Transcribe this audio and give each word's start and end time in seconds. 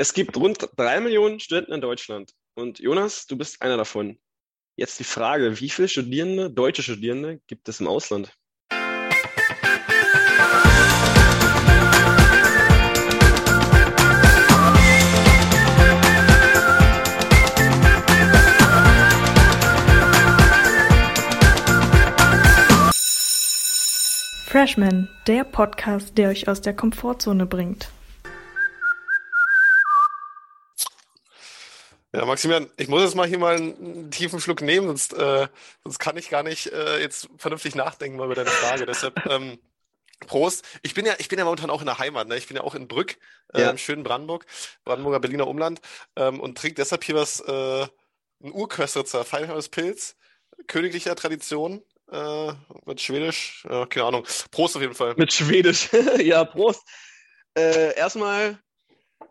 Es 0.00 0.14
gibt 0.14 0.36
rund 0.36 0.58
drei 0.76 1.00
Millionen 1.00 1.40
Studenten 1.40 1.72
in 1.72 1.80
Deutschland. 1.80 2.32
Und 2.54 2.78
Jonas, 2.78 3.26
du 3.26 3.36
bist 3.36 3.60
einer 3.62 3.76
davon. 3.76 4.16
Jetzt 4.76 5.00
die 5.00 5.04
Frage, 5.04 5.58
wie 5.58 5.68
viele 5.68 5.88
Studierende, 5.88 6.52
deutsche 6.52 6.84
Studierende, 6.84 7.40
gibt 7.48 7.68
es 7.68 7.80
im 7.80 7.88
Ausland? 7.88 8.32
Freshman, 24.46 25.08
der 25.26 25.42
Podcast, 25.42 26.16
der 26.16 26.28
euch 26.28 26.46
aus 26.46 26.60
der 26.60 26.76
Komfortzone 26.76 27.46
bringt. 27.46 27.90
Ja, 32.14 32.24
Maximilian, 32.24 32.70
ich 32.78 32.88
muss 32.88 33.02
jetzt 33.02 33.14
mal 33.14 33.28
hier 33.28 33.38
mal 33.38 33.56
einen 33.56 34.10
tiefen 34.10 34.40
Schluck 34.40 34.62
nehmen, 34.62 34.86
sonst, 34.86 35.12
äh, 35.12 35.46
sonst 35.84 35.98
kann 35.98 36.16
ich 36.16 36.30
gar 36.30 36.42
nicht 36.42 36.72
äh, 36.72 37.00
jetzt 37.00 37.28
vernünftig 37.36 37.74
nachdenken 37.74 38.16
mal 38.16 38.24
über 38.24 38.34
deine 38.34 38.48
Frage. 38.48 38.86
Deshalb, 38.86 39.26
ähm, 39.26 39.58
Prost. 40.26 40.64
Ich 40.82 40.94
bin 40.94 41.06
ja, 41.06 41.14
ich 41.18 41.28
bin 41.28 41.38
ja 41.38 41.44
momentan 41.44 41.70
auch 41.70 41.80
in 41.80 41.86
der 41.86 41.98
Heimat, 41.98 42.26
ne? 42.28 42.36
Ich 42.36 42.48
bin 42.48 42.56
ja 42.56 42.64
auch 42.64 42.74
in 42.74 42.88
Brück, 42.88 43.18
äh, 43.54 43.62
ja. 43.62 43.70
im 43.70 43.78
schönen 43.78 44.02
Brandenburg, 44.02 44.46
Brandenburger 44.84 45.20
Berliner 45.20 45.46
Umland, 45.46 45.80
ähm, 46.16 46.40
und 46.40 46.58
trinke 46.58 46.74
deshalb 46.76 47.04
hier 47.04 47.14
was, 47.14 47.40
äh, 47.40 47.86
ein 48.42 48.52
Urköstritzer, 48.52 49.24
Feinholz 49.24 49.68
Pilz, 49.68 50.16
königlicher 50.66 51.14
Tradition, 51.14 51.82
äh, 52.10 52.52
mit 52.84 53.00
Schwedisch, 53.00 53.66
keine 53.90 54.06
Ahnung. 54.06 54.26
Prost 54.50 54.76
auf 54.76 54.82
jeden 54.82 54.94
Fall. 54.94 55.14
Mit 55.16 55.32
Schwedisch, 55.32 55.88
ja, 56.18 56.44
Prost. 56.44 56.82
Äh, 57.56 57.94
erstmal, 57.96 58.58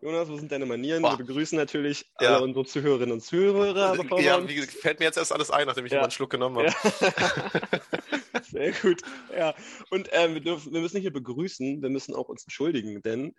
Jonas, 0.01 0.29
wo 0.29 0.37
sind 0.37 0.51
deine 0.51 0.65
Manieren? 0.65 1.01
Boah. 1.01 1.17
Wir 1.17 1.25
begrüßen 1.25 1.57
natürlich 1.57 2.05
ja. 2.19 2.35
alle 2.35 2.43
unsere 2.43 2.65
Zuhörerinnen 2.65 3.13
und 3.13 3.21
Zuhörer. 3.21 3.95
Ja, 4.19 4.47
wie, 4.47 4.61
fällt 4.61 4.99
mir 4.99 5.05
jetzt 5.05 5.17
erst 5.17 5.33
alles 5.33 5.49
ein, 5.49 5.65
nachdem 5.65 5.85
ich 5.85 5.91
ja. 5.91 6.01
einen 6.01 6.11
Schluck 6.11 6.29
genommen 6.29 6.57
habe. 6.57 6.67
Ja. 7.01 8.41
Sehr 8.43 8.71
gut. 8.73 9.01
Ja, 9.35 9.55
und 9.89 10.09
ähm, 10.11 10.35
wir, 10.35 10.41
dürfen, 10.41 10.73
wir 10.73 10.81
müssen 10.81 10.97
nicht 10.97 11.05
nur 11.05 11.13
begrüßen, 11.13 11.81
wir 11.81 11.89
müssen 11.89 12.13
auch 12.13 12.29
uns 12.29 12.43
entschuldigen, 12.43 13.01
denn 13.01 13.35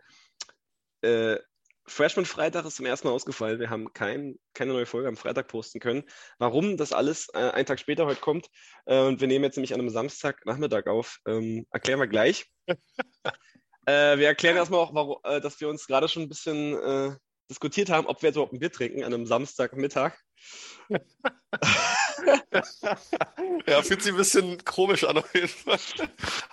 äh, 1.02 1.36
Freshman 1.86 2.27
Freitag 2.27 2.66
ist 2.66 2.77
zum 2.77 2.86
ersten 2.86 3.08
Mal 3.08 3.14
ausgefallen. 3.14 3.61
Wir 3.61 3.70
haben 3.70 3.92
kein, 3.92 4.38
keine 4.52 4.72
neue 4.72 4.86
Folge 4.86 5.08
am 5.08 5.16
Freitag 5.16 5.48
posten 5.48 5.80
können. 5.80 6.05
Warum 6.38 6.77
das 6.77 6.92
alles 6.92 7.28
äh, 7.33 7.38
einen 7.38 7.66
Tag 7.66 7.80
später 7.80 8.05
heute 8.05 8.20
kommt 8.20 8.48
äh, 8.84 9.00
und 9.00 9.20
wir 9.20 9.28
nehmen 9.28 9.44
jetzt 9.44 9.56
nämlich 9.56 9.72
an 9.72 9.80
einem 9.80 9.90
Samstagnachmittag 9.90 10.86
auf, 10.86 11.18
ähm, 11.27 11.66
erklären 11.70 12.00
wir 12.00 12.06
gleich. 12.06 12.46
äh, 13.89 14.19
wir 14.19 14.27
erklären 14.27 14.56
erstmal 14.56 14.81
auch, 14.81 14.94
warum, 14.94 15.17
äh, 15.25 15.41
dass 15.41 15.61
wir 15.61 15.69
uns 15.69 15.86
gerade 15.86 16.08
schon 16.08 16.25
ein 16.25 16.28
bisschen 16.28 16.75
äh, 16.78 17.17
diskutiert 17.50 17.89
haben, 17.89 18.06
ob 18.06 18.20
wir 18.22 18.28
jetzt 18.28 18.36
überhaupt 18.36 18.53
ein 18.53 18.58
Bier 18.58 18.70
trinken 18.70 19.03
an 19.03 19.14
einem 19.14 19.27
Samstagmittag. 19.27 20.12
ja, 23.67 23.83
fühlt 23.83 24.03
sich 24.03 24.12
ein 24.12 24.19
bisschen 24.19 24.64
komisch 24.64 25.05
an 25.05 25.19
auf 25.19 25.34
jeden 25.34 25.48
Fall. 25.48 25.78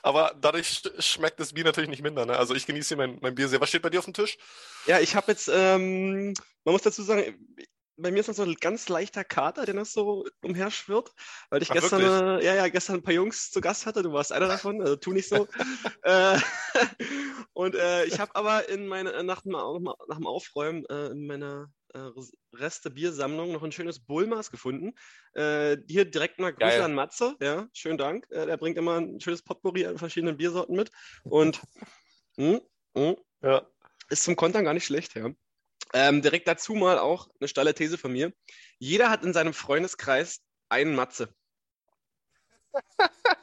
Aber 0.02 0.36
dadurch 0.40 0.82
schmeckt 1.00 1.40
das 1.40 1.54
Bier 1.54 1.66
natürlich 1.66 1.90
nicht 1.90 2.04
minder. 2.04 2.26
Ne? 2.26 2.38
Also 2.38 2.56
ich 2.56 2.66
genieße 2.66 2.96
hier 2.96 2.98
mein, 2.98 3.18
mein 3.22 3.36
Bier 3.36 3.48
sehr. 3.50 3.62
Was 3.62 3.70
steht 3.70 3.82
bei 3.82 3.90
dir 3.90 4.00
auf 4.00 4.06
dem 4.06 4.14
Tisch? 4.14 4.38
Ja, 4.88 5.00
ich 5.00 5.16
habe 5.16 5.32
jetzt, 5.32 5.50
ähm, 5.54 6.34
man 6.64 6.74
muss 6.74 6.84
dazu 6.84 7.04
sagen, 7.04 7.38
bei 7.98 8.12
mir 8.12 8.20
ist 8.20 8.28
noch 8.28 8.36
so 8.36 8.44
ein 8.44 8.56
ganz 8.56 8.90
leichter 8.90 9.24
Kater, 9.24 9.66
der 9.66 9.74
noch 9.74 9.86
so 9.86 10.26
umherschwirrt, 10.42 11.12
weil 11.50 11.62
ich 11.62 11.72
Ach, 11.72 11.76
gestern, 11.76 12.02
äh, 12.02 12.44
ja, 12.44 12.56
ja, 12.56 12.68
gestern 12.68 12.98
ein 12.98 13.04
paar 13.04 13.14
Jungs 13.14 13.52
zu 13.52 13.62
Gast 13.62 13.86
hatte. 13.86 14.04
Du 14.04 14.12
warst 14.12 14.32
einer 14.32 14.48
davon, 14.48 14.82
also 14.82 14.96
tu 14.96 15.14
nicht 15.14 15.30
so. 15.30 15.48
äh, 16.04 16.38
und 17.54 17.76
äh, 17.76 18.06
ich 18.06 18.20
habe 18.20 18.36
aber 18.36 18.68
in 18.70 18.88
meine, 18.88 19.24
nach, 19.24 19.42
dem, 19.42 19.52
nach 19.52 20.18
dem 20.18 20.28
Aufräumen 20.28 20.86
äh, 20.86 21.08
in 21.08 21.26
meiner 21.26 21.72
äh, 21.94 22.10
Reste 22.54 22.90
Biersammlung 22.90 23.54
noch 23.54 23.64
ein 23.64 23.72
schönes 23.72 24.00
Bullmaß 24.00 24.52
gefunden. 24.52 24.94
Äh, 25.34 25.78
hier 25.88 26.06
direkt 26.06 26.40
mal 26.40 26.52
Grüße 26.52 26.78
Geil. 26.78 26.82
an 26.82 26.94
Matze. 26.94 27.36
Ja, 27.40 27.68
schönen 27.74 27.98
Dank. 27.98 28.28
Äh, 28.30 28.46
der 28.46 28.58
bringt 28.58 28.78
immer 28.78 29.00
ein 29.00 29.20
schönes 29.22 29.42
Potpourri 29.42 29.86
an 29.86 29.98
verschiedenen 29.98 30.38
Biersorten 30.38 30.76
mit. 30.76 30.92
Und 31.24 31.62
mh, 32.36 32.46
hm, 32.46 32.62
mh, 32.94 33.10
hm, 33.10 33.16
ja. 33.42 33.68
ist 34.10 34.24
zum 34.24 34.36
Kontern 34.36 34.66
gar 34.66 34.74
nicht 34.74 34.86
schlecht, 34.86 35.16
ja. 35.16 35.30
Ähm, 35.94 36.22
direkt 36.22 36.48
dazu 36.48 36.74
mal 36.74 36.98
auch 37.00 37.30
eine 37.40 37.48
steile 37.48 37.74
These 37.74 37.98
von 37.98 38.12
mir. 38.12 38.34
Jeder 38.80 39.10
hat 39.10 39.24
in 39.24 39.34
seinem 39.34 39.54
Freundeskreis 39.54 40.42
einen 40.70 40.96
Matze. 40.96 41.34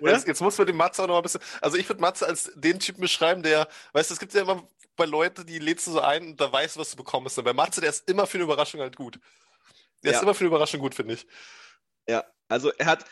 Jetzt, 0.00 0.28
jetzt, 0.28 0.40
muss 0.40 0.56
man 0.58 0.66
den 0.66 0.76
Matze 0.76 1.02
auch 1.02 1.08
noch 1.08 1.16
ein 1.16 1.22
bisschen. 1.22 1.40
Also 1.60 1.76
ich 1.76 1.88
würde 1.88 2.00
Matze 2.00 2.26
als 2.26 2.52
den 2.54 2.78
Typen 2.78 3.00
beschreiben, 3.00 3.42
der, 3.42 3.66
weißt 3.94 4.10
du, 4.10 4.14
es 4.14 4.20
gibt 4.20 4.32
ja 4.34 4.42
immer 4.42 4.68
bei 4.94 5.06
Leuten, 5.06 5.44
die 5.46 5.58
lädst 5.58 5.86
du 5.86 5.92
so 5.92 6.00
ein 6.00 6.28
und 6.28 6.40
da 6.40 6.52
weißt 6.52 6.76
du, 6.76 6.80
was 6.80 6.90
du 6.90 6.96
bekommst. 6.96 7.38
Und 7.38 7.44
bei 7.44 7.52
Matze, 7.52 7.80
der 7.80 7.90
ist 7.90 8.08
immer 8.08 8.26
für 8.26 8.38
eine 8.38 8.44
Überraschung 8.44 8.80
halt 8.80 8.94
gut. 8.94 9.18
Der 10.04 10.12
ja. 10.12 10.18
ist 10.18 10.22
immer 10.22 10.34
für 10.34 10.40
eine 10.40 10.48
Überraschung 10.48 10.80
gut, 10.80 10.94
finde 10.94 11.14
ich. 11.14 11.26
Ja, 12.08 12.24
also 12.48 12.70
er 12.72 12.86
hat, 12.86 13.04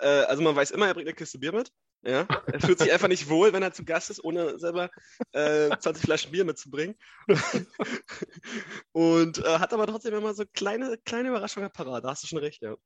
äh, 0.00 0.06
also 0.06 0.42
man 0.42 0.54
weiß 0.54 0.70
immer, 0.70 0.86
er 0.86 0.94
bringt 0.94 1.08
eine 1.08 1.16
Kiste 1.16 1.38
Bier 1.38 1.52
mit. 1.52 1.72
Ja, 2.08 2.26
er 2.46 2.60
fühlt 2.60 2.78
sich 2.78 2.90
einfach 2.90 3.08
nicht 3.08 3.28
wohl, 3.28 3.52
wenn 3.52 3.62
er 3.62 3.74
zu 3.74 3.84
Gast 3.84 4.08
ist, 4.08 4.24
ohne 4.24 4.58
selber 4.58 4.90
äh, 5.32 5.76
20 5.76 6.02
Flaschen 6.02 6.32
Bier 6.32 6.46
mitzubringen. 6.46 6.96
und 8.92 9.44
äh, 9.44 9.58
hat 9.58 9.74
aber 9.74 9.86
trotzdem 9.86 10.14
immer 10.14 10.32
so 10.32 10.44
kleine, 10.54 10.96
kleine 11.04 11.28
Überraschungen 11.28 11.70
parat. 11.70 12.04
Da 12.04 12.08
hast 12.08 12.22
du 12.22 12.26
schon 12.26 12.38
recht, 12.38 12.62
ja. 12.62 12.76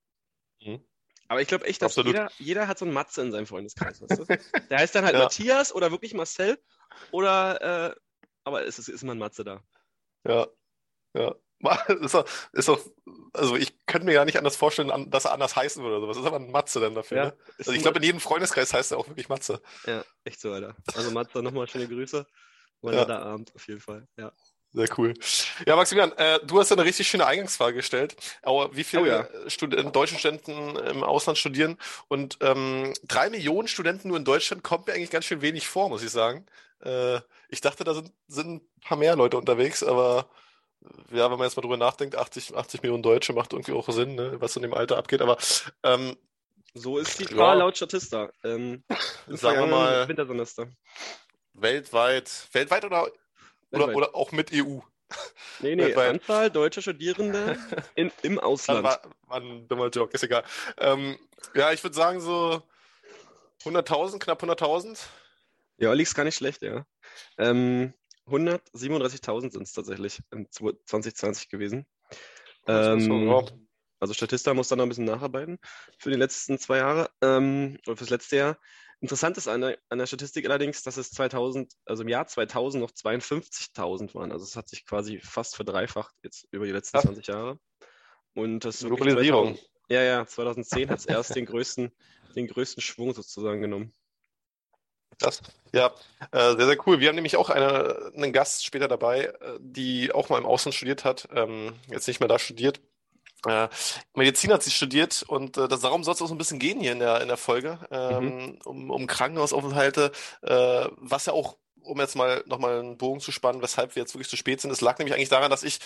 Mhm. 0.60 0.84
Aber 1.28 1.40
ich 1.40 1.46
glaube 1.46 1.66
echt, 1.66 1.82
dass 1.82 1.94
jeder, 1.94 2.32
jeder 2.38 2.66
hat 2.66 2.80
so 2.80 2.84
einen 2.84 2.94
Matze 2.94 3.22
in 3.22 3.30
seinem 3.30 3.46
Freundeskreis. 3.46 4.02
Weißt 4.02 4.18
du? 4.18 4.24
Der 4.70 4.78
heißt 4.78 4.96
dann 4.96 5.04
halt 5.04 5.14
ja. 5.14 5.20
Matthias 5.20 5.72
oder 5.72 5.92
wirklich 5.92 6.14
Marcel. 6.14 6.58
Oder, 7.12 7.92
äh, 7.92 7.94
aber 8.42 8.66
es 8.66 8.80
ist, 8.80 8.88
ist 8.88 9.04
immer 9.04 9.14
ein 9.14 9.18
Matze 9.18 9.44
da. 9.44 9.62
Ja, 10.26 10.48
ja. 11.14 11.36
Ist 12.00 12.14
auch, 12.14 12.26
ist 12.52 12.68
auch, 12.68 12.80
also 13.32 13.56
ich 13.56 13.74
könnte 13.86 14.06
mir 14.06 14.14
gar 14.14 14.24
nicht 14.24 14.38
anders 14.38 14.56
vorstellen, 14.56 15.10
dass 15.10 15.24
er 15.24 15.32
anders 15.32 15.56
heißen 15.56 15.82
würde. 15.82 16.06
Was 16.08 16.16
ist 16.16 16.26
aber 16.26 16.36
ein 16.36 16.50
Matze 16.50 16.80
denn 16.80 16.94
dafür? 16.94 17.16
Ja, 17.16 17.24
ne? 17.26 17.36
Also 17.58 17.72
ich 17.72 17.82
glaube, 17.82 17.98
in 17.98 18.04
jedem 18.04 18.20
Freundeskreis 18.20 18.74
heißt 18.74 18.92
er 18.92 18.98
auch 18.98 19.08
wirklich 19.08 19.28
Matze. 19.28 19.60
Ja, 19.86 20.04
echt 20.24 20.40
so, 20.40 20.52
Alter. 20.52 20.74
Also 20.94 21.10
Matze, 21.10 21.42
nochmal 21.42 21.68
schöne 21.68 21.88
Grüße. 21.88 22.26
Mein 22.82 22.94
ja. 22.94 23.08
Abend 23.08 23.54
auf 23.54 23.66
jeden 23.68 23.80
Fall. 23.80 24.06
Ja. 24.16 24.32
Sehr 24.74 24.88
cool. 24.96 25.12
Ja, 25.66 25.76
Maximilian, 25.76 26.12
äh, 26.16 26.40
du 26.46 26.58
hast 26.58 26.70
ja 26.70 26.76
eine 26.76 26.86
richtig 26.86 27.06
schöne 27.06 27.26
Eingangsfrage 27.26 27.76
gestellt. 27.76 28.16
Aber 28.42 28.74
wie 28.74 28.84
viele 28.84 29.02
oh, 29.02 29.06
ja. 29.06 29.50
Stud 29.50 29.74
deutsche 29.94 30.18
Studenten 30.18 30.76
im 30.76 31.04
Ausland 31.04 31.36
studieren? 31.36 31.76
Und 32.08 32.38
ähm, 32.40 32.94
drei 33.06 33.28
Millionen 33.28 33.68
Studenten 33.68 34.08
nur 34.08 34.16
in 34.16 34.24
Deutschland 34.24 34.64
kommt 34.64 34.86
mir 34.86 34.94
eigentlich 34.94 35.10
ganz 35.10 35.26
schön 35.26 35.42
wenig 35.42 35.68
vor, 35.68 35.90
muss 35.90 36.02
ich 36.02 36.10
sagen. 36.10 36.46
Äh, 36.80 37.20
ich 37.48 37.60
dachte, 37.60 37.84
da 37.84 37.92
sind, 37.92 38.12
sind 38.28 38.48
ein 38.48 38.60
paar 38.80 38.96
mehr 38.96 39.14
Leute 39.14 39.36
unterwegs, 39.36 39.82
aber 39.82 40.30
ja, 41.10 41.30
wenn 41.30 41.38
man 41.38 41.46
jetzt 41.46 41.56
mal 41.56 41.62
drüber 41.62 41.76
nachdenkt, 41.76 42.16
80, 42.16 42.56
80 42.56 42.82
Millionen 42.82 43.02
Deutsche 43.02 43.32
macht 43.32 43.52
irgendwie 43.52 43.72
auch 43.72 43.88
Sinn, 43.90 44.14
ne, 44.14 44.40
was 44.40 44.56
in 44.56 44.62
dem 44.62 44.74
Alter 44.74 44.96
abgeht. 44.96 45.22
Aber 45.22 45.36
ähm, 45.82 46.16
so 46.74 46.98
ist 46.98 47.18
die 47.20 47.26
Zahl 47.26 47.36
ja, 47.36 47.52
laut 47.54 47.76
Statista. 47.76 48.30
Ähm, 48.44 48.82
sagen 49.28 49.60
wir 49.60 49.66
mal 49.66 50.08
Wintersemester. 50.08 50.68
Weltweit, 51.54 52.48
weltweit 52.52 52.84
oder 52.84 53.08
oder, 53.72 53.94
oder 53.94 54.14
auch 54.14 54.32
mit 54.32 54.52
EU? 54.52 54.80
Nee, 55.60 55.76
nee, 55.76 55.94
Weil, 55.94 56.10
Anzahl 56.10 56.50
deutscher 56.50 56.82
Studierende 56.82 57.58
in, 57.94 58.10
im 58.22 58.38
Ausland. 58.38 58.82
War, 58.82 59.02
war 59.26 59.40
ein 59.40 59.68
dummer 59.68 59.88
Joke, 59.88 60.12
ist 60.14 60.22
egal. 60.22 60.44
Ähm, 60.78 61.18
ja, 61.54 61.72
ich 61.72 61.82
würde 61.82 61.94
sagen 61.94 62.20
so 62.20 62.62
100.000, 63.64 64.18
knapp 64.18 64.42
100.000. 64.42 64.98
Ja, 65.78 65.92
liegt's 65.92 66.14
gar 66.14 66.24
nicht 66.24 66.36
schlecht, 66.36 66.62
ja. 66.62 66.86
Ähm, 67.38 67.92
137.000 68.32 69.52
sind 69.52 69.62
es 69.62 69.72
tatsächlich 69.72 70.20
in 70.32 70.48
2020 70.50 71.48
gewesen. 71.48 71.86
Ähm, 72.66 73.32
also 74.00 74.14
Statista 74.14 74.52
muss 74.52 74.68
da 74.68 74.76
noch 74.76 74.84
ein 74.84 74.88
bisschen 74.88 75.04
nacharbeiten 75.04 75.58
für 75.98 76.10
die 76.10 76.16
letzten 76.16 76.58
zwei 76.58 76.78
Jahre 76.78 77.10
ähm, 77.22 77.78
oder 77.86 77.96
fürs 77.96 78.10
letzte 78.10 78.36
Jahr. 78.36 78.58
Interessant 79.00 79.36
ist 79.36 79.48
an 79.48 79.60
der, 79.60 79.78
an 79.88 79.98
der 79.98 80.06
Statistik 80.06 80.46
allerdings, 80.46 80.82
dass 80.82 80.96
es 80.96 81.10
2000, 81.10 81.72
also 81.86 82.02
im 82.02 82.08
Jahr 82.08 82.26
2000 82.26 82.82
noch 82.82 82.90
52.000 82.90 84.14
waren. 84.14 84.32
Also 84.32 84.44
es 84.44 84.56
hat 84.56 84.68
sich 84.68 84.86
quasi 84.86 85.20
fast 85.20 85.56
verdreifacht 85.56 86.14
jetzt 86.22 86.46
über 86.50 86.66
die 86.66 86.72
letzten 86.72 86.98
Ach. 86.98 87.02
20 87.02 87.26
Jahre. 87.26 87.58
Und 88.34 88.64
das 88.64 88.80
Globalisierung. 88.80 89.54
2000, 89.54 89.70
ja, 89.88 90.02
ja, 90.02 90.26
2010 90.26 90.90
hat 90.90 90.98
es 91.00 91.06
erst 91.06 91.36
den 91.36 91.46
größten, 91.46 91.92
den 92.34 92.46
größten 92.46 92.80
Schwung 92.80 93.12
sozusagen 93.12 93.60
genommen. 93.60 93.92
Das, 95.22 95.40
ja, 95.72 95.90
äh, 96.32 96.56
sehr, 96.56 96.66
sehr 96.66 96.86
cool. 96.86 97.00
Wir 97.00 97.08
haben 97.08 97.14
nämlich 97.14 97.36
auch 97.36 97.50
eine, 97.50 98.12
einen 98.14 98.32
Gast 98.32 98.64
später 98.64 98.88
dabei, 98.88 99.24
äh, 99.24 99.32
die 99.60 100.12
auch 100.12 100.28
mal 100.28 100.38
im 100.38 100.46
Ausland 100.46 100.74
studiert 100.74 101.04
hat, 101.04 101.28
ähm, 101.34 101.74
jetzt 101.88 102.08
nicht 102.08 102.20
mehr 102.20 102.28
da 102.28 102.38
studiert. 102.38 102.80
Äh, 103.46 103.68
Medizin 104.14 104.52
hat 104.52 104.62
sie 104.62 104.70
studiert 104.70 105.24
und 105.26 105.56
äh, 105.56 105.66
das, 105.66 105.80
darum 105.80 106.04
soll 106.04 106.14
es 106.14 106.22
auch 106.22 106.28
so 106.28 106.34
ein 106.34 106.38
bisschen 106.38 106.58
gehen 106.58 106.80
hier 106.80 106.92
in 106.92 107.00
der, 107.00 107.20
in 107.20 107.28
der 107.28 107.36
Folge, 107.36 107.78
ähm, 107.90 108.24
mhm. 108.24 108.58
um, 108.64 108.90
um 108.90 109.06
Krankenhausaufenthalte, 109.06 110.12
äh, 110.42 110.86
was 110.96 111.26
ja 111.26 111.32
auch 111.32 111.56
um 111.84 111.98
jetzt 111.98 112.14
mal 112.14 112.44
nochmal 112.46 112.78
einen 112.78 112.96
Bogen 112.96 113.18
zu 113.18 113.32
spannen, 113.32 113.60
weshalb 113.60 113.96
wir 113.96 114.02
jetzt 114.02 114.14
wirklich 114.14 114.28
zu 114.28 114.36
spät 114.36 114.60
sind. 114.60 114.70
Es 114.70 114.80
lag 114.80 114.98
nämlich 114.98 115.14
eigentlich 115.14 115.28
daran, 115.28 115.50
dass 115.50 115.64
ich 115.64 115.80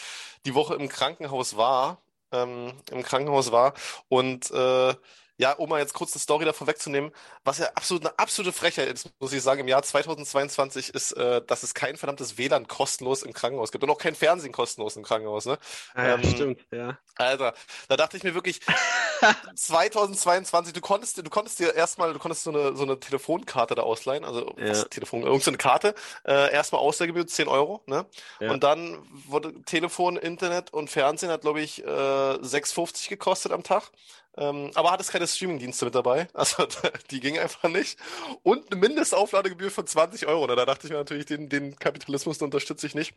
die 0.44 0.54
Woche 0.54 0.74
im 0.74 0.88
Krankenhaus 0.88 1.56
war, 1.56 2.02
ähm, 2.32 2.72
im 2.90 3.02
Krankenhaus 3.02 3.50
war 3.50 3.72
und 4.08 4.50
äh, 4.50 4.94
ja, 5.38 5.52
um 5.52 5.68
mal 5.68 5.80
jetzt 5.80 5.94
kurz 5.94 6.12
eine 6.14 6.20
Story 6.20 6.44
davor 6.44 6.66
wegzunehmen, 6.66 7.12
was 7.44 7.58
ja 7.58 7.66
absolut 7.74 8.06
eine 8.06 8.18
absolute 8.18 8.52
Frechheit 8.52 8.88
ist, 8.88 9.10
muss 9.20 9.32
ich 9.32 9.42
sagen, 9.42 9.60
im 9.60 9.68
Jahr 9.68 9.82
2022 9.82 10.94
ist, 10.94 11.12
äh, 11.12 11.42
dass 11.46 11.62
es 11.62 11.74
kein 11.74 11.96
verdammtes 11.96 12.38
WLAN 12.38 12.66
kostenlos 12.68 13.22
im 13.22 13.32
Krankenhaus 13.32 13.72
gibt 13.72 13.84
und 13.84 13.90
auch 13.90 13.98
kein 13.98 14.14
Fernsehen 14.14 14.52
kostenlos 14.52 14.96
im 14.96 15.02
Krankenhaus, 15.02 15.46
ne? 15.46 15.58
Ah, 15.94 16.06
ja, 16.06 16.14
ähm, 16.14 16.24
stimmt, 16.24 16.66
ja. 16.70 16.98
Alter, 17.16 17.54
da 17.88 17.96
dachte 17.96 18.16
ich 18.16 18.22
mir 18.22 18.34
wirklich, 18.34 18.60
2022, 19.54 20.72
du 20.72 20.80
konntest, 20.80 21.18
du 21.18 21.30
konntest 21.30 21.58
dir 21.58 21.74
erstmal, 21.74 22.12
du 22.12 22.18
konntest 22.18 22.44
so 22.44 22.50
eine, 22.50 22.76
so 22.76 22.82
eine 22.84 22.98
Telefonkarte 22.98 23.74
da 23.74 23.82
ausleihen, 23.82 24.24
also 24.24 24.54
Ja. 24.58 24.70
was, 24.70 24.88
Telefon, 24.88 25.22
irgendeine 25.22 25.56
Karte, 25.58 25.94
äh, 26.24 26.52
erstmal 26.52 26.80
Ausleihgebühr 26.80 27.26
10 27.26 27.48
Euro, 27.48 27.82
ne? 27.86 28.06
Ja. 28.40 28.50
Und 28.50 28.64
dann 28.64 28.98
wurde 29.28 29.62
Telefon, 29.64 30.16
Internet 30.16 30.72
und 30.72 30.90
Fernsehen 30.90 31.30
hat, 31.30 31.42
glaube 31.42 31.60
ich, 31.60 31.84
äh, 31.84 31.86
6,50 31.86 33.08
gekostet 33.08 33.52
am 33.52 33.62
Tag. 33.62 33.90
Ähm, 34.38 34.70
aber 34.74 34.90
hattest 34.92 35.10
keine 35.12 35.26
Streamingdienste 35.26 35.86
mit 35.86 35.94
dabei. 35.94 36.28
Also 36.34 36.66
die 37.10 37.20
ging 37.20 37.38
einfach 37.38 37.68
nicht. 37.68 37.98
Und 38.42 38.70
eine 38.70 38.80
Mindestaufladegebühr 38.80 39.70
von 39.70 39.86
20 39.86 40.26
Euro. 40.26 40.46
Da 40.46 40.64
dachte 40.66 40.86
ich 40.86 40.92
mir 40.92 40.98
natürlich, 40.98 41.26
den, 41.26 41.48
den 41.48 41.76
Kapitalismus 41.78 42.40
unterstütze 42.42 42.86
ich 42.86 42.94
nicht. 42.94 43.14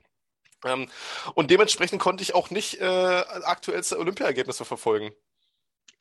Ähm, 0.66 0.90
und 1.36 1.52
dementsprechend 1.52 2.02
konnte 2.02 2.24
ich 2.24 2.36
auch 2.36 2.50
nicht 2.52 2.80
äh, 2.82 2.86
aktuellste 2.86 4.00
Olympiaergebnisse 4.00 4.66
verfolgen. 4.66 5.14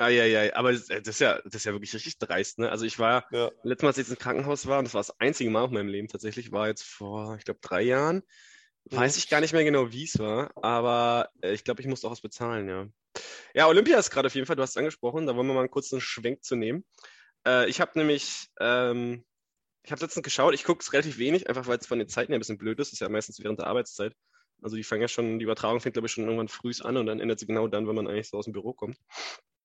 Eieiei, 0.01 0.55
aber 0.55 0.73
das, 0.73 0.87
das 0.87 1.09
ist 1.09 1.21
ja, 1.21 1.41
das 1.43 1.55
ist 1.57 1.65
ja 1.65 1.73
wirklich 1.73 1.93
richtig 1.93 2.19
dreist, 2.19 2.59
ne? 2.61 2.71
Also 2.71 2.85
ich 2.87 2.99
war, 3.01 3.27
Ja. 3.33 3.51
letztes 3.65 3.83
Mal, 3.83 3.89
als 3.89 3.99
ich 3.99 4.09
im 4.09 4.19
Krankenhaus 4.19 4.67
war, 4.67 4.79
und 4.79 4.85
das 4.85 4.95
war 4.95 5.01
das 5.01 5.19
einzige 5.19 5.51
Mal 5.51 5.65
in 5.67 5.73
meinem 5.73 5.89
Leben 5.89 6.07
tatsächlich, 6.09 6.53
war 6.53 6.69
jetzt 6.69 6.85
vor, 6.85 7.37
ich 7.37 7.45
glaube, 7.45 7.59
drei 7.61 7.83
Jahren. 7.83 8.23
Weiß 8.85 9.17
Mhm. 9.17 9.19
ich 9.19 9.29
gar 9.29 9.41
nicht 9.41 9.53
mehr 9.55 9.65
genau, 9.65 9.93
wie 9.93 10.05
es 10.05 10.19
war, 10.19 10.53
aber 10.63 11.31
äh, 11.43 11.53
ich 11.53 11.65
glaube, 11.65 11.81
ich 11.83 11.89
musste 11.89 12.07
auch 12.07 12.13
was 12.13 12.21
bezahlen, 12.21 12.69
ja. 12.69 12.87
Ja, 13.55 13.67
Olympia 13.67 13.99
ist 13.99 14.11
gerade 14.11 14.27
auf 14.27 14.35
jeden 14.35 14.47
Fall, 14.47 14.57
du 14.57 14.63
hast 14.63 14.71
es 14.71 14.77
angesprochen, 14.77 15.27
da 15.27 15.37
wollen 15.37 15.47
wir 15.47 15.55
mal 15.55 15.61
einen 15.61 15.71
kurzen 15.71 16.01
Schwenk 16.01 16.45
zu 16.45 16.57
nehmen. 16.57 16.85
Äh, 17.47 17.69
ich 17.69 17.81
habe 17.81 17.93
nämlich, 17.99 18.49
ähm, 18.61 19.25
ich 19.83 19.93
habe 19.93 20.03
letztens 20.03 20.25
geschaut, 20.25 20.55
ich 20.55 20.65
gucke 20.65 20.83
es 20.83 20.93
relativ 20.93 21.19
wenig, 21.19 21.49
einfach 21.49 21.67
weil 21.67 21.79
es 21.79 21.87
von 21.87 21.99
den 21.99 22.09
Zeiten 22.09 22.33
her 22.33 22.39
ein 22.39 22.41
bisschen 22.41 22.59
blöd 22.59 22.79
ist, 22.79 22.93
ist 22.93 23.01
ja 23.01 23.09
meistens 23.09 23.43
während 23.43 23.59
der 23.59 23.67
Arbeitszeit. 23.67 24.15
Also 24.61 24.77
die 24.77 24.85
fangen 24.85 25.03
ja 25.03 25.09
schon, 25.09 25.39
die 25.39 25.45
Übertragung 25.45 25.81
fängt, 25.81 25.95
glaube 25.95 26.07
ich, 26.07 26.13
schon 26.13 26.25
irgendwann 26.25 26.49
früh 26.49 26.73
an 26.83 26.97
und 26.97 27.07
dann 27.07 27.21
endet 27.21 27.39
sie 27.39 27.47
genau 27.47 27.69
dann, 27.69 27.87
wenn 27.87 27.95
man 27.95 28.09
eigentlich 28.09 28.29
so 28.29 28.39
aus 28.39 28.45
dem 28.45 28.53
Büro 28.53 28.73
kommt. 28.73 28.97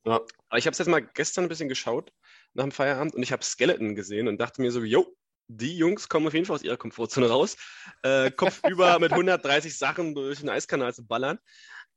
Ja. 0.06 0.21
Aber 0.49 0.57
ich 0.57 0.65
habe 0.65 0.73
es 0.73 0.77
jetzt 0.77 0.88
mal 0.88 1.01
gestern 1.01 1.45
ein 1.45 1.49
bisschen 1.49 1.69
geschaut 1.69 2.11
nach 2.53 2.63
dem 2.63 2.71
Feierabend 2.71 3.15
und 3.15 3.23
ich 3.23 3.31
habe 3.31 3.44
Skeleton 3.44 3.95
gesehen 3.95 4.27
und 4.27 4.39
dachte 4.39 4.61
mir 4.61 4.71
so, 4.71 4.83
yo, 4.83 5.15
die 5.47 5.77
Jungs 5.77 6.09
kommen 6.09 6.27
auf 6.27 6.33
jeden 6.33 6.45
Fall 6.45 6.56
aus 6.56 6.63
ihrer 6.63 6.77
Komfortzone 6.77 7.27
raus. 7.27 7.57
Äh, 8.01 8.31
Kopf 8.31 8.61
über 8.69 8.99
mit 8.99 9.11
130 9.11 9.77
Sachen 9.77 10.15
durch 10.15 10.39
den 10.39 10.49
Eiskanal 10.49 10.94
zu 10.94 11.06
ballern. 11.06 11.39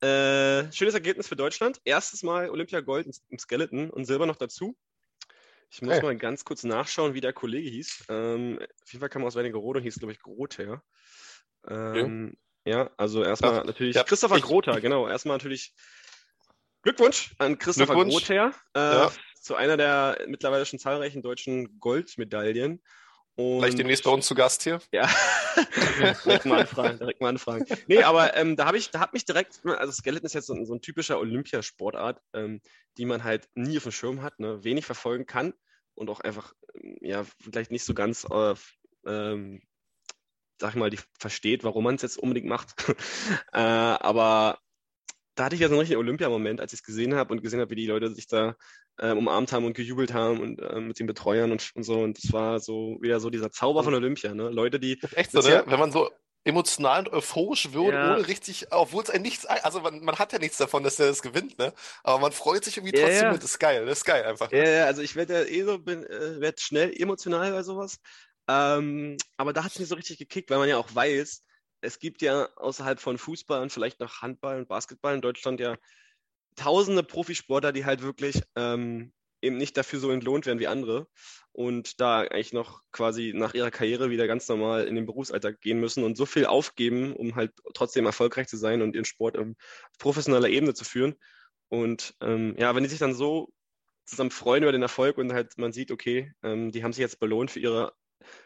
Äh, 0.03 0.71
schönes 0.73 0.95
Ergebnis 0.95 1.29
für 1.29 1.37
Deutschland. 1.37 1.81
Erstes 1.85 2.23
Mal 2.23 2.51
Olympia-Gold 2.51 3.09
im 3.29 3.39
Skeleton 3.39 3.91
und 3.91 4.05
Silber 4.05 4.27
noch 4.27 4.37
dazu. 4.37 4.77
Ich 5.71 5.83
muss 5.83 5.95
Hey. 5.95 6.03
mal 6.03 6.17
ganz 6.17 6.45
kurz 6.45 6.65
nachschauen, 6.65 7.15
wie 7.15 7.21
der 7.21 7.33
Kollege 7.33 7.69
hieß. 7.69 8.05
Ähm, 8.09 8.59
auf 8.83 8.93
jeden 8.93 9.01
Fall 9.01 9.09
kam 9.09 9.23
er 9.23 9.29
aus 9.29 9.35
Wernigerode 9.35 9.79
und 9.79 9.83
hieß, 9.85 9.99
glaube 9.99 10.13
ich, 10.13 10.21
Grother. 10.21 10.83
Ähm, 11.69 12.37
Ja, 12.65 12.91
also 12.97 13.23
erstmal 13.23 13.61
Ach, 13.61 13.65
natürlich 13.65 13.95
ja, 13.95 14.03
Christopher 14.05 14.37
ich- 14.37 14.43
Grother, 14.43 14.81
genau. 14.81 15.09
Erstmal 15.09 15.37
natürlich 15.37 15.73
Glückwunsch 16.83 17.35
an 17.39 17.59
Christopher 17.59 17.95
Glückwunsch. 17.95 18.27
Grother 18.27 18.53
äh, 18.75 18.79
Ja. 18.81 19.13
zu 19.41 19.55
einer 19.55 19.77
der 19.77 20.25
mittlerweile 20.27 20.67
schon 20.67 20.79
zahlreichen 20.81 21.23
deutschen 21.23 21.79
Goldmedaillen. 21.81 22.83
Und 23.37 23.61
Vielleicht 23.61 23.79
demnächst 23.79 24.03
bei 24.05 24.11
uns 24.11 24.27
zu 24.27 24.35
Gast 24.35 24.63
hier. 24.63 24.81
ja, 24.93 25.09
direkt 26.25 26.47
mal 26.47 26.61
anfragen, 26.61 26.99
direkt 26.99 27.21
mal 27.21 27.29
anfragen. 27.29 27.67
Nee, 27.87 28.03
aber 28.03 28.35
ähm, 28.37 28.57
da 28.57 28.65
habe 28.65 28.79
ich, 28.79 28.91
da 28.91 28.99
hat 29.01 29.13
mich 29.13 29.25
direkt, 29.27 29.61
also 29.65 29.93
Skeleton 29.93 30.25
ist 30.27 30.33
jetzt 30.35 30.47
so, 30.47 30.55
ein- 30.55 30.65
so 30.65 30.75
ein 30.75 30.81
typischer 30.81 31.19
Olympiasportart, 31.19 32.21
ähm, 32.33 32.61
die 32.97 33.05
man 33.05 33.25
halt 33.25 33.49
nie 33.55 33.77
auf 33.77 33.83
dem 33.83 33.93
Schirm 33.93 34.23
hat, 34.23 34.39
ne, 34.41 34.65
wenig 34.65 34.87
verfolgen 34.87 35.27
kann 35.27 35.53
und 35.95 36.09
auch 36.09 36.21
einfach, 36.21 36.55
ähm, 36.75 36.97
ja, 37.03 37.25
vielleicht 37.43 37.71
nicht 37.71 37.85
so 37.85 37.93
ganz, 37.93 38.25
äh, 38.31 38.55
ähm, 39.07 39.61
sag 40.59 40.71
ich 40.71 40.77
mal, 40.77 40.89
die 40.89 41.01
versteht, 41.19 41.63
warum 41.63 41.85
man 41.85 41.97
es 41.97 42.03
jetzt 42.03 42.19
unbedingt 42.19 42.47
macht. 42.47 42.75
äh, 43.53 43.59
aber 43.59 44.59
da 45.37 45.45
hatte 45.45 45.55
ich 45.55 45.61
ja 45.61 45.69
so 45.69 45.75
einen 45.75 45.81
richtigen 45.81 46.01
Olympiamoment, 46.01 46.61
als 46.61 46.73
ich 46.73 46.81
es 46.81 46.85
gesehen 46.85 47.15
habe 47.15 47.33
und 47.33 47.43
gesehen 47.43 47.61
habe, 47.61 47.71
wie 47.71 47.77
die 47.77 47.87
Leute 47.87 48.13
sich 48.15 48.27
da 48.27 48.57
ähm, 49.01 49.19
umarmt 49.19 49.53
haben 49.53 49.65
und 49.67 49.75
gejubelt 49.75 50.13
haben 50.15 50.41
und 50.41 50.61
ähm, 50.63 50.89
mit 50.89 50.99
den 50.99 51.07
Betreuern 51.07 51.53
und, 51.53 51.71
und 51.75 51.85
so. 51.85 52.01
Und 52.01 52.23
das 52.23 52.33
war 52.33 52.61
so 52.61 52.99
wieder 53.01 53.21
so 53.21 53.31
dieser 53.31 53.51
Zauber 53.53 53.85
von 53.85 53.95
Olympia, 53.95 54.35
ne? 54.35 54.49
Leute, 54.51 54.81
die 54.81 54.99
Das 54.99 55.13
ist 55.13 55.19
echt 55.19 55.33
so, 55.33 55.41
ne? 55.43 55.65
Wenn 55.67 55.79
man 55.79 55.93
so 55.93 56.11
emotional 56.45 57.01
und 57.01 57.13
euphorisch 57.13 57.73
wird, 57.73 57.93
Ja. 57.93 58.15
ohne 58.15 58.29
richtig, 58.29 58.67
obwohl 58.71 59.03
es 59.03 59.11
ein 59.11 59.21
nichts, 59.23 59.47
also 59.47 59.81
man, 59.81 60.01
man 60.05 60.17
hat 60.19 60.33
ja 60.33 60.39
nichts 60.39 60.57
davon, 60.59 60.85
dass 60.85 60.97
der 60.97 61.09
das 61.09 61.21
gewinnt, 61.21 61.59
ne? 61.59 61.75
Aber 62.05 62.21
man 62.21 62.33
freut 62.33 62.65
sich 62.65 62.77
irgendwie 62.77 62.97
Ja, 62.97 63.05
trotzdem 63.05 63.27
ja. 63.27 63.33
mit. 63.33 63.43
Das 63.43 63.51
ist 63.51 63.59
geil, 63.59 63.85
das 63.85 63.99
ist 63.99 64.05
geil 64.05 64.25
einfach. 64.25 64.53
Ja, 64.53 64.65
ja, 64.65 64.85
also 64.87 65.03
ich 65.03 65.17
werde 65.17 65.35
ja 65.35 65.45
eh 65.45 65.65
so, 65.65 65.79
bin, 65.79 66.05
äh, 66.05 66.41
werd 66.41 66.61
schnell 66.61 66.93
emotional 66.97 67.51
bei 67.53 67.63
sowas. 67.63 67.99
Ähm, 68.49 69.17
aber 69.37 69.53
da 69.53 69.65
hat 69.65 69.73
es 69.73 69.79
mich 69.81 69.89
so 69.89 69.97
richtig 69.97 70.19
gekickt, 70.19 70.51
weil 70.51 70.59
man 70.59 70.69
ja 70.69 70.79
auch 70.79 70.95
weiß, 70.95 71.43
es 71.87 71.99
gibt 71.99 72.21
ja 72.21 72.49
außerhalb 72.57 73.01
von 73.01 73.17
Fußball 73.17 73.63
und 73.63 73.73
vielleicht 73.73 74.01
noch 74.01 74.21
Handball 74.21 74.59
und 74.59 74.69
Basketball 74.69 75.15
in 75.15 75.21
Deutschland 75.21 75.61
ja 75.61 75.77
tausende 76.57 77.03
Profisportler, 77.03 77.73
die 77.73 77.85
halt 77.85 78.03
wirklich 78.03 78.43
ähm, 78.57 79.13
eben 79.43 79.57
nicht 79.57 79.77
dafür 79.77 80.01
so 80.01 80.11
entlohnt 80.11 80.47
werden 80.47 80.59
wie 80.59 80.67
andere 80.67 81.07
und 81.53 82.01
da 82.01 82.21
eigentlich 82.21 82.53
noch 82.53 82.83
quasi 82.93 83.33
nach 83.35 83.55
ihrer 83.55 83.71
Karriere 83.71 84.11
wieder 84.11 84.27
ganz 84.27 84.49
normal 84.49 84.87
in 84.87 84.95
den 84.95 85.07
Berufsalltag 85.07 85.61
gehen 85.61 85.81
müssen 85.81 86.05
und 86.05 86.17
so 86.17 86.27
viel 86.27 86.47
aufgeben, 86.47 87.15
um 87.15 87.37
halt 87.37 87.53
trotzdem 87.75 88.07
erfolgreich 88.07 88.49
zu 88.49 88.57
sein 88.57 88.83
und 88.83 88.95
ihren 88.95 89.05
Sport 89.05 89.39
auf 89.39 89.47
professioneller 89.99 90.49
Ebene 90.49 90.75
zu 90.75 90.85
führen. 90.85 91.15
Und 91.69 92.15
ähm, 92.21 92.57
ja, 92.59 92.75
wenn 92.75 92.83
die 92.83 92.89
sich 92.89 92.99
dann 92.99 93.15
so 93.15 93.53
zusammen 94.05 94.31
freuen 94.31 94.63
über 94.63 94.73
den 94.73 94.83
Erfolg 94.83 95.19
und 95.19 95.33
halt 95.33 95.59
man 95.59 95.73
sieht, 95.73 95.91
okay, 95.91 96.33
ähm, 96.43 96.73
die 96.73 96.85
haben 96.85 96.93
sich 96.93 97.01
jetzt 97.01 97.21
belohnt 97.21 97.51
für 97.51 97.61
ihre, 97.61 97.93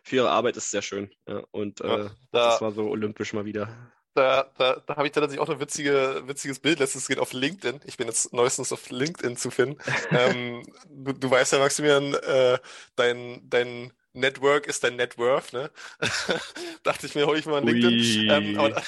für 0.02 0.17
ihre 0.17 0.31
Arbeit, 0.31 0.56
ist 0.56 0.70
sehr 0.70 0.82
schön. 0.82 1.11
Ja, 1.26 1.43
und 1.50 1.81
äh, 1.81 1.87
Ja, 1.87 2.17
das 2.43 2.58
da, 2.58 2.61
war 2.61 2.72
so 2.72 2.88
olympisch 2.88 3.32
mal 3.32 3.44
wieder. 3.44 3.69
da, 4.14 4.50
da, 4.58 4.82
da 4.87 4.96
habe 4.96 5.06
ich 5.06 5.12
tatsächlich 5.12 5.40
auch 5.40 5.49
ein 5.49 5.61
witzige, 5.61 6.22
witziges 6.26 6.58
Bild. 6.61 6.78
Letztens 6.81 7.06
geht 7.08 7.19
auf 7.19 7.32
LinkedIn. 7.32 7.81
Ich 7.84 7.96
bin 7.96 8.06
jetzt 8.08 8.32
neuestens 8.32 8.72
auf 8.72 8.90
LinkedIn 8.90 9.37
zu 9.37 9.50
finden. 9.50 9.78
ähm, 10.11 10.62
du, 10.88 11.12
du 11.12 11.31
weißt 11.31 11.52
ja, 11.52 11.58
Maximilian, 11.58 12.14
äh, 12.14 12.58
dein, 12.96 13.40
dein 13.49 13.93
Network 14.12 14.67
ist 14.67 14.82
dein 14.82 14.96
Net 14.96 15.17
Worth, 15.19 15.52
ne? 15.52 15.70
Dachte 16.82 17.06
ich 17.06 17.14
mir, 17.14 17.26
hol 17.26 17.38
ich 17.38 17.46
mal 17.46 17.58
ein 17.58 17.64
LinkedIn. 17.64 18.00
Ähm, 18.28 18.58
aber 18.58 18.82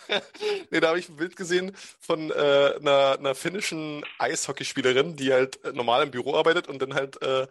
nee, 0.70 0.80
da 0.80 0.88
habe 0.88 0.98
ich 1.00 1.08
ein 1.08 1.16
Bild 1.16 1.36
gesehen 1.36 1.72
von 1.98 2.30
äh, 2.30 2.34
einer, 2.78 3.16
einer 3.18 3.34
finnischen 3.34 4.04
Eishockeyspielerin, 4.18 5.16
die 5.16 5.32
halt 5.32 5.62
äh, 5.64 5.72
normal 5.72 6.04
im 6.04 6.10
Büro 6.12 6.36
arbeitet 6.36 6.68
und 6.68 6.80
dann 6.80 6.94
halt 6.94 7.20
äh, 7.22 7.48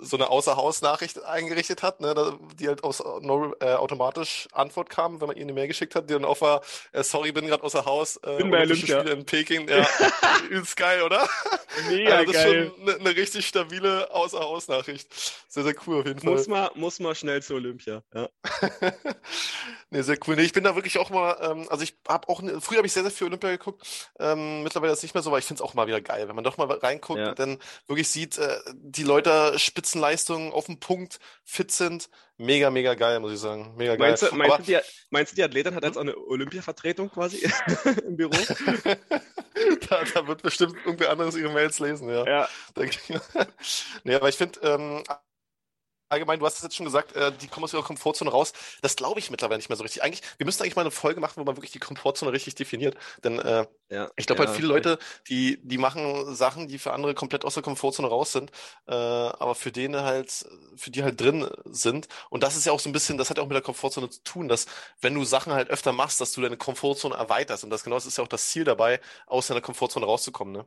so 0.00 0.16
eine 0.16 0.28
Außerhaus-Nachricht 0.30 1.24
eingerichtet 1.24 1.82
hat, 1.82 2.00
ne, 2.00 2.38
die 2.58 2.68
halt 2.68 2.84
aus, 2.84 3.00
no, 3.20 3.54
äh, 3.60 3.74
automatisch 3.74 4.48
Antwort 4.52 4.90
kam, 4.90 5.20
wenn 5.20 5.28
man 5.28 5.36
ihr 5.36 5.42
eine 5.42 5.52
Mail 5.52 5.68
geschickt 5.68 5.94
hat, 5.94 6.08
die 6.08 6.14
dann 6.14 6.24
auch 6.24 6.40
war, 6.40 6.62
äh, 6.92 7.02
sorry, 7.02 7.32
bin 7.32 7.46
gerade 7.46 7.62
außer 7.62 7.84
Haus, 7.84 8.16
äh, 8.18 8.36
Bin 8.38 8.50
bei 8.50 8.60
Olympia. 8.62 9.00
Spiele 9.00 9.14
in 9.14 9.24
Peking. 9.26 9.68
Ja, 9.68 9.86
ist 10.50 10.76
geil, 10.76 11.02
oder? 11.02 11.28
Mega 11.88 12.16
Also 12.16 12.32
das 12.32 12.40
ist 12.40 12.50
geil. 12.50 12.72
schon 12.76 12.88
eine, 12.88 13.00
eine 13.00 13.16
richtig 13.16 13.46
stabile 13.46 14.10
Außerhaus-Nachricht. 14.12 15.08
Sehr, 15.48 15.62
sehr 15.64 15.74
cool 15.86 16.00
auf 16.00 16.06
jeden 16.06 16.20
Fall. 16.20 16.32
Muss 16.32 16.46
mal, 16.48 16.70
muss 16.74 17.00
mal 17.00 17.14
schnell 17.14 17.42
zu 17.42 17.54
Olympia. 17.54 18.02
Ja. 18.14 18.28
Nee, 19.90 20.02
sehr 20.02 20.18
cool. 20.26 20.36
Nee, 20.36 20.42
ich 20.42 20.52
bin 20.52 20.64
da 20.64 20.74
wirklich 20.74 20.98
auch 20.98 21.08
mal, 21.08 21.38
ähm, 21.40 21.66
also 21.70 21.82
ich 21.82 21.96
habe 22.06 22.28
auch, 22.28 22.42
ne, 22.42 22.60
früher 22.60 22.76
habe 22.78 22.86
ich 22.86 22.92
sehr, 22.92 23.02
sehr 23.04 23.10
viel 23.10 23.26
Olympia 23.26 23.48
geguckt, 23.50 23.86
ähm, 24.18 24.62
mittlerweile 24.62 24.92
ist 24.92 24.98
es 24.98 25.02
nicht 25.02 25.14
mehr 25.14 25.22
so, 25.22 25.30
aber 25.30 25.38
ich 25.38 25.46
finde 25.46 25.62
es 25.62 25.66
auch 25.66 25.72
mal 25.72 25.86
wieder 25.86 26.02
geil, 26.02 26.28
wenn 26.28 26.34
man 26.34 26.44
doch 26.44 26.58
mal 26.58 26.70
reinguckt 26.70 27.18
Ja. 27.18 27.30
und 27.30 27.38
dann 27.38 27.58
wirklich 27.86 28.06
sieht, 28.08 28.36
äh, 28.36 28.58
die 28.74 29.02
Leute 29.02 29.58
Spitzenleistungen 29.88 30.52
auf 30.52 30.66
dem 30.66 30.78
Punkt, 30.80 31.18
fit 31.44 31.70
sind. 31.70 32.10
Mega, 32.36 32.70
mega 32.70 32.94
geil, 32.94 33.20
muss 33.20 33.32
ich 33.32 33.40
sagen. 33.40 33.74
Mega 33.76 33.96
geil. 33.96 34.10
Meinst, 34.10 34.22
du, 34.22 34.34
meinst, 34.34 34.54
Aber 34.54 34.62
du, 34.62 34.72
die, 34.72 34.78
meinst 35.10 35.32
du, 35.32 35.36
die 35.36 35.42
Athletin 35.42 35.74
hat 35.74 35.84
jetzt 35.84 35.96
auch 35.96 36.02
eine 36.02 36.16
Olympia-Vertretung 36.16 37.10
quasi 37.10 37.50
im 38.06 38.16
Büro? 38.16 38.30
da, 39.88 40.04
da 40.14 40.26
wird 40.26 40.42
bestimmt 40.42 40.76
irgendwer 40.84 41.10
anderes 41.10 41.36
ihre 41.36 41.52
Mails 41.52 41.78
lesen, 41.78 42.08
ja. 42.08 42.26
Ja. 42.26 42.48
Nee, 44.04 44.14
aber 44.14 44.28
ich 44.28 44.36
finde, 44.36 44.60
ähm, 44.62 45.02
allgemein, 46.08 46.38
du 46.38 46.46
hast 46.46 46.56
es 46.56 46.62
jetzt 46.62 46.76
schon 46.76 46.86
gesagt, 46.86 47.14
äh, 47.16 47.32
die 47.32 47.48
kommen 47.48 47.64
aus 47.64 47.72
ihrer 47.72 47.82
Komfortzone 47.82 48.30
raus. 48.30 48.52
Das 48.82 48.96
glaube 48.96 49.20
ich 49.20 49.30
mittlerweile 49.30 49.58
nicht 49.58 49.68
mehr 49.68 49.76
so 49.76 49.82
richtig. 49.82 50.02
Eigentlich, 50.02 50.22
wir 50.38 50.46
müssten 50.46 50.62
eigentlich 50.62 50.76
mal 50.76 50.82
eine 50.82 50.90
Folge 50.90 51.20
machen, 51.20 51.34
wo 51.36 51.44
man 51.44 51.56
wirklich 51.56 51.72
die 51.72 51.78
Komfortzone 51.78 52.32
richtig 52.32 52.54
definiert. 52.54 52.96
Denn 53.24 53.38
äh, 53.38 53.66
ja. 53.90 54.10
ich 54.16 54.26
glaube 54.26 54.42
ja, 54.42 54.48
halt 54.48 54.56
viele 54.56 54.68
Leute, 54.68 54.98
die, 55.28 55.58
die 55.62 55.78
machen 55.78 56.34
Sachen, 56.34 56.68
die 56.68 56.78
für 56.78 56.92
andere 56.92 57.14
komplett 57.14 57.44
aus 57.44 57.54
der 57.54 57.62
Komfortzone 57.62 58.08
raus 58.08 58.32
sind, 58.32 58.50
äh, 58.86 58.92
aber 58.92 59.54
für 59.54 59.72
denen 59.72 60.02
halt, 60.02 60.46
für 60.76 60.90
die 60.90 61.02
halt 61.02 61.20
drin 61.20 61.48
sind. 61.64 62.08
Und 62.30 62.42
das 62.42 62.56
ist 62.56 62.66
ja 62.66 62.72
auch 62.72 62.80
so 62.80 62.88
ein 62.88 62.92
bisschen, 62.92 63.18
das 63.18 63.30
hat 63.30 63.38
ja 63.38 63.42
auch 63.42 63.48
mit 63.48 63.56
der 63.56 63.62
Komfortzone 63.62 64.10
zu 64.10 64.22
tun, 64.22 64.48
dass 64.48 64.66
wenn 65.00 65.14
du 65.14 65.24
Sachen 65.24 65.52
halt 65.52 65.70
öfter 65.70 65.92
machst, 65.92 66.20
dass 66.20 66.32
du 66.32 66.40
deine 66.40 66.56
Komfortzone 66.56 67.14
erweiterst. 67.14 67.64
Und 67.64 67.70
das 67.70 67.84
genau 67.84 67.96
das 67.96 68.06
ist 68.06 68.18
ja 68.18 68.24
auch 68.24 68.28
das 68.28 68.48
Ziel 68.48 68.64
dabei, 68.64 69.00
aus 69.26 69.48
deiner 69.48 69.60
Komfortzone 69.60 70.06
rauszukommen, 70.06 70.52
ne? 70.54 70.66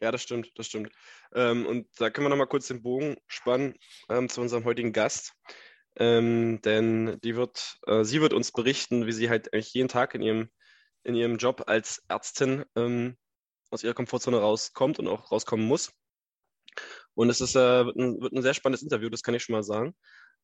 Ja, 0.00 0.10
das 0.10 0.22
stimmt, 0.22 0.52
das 0.56 0.66
stimmt. 0.66 0.92
Ähm, 1.34 1.66
und 1.66 1.88
da 1.98 2.10
können 2.10 2.26
wir 2.26 2.30
nochmal 2.30 2.46
kurz 2.46 2.68
den 2.68 2.82
Bogen 2.82 3.16
spannen 3.26 3.74
ähm, 4.08 4.28
zu 4.28 4.40
unserem 4.40 4.64
heutigen 4.64 4.92
Gast. 4.92 5.32
Ähm, 5.96 6.60
denn 6.62 7.18
die 7.22 7.36
wird, 7.36 7.78
äh, 7.86 8.04
sie 8.04 8.20
wird 8.20 8.32
uns 8.32 8.52
berichten, 8.52 9.06
wie 9.06 9.12
sie 9.12 9.30
halt 9.30 9.52
eigentlich 9.52 9.72
jeden 9.74 9.88
Tag 9.88 10.14
in 10.14 10.22
ihrem, 10.22 10.50
in 11.04 11.14
ihrem 11.14 11.36
Job 11.36 11.64
als 11.66 12.02
Ärztin 12.08 12.64
ähm, 12.76 13.16
aus 13.70 13.84
ihrer 13.84 13.94
Komfortzone 13.94 14.38
rauskommt 14.38 14.98
und 14.98 15.06
auch 15.08 15.30
rauskommen 15.30 15.66
muss. 15.66 15.92
Und 17.14 17.30
es 17.30 17.40
ist, 17.40 17.54
äh, 17.54 17.86
wird, 17.86 17.96
ein, 17.96 18.20
wird 18.20 18.32
ein 18.32 18.42
sehr 18.42 18.54
spannendes 18.54 18.82
Interview, 18.82 19.08
das 19.08 19.22
kann 19.22 19.34
ich 19.34 19.44
schon 19.44 19.54
mal 19.54 19.62
sagen. 19.62 19.94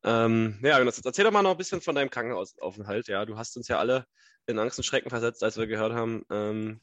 Ähm, 0.03 0.59
ja, 0.63 0.79
erzähl 0.79 1.25
doch 1.25 1.33
mal 1.33 1.43
noch 1.43 1.51
ein 1.53 1.57
bisschen 1.59 1.81
von 1.81 1.95
deinem 1.95 2.11
Krankenhausaufenthalt. 2.11 3.09
Ja, 3.09 3.27
du 3.27 3.37
hast 3.37 3.57
uns 3.57 3.69
ja 3.69 3.79
alle 3.79 4.07
in 4.47 4.59
Angst 4.59 4.79
und 4.79 4.85
Schrecken 4.85 5.11
versetzt, 5.11 5.43
als 5.43 5.59
wir 5.59 5.67
gehört 5.67 5.93
haben, 5.93 6.25
ähm, 6.31 6.81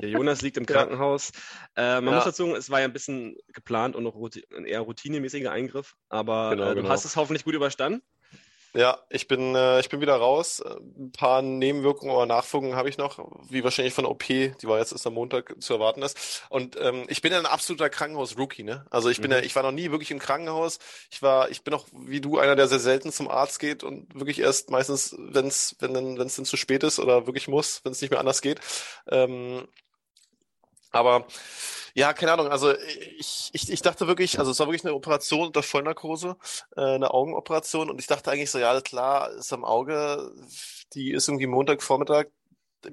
der 0.00 0.08
Jonas 0.08 0.42
liegt 0.42 0.56
im 0.56 0.66
Krankenhaus. 0.66 1.32
Äh, 1.76 2.00
man 2.00 2.06
ja. 2.06 2.14
muss 2.16 2.24
dazu 2.24 2.44
sagen, 2.44 2.56
es 2.56 2.70
war 2.70 2.80
ja 2.80 2.86
ein 2.86 2.92
bisschen 2.92 3.36
geplant 3.48 3.96
und 3.96 4.04
noch 4.04 4.14
ein 4.14 4.64
eher 4.64 4.80
routinemäßiger 4.80 5.50
Eingriff, 5.50 5.94
aber 6.08 6.50
genau, 6.50 6.64
äh, 6.64 6.68
du 6.70 6.82
genau. 6.82 6.88
hast 6.88 7.04
es 7.04 7.16
hoffentlich 7.16 7.44
gut 7.44 7.54
überstanden. 7.54 8.02
Ja, 8.76 8.98
ich 9.08 9.28
bin, 9.28 9.54
äh, 9.54 9.78
ich 9.78 9.88
bin 9.88 10.00
wieder 10.00 10.16
raus. 10.16 10.60
Ein 10.60 11.12
paar 11.12 11.42
Nebenwirkungen 11.42 12.12
oder 12.12 12.26
Nachwirkungen 12.26 12.74
habe 12.74 12.88
ich 12.88 12.98
noch, 12.98 13.20
wie 13.48 13.62
wahrscheinlich 13.62 13.94
von 13.94 14.04
OP, 14.04 14.24
die 14.24 14.56
war 14.64 14.78
jetzt 14.78 14.90
erst 14.90 15.06
am 15.06 15.14
Montag 15.14 15.54
zu 15.62 15.74
erwarten 15.74 16.02
ist. 16.02 16.42
Und 16.48 16.76
ähm, 16.80 17.04
ich 17.08 17.22
bin 17.22 17.30
ja 17.30 17.38
ein 17.38 17.46
absoluter 17.46 17.88
Krankenhaus-Rookie, 17.88 18.64
ne? 18.64 18.84
Also 18.90 19.10
ich 19.10 19.20
bin 19.20 19.30
mhm. 19.30 19.36
ja, 19.36 19.42
ich 19.44 19.54
war 19.54 19.62
noch 19.62 19.70
nie 19.70 19.92
wirklich 19.92 20.10
im 20.10 20.18
Krankenhaus. 20.18 20.80
Ich 21.08 21.22
war, 21.22 21.50
ich 21.50 21.62
bin 21.62 21.72
auch 21.72 21.86
wie 21.92 22.20
du 22.20 22.38
einer, 22.38 22.56
der 22.56 22.66
sehr 22.66 22.80
selten 22.80 23.12
zum 23.12 23.28
Arzt 23.28 23.60
geht 23.60 23.84
und 23.84 24.12
wirklich 24.12 24.40
erst 24.40 24.70
meistens, 24.70 25.14
wenn's, 25.18 25.76
wenn 25.78 25.94
dann, 25.94 26.18
wenn 26.18 26.26
es 26.26 26.34
dann 26.34 26.44
zu 26.44 26.56
spät 26.56 26.82
ist 26.82 26.98
oder 26.98 27.26
wirklich 27.26 27.46
muss, 27.46 27.80
wenn 27.84 27.92
es 27.92 28.00
nicht 28.00 28.10
mehr 28.10 28.18
anders 28.20 28.42
geht. 28.42 28.60
Ähm, 29.08 29.68
aber 30.94 31.26
ja, 31.94 32.12
keine 32.12 32.32
Ahnung. 32.32 32.48
Also 32.48 32.74
ich, 33.18 33.50
ich, 33.52 33.70
ich 33.70 33.82
dachte 33.82 34.06
wirklich, 34.08 34.38
also 34.38 34.50
es 34.50 34.58
war 34.58 34.66
wirklich 34.66 34.84
eine 34.84 34.94
Operation 34.94 35.46
unter 35.46 35.62
Vollnarkose, 35.62 36.36
äh, 36.76 36.80
eine 36.80 37.12
Augenoperation. 37.12 37.90
Und 37.90 38.00
ich 38.00 38.06
dachte 38.08 38.30
eigentlich 38.30 38.50
so, 38.50 38.58
ja, 38.58 38.80
klar, 38.80 39.30
ist 39.32 39.52
am 39.52 39.64
Auge, 39.64 40.32
die 40.94 41.12
ist 41.12 41.28
irgendwie 41.28 41.46
Montagvormittag, 41.46 42.26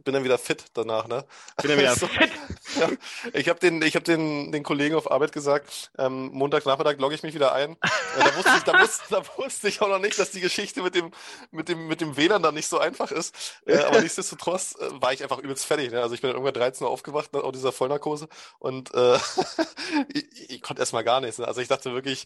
bin 0.03 0.13
dann 0.13 0.24
wieder 0.24 0.38
fit 0.38 0.65
danach, 0.74 1.07
ne? 1.07 1.25
Bin 1.62 1.69
dann 1.69 1.79
wieder 1.79 1.95
so, 1.95 2.07
fit. 2.07 2.31
ja, 2.79 2.89
ich 3.33 3.50
habe 3.50 3.60
den, 3.60 3.81
ich 3.81 3.95
hab 3.95 4.03
den, 4.03 4.51
den 4.51 4.63
Kollegen 4.63 4.95
auf 4.95 5.12
Arbeit 5.12 5.31
gesagt, 5.31 5.91
ähm, 5.98 6.29
Montagnachmittag 6.33 6.98
logge 6.98 7.15
ich 7.15 7.24
mich 7.24 7.33
wieder 7.33 7.53
ein. 7.53 7.74
Äh, 7.74 7.77
da, 8.17 8.36
wusste 8.36 8.51
ich, 8.57 8.63
da, 8.63 8.81
wusste, 8.81 9.03
da 9.10 9.24
wusste 9.38 9.67
ich 9.67 9.81
auch 9.81 9.89
noch 9.89 10.00
nicht, 10.00 10.17
dass 10.19 10.31
die 10.31 10.41
Geschichte 10.41 10.81
mit 10.81 10.95
dem, 10.95 11.12
mit 11.51 11.69
dem, 11.69 11.88
mit 11.88 12.01
dem 12.01 12.17
WLAN 12.17 12.43
dann 12.43 12.55
nicht 12.55 12.67
so 12.67 12.79
einfach 12.79 13.12
ist. 13.12 13.60
Äh, 13.65 13.77
aber 13.79 14.01
nichtsdestotrotz 14.01 14.75
äh, 14.79 15.01
war 15.01 15.13
ich 15.13 15.24
einfach 15.24 15.39
übelst 15.39 15.65
fertig. 15.65 15.91
Ne? 15.91 16.01
Also 16.01 16.15
ich 16.15 16.21
bin 16.21 16.29
dann 16.29 16.38
irgendwann 16.38 16.53
13 16.53 16.86
Uhr 16.86 16.91
aufgewacht 16.91 17.33
nach 17.33 17.50
dieser 17.51 17.71
Vollnarkose 17.71 18.27
und 18.60 18.93
äh, 18.93 19.17
ich, 20.13 20.50
ich 20.50 20.62
konnte 20.62 20.81
erstmal 20.81 21.03
gar 21.03 21.21
nichts. 21.21 21.38
Ne? 21.38 21.48
Also 21.48 21.62
ich 21.62 21.67
dachte 21.67 21.93
wirklich, 21.93 22.25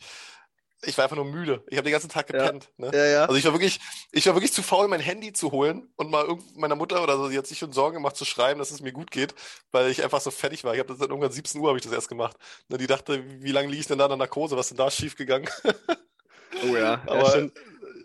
ich 0.85 0.97
war 0.97 1.05
einfach 1.05 1.15
nur 1.15 1.25
müde. 1.25 1.63
Ich 1.67 1.77
habe 1.77 1.85
den 1.85 1.91
ganzen 1.91 2.09
Tag 2.09 2.27
gepennt. 2.27 2.69
Ja. 2.77 2.85
Ne? 2.85 2.97
Ja, 2.97 3.05
ja. 3.05 3.21
Also 3.25 3.35
ich 3.35 3.45
war 3.45 3.53
wirklich, 3.53 3.79
ich 4.11 4.25
war 4.25 4.35
wirklich 4.35 4.53
zu 4.53 4.63
faul, 4.63 4.87
mein 4.87 4.99
Handy 4.99 5.33
zu 5.33 5.51
holen 5.51 5.89
und 5.95 6.09
mal 6.09 6.37
meiner 6.55 6.75
Mutter 6.75 7.01
oder 7.03 7.17
so, 7.17 7.29
die 7.29 7.37
hat 7.37 7.47
sich 7.47 7.59
schon 7.59 7.71
Sorgen 7.71 7.95
gemacht 7.95 8.15
zu 8.15 8.25
schreiben, 8.25 8.59
dass 8.59 8.71
es 8.71 8.81
mir 8.81 8.91
gut 8.91 9.11
geht, 9.11 9.35
weil 9.71 9.89
ich 9.89 10.03
einfach 10.03 10.21
so 10.21 10.31
fertig 10.31 10.63
war. 10.63 10.73
Ich 10.73 10.79
habe 10.79 10.89
das 10.89 10.99
dann 10.99 11.09
irgendwann 11.09 11.31
17 11.31 11.59
Uhr 11.61 11.67
habe 11.67 11.77
ich 11.77 11.83
das 11.83 11.93
erst 11.93 12.09
gemacht. 12.09 12.37
Ne, 12.69 12.77
die 12.77 12.87
dachte, 12.87 13.23
wie 13.41 13.51
lange 13.51 13.67
liege 13.69 13.81
ich 13.81 13.87
denn 13.87 13.97
da 13.97 14.05
in 14.05 14.09
der 14.09 14.17
Narkose? 14.17 14.55
Was 14.57 14.67
ist 14.67 14.71
denn 14.71 14.85
da 14.85 14.91
schief 14.91 15.15
gegangen? 15.15 15.49
oh 16.63 16.75
ja. 16.75 17.01
Aber, 17.07 17.37
ja, 17.37 17.49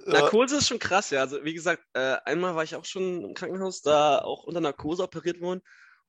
Narkose 0.06 0.56
ist 0.56 0.68
schon 0.68 0.78
krass, 0.78 1.10
ja. 1.10 1.20
Also 1.20 1.44
wie 1.44 1.54
gesagt, 1.54 1.82
äh, 1.94 2.16
einmal 2.24 2.54
war 2.56 2.64
ich 2.64 2.74
auch 2.76 2.84
schon 2.84 3.24
im 3.24 3.34
Krankenhaus, 3.34 3.82
da 3.82 4.18
auch 4.18 4.44
unter 4.44 4.60
Narkose 4.60 5.02
operiert 5.02 5.40
worden. 5.40 5.62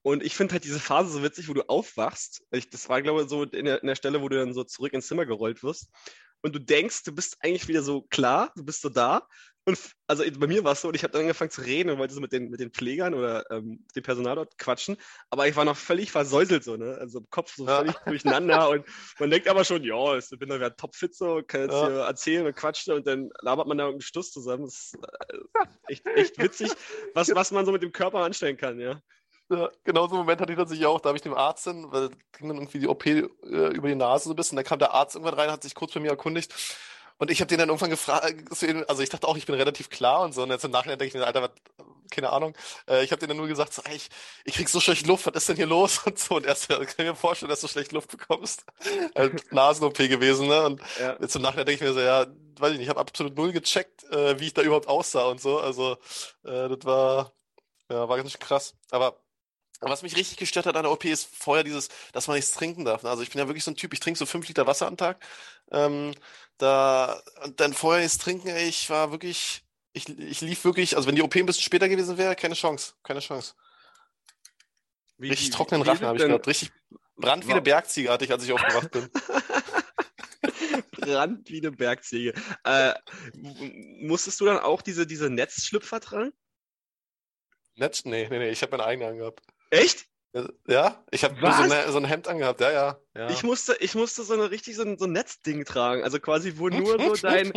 Und 0.03 0.23
ich 0.23 0.35
finde 0.35 0.53
halt 0.53 0.63
diese 0.63 0.79
Phase 0.79 1.11
so 1.11 1.21
witzig, 1.21 1.47
wo 1.47 1.53
du 1.53 1.69
aufwachst. 1.69 2.41
Ich, 2.49 2.69
das 2.71 2.89
war, 2.89 3.03
glaube 3.03 3.21
ich, 3.21 3.29
so 3.29 3.43
in 3.43 3.65
der, 3.65 3.81
in 3.81 3.87
der 3.87 3.95
Stelle, 3.95 4.21
wo 4.21 4.29
du 4.29 4.37
dann 4.37 4.53
so 4.53 4.63
zurück 4.63 4.93
ins 4.93 5.07
Zimmer 5.07 5.27
gerollt 5.27 5.61
wirst 5.61 5.89
und 6.41 6.55
du 6.55 6.59
denkst, 6.59 7.03
du 7.03 7.13
bist 7.13 7.37
eigentlich 7.41 7.67
wieder 7.67 7.83
so 7.83 8.03
klar, 8.03 8.51
du 8.55 8.63
bist 8.63 8.81
so 8.81 8.89
da. 8.89 9.27
Und 9.63 9.77
also 10.07 10.23
bei 10.39 10.47
mir 10.47 10.63
war 10.63 10.71
es 10.71 10.81
so, 10.81 10.87
und 10.87 10.95
ich 10.95 11.03
habe 11.03 11.11
dann 11.13 11.21
angefangen 11.21 11.51
zu 11.51 11.61
reden 11.61 11.91
und 11.91 11.99
wollte 11.99 12.15
so 12.15 12.19
mit 12.19 12.31
den, 12.31 12.49
mit 12.49 12.59
den 12.59 12.71
Pflegern 12.71 13.13
oder 13.13 13.49
ähm, 13.51 13.85
dem 13.95 14.01
Personal 14.01 14.35
dort 14.35 14.57
quatschen, 14.57 14.97
aber 15.29 15.47
ich 15.47 15.55
war 15.55 15.65
noch 15.65 15.77
völlig 15.77 16.11
versäuselt 16.11 16.63
so, 16.63 16.77
ne? 16.77 16.97
Also 16.99 17.19
im 17.19 17.29
Kopf 17.29 17.55
so 17.55 17.67
völlig 17.67 17.93
ja. 17.93 18.01
durcheinander 18.05 18.69
und 18.71 18.85
man 19.19 19.29
denkt 19.29 19.47
aber 19.47 19.63
schon, 19.63 19.83
ja, 19.83 20.17
ich 20.17 20.27
bin 20.29 20.49
da 20.49 20.55
wieder 20.55 20.75
topfit 20.75 21.13
so, 21.13 21.43
kann 21.45 21.61
jetzt 21.61 21.73
ja. 21.73 21.87
hier 21.87 21.97
erzählen 21.99 22.45
und 22.47 22.55
quatschen 22.55 22.95
und 22.95 23.05
dann 23.05 23.29
labert 23.41 23.67
man 23.67 23.77
da 23.77 23.83
irgendeinen 23.83 24.01
Stuss 24.01 24.31
zusammen. 24.31 24.65
Das 24.65 24.73
ist 24.73 24.95
äh, 24.95 25.65
echt, 25.89 26.07
echt 26.07 26.41
witzig, 26.41 26.71
was, 27.13 27.29
was 27.35 27.51
man 27.51 27.63
so 27.63 27.71
mit 27.71 27.83
dem 27.83 27.91
Körper 27.91 28.19
anstellen 28.19 28.57
kann, 28.57 28.79
ja. 28.79 28.99
Ja, 29.51 29.69
genau 29.83 30.07
so 30.07 30.15
einen 30.15 30.19
Moment 30.23 30.39
hatte 30.39 30.53
ich 30.53 30.57
tatsächlich 30.57 30.85
auch. 30.87 31.01
Da 31.01 31.09
habe 31.09 31.17
ich 31.17 31.23
dem 31.23 31.33
Arzt 31.33 31.67
dann, 31.67 31.91
weil 31.91 32.09
ging 32.37 32.47
dann 32.47 32.57
irgendwie 32.57 32.79
die 32.79 32.87
OP 32.87 33.05
äh, 33.05 33.19
über 33.41 33.89
die 33.89 33.95
Nase 33.95 34.25
so 34.25 34.29
ein 34.31 34.35
bisschen. 34.37 34.55
Da 34.55 34.63
kam 34.63 34.79
der 34.79 34.93
Arzt 34.93 35.15
irgendwann 35.15 35.37
rein, 35.37 35.51
hat 35.51 35.63
sich 35.63 35.75
kurz 35.75 35.93
bei 35.93 35.99
mir 35.99 36.09
erkundigt. 36.09 36.53
Und 37.17 37.29
ich 37.29 37.41
habe 37.41 37.49
den 37.49 37.59
dann 37.59 37.69
irgendwann 37.69 37.89
gefragt, 37.91 38.33
also 38.87 39.03
ich 39.03 39.09
dachte 39.09 39.27
auch, 39.27 39.37
ich 39.37 39.45
bin 39.45 39.53
relativ 39.55 39.89
klar 39.89 40.21
und 40.21 40.33
so. 40.33 40.41
Und 40.43 40.49
jetzt 40.49 40.63
im 40.65 40.71
Nachhinein 40.71 40.97
denke 40.97 41.09
ich 41.09 41.21
mir, 41.21 41.27
Alter, 41.27 41.41
was, 41.43 41.51
keine 42.09 42.31
Ahnung. 42.31 42.55
Äh, 42.87 43.03
ich 43.03 43.11
habe 43.11 43.19
den 43.19 43.27
dann 43.27 43.37
nur 43.37 43.47
gesagt, 43.47 43.73
so, 43.73 43.81
ey, 43.83 43.95
ich, 43.95 44.09
ich 44.45 44.55
krieg 44.55 44.69
so 44.69 44.79
schlecht 44.79 45.05
Luft, 45.05 45.25
was 45.27 45.35
ist 45.35 45.49
denn 45.49 45.57
hier 45.57 45.67
los? 45.67 45.99
Und 46.05 46.17
so. 46.17 46.35
Und 46.37 46.45
erst 46.45 46.69
kann 46.69 46.81
ich 46.81 46.97
mir 46.97 47.13
vorstellen, 47.13 47.49
dass 47.49 47.61
du 47.61 47.67
schlecht 47.67 47.91
Luft 47.91 48.09
bekommst. 48.09 48.63
halt 49.15 49.51
Nasen-OP 49.51 49.97
gewesen, 49.97 50.47
ne? 50.47 50.63
Und 50.63 50.81
ja. 50.99 51.17
jetzt 51.19 51.35
im 51.35 51.41
Nachhinein 51.41 51.65
denke 51.65 51.83
ich 51.83 51.89
mir 51.89 51.93
so, 51.93 51.99
ja, 51.99 52.25
weiß 52.57 52.71
ich 52.71 52.77
nicht, 52.77 52.85
ich 52.85 52.89
habe 52.89 53.01
absolut 53.01 53.35
null 53.35 53.51
gecheckt, 53.51 54.03
äh, 54.11 54.39
wie 54.39 54.47
ich 54.47 54.53
da 54.53 54.61
überhaupt 54.61 54.87
aussah 54.87 55.25
und 55.25 55.41
so. 55.41 55.59
Also, 55.59 55.97
äh, 56.43 56.69
das 56.69 56.85
war, 56.85 57.33
ja, 57.89 58.09
war 58.09 58.17
ganz 58.17 58.37
krass. 58.39 58.73
Aber 58.89 59.20
was 59.89 60.03
mich 60.03 60.15
richtig 60.15 60.37
gestört 60.37 60.65
hat 60.67 60.75
an 60.75 60.83
der 60.83 60.91
OP 60.91 61.05
ist 61.05 61.27
vorher 61.35 61.63
dieses, 61.63 61.89
dass 62.13 62.27
man 62.27 62.35
nichts 62.35 62.51
trinken 62.51 62.85
darf. 62.85 63.03
Also 63.03 63.23
ich 63.23 63.31
bin 63.31 63.39
ja 63.39 63.47
wirklich 63.47 63.63
so 63.63 63.71
ein 63.71 63.75
Typ, 63.75 63.93
ich 63.93 63.99
trinke 63.99 64.17
so 64.17 64.25
fünf 64.25 64.47
Liter 64.47 64.67
Wasser 64.67 64.87
am 64.87 64.97
Tag. 64.97 65.23
Ähm, 65.71 66.13
da, 66.57 67.21
dann 67.55 67.73
vorher 67.73 68.03
nichts 68.03 68.19
trinken, 68.19 68.55
ich 68.55 68.89
war 68.89 69.11
wirklich, 69.11 69.63
ich, 69.93 70.07
ich 70.07 70.41
lief 70.41 70.63
wirklich, 70.63 70.95
also 70.95 71.07
wenn 71.07 71.15
die 71.15 71.23
OP 71.23 71.35
ein 71.35 71.45
bisschen 71.45 71.63
später 71.63 71.89
gewesen 71.89 72.17
wäre, 72.17 72.35
keine 72.35 72.53
Chance, 72.53 72.93
keine 73.03 73.21
Chance. 73.21 73.55
Wie, 75.17 75.29
richtig 75.29 75.47
wie, 75.47 75.51
trockenen 75.51 75.81
Rachen 75.81 76.05
habe 76.05 76.17
ich 76.17 76.25
gehabt, 76.25 76.47
richtig 76.47 76.71
Brand 77.21 77.47
wie 77.47 77.51
eine 77.51 77.61
Bergziege 77.61 78.09
hatte 78.09 78.25
ich, 78.25 78.31
als 78.31 78.43
ich 78.43 78.51
aufgewacht 78.51 78.91
bin. 78.91 79.09
Brand 80.91 81.49
wie 81.49 81.59
eine 81.59 81.71
Bergziege. 81.71 82.33
Äh, 82.63 82.93
musstest 84.01 84.39
du 84.41 84.45
dann 84.45 84.59
auch 84.59 84.81
diese, 84.81 85.07
diese 85.07 85.29
Netzschlüpfer 85.29 85.99
tragen? 85.99 86.33
Netz? 87.75 88.05
Nee, 88.05 88.27
nee, 88.29 88.39
nee, 88.39 88.49
ich 88.49 88.61
habe 88.61 88.71
meine 88.71 88.85
eigene 88.85 89.07
angehabt. 89.07 89.41
Echt? 89.71 90.05
Ja, 90.67 91.03
ich 91.11 91.25
habe 91.25 91.35
so, 91.35 91.91
so, 91.91 91.97
ein 91.97 92.05
Hemd 92.05 92.27
angehabt, 92.27 92.61
ja, 92.61 92.71
ja, 92.71 92.97
ja. 93.15 93.29
Ich 93.29 93.43
musste, 93.43 93.75
ich 93.79 93.93
musste 93.93 94.23
so 94.23 94.33
eine 94.33 94.51
richtig 94.51 94.75
so 94.77 94.83
ein, 94.83 94.97
so 94.97 95.05
ein 95.05 95.11
Netzding 95.11 95.65
tragen, 95.65 96.03
also 96.03 96.19
quasi 96.19 96.53
wo 96.55 96.69
nur 96.69 96.97
so 96.97 97.15
dein, 97.15 97.51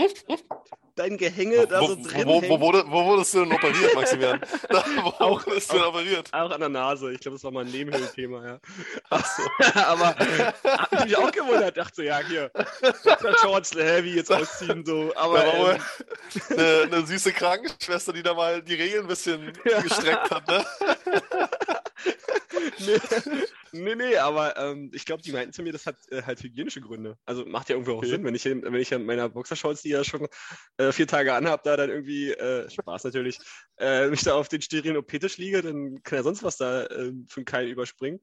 dein 0.97 1.17
Gehänge 1.17 1.59
wo, 1.59 1.67
da 1.67 1.81
so 1.81 1.95
drin 1.95 2.27
wo, 2.27 2.43
wo, 2.43 2.61
wurde, 2.61 2.85
wo 2.89 3.05
wurdest 3.05 3.35
du 3.35 3.45
denn 3.45 3.53
operiert, 3.53 3.95
Maximilian? 3.95 4.41
Da, 4.69 4.85
wo 5.03 5.09
auch, 5.11 5.47
wurdest 5.47 5.73
du 5.73 5.77
denn 5.77 5.85
operiert? 5.85 6.29
Auch 6.33 6.51
an 6.51 6.59
der 6.59 6.69
Nase, 6.69 7.13
ich 7.13 7.21
glaube, 7.21 7.37
das 7.37 7.45
war 7.45 7.53
mal 7.53 7.65
ein 7.65 7.71
Nebenhöhlenthema, 7.71 8.45
ja. 8.45 8.61
Ach 9.11 9.25
so. 9.25 9.43
Aber 9.81 10.17
hab 10.65 10.93
ich 10.93 11.05
mich 11.05 11.17
auch 11.17 11.31
gewundert, 11.31 11.77
dachte 11.77 11.97
so, 11.97 12.03
ja, 12.03 12.19
hier, 12.27 12.51
Shorts, 13.41 13.75
Heavy 13.77 14.17
jetzt 14.17 14.33
ausziehen, 14.33 14.85
so, 14.85 15.13
aber... 15.15 15.39
Da 15.39 15.47
war 15.47 15.75
ähm, 15.75 15.81
eine, 16.51 16.83
eine 16.97 17.07
süße 17.07 17.33
Krankenschwester, 17.33 18.13
die 18.13 18.23
da 18.23 18.35
mal 18.35 18.63
die 18.63 18.75
Regeln 18.75 19.03
ein 19.03 19.09
bisschen 19.09 19.53
gestreckt 19.63 20.31
hat, 20.31 20.49
ne? 20.49 20.65
Nee, 23.75 23.95
nee, 23.95 24.17
aber 24.17 24.57
ähm, 24.57 24.91
ich 24.95 25.05
glaube, 25.05 25.23
die 25.23 25.33
meinten 25.33 25.53
zu 25.53 25.63
mir, 25.63 25.73
das 25.73 25.87
hat 25.87 25.97
äh, 26.11 26.23
halt 26.23 26.43
hygienische 26.43 26.81
Gründe. 26.81 27.19
Also 27.27 27.45
macht 27.45 27.69
ja 27.69 27.77
irgendwie 27.77 27.93
auch 27.93 27.99
okay. 27.99 28.09
Sinn, 28.09 28.25
wenn 28.25 28.35
ich, 28.35 28.45
wenn 28.45 28.75
ich 28.75 28.93
in 28.93 29.05
meiner 29.05 29.29
Boxershorts, 29.29 29.83
die 29.83 29.91
ja 29.91 30.05
schon 30.05 30.27
äh, 30.79 30.93
vier 30.93 31.07
Tage 31.07 31.35
anhab, 31.35 31.63
da 31.65 31.77
dann 31.77 31.91
irgendwie, 31.91 32.31
äh, 32.31 32.71
Spaß 32.71 33.05
natürlich, 33.05 33.39
äh, 33.79 34.09
mich 34.09 34.23
da 34.23 34.35
auf 34.35 34.49
den 34.49 34.63
sterilen 34.63 34.97
OP-Tisch 34.97 35.39
liege, 35.39 35.63
dann 35.63 36.03
kann 36.03 36.19
ja 36.19 36.23
sonst 36.23 36.43
was 36.43 36.57
da 36.57 36.85
äh, 36.85 37.13
von 37.29 37.45
Keil 37.45 37.69
überspringen. 37.69 38.21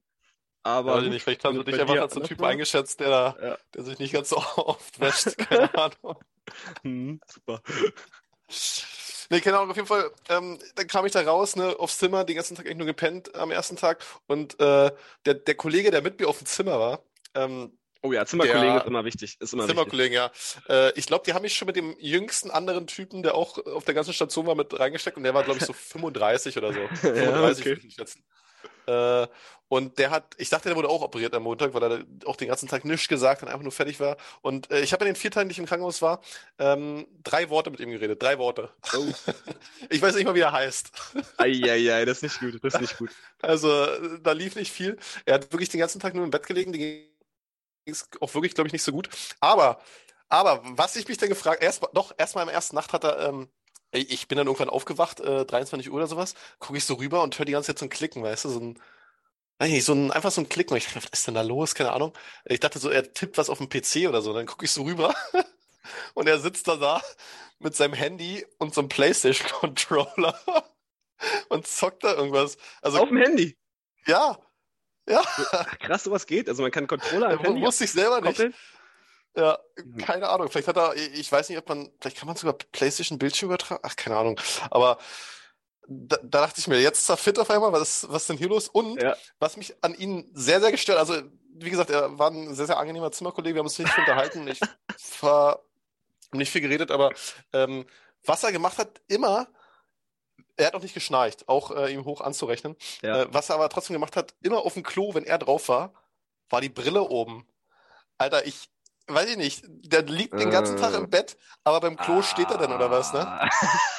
Aber 0.64 1.02
ja, 1.02 1.08
nicht, 1.08 1.22
vielleicht 1.22 1.44
haben 1.44 1.58
sie 1.58 1.64
dich 1.64 1.80
einfach 1.80 2.00
als 2.00 2.16
ein 2.16 2.22
Typ 2.22 2.38
war. 2.38 2.50
eingeschätzt, 2.50 3.00
der, 3.00 3.08
da, 3.08 3.36
ja. 3.42 3.58
der 3.74 3.82
sich 3.82 3.98
nicht 3.98 4.12
ganz 4.12 4.28
so 4.28 4.36
oft 4.56 5.00
wäscht. 5.00 5.36
Keine 5.38 5.74
Ahnung. 5.74 6.18
hm, 6.82 7.20
super. 7.26 7.60
Nee, 9.32 9.40
keine 9.40 9.56
Ahnung, 9.56 9.70
auf 9.70 9.76
jeden 9.76 9.88
Fall, 9.88 10.10
ähm, 10.28 10.58
dann 10.74 10.86
kam 10.86 11.06
ich 11.06 11.12
da 11.12 11.22
raus, 11.22 11.56
ne, 11.56 11.74
aufs 11.78 11.96
Zimmer, 11.96 12.22
den 12.22 12.36
ganzen 12.36 12.54
Tag 12.54 12.66
eigentlich 12.66 12.76
nur 12.76 12.86
gepennt 12.86 13.34
am 13.34 13.50
ersten 13.50 13.76
Tag. 13.76 14.04
Und 14.26 14.60
äh, 14.60 14.92
der, 15.24 15.34
der 15.34 15.54
Kollege, 15.54 15.90
der 15.90 16.02
mit 16.02 16.20
mir 16.20 16.28
auf 16.28 16.36
dem 16.36 16.46
Zimmer 16.46 16.78
war, 16.78 17.02
ähm, 17.34 17.72
Oh 18.04 18.12
ja, 18.12 18.26
Zimmerkollegen 18.26 18.78
ist 18.78 18.86
immer 18.86 19.04
wichtig. 19.04 19.40
Ist 19.40 19.54
immer 19.54 19.66
Zimmerkollegen, 19.66 20.12
ja. 20.12 20.30
Äh, 20.68 20.92
ich 20.98 21.06
glaube, 21.06 21.24
die 21.24 21.32
haben 21.32 21.42
mich 21.42 21.54
schon 21.54 21.66
mit 21.66 21.76
dem 21.76 21.96
jüngsten 21.98 22.50
anderen 22.50 22.88
Typen, 22.88 23.22
der 23.22 23.36
auch 23.36 23.64
auf 23.64 23.84
der 23.84 23.94
ganzen 23.94 24.12
Station 24.12 24.44
war, 24.46 24.56
mit 24.56 24.78
reingesteckt 24.78 25.16
und 25.16 25.22
der 25.22 25.32
war, 25.32 25.44
glaube 25.44 25.60
ich, 25.60 25.64
so 25.64 25.72
35 25.72 26.58
oder 26.58 26.74
so. 26.74 26.80
35 26.96 27.64
ja, 27.64 27.72
okay. 27.72 28.04
Äh, 28.86 29.26
und 29.68 29.98
der 29.98 30.10
hat, 30.10 30.34
ich 30.36 30.50
dachte, 30.50 30.68
der 30.68 30.76
wurde 30.76 30.90
auch 30.90 31.00
operiert 31.00 31.32
am 31.34 31.44
Montag, 31.44 31.72
weil 31.72 31.82
er 31.82 32.04
auch 32.26 32.36
den 32.36 32.48
ganzen 32.48 32.68
Tag 32.68 32.84
nichts 32.84 33.08
gesagt 33.08 33.40
hat, 33.40 33.48
einfach 33.48 33.62
nur 33.62 33.72
fertig 33.72 33.98
war. 34.00 34.18
Und 34.42 34.70
äh, 34.70 34.82
ich 34.82 34.92
habe 34.92 35.04
in 35.04 35.14
den 35.14 35.16
vier 35.16 35.30
Tagen, 35.30 35.48
die 35.48 35.52
ich 35.52 35.58
im 35.58 35.64
Krankenhaus 35.64 36.02
war, 36.02 36.20
ähm, 36.58 37.06
drei 37.22 37.48
Worte 37.48 37.70
mit 37.70 37.80
ihm 37.80 37.90
geredet. 37.90 38.22
Drei 38.22 38.38
Worte. 38.38 38.68
Oh. 38.94 39.06
ich 39.88 40.02
weiß 40.02 40.14
nicht 40.14 40.26
mal, 40.26 40.34
wie 40.34 40.40
er 40.40 40.52
heißt. 40.52 40.90
Eieiei, 41.38 42.04
das 42.04 42.22
ist 42.22 42.22
nicht 42.22 42.40
gut. 42.40 42.62
Das 42.62 42.74
ist 42.74 42.80
nicht 42.82 42.98
gut. 42.98 43.10
Also, 43.40 43.86
da 44.18 44.32
lief 44.32 44.56
nicht 44.56 44.70
viel. 44.70 44.98
Er 45.24 45.34
hat 45.34 45.50
wirklich 45.52 45.70
den 45.70 45.80
ganzen 45.80 46.00
Tag 46.00 46.14
nur 46.14 46.24
im 46.24 46.30
Bett 46.30 46.46
gelegen. 46.46 46.72
Die 46.74 46.78
ging 46.78 47.14
es 47.86 48.08
auch 48.20 48.34
wirklich, 48.34 48.54
glaube 48.54 48.68
ich, 48.68 48.74
nicht 48.74 48.84
so 48.84 48.92
gut. 48.92 49.08
Aber, 49.40 49.80
aber, 50.28 50.60
was 50.64 50.96
ich 50.96 51.08
mich 51.08 51.16
dann 51.16 51.30
gefragt, 51.30 51.62
erst, 51.62 51.82
doch, 51.94 52.12
erstmal 52.18 52.42
in 52.42 52.48
der 52.48 52.56
ersten 52.56 52.76
Nacht 52.76 52.92
hat 52.92 53.04
er, 53.04 53.28
ähm, 53.28 53.48
ich 53.92 54.28
bin 54.28 54.38
dann 54.38 54.46
irgendwann 54.46 54.70
aufgewacht, 54.70 55.20
äh, 55.20 55.44
23 55.44 55.90
Uhr 55.90 55.96
oder 55.96 56.06
sowas, 56.06 56.34
gucke 56.58 56.78
ich 56.78 56.84
so 56.84 56.94
rüber 56.94 57.22
und 57.22 57.38
höre 57.38 57.46
die 57.46 57.52
ganze 57.52 57.68
Zeit 57.68 57.78
so 57.78 57.86
ein 57.86 57.90
Klicken, 57.90 58.22
weißt 58.22 58.44
du, 58.46 58.48
so 58.50 58.60
ein 58.60 58.78
weiß 59.58 59.70
nicht, 59.70 59.84
so 59.84 59.92
ein, 59.94 60.10
einfach 60.10 60.30
so 60.32 60.40
ein 60.40 60.48
Klick. 60.48 60.70
Und 60.70 60.76
ich 60.78 60.84
dachte, 60.86 60.96
was 61.04 61.10
ist 61.12 61.26
denn 61.26 61.34
da 61.34 61.42
los? 61.42 61.74
Keine 61.74 61.92
Ahnung. 61.92 62.12
Ich 62.46 62.60
dachte 62.60 62.78
so, 62.78 62.90
er 62.90 63.12
tippt 63.12 63.38
was 63.38 63.50
auf 63.50 63.58
dem 63.58 63.68
PC 63.68 64.08
oder 64.08 64.22
so. 64.22 64.32
Dann 64.32 64.46
gucke 64.46 64.64
ich 64.64 64.72
so 64.72 64.82
rüber 64.82 65.14
und 66.14 66.28
er 66.28 66.38
sitzt 66.40 66.68
da 66.68 66.76
da 66.76 67.02
mit 67.58 67.76
seinem 67.76 67.94
Handy 67.94 68.46
und 68.58 68.74
so 68.74 68.80
einem 68.80 68.88
PlayStation-Controller 68.88 70.38
und 71.48 71.66
zockt 71.66 72.04
da 72.04 72.14
irgendwas. 72.14 72.56
Also, 72.82 72.98
Auf 73.00 73.08
dem 73.08 73.18
Handy. 73.18 73.56
ja, 74.06 74.38
ja. 75.08 75.22
Ach, 75.52 75.78
krass, 75.78 76.04
sowas 76.04 76.26
geht. 76.26 76.48
Also 76.48 76.62
man 76.62 76.70
kann 76.70 76.86
Controller 76.86 77.30
am 77.30 77.38
Ja, 77.38 77.44
Handy 77.44 77.62
wusste 77.62 77.84
ich 77.84 77.92
selber 77.92 78.20
nicht. 78.20 78.36
koppeln. 78.36 78.54
Ja, 79.36 79.58
Mhm. 79.76 79.96
keine 79.98 80.28
Ahnung. 80.28 80.50
Vielleicht 80.50 80.68
hat 80.68 80.76
er, 80.76 80.94
ich 80.94 81.30
weiß 81.30 81.48
nicht, 81.48 81.58
ob 81.58 81.68
man, 81.68 81.90
vielleicht 82.00 82.18
kann 82.18 82.26
man 82.26 82.36
sogar 82.36 82.54
PlayStation 82.54 83.18
Bildschirm 83.18 83.48
übertragen. 83.48 83.80
Ach, 83.82 83.96
keine 83.96 84.16
Ahnung. 84.16 84.38
Aber 84.70 84.98
da, 85.88 86.16
da 86.22 86.42
dachte 86.42 86.60
ich 86.60 86.68
mir, 86.68 86.80
jetzt 86.80 87.00
ist 87.00 87.08
er 87.08 87.16
fit 87.16 87.38
auf 87.38 87.50
einmal. 87.50 87.72
Was, 87.72 88.02
ist- 88.04 88.12
was 88.12 88.22
ist 88.22 88.28
denn 88.30 88.36
hier 88.38 88.48
los? 88.48 88.68
Und 88.68 89.00
Ja. 89.02 89.16
was 89.38 89.56
mich 89.56 89.74
an 89.82 89.94
ihm 89.94 90.30
sehr, 90.34 90.60
sehr 90.60 90.70
gestört, 90.70 90.98
also 90.98 91.14
wie 91.54 91.70
gesagt, 91.70 91.90
er 91.90 92.18
war 92.18 92.30
ein 92.30 92.54
sehr, 92.54 92.66
sehr 92.66 92.78
angenehmer 92.78 93.10
Zimmerkollege. 93.12 93.54
Wir 93.54 93.60
haben 93.60 93.66
uns 93.66 93.78
nicht 93.78 93.96
unterhalten. 93.98 94.46
Ich 94.48 94.60
war 95.22 95.60
nicht 96.32 96.50
viel 96.50 96.60
geredet, 96.62 96.90
aber 96.90 97.10
ähm, 97.52 97.86
was 98.24 98.42
er 98.44 98.52
gemacht 98.52 98.78
hat, 98.78 99.00
immer, 99.08 99.48
er 100.56 100.66
hat 100.68 100.74
auch 100.74 100.82
nicht 100.82 100.94
geschnarcht, 100.94 101.48
auch 101.48 101.70
äh, 101.72 101.92
ihm 101.92 102.04
hoch 102.04 102.20
anzurechnen. 102.20 102.76
Ja. 103.02 103.22
Äh, 103.22 103.26
was 103.34 103.48
er 103.48 103.56
aber 103.56 103.68
trotzdem 103.68 103.94
gemacht 103.94 104.16
hat, 104.16 104.34
immer 104.42 104.58
auf 104.58 104.74
dem 104.74 104.82
Klo, 104.82 105.14
wenn 105.14 105.24
er 105.24 105.38
drauf 105.38 105.68
war, 105.68 105.92
war 106.50 106.60
die 106.60 106.68
Brille 106.68 107.02
oben. 107.02 107.46
Alter, 108.18 108.46
ich 108.46 108.70
weiß 109.08 109.30
ich 109.30 109.36
nicht, 109.36 109.64
der 109.68 110.02
liegt 110.02 110.34
den 110.38 110.50
ganzen 110.50 110.76
Tag 110.76 110.94
Äh. 110.94 110.98
im 110.98 111.10
Bett, 111.10 111.36
aber 111.64 111.80
beim 111.80 111.96
Klo 111.96 112.22
steht 112.22 112.50
er 112.50 112.58
dann 112.58 112.72
oder 112.72 112.90
was, 112.90 113.12
ne? 113.12 113.26
Ah. 113.26 113.48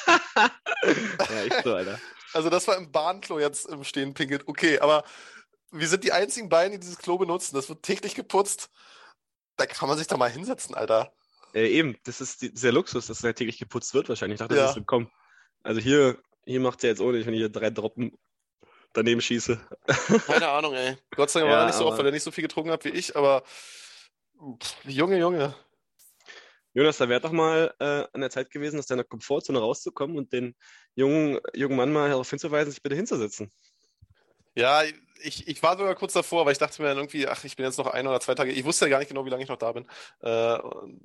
ja, 0.86 1.43
echt 1.43 1.63
so, 1.63 1.74
Alter. 1.75 2.00
Also 2.33 2.50
das 2.50 2.67
war 2.67 2.77
im 2.77 2.91
Bahnklo 2.91 3.39
jetzt 3.39 3.67
im 3.67 3.83
Stehen 3.83 4.13
pinkelt. 4.13 4.48
Okay, 4.48 4.79
aber 4.79 5.03
wir 5.72 5.88
sind 5.88 6.03
die 6.03 6.12
einzigen 6.12 6.50
beiden, 6.50 6.72
die 6.74 6.79
dieses 6.79 6.98
Klo 6.98 7.17
benutzen. 7.17 7.55
Das 7.55 7.69
wird 7.69 7.83
täglich 7.83 8.15
geputzt. 8.15 8.69
Da 9.57 9.65
kann 9.65 9.88
man 9.88 9.98
sich 9.98 10.07
doch 10.07 10.17
mal 10.17 10.29
hinsetzen, 10.31 10.74
Alter. 10.75 11.13
Äh, 11.53 11.67
eben, 11.67 11.98
das 12.05 12.22
ist 12.22 12.41
die, 12.41 12.51
dieser 12.51 12.72
Luxus, 12.72 13.07
dass 13.07 13.24
er 13.24 13.36
täglich 13.36 13.60
geputzt 13.60 13.93
wird 13.93 14.10
wahrscheinlich. 14.10 14.36
Ich 14.36 14.39
dachte, 14.39 14.55
Ja. 14.55 14.63
das 14.63 14.72
ist 14.72 14.77
willkommen. 14.77 15.12
Also 15.62 15.79
hier, 15.79 16.17
hier 16.45 16.60
macht 16.60 16.83
er 16.83 16.89
jetzt 16.89 17.01
ohne, 17.01 17.24
wenn 17.25 17.33
ich 17.33 17.39
hier 17.39 17.50
drei 17.50 17.69
Droppen 17.69 18.17
daneben 18.93 19.22
schieße. 19.22 19.60
Keine 20.27 20.48
Ahnung, 20.50 20.74
ey. 20.74 20.98
Gott 21.15 21.29
sei 21.29 21.41
Dank 21.41 21.51
war 21.51 21.57
Ja, 21.60 21.63
er 21.63 21.67
nicht 21.67 21.77
so 21.77 21.86
oft, 21.86 21.98
weil 22.00 22.05
er 22.07 22.12
nicht 22.12 22.24
so 22.24 22.31
viel 22.31 22.43
getrunken 22.43 22.72
hat 22.72 22.83
wie 22.86 22.89
ich, 22.89 23.15
aber 23.15 23.43
pff, 24.59 24.85
Junge, 24.85 25.17
Junge. 25.19 25.55
Jonas, 26.73 26.97
da 26.97 27.07
wäre 27.07 27.21
doch 27.21 27.31
mal 27.31 27.73
äh, 27.79 28.05
an 28.13 28.21
der 28.21 28.31
Zeit 28.31 28.50
gewesen, 28.50 28.79
aus 28.79 28.88
deiner 28.88 29.03
Komfortzone 29.03 29.59
rauszukommen 29.59 30.17
und 30.17 30.33
den 30.33 30.55
jungen, 30.95 31.39
jungen 31.53 31.75
Mann 31.75 31.93
mal 31.93 32.09
darauf 32.09 32.29
hinzuweisen, 32.29 32.71
sich 32.71 32.81
bitte 32.81 32.95
hinzusetzen. 32.95 33.51
Ja, 34.55 34.83
ich, 35.21 35.47
ich 35.47 35.63
war 35.63 35.77
sogar 35.77 35.95
kurz 35.95 36.13
davor, 36.13 36.45
weil 36.45 36.51
ich 36.51 36.57
dachte 36.57 36.81
mir 36.81 36.89
dann 36.89 36.97
irgendwie, 36.97 37.27
ach, 37.27 37.43
ich 37.43 37.55
bin 37.55 37.65
jetzt 37.65 37.77
noch 37.77 37.88
ein 37.88 38.07
oder 38.07 38.19
zwei 38.19 38.35
Tage, 38.35 38.51
ich 38.51 38.65
wusste 38.65 38.85
ja 38.85 38.89
gar 38.89 39.00
nicht 39.00 39.07
genau, 39.09 39.25
wie 39.25 39.29
lange 39.29 39.43
ich 39.43 39.50
noch 39.50 39.57
da 39.57 39.71
bin. 39.71 39.88
Äh, 40.21 40.59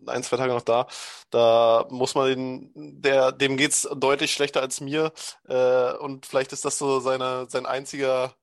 ein, 0.06 0.22
zwei 0.22 0.36
Tage 0.36 0.52
noch 0.52 0.62
da. 0.62 0.86
Da 1.30 1.86
muss 1.90 2.14
man 2.14 2.28
den, 2.28 3.02
der, 3.02 3.32
dem 3.32 3.56
geht's 3.56 3.88
deutlich 3.96 4.32
schlechter 4.32 4.60
als 4.60 4.80
mir. 4.80 5.12
Äh, 5.48 5.92
und 5.94 6.26
vielleicht 6.26 6.52
ist 6.52 6.64
das 6.64 6.78
so 6.78 7.00
seine, 7.00 7.46
sein 7.48 7.66
einziger, 7.66 8.34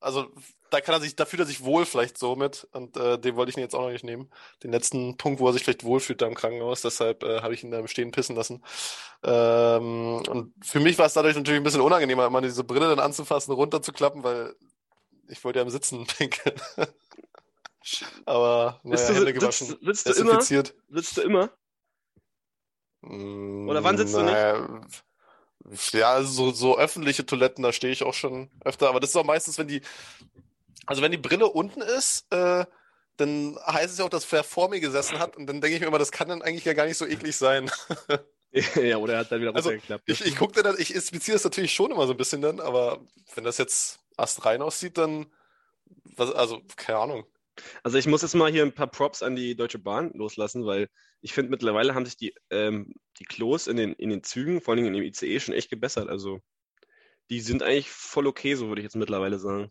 also 0.00 0.30
da 0.70 0.80
kann 0.80 0.94
er 0.94 1.00
sich, 1.00 1.16
da 1.16 1.24
fühlt 1.26 1.40
er 1.40 1.46
sich 1.46 1.62
wohl 1.64 1.84
vielleicht 1.84 2.16
so 2.18 2.36
mit. 2.36 2.66
Und 2.72 2.96
äh, 2.96 3.18
den 3.18 3.36
wollte 3.36 3.50
ich 3.50 3.56
ihn 3.56 3.62
jetzt 3.62 3.74
auch 3.74 3.82
noch 3.82 3.90
nicht 3.90 4.04
nehmen. 4.04 4.30
Den 4.62 4.70
letzten 4.72 5.16
Punkt, 5.16 5.40
wo 5.40 5.46
er 5.48 5.52
sich 5.52 5.62
vielleicht 5.64 5.84
wohlfühlt 5.84 6.22
da 6.22 6.26
im 6.26 6.34
Krankenhaus, 6.34 6.82
deshalb 6.82 7.22
äh, 7.22 7.40
habe 7.42 7.54
ich 7.54 7.62
ihn 7.64 7.70
da 7.70 7.78
im 7.78 7.88
Stehen 7.88 8.10
pissen 8.12 8.36
lassen. 8.36 8.62
Ähm, 9.22 10.22
und 10.28 10.54
für 10.64 10.80
mich 10.80 10.98
war 10.98 11.06
es 11.06 11.14
dadurch 11.14 11.36
natürlich 11.36 11.60
ein 11.60 11.64
bisschen 11.64 11.80
unangenehmer, 11.80 12.26
immer 12.26 12.40
diese 12.40 12.64
Brille 12.64 12.88
dann 12.88 13.00
anzufassen, 13.00 13.52
runterzuklappen, 13.52 14.22
weil 14.24 14.54
ich 15.28 15.42
wollte 15.44 15.58
ja 15.58 15.64
im 15.64 15.70
Sitzen 15.70 16.06
pinkeln. 16.18 16.60
Aber 18.26 18.80
naja, 18.82 18.96
du- 19.08 19.14
Hände 19.14 19.26
sitzt- 19.30 19.40
gewaschen, 19.40 19.66
sitzt 19.80 20.06
du 20.06 20.12
immer? 20.20 20.32
Sitzt 20.90 21.16
du 21.16 21.20
immer? 21.22 21.50
Oder 23.02 23.82
wann 23.82 23.96
sitzt 23.96 24.14
du 24.14 24.18
nicht? 24.20 24.32
Naja, 24.32 24.80
Ja, 25.92 26.12
also 26.12 26.30
so, 26.30 26.50
so 26.52 26.78
öffentliche 26.78 27.24
Toiletten, 27.24 27.62
da 27.62 27.72
stehe 27.72 27.92
ich 27.92 28.02
auch 28.02 28.14
schon 28.14 28.50
öfter, 28.64 28.88
aber 28.88 29.00
das 29.00 29.10
ist 29.10 29.16
auch 29.16 29.24
meistens, 29.24 29.56
wenn 29.58 29.68
die, 29.68 29.80
also 30.90 31.02
wenn 31.02 31.12
die 31.12 31.18
Brille 31.18 31.46
unten 31.46 31.82
ist, 31.82 32.26
äh, 32.32 32.64
dann 33.16 33.56
heißt 33.64 33.92
es 33.92 33.98
ja 33.98 34.04
auch, 34.04 34.10
dass 34.10 34.30
wer 34.32 34.42
vor 34.42 34.68
mir 34.68 34.80
gesessen 34.80 35.20
hat 35.20 35.36
und 35.36 35.46
dann 35.46 35.60
denke 35.60 35.76
ich 35.76 35.80
mir 35.80 35.86
immer, 35.86 36.00
das 36.00 36.10
kann 36.10 36.28
dann 36.28 36.42
eigentlich 36.42 36.64
ja 36.64 36.72
gar 36.72 36.86
nicht 36.86 36.96
so 36.96 37.06
eklig 37.06 37.36
sein. 37.36 37.70
ja, 38.74 38.96
oder 38.96 39.12
er 39.12 39.18
hat 39.20 39.30
dann 39.30 39.40
wieder 39.40 39.54
Also, 39.54 39.68
runtergeklappt. 39.68 40.08
Ich, 40.08 40.26
ich 40.26 40.34
gucke 40.34 40.60
dann, 40.64 40.74
ich 40.80 40.92
inspiziere 40.92 41.36
das 41.36 41.44
natürlich 41.44 41.72
schon 41.72 41.92
immer 41.92 42.08
so 42.08 42.12
ein 42.12 42.16
bisschen 42.16 42.42
dann, 42.42 42.58
aber 42.58 43.06
wenn 43.36 43.44
das 43.44 43.58
jetzt 43.58 44.00
astrein 44.16 44.62
aussieht, 44.62 44.98
dann, 44.98 45.32
was, 46.16 46.32
also, 46.32 46.60
keine 46.74 46.98
Ahnung. 46.98 47.24
Also 47.84 47.96
ich 47.96 48.08
muss 48.08 48.22
jetzt 48.22 48.34
mal 48.34 48.50
hier 48.50 48.64
ein 48.64 48.74
paar 48.74 48.88
Props 48.88 49.22
an 49.22 49.36
die 49.36 49.54
Deutsche 49.54 49.78
Bahn 49.78 50.10
loslassen, 50.14 50.66
weil 50.66 50.88
ich 51.20 51.34
finde, 51.34 51.50
mittlerweile 51.50 51.94
haben 51.94 52.04
sich 52.04 52.16
die, 52.16 52.34
ähm, 52.50 52.94
die 53.20 53.26
Klos 53.26 53.68
in 53.68 53.76
den, 53.76 53.92
in 53.92 54.10
den 54.10 54.24
Zügen, 54.24 54.60
vor 54.60 54.74
allem 54.74 54.86
in 54.86 54.94
dem 54.94 55.04
ICE, 55.04 55.38
schon 55.38 55.54
echt 55.54 55.70
gebessert. 55.70 56.08
Also 56.08 56.40
die 57.30 57.40
sind 57.40 57.62
eigentlich 57.62 57.90
voll 57.90 58.26
okay, 58.26 58.56
so 58.56 58.66
würde 58.66 58.80
ich 58.80 58.84
jetzt 58.84 58.96
mittlerweile 58.96 59.38
sagen. 59.38 59.70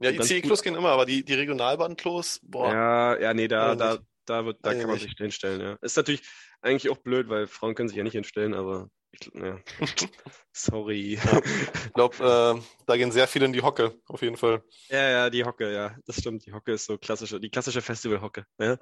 Ja, 0.00 0.10
ICE-Klos 0.10 0.62
gehen 0.62 0.76
immer, 0.76 0.90
aber 0.90 1.06
die, 1.06 1.24
die 1.24 1.34
Regionalbahn-Klos, 1.34 2.40
boah. 2.42 2.72
Ja, 2.72 3.18
ja, 3.18 3.34
nee, 3.34 3.48
da, 3.48 3.70
Weiß 3.70 3.78
da, 3.78 3.98
da 4.26 4.44
wird, 4.44 4.58
da 4.62 4.74
kann 4.74 4.86
man 4.86 4.98
sich 4.98 5.14
hinstellen, 5.16 5.60
ja. 5.60 5.78
Ist 5.80 5.96
natürlich 5.96 6.22
eigentlich 6.60 6.90
auch 6.90 6.98
blöd, 6.98 7.28
weil 7.28 7.46
Frauen 7.46 7.74
können 7.74 7.88
sich 7.88 7.98
ja 7.98 8.04
nicht 8.04 8.12
hinstellen, 8.12 8.54
aber 8.54 8.90
ich, 9.10 9.30
ja. 9.34 9.58
Sorry. 10.52 11.14
Ja. 11.14 11.40
Ich 11.86 11.92
glaube, 11.94 12.16
äh, 12.58 12.62
da 12.86 12.96
gehen 12.96 13.10
sehr 13.10 13.26
viele 13.26 13.46
in 13.46 13.52
die 13.52 13.62
Hocke, 13.62 13.94
auf 14.06 14.22
jeden 14.22 14.36
Fall. 14.36 14.62
Ja, 14.88 15.08
ja, 15.08 15.30
die 15.30 15.44
Hocke, 15.44 15.72
ja, 15.72 15.96
das 16.06 16.16
stimmt. 16.16 16.46
Die 16.46 16.52
Hocke 16.52 16.72
ist 16.72 16.84
so 16.84 16.98
klassische, 16.98 17.40
die 17.40 17.50
klassische 17.50 17.80
Festival-Hocke, 17.80 18.44
ja. 18.60 18.76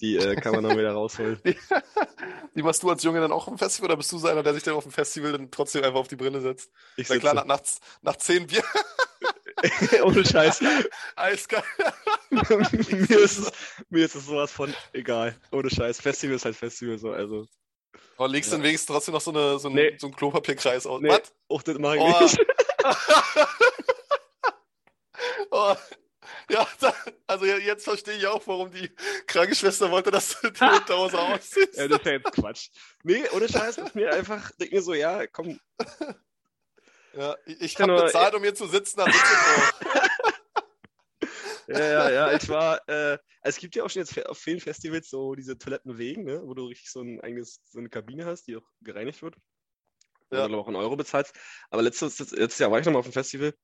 Die 0.00 0.16
äh, 0.16 0.34
kann 0.36 0.54
man 0.54 0.64
dann 0.64 0.78
wieder 0.78 0.92
rausholen. 0.92 1.38
Die, 1.44 1.54
die 2.54 2.62
machst 2.62 2.82
du 2.82 2.88
als 2.88 3.02
Junge 3.02 3.20
dann 3.20 3.32
auch 3.32 3.48
im 3.48 3.58
Festival 3.58 3.90
oder 3.90 3.96
bist 3.98 4.10
du 4.12 4.18
so 4.18 4.28
einer, 4.28 4.42
der 4.42 4.54
sich 4.54 4.62
dann 4.62 4.74
auf 4.74 4.84
dem 4.84 4.92
Festival 4.92 5.32
dann 5.32 5.50
trotzdem 5.50 5.84
einfach 5.84 6.00
auf 6.00 6.08
die 6.08 6.16
Brille 6.16 6.40
setzt? 6.40 6.70
Ich 6.96 7.08
Na 7.08 7.18
klar, 7.18 7.34
nach, 7.34 7.44
nach, 7.44 7.60
nach 8.00 8.16
zehn 8.16 8.46
Bier, 8.46 8.62
Ohne 10.04 10.24
Scheiß. 10.24 10.62
eiskalt. 11.16 11.64
mir, 12.30 13.18
ist 13.18 13.38
es, 13.38 13.52
mir 13.88 14.04
ist 14.04 14.14
es 14.14 14.26
sowas 14.26 14.52
von 14.52 14.74
egal. 14.92 15.36
Ohne 15.52 15.70
Scheiß. 15.70 16.00
Festival 16.00 16.36
ist 16.36 16.44
halt 16.44 16.56
Festival 16.56 16.98
so, 16.98 17.12
also. 17.12 17.46
Aber 18.16 18.28
legst 18.28 18.50
Ja. 18.50 18.56
dann 18.58 18.64
wenigstens 18.64 18.86
trotzdem 18.94 19.14
noch 19.14 19.20
so, 19.20 19.30
eine, 19.30 19.58
so, 19.58 19.68
einen, 19.68 19.76
Nee. 19.76 19.96
so 19.98 20.06
einen 20.06 20.16
Klopapierkreis 20.16 20.86
aus. 20.86 21.00
Nee, 21.00 21.08
Was? 21.08 21.32
auch 21.48 21.62
das 21.62 21.78
mache 21.78 21.96
ich 21.96 22.02
Oh. 22.02 22.20
nicht. 22.22 22.38
oh. 25.50 25.74
Ja, 26.48 26.66
da, 26.80 26.92
also 27.28 27.44
ja, 27.46 27.58
jetzt 27.58 27.84
verstehe 27.84 28.16
ich 28.16 28.26
auch, 28.26 28.44
warum 28.46 28.70
die 28.72 28.90
Krankenschwester 29.26 29.90
wollte, 29.90 30.10
dass 30.10 30.40
du 30.40 30.50
die 30.50 30.64
Unterhose 30.64 31.18
ausziehst. 31.18 31.76
Ja, 31.76 31.86
das 31.88 31.98
ist 32.00 32.06
ja 32.06 32.12
jetzt 32.12 32.32
Quatsch. 32.32 32.68
Nee, 33.04 33.22
ohne 33.32 33.48
Scheiß, 33.48 33.78
ist 33.78 33.94
mir 33.94 34.12
einfach, 34.12 34.50
denk 34.58 34.72
mir 34.72 34.82
so, 34.82 34.94
ja, 34.94 35.26
komm, 35.28 35.60
Ja, 37.14 37.36
ich 37.46 37.78
habe 37.78 37.92
nur- 37.92 38.04
bezahlt, 38.04 38.34
um 38.34 38.42
hier 38.42 38.54
zu 38.54 38.66
sitzen. 38.66 39.00
Ja, 41.68 41.78
ja, 41.78 42.10
ja, 42.10 42.32
ich 42.32 42.48
war, 42.48 42.80
äh, 42.88 43.16
es 43.42 43.56
gibt 43.58 43.76
ja 43.76 43.84
auch 43.84 43.90
schon 43.90 44.02
jetzt 44.02 44.26
auf 44.26 44.38
vielen 44.38 44.58
Festivals 44.58 45.08
so 45.08 45.36
diese 45.36 45.56
Toilettenwegen, 45.56 46.24
ne, 46.24 46.40
wo 46.42 46.52
du 46.52 46.66
richtig 46.66 46.90
so 46.90 47.00
ein 47.00 47.20
eigenes, 47.20 47.60
so 47.66 47.78
eine 47.78 47.88
Kabine 47.88 48.26
hast, 48.26 48.48
die 48.48 48.56
auch 48.56 48.66
gereinigt 48.80 49.22
wird. 49.22 49.36
Wo 50.30 50.36
Ja. 50.36 50.42
du 50.46 50.48
dann 50.50 50.58
auch 50.60 50.66
einen 50.66 50.74
Euro 50.74 50.96
bezahlst. 50.96 51.32
Aber 51.70 51.82
letztes, 51.82 52.18
letztes 52.18 52.58
Jahr 52.58 52.72
war 52.72 52.80
ich 52.80 52.86
nochmal 52.86 52.98
auf 52.98 53.06
dem 53.06 53.12
Festival, 53.12 53.54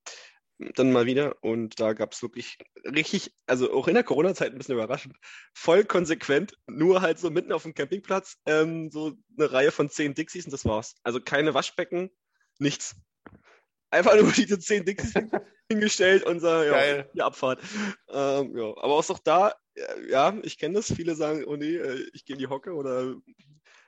dann 0.58 0.92
mal 0.92 1.06
wieder, 1.06 1.36
und 1.42 1.80
da 1.80 1.94
gab 1.94 2.12
es 2.12 2.22
wirklich 2.22 2.56
richtig, 2.84 3.34
also 3.46 3.72
auch 3.72 3.88
in 3.88 3.94
der 3.94 4.04
Corona-Zeit 4.04 4.52
ein 4.52 4.58
bisschen 4.58 4.76
überraschend, 4.76 5.16
voll 5.52 5.84
konsequent, 5.84 6.56
nur 6.68 7.00
halt 7.02 7.18
so 7.18 7.30
mitten 7.30 7.50
auf 7.52 7.64
dem 7.64 7.74
Campingplatz, 7.74 8.36
ähm, 8.46 8.88
so 8.92 9.14
eine 9.36 9.50
Reihe 9.50 9.72
von 9.72 9.90
zehn 9.90 10.14
Dixies 10.14 10.44
und 10.44 10.52
das 10.52 10.64
war's. 10.64 10.94
Also 11.02 11.20
keine 11.20 11.54
Waschbecken, 11.54 12.10
nichts. 12.58 12.94
Einfach 13.96 14.14
nur 14.16 14.32
diese 14.32 14.58
zehn 14.58 14.84
Dixies 14.84 15.12
hin- 15.12 15.30
hingestellt 15.70 16.24
und 16.24 16.40
so, 16.40 16.62
ja, 16.62 17.02
die 17.02 17.22
Abfahrt. 17.22 17.60
Ähm, 18.08 18.56
ja. 18.56 18.66
Aber 18.76 18.94
auch 18.94 19.18
da, 19.18 19.54
ja, 20.08 20.36
ich 20.42 20.58
kenne 20.58 20.74
das. 20.74 20.92
Viele 20.92 21.14
sagen, 21.14 21.44
oh 21.46 21.56
nee, 21.56 21.76
äh, 21.76 22.08
ich 22.12 22.24
gehe 22.24 22.34
in 22.34 22.40
die 22.40 22.48
Hocke 22.48 22.72
oder 22.74 23.14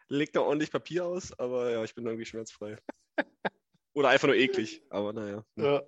leg 0.09 0.33
da 0.33 0.41
ordentlich 0.41 0.71
Papier 0.71 1.05
aus, 1.05 1.39
aber 1.39 1.71
ja, 1.71 1.85
ich 1.85 1.95
bin 1.95 2.07
irgendwie 2.07 2.27
schmerzfrei. 2.27 2.77
Oder 3.95 4.11
einfach 4.11 4.29
nur 4.29 4.37
eklig, 4.37 4.83
aber 4.91 5.13
naja. 5.13 5.45
Ja. 5.57 5.83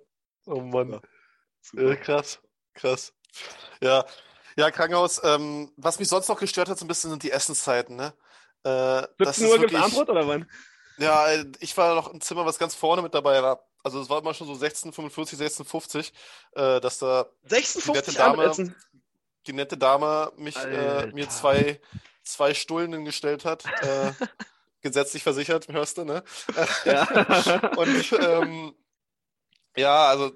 Oh 0.45 0.59
Mann. 0.59 0.99
Ja. 1.73 1.95
Krass, 1.95 2.41
krass. 2.73 3.13
Ja, 3.81 4.05
ja, 4.57 4.69
Krankenhaus. 4.69 5.21
Ähm, 5.23 5.71
was 5.77 5.97
mich 5.97 6.09
sonst 6.09 6.27
noch 6.27 6.39
gestört 6.39 6.67
hat, 6.67 6.77
so 6.77 6.83
ein 6.83 6.89
bisschen 6.89 7.09
sind 7.09 7.23
die 7.23 7.31
Essenszeiten, 7.31 7.95
ne? 7.95 8.13
Äh, 8.63 9.07
das 9.17 9.37
17 9.37 9.45
ist 9.45 9.51
Uhr 9.51 9.61
wirklich, 9.61 9.79
Abendbrot 9.79 10.09
oder 10.09 10.27
wann? 10.27 10.49
ja, 10.97 11.27
ich 11.59 11.77
war 11.77 11.95
noch 11.95 12.11
im 12.13 12.19
Zimmer, 12.19 12.45
was 12.45 12.59
ganz 12.59 12.75
vorne 12.75 13.01
mit 13.01 13.13
dabei 13.13 13.41
war. 13.41 13.65
Also 13.83 14.01
es 14.01 14.09
war 14.09 14.19
immer 14.19 14.33
schon 14.33 14.47
so 14.47 14.53
16:45, 14.53 15.35
16:50, 15.37 16.11
äh, 16.53 16.79
dass 16.81 16.99
da 16.99 17.27
56 17.45 18.15
Dame- 18.15 18.43
Abendessen. 18.43 18.75
die 19.47 19.53
nette 19.53 19.77
Dame 19.77 20.31
mich, 20.37 20.55
äh, 20.57 21.07
mir 21.07 21.29
zwei, 21.29 21.79
zwei 22.23 22.53
Stullen 22.53 22.93
hingestellt 22.93 23.45
hat. 23.45 23.65
Äh, 23.81 24.11
gesetzlich 24.81 25.23
versichert, 25.23 25.67
hörst 25.67 25.97
du, 25.97 26.05
ne? 26.05 26.23
Ja. 26.85 27.71
Und 27.77 28.11
ähm, 28.19 28.75
ja, 29.75 30.07
also 30.09 30.31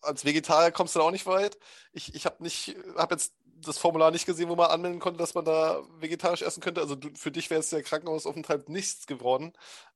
als 0.00 0.24
Vegetarier 0.24 0.70
kommst 0.70 0.94
du 0.94 1.00
da 1.00 1.04
auch 1.06 1.10
nicht 1.10 1.26
weit. 1.26 1.58
Ich, 1.92 2.14
ich 2.14 2.24
habe 2.26 2.42
nicht, 2.42 2.76
habe 2.96 3.14
jetzt 3.14 3.32
das 3.62 3.78
Formular 3.78 4.10
nicht 4.10 4.26
gesehen, 4.26 4.48
wo 4.48 4.56
man 4.56 4.70
anmelden 4.70 5.00
konnte, 5.00 5.18
dass 5.18 5.34
man 5.34 5.44
da 5.44 5.82
vegetarisch 5.98 6.42
essen 6.42 6.60
könnte. 6.60 6.80
Also 6.80 6.94
du, 6.94 7.10
für 7.14 7.30
dich 7.30 7.50
wäre 7.50 7.60
es 7.60 7.70
der 7.70 7.82
Krankenhausaufenthalt 7.82 8.68
nichts 8.68 9.06
geworden. 9.06 9.52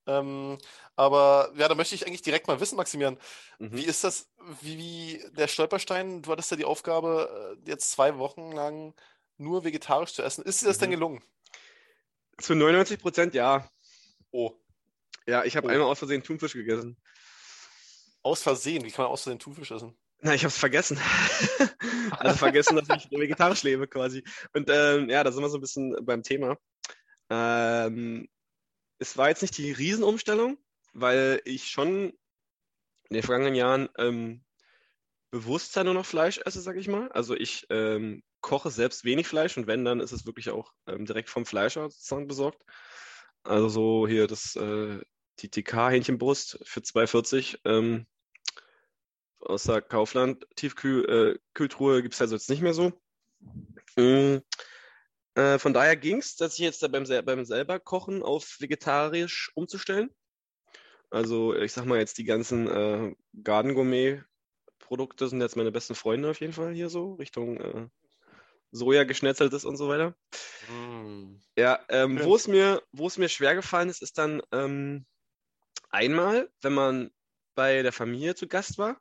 Ähm, 0.07 0.59
aber 0.97 1.53
ja, 1.57 1.69
da 1.69 1.75
möchte 1.75 1.95
ich 1.95 2.07
eigentlich 2.07 2.23
direkt 2.23 2.49
mal 2.49 2.61
wissen, 2.61 2.77
Maximilian, 2.77 3.19
mhm. 3.59 3.73
wie 3.73 3.85
ist 3.85 4.05
das, 4.05 4.29
wie, 4.61 4.79
wie 4.79 5.25
der 5.37 5.49
Stolperstein, 5.49 6.23
du 6.23 6.33
hattest 6.33 6.51
ja 6.51 6.57
die 6.57 6.65
Aufgabe, 6.65 7.57
äh, 7.65 7.71
jetzt 7.71 7.91
zwei 7.91 8.19
Wochen 8.19 8.53
lang 8.53 8.95
nur 9.39 9.65
vegetarisch 9.65 10.13
zu 10.13 10.23
essen. 10.23 10.45
Ist 10.45 10.63
dir 10.63 10.67
das 10.67 10.77
mhm. 10.79 10.81
denn 10.81 10.91
gelungen? 10.91 11.25
Zu 12.39 12.55
99 12.55 13.01
Prozent 13.01 13.35
ja. 13.35 13.69
Oh. 14.31 14.53
Ja, 15.27 15.45
ich 15.45 15.57
habe 15.57 15.69
oh. 15.69 15.71
einmal 15.71 15.89
aus 15.89 15.99
Versehen 15.99 16.23
Thunfisch 16.23 16.55
gegessen. 16.55 16.97
Aus 18.23 18.43
Versehen? 18.43 18.85
Wie 18.85 18.91
kann 18.91 19.05
man 19.05 19.13
aus 19.13 19.23
Versehen 19.23 19.39
Thunfisch 19.39 19.71
essen? 19.71 19.97
Na, 20.25 20.35
ich 20.35 20.45
habe 20.45 20.53
es 20.53 20.59
vergessen. 20.59 20.99
also 22.13 22.37
vergessen, 22.37 22.77
dass 22.77 22.89
ich 22.97 23.11
vegetarisch 23.11 23.65
lebe 23.65 23.89
quasi. 23.89 24.23
Und 24.55 24.71
ähm, 24.71 25.11
ja, 25.11 25.25
da 25.25 25.33
sind 25.33 25.43
wir 25.43 25.49
so 25.49 25.59
ein 25.59 25.61
bisschen 25.61 25.97
beim 26.05 26.23
Thema. 26.23 26.57
Ähm, 27.29 28.29
es 28.99 29.17
war 29.17 29.31
jetzt 29.31 29.43
nicht 29.43 29.59
die 29.59 29.73
Riesenumstellung, 29.73 30.59
weil 30.93 31.43
ich 31.45 31.69
schon 31.71 32.13
in 33.09 33.15
den 33.15 33.23
vergangenen 33.25 33.57
Jahren 33.57 33.89
ähm, 33.99 34.45
bewusster 35.33 35.83
nur 35.83 35.95
noch 35.95 36.07
Fleisch 36.07 36.39
esse, 36.45 36.61
sag 36.61 36.77
ich 36.77 36.87
mal. 36.87 37.11
Also 37.11 37.35
ich 37.35 37.67
ähm, 37.69 38.23
koche 38.41 38.71
selbst 38.71 39.05
wenig 39.05 39.27
Fleisch 39.27 39.57
und 39.57 39.67
wenn, 39.67 39.85
dann 39.85 39.99
ist 39.99 40.13
es 40.13 40.25
wirklich 40.25 40.51
auch 40.51 40.73
ähm, 40.87 41.05
direkt 41.05 41.31
vom 41.31 41.47
Fleischer 41.47 41.91
sozusagen 41.91 42.29
besorgt. 42.29 42.63
Also 43.43 43.69
so 43.69 44.07
hier 44.07 44.29
das, 44.29 44.55
äh, 44.55 45.01
die 45.41 45.51
TK-Hähnchenbrust 45.51 46.61
für 46.63 46.81
2,40 46.81 47.59
ähm, 47.65 48.07
aus 49.45 49.65
der 49.65 49.83
Kaufland 49.83 50.47
Tiefkühltruhe 50.57 51.99
äh, 51.99 52.03
gibt 52.03 52.15
es 52.15 52.21
also 52.21 52.35
jetzt 52.35 52.51
nicht 52.51 52.63
mehr 52.63 52.75
so. 52.75 52.93
Mhm. 53.97 54.43
Äh, 55.35 55.59
von 55.59 55.73
daher 55.73 55.97
ging 55.97 56.19
es, 56.19 56.37
dass 56.37 56.55
ich 56.55 56.61
jetzt 56.61 56.83
da 56.83 56.89
beim, 56.89 57.05
beim 57.25 57.45
selber 57.45 57.81
Kochen 57.81 58.23
auf 58.23 58.57
vegetarisch 58.61 59.51
umzustellen. 59.55 60.11
Also 61.11 61.55
ich 61.55 61.73
sag 61.73 61.85
mal 61.85 61.99
jetzt 61.99 62.19
die 62.19 62.25
ganzen 62.25 62.69
äh, 62.69 63.15
Garden 63.43 63.75
Gourmet 63.75 64.23
Produkte 64.79 65.29
sind 65.29 65.41
jetzt 65.41 65.57
meine 65.57 65.73
besten 65.73 65.95
Freunde 65.95 66.29
auf 66.29 66.41
jeden 66.41 66.53
Fall 66.53 66.75
hier 66.75 66.91
so, 66.91 67.15
Richtung 67.15 67.59
äh, 67.59 67.89
Soja 68.73 69.05
geschnetzeltes 69.05 69.65
und 69.65 69.77
so 69.77 69.89
weiter. 69.89 70.15
Mm. 70.69 71.37
Ja, 71.57 71.81
ähm, 71.89 72.23
wo 72.23 72.37
es 72.37 72.47
mir, 72.47 72.83
wo 72.93 73.07
es 73.07 73.17
mir 73.17 73.29
schwer 73.29 73.55
gefallen 73.55 73.89
ist, 73.89 74.03
ist 74.03 74.19
dann 74.19 74.43
ähm, 74.53 75.07
einmal, 75.89 76.51
wenn 76.61 76.75
man 76.75 77.11
bei 77.55 77.83
der 77.83 77.93
Familie 77.93 78.35
zu 78.35 78.49
Gast 78.49 78.77
war. 78.79 79.01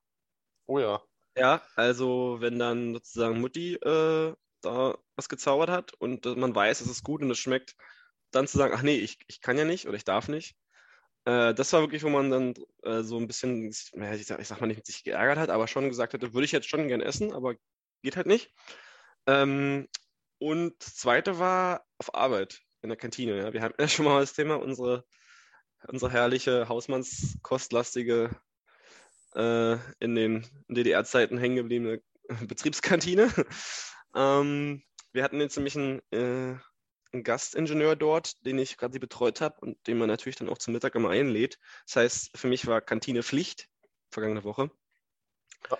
Oh 0.72 0.80
ja. 0.80 1.02
Ja, 1.36 1.62
also 1.76 2.38
wenn 2.40 2.58
dann 2.58 2.94
sozusagen 2.94 3.42
Mutti 3.42 3.76
äh, 3.76 4.34
da 4.62 4.98
was 5.18 5.28
gezaubert 5.28 5.70
hat 5.70 5.94
und 5.96 6.26
äh, 6.26 6.36
man 6.36 6.56
weiß, 6.56 6.80
es 6.80 6.90
ist 6.90 7.04
gut 7.04 7.22
und 7.22 7.30
es 7.30 7.40
schmeckt, 7.40 7.76
dann 8.32 8.48
zu 8.48 8.58
sagen, 8.58 8.74
ach 8.74 8.82
nee, 8.82 8.96
ich, 8.96 9.20
ich 9.28 9.42
kann 9.42 9.58
ja 9.58 9.66
nicht 9.66 9.86
oder 9.86 9.98
ich 9.98 10.06
darf 10.06 10.30
nicht. 10.30 10.56
Äh, 11.26 11.54
das 11.56 11.74
war 11.74 11.82
wirklich, 11.82 12.04
wo 12.04 12.10
man 12.10 12.32
dann 12.32 12.54
äh, 12.84 13.02
so 13.02 13.18
ein 13.18 13.28
bisschen, 13.28 13.68
ich 13.68 13.92
sag, 14.26 14.40
ich 14.40 14.48
sag 14.48 14.62
mal 14.62 14.68
nicht, 14.68 14.86
sich 14.86 15.04
geärgert 15.04 15.40
hat, 15.40 15.50
aber 15.50 15.68
schon 15.68 15.90
gesagt 15.90 16.14
hätte, 16.14 16.34
würde 16.34 16.46
ich 16.46 16.54
jetzt 16.54 16.70
schon 16.70 16.88
gern 16.88 17.02
essen, 17.02 17.34
aber 17.34 17.56
geht 18.02 18.16
halt 18.16 18.28
nicht. 18.28 18.54
Ähm, 19.28 19.90
und 20.40 20.76
das 20.80 20.96
zweite 20.96 21.38
war 21.38 21.86
auf 21.98 22.16
Arbeit 22.16 22.62
in 22.82 22.88
der 22.88 22.98
Kantine. 22.98 23.38
Ja. 23.38 23.52
Wir 23.52 23.62
haben 23.62 23.74
ja 23.78 23.90
schon 23.90 24.06
mal 24.06 24.22
das 24.22 24.32
Thema, 24.34 24.56
unsere, 24.56 25.06
unsere 25.90 26.12
herrliche 26.14 26.70
Hausmannskostlastige 26.70 28.30
äh, 29.36 29.78
in 30.00 30.16
den 30.16 30.46
DDR-Zeiten 30.68 31.38
hängen 31.38 31.56
gebliebene 31.56 32.02
Betriebskantine. 32.48 33.32
ähm, 34.16 34.84
wir 35.14 35.24
hatten 35.24 35.40
jetzt 35.40 35.58
nämlich 35.58 35.76
einen, 35.76 36.00
äh, 36.12 36.58
einen 37.14 37.24
Gastingenieur 37.24 37.96
dort, 37.96 38.46
den 38.46 38.60
ich 38.60 38.78
gerade 38.78 39.00
betreut 39.00 39.42
habe 39.42 39.60
und 39.62 39.86
den 39.88 39.98
man 39.98 40.08
natürlich 40.08 40.38
dann 40.38 40.50
auch 40.50 40.58
zum 40.58 40.74
Mittag 40.74 40.96
immer 40.96 41.10
einlädt. 41.10 41.60
Das 41.86 41.98
heißt, 41.98 42.38
für 42.38 42.48
mich 42.48 42.68
war 42.68 42.82
Kantine 42.82 43.24
Pflicht 43.24 43.68
vergangene 44.12 44.44
Woche. 44.44 44.72
Ja. 45.70 45.78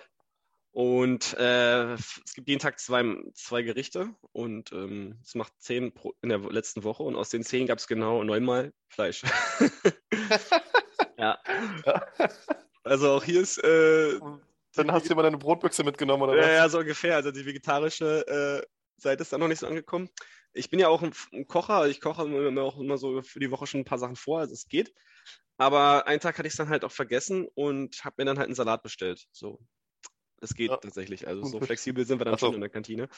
Und 0.72 1.34
äh, 1.34 1.94
es 1.94 2.32
gibt 2.34 2.48
jeden 2.48 2.60
Tag 2.60 2.80
zwei, 2.80 3.04
zwei 3.34 3.62
Gerichte 3.62 4.14
und 4.32 4.72
ähm, 4.72 5.18
es 5.22 5.34
macht 5.34 5.52
zehn 5.58 5.92
pro, 5.92 6.14
in 6.22 6.30
der 6.30 6.38
letzten 6.38 6.82
Woche 6.82 7.02
und 7.02 7.14
aus 7.14 7.28
den 7.28 7.44
zehn 7.44 7.66
gab 7.66 7.78
es 7.78 7.86
genau 7.86 8.24
neunmal 8.24 8.72
Fleisch. 8.88 9.22
ja. 11.18 11.38
ja. 11.84 12.06
Also 12.84 13.12
auch 13.12 13.24
hier 13.24 13.40
ist. 13.40 13.58
Äh, 13.58 14.18
Dann 14.74 14.92
hast 14.92 15.08
du 15.08 15.12
immer 15.12 15.22
deine 15.22 15.38
Brotbüchse 15.38 15.84
mitgenommen, 15.84 16.22
oder 16.22 16.36
was? 16.36 16.46
Ja, 16.46 16.52
ja, 16.52 16.68
so 16.68 16.78
ungefähr. 16.78 17.16
Also 17.16 17.30
die 17.30 17.46
vegetarische 17.46 18.26
äh, 18.26 18.66
Seite 18.96 19.22
ist 19.22 19.32
da 19.32 19.38
noch 19.38 19.48
nicht 19.48 19.60
so 19.60 19.66
angekommen. 19.66 20.08
Ich 20.52 20.70
bin 20.70 20.80
ja 20.80 20.88
auch 20.88 21.02
ein, 21.02 21.12
ein 21.32 21.46
Kocher, 21.46 21.88
ich 21.88 22.00
koche 22.00 22.26
mir 22.26 22.62
auch 22.62 22.78
immer 22.78 22.98
so 22.98 23.22
für 23.22 23.40
die 23.40 23.50
Woche 23.50 23.66
schon 23.66 23.80
ein 23.80 23.86
paar 23.86 23.98
Sachen 23.98 24.16
vor, 24.16 24.40
also 24.40 24.52
es 24.52 24.68
geht. 24.68 24.92
Aber 25.56 26.06
einen 26.06 26.20
Tag 26.20 26.38
hatte 26.38 26.46
ich 26.46 26.52
es 26.52 26.58
dann 26.58 26.68
halt 26.68 26.84
auch 26.84 26.92
vergessen 26.92 27.46
und 27.54 28.04
habe 28.04 28.16
mir 28.18 28.24
dann 28.26 28.38
halt 28.38 28.46
einen 28.46 28.54
Salat 28.54 28.82
bestellt. 28.82 29.26
So, 29.32 29.60
es 30.40 30.54
geht 30.54 30.70
ja. 30.70 30.76
tatsächlich. 30.76 31.26
Also 31.26 31.44
so 31.44 31.60
flexibel 31.60 32.04
sind 32.04 32.20
wir 32.20 32.24
dann 32.24 32.36
so. 32.36 32.46
schon 32.46 32.56
in 32.56 32.60
der 32.60 32.70
Kantine. 32.70 33.08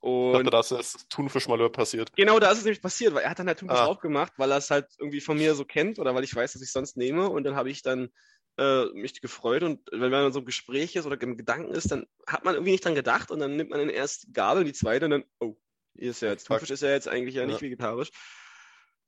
Und 0.00 0.28
ich 0.28 0.36
dachte, 0.38 0.50
da 0.50 0.60
ist 0.60 0.70
das 0.70 1.08
Thunfischmalheur 1.08 1.72
passiert. 1.72 2.14
Genau, 2.14 2.38
da 2.38 2.52
ist 2.52 2.58
es 2.58 2.64
nämlich 2.64 2.82
passiert, 2.82 3.14
weil 3.14 3.24
er 3.24 3.30
hat 3.30 3.38
dann 3.40 3.48
halt 3.48 3.58
Thunfisch 3.58 3.78
ah. 3.78 3.86
aufgemacht, 3.86 4.32
weil 4.36 4.52
er 4.52 4.58
es 4.58 4.70
halt 4.70 4.86
irgendwie 4.98 5.20
von 5.20 5.36
mir 5.36 5.54
so 5.54 5.64
kennt 5.64 5.98
oder 5.98 6.14
weil 6.14 6.22
ich 6.22 6.34
weiß, 6.34 6.52
dass 6.52 6.62
ich 6.62 6.68
es 6.68 6.72
sonst 6.72 6.96
nehme. 6.96 7.28
Und 7.28 7.44
dann 7.44 7.56
habe 7.56 7.70
ich 7.70 7.82
dann 7.82 8.10
äh, 8.58 8.86
mich 8.92 9.20
gefreut. 9.20 9.62
Und 9.62 9.88
wenn 9.92 10.10
man 10.10 10.32
so 10.32 10.40
im 10.40 10.44
Gespräch 10.44 10.96
ist 10.96 11.06
oder 11.06 11.20
im 11.20 11.36
Gedanken 11.36 11.72
ist, 11.72 11.90
dann 11.90 12.06
hat 12.26 12.44
man 12.44 12.54
irgendwie 12.54 12.72
nicht 12.72 12.84
dran 12.84 12.94
gedacht 12.94 13.30
und 13.30 13.38
dann 13.38 13.56
nimmt 13.56 13.70
man 13.70 13.78
den 13.78 13.90
ersten 13.90 14.32
Gabel, 14.32 14.64
die 14.64 14.72
zweite 14.72 15.06
und 15.06 15.12
dann, 15.12 15.24
oh, 15.38 15.56
hier 15.94 16.10
ist 16.10 16.22
ja 16.22 16.28
jetzt, 16.28 16.46
Thunfisch 16.46 16.70
ist 16.70 16.82
ja 16.82 16.90
jetzt 16.90 17.08
eigentlich 17.08 17.34
ja 17.34 17.46
nicht 17.46 17.60
ja. 17.60 17.66
vegetarisch. 17.66 18.10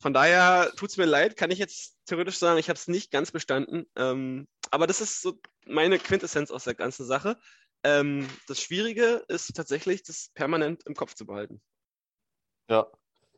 Von 0.00 0.14
daher 0.14 0.72
tut 0.76 0.90
es 0.90 0.96
mir 0.96 1.04
leid, 1.04 1.36
kann 1.36 1.50
ich 1.50 1.58
jetzt 1.58 1.98
theoretisch 2.06 2.38
sagen, 2.38 2.58
ich 2.58 2.68
habe 2.70 2.78
es 2.78 2.88
nicht 2.88 3.10
ganz 3.10 3.30
bestanden. 3.30 3.86
Ähm, 3.96 4.48
aber 4.70 4.86
das 4.86 5.00
ist 5.00 5.20
so 5.20 5.38
meine 5.66 5.98
Quintessenz 5.98 6.50
aus 6.50 6.64
der 6.64 6.74
ganzen 6.74 7.04
Sache. 7.04 7.38
Ähm, 7.82 8.26
das 8.46 8.60
Schwierige 8.62 9.24
ist 9.28 9.54
tatsächlich, 9.54 10.02
das 10.02 10.30
permanent 10.34 10.84
im 10.86 10.94
Kopf 10.94 11.14
zu 11.14 11.26
behalten. 11.26 11.60
Ja. 12.68 12.90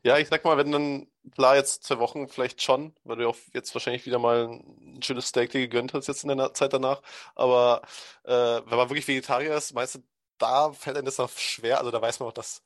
Ja, 0.05 0.19
ich 0.19 0.29
sag 0.29 0.45
mal, 0.45 0.57
wenn 0.57 0.73
dann, 0.73 1.07
klar, 1.37 1.55
jetzt 1.57 1.85
zwei 1.85 1.99
Wochen 2.01 2.27
vielleicht 2.29 2.61
schon, 2.61 2.93
weil 3.05 3.17
du 3.19 3.29
auch 3.29 3.37
jetzt 3.55 3.73
wahrscheinlich 3.75 4.05
wieder 4.05 4.19
mal 4.19 4.49
ein 4.49 5.01
schönes 5.03 5.29
Steak 5.29 5.51
dir 5.51 5.61
gegönnt 5.61 5.95
hast 5.95 6.09
jetzt 6.09 6.25
in 6.25 6.37
der 6.37 6.55
Zeit 6.55 6.73
danach. 6.73 7.03
Aber 7.37 7.83
äh, 8.25 8.31
wenn 8.33 8.77
man 8.79 8.89
wirklich 8.91 9.07
Vegetarier 9.07 9.55
ist, 9.57 9.73
meinst 9.75 9.95
du, 9.97 10.01
da 10.39 10.73
fällt 10.73 10.97
einem 10.97 11.07
das 11.07 11.19
noch 11.19 11.31
schwer? 11.31 11.79
Also 11.79 11.93
da 11.93 12.03
weiß 12.03 12.19
man 12.19 12.29
auch, 12.31 12.33
dass, 12.33 12.65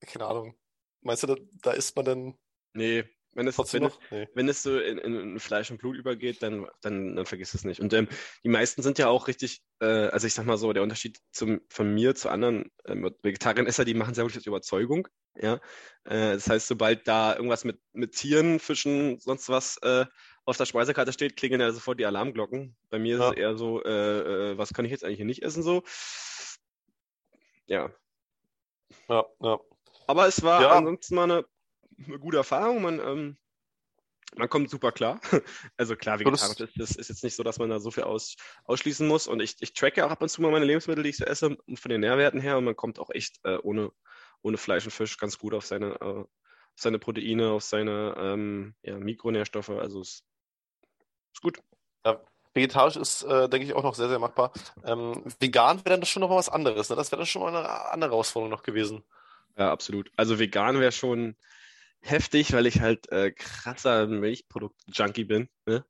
keine 0.00 0.26
Ahnung, 0.26 0.56
meinst 1.02 1.22
du, 1.24 1.28
da, 1.28 1.36
da 1.62 1.72
isst 1.72 1.96
man 1.96 2.04
dann. 2.06 2.38
Nee, 2.74 3.04
wenn 3.36 3.46
es, 3.46 3.58
wenn, 3.58 3.84
es, 3.84 3.98
nee. 4.10 4.28
wenn 4.34 4.48
es 4.48 4.62
so 4.62 4.78
in, 4.78 4.98
in, 4.98 5.38
Fleisch 5.38 5.70
und 5.70 5.78
Blut 5.78 5.96
übergeht, 5.96 6.42
dann, 6.42 6.66
dann, 6.80 7.16
dann 7.16 7.26
vergiss 7.26 7.52
es 7.52 7.64
nicht. 7.64 7.80
Und 7.80 7.92
ähm, 7.92 8.08
die 8.42 8.48
meisten 8.48 8.82
sind 8.82 8.98
ja 8.98 9.08
auch 9.08 9.28
richtig, 9.28 9.62
äh, 9.80 9.84
also 9.84 10.26
ich 10.26 10.32
sag 10.32 10.46
mal 10.46 10.56
so, 10.56 10.72
der 10.72 10.82
Unterschied 10.82 11.18
zum, 11.32 11.60
von 11.68 11.94
mir 11.94 12.14
zu 12.14 12.30
anderen 12.30 12.70
ähm, 12.86 13.14
Vegetariern 13.22 13.66
ist 13.66 13.78
ja, 13.78 13.84
die 13.84 13.94
machen 13.94 14.14
sehr 14.14 14.24
wirklich 14.24 14.38
aus 14.38 14.46
Überzeugung. 14.46 15.06
Ja? 15.34 15.60
Äh, 16.04 16.32
das 16.32 16.48
heißt, 16.48 16.66
sobald 16.66 17.06
da 17.06 17.36
irgendwas 17.36 17.64
mit, 17.64 17.78
mit 17.92 18.12
Tieren, 18.12 18.58
Fischen, 18.58 19.20
sonst 19.20 19.50
was 19.50 19.76
äh, 19.82 20.06
auf 20.46 20.56
der 20.56 20.64
Speisekarte 20.64 21.12
steht, 21.12 21.36
klingeln 21.36 21.60
ja 21.60 21.70
sofort 21.72 22.00
die 22.00 22.06
Alarmglocken. 22.06 22.74
Bei 22.88 22.98
mir 22.98 23.18
ja. 23.18 23.24
ist 23.24 23.32
es 23.32 23.38
eher 23.38 23.56
so, 23.58 23.84
äh, 23.84 24.52
äh, 24.52 24.58
was 24.58 24.72
kann 24.72 24.86
ich 24.86 24.92
jetzt 24.92 25.04
eigentlich 25.04 25.18
hier 25.18 25.26
nicht 25.26 25.42
essen 25.42 25.62
so. 25.62 25.82
Ja. 27.66 27.90
Ja, 29.08 29.26
ja. 29.40 29.60
Aber 30.06 30.26
es 30.26 30.42
war 30.42 30.62
ja. 30.62 30.70
ansonsten 30.70 31.16
mal 31.16 31.24
eine 31.24 31.44
eine 32.04 32.18
gute 32.18 32.36
Erfahrung. 32.36 32.82
Man, 32.82 33.00
ähm, 33.00 33.36
man 34.34 34.48
kommt 34.48 34.70
super 34.70 34.92
klar. 34.92 35.20
Also 35.76 35.96
klar, 35.96 36.18
vegetarisch 36.18 36.60
ist, 36.60 36.72
das 36.76 36.96
ist 36.96 37.08
jetzt 37.08 37.24
nicht 37.24 37.36
so, 37.36 37.42
dass 37.42 37.58
man 37.58 37.70
da 37.70 37.78
so 37.80 37.90
viel 37.90 38.04
aus, 38.04 38.36
ausschließen 38.64 39.06
muss. 39.06 39.26
Und 39.26 39.40
ich, 39.40 39.56
ich 39.60 39.72
tracke 39.74 40.04
auch 40.04 40.10
ab 40.10 40.22
und 40.22 40.28
zu 40.28 40.42
mal 40.42 40.50
meine 40.50 40.64
Lebensmittel, 40.64 41.02
die 41.04 41.10
ich 41.10 41.16
so 41.16 41.24
esse, 41.24 41.56
von 41.74 41.88
den 41.88 42.00
Nährwerten 42.00 42.40
her. 42.40 42.58
Und 42.58 42.64
man 42.64 42.76
kommt 42.76 42.98
auch 42.98 43.10
echt 43.10 43.38
äh, 43.44 43.58
ohne, 43.58 43.92
ohne 44.42 44.56
Fleisch 44.56 44.84
und 44.84 44.92
Fisch 44.92 45.16
ganz 45.18 45.38
gut 45.38 45.54
auf 45.54 45.64
seine, 45.64 45.94
äh, 46.00 46.04
auf 46.04 46.28
seine 46.74 46.98
Proteine, 46.98 47.50
auf 47.50 47.62
seine 47.62 48.14
ähm, 48.18 48.74
ja, 48.82 48.98
Mikronährstoffe. 48.98 49.70
Also 49.70 50.00
es 50.00 50.24
ist 51.34 51.42
gut. 51.42 51.60
Ja, 52.04 52.20
vegetarisch 52.54 52.96
ist, 52.96 53.22
äh, 53.22 53.48
denke 53.48 53.66
ich, 53.66 53.74
auch 53.74 53.82
noch 53.82 53.94
sehr, 53.94 54.08
sehr 54.08 54.18
machbar. 54.18 54.52
Ähm, 54.84 55.22
vegan 55.38 55.78
wäre 55.84 55.96
dann 55.96 56.06
schon 56.06 56.20
noch 56.20 56.30
mal 56.30 56.36
was 56.36 56.48
anderes. 56.48 56.88
Ne? 56.88 56.96
Das 56.96 57.12
wäre 57.12 57.20
dann 57.20 57.26
schon 57.26 57.42
mal 57.42 57.54
eine 57.54 57.92
andere 57.92 58.10
Herausforderung 58.10 58.50
noch 58.50 58.62
gewesen. 58.62 59.04
Ja, 59.56 59.70
absolut. 59.70 60.10
Also 60.16 60.38
vegan 60.38 60.80
wäre 60.80 60.92
schon 60.92 61.36
heftig, 62.08 62.52
weil 62.52 62.66
ich 62.66 62.80
halt 62.80 63.10
äh, 63.10 63.30
krasser 63.30 64.06
Milchprodukt-Junkie 64.06 65.24
bin. 65.24 65.48
Ne? 65.66 65.84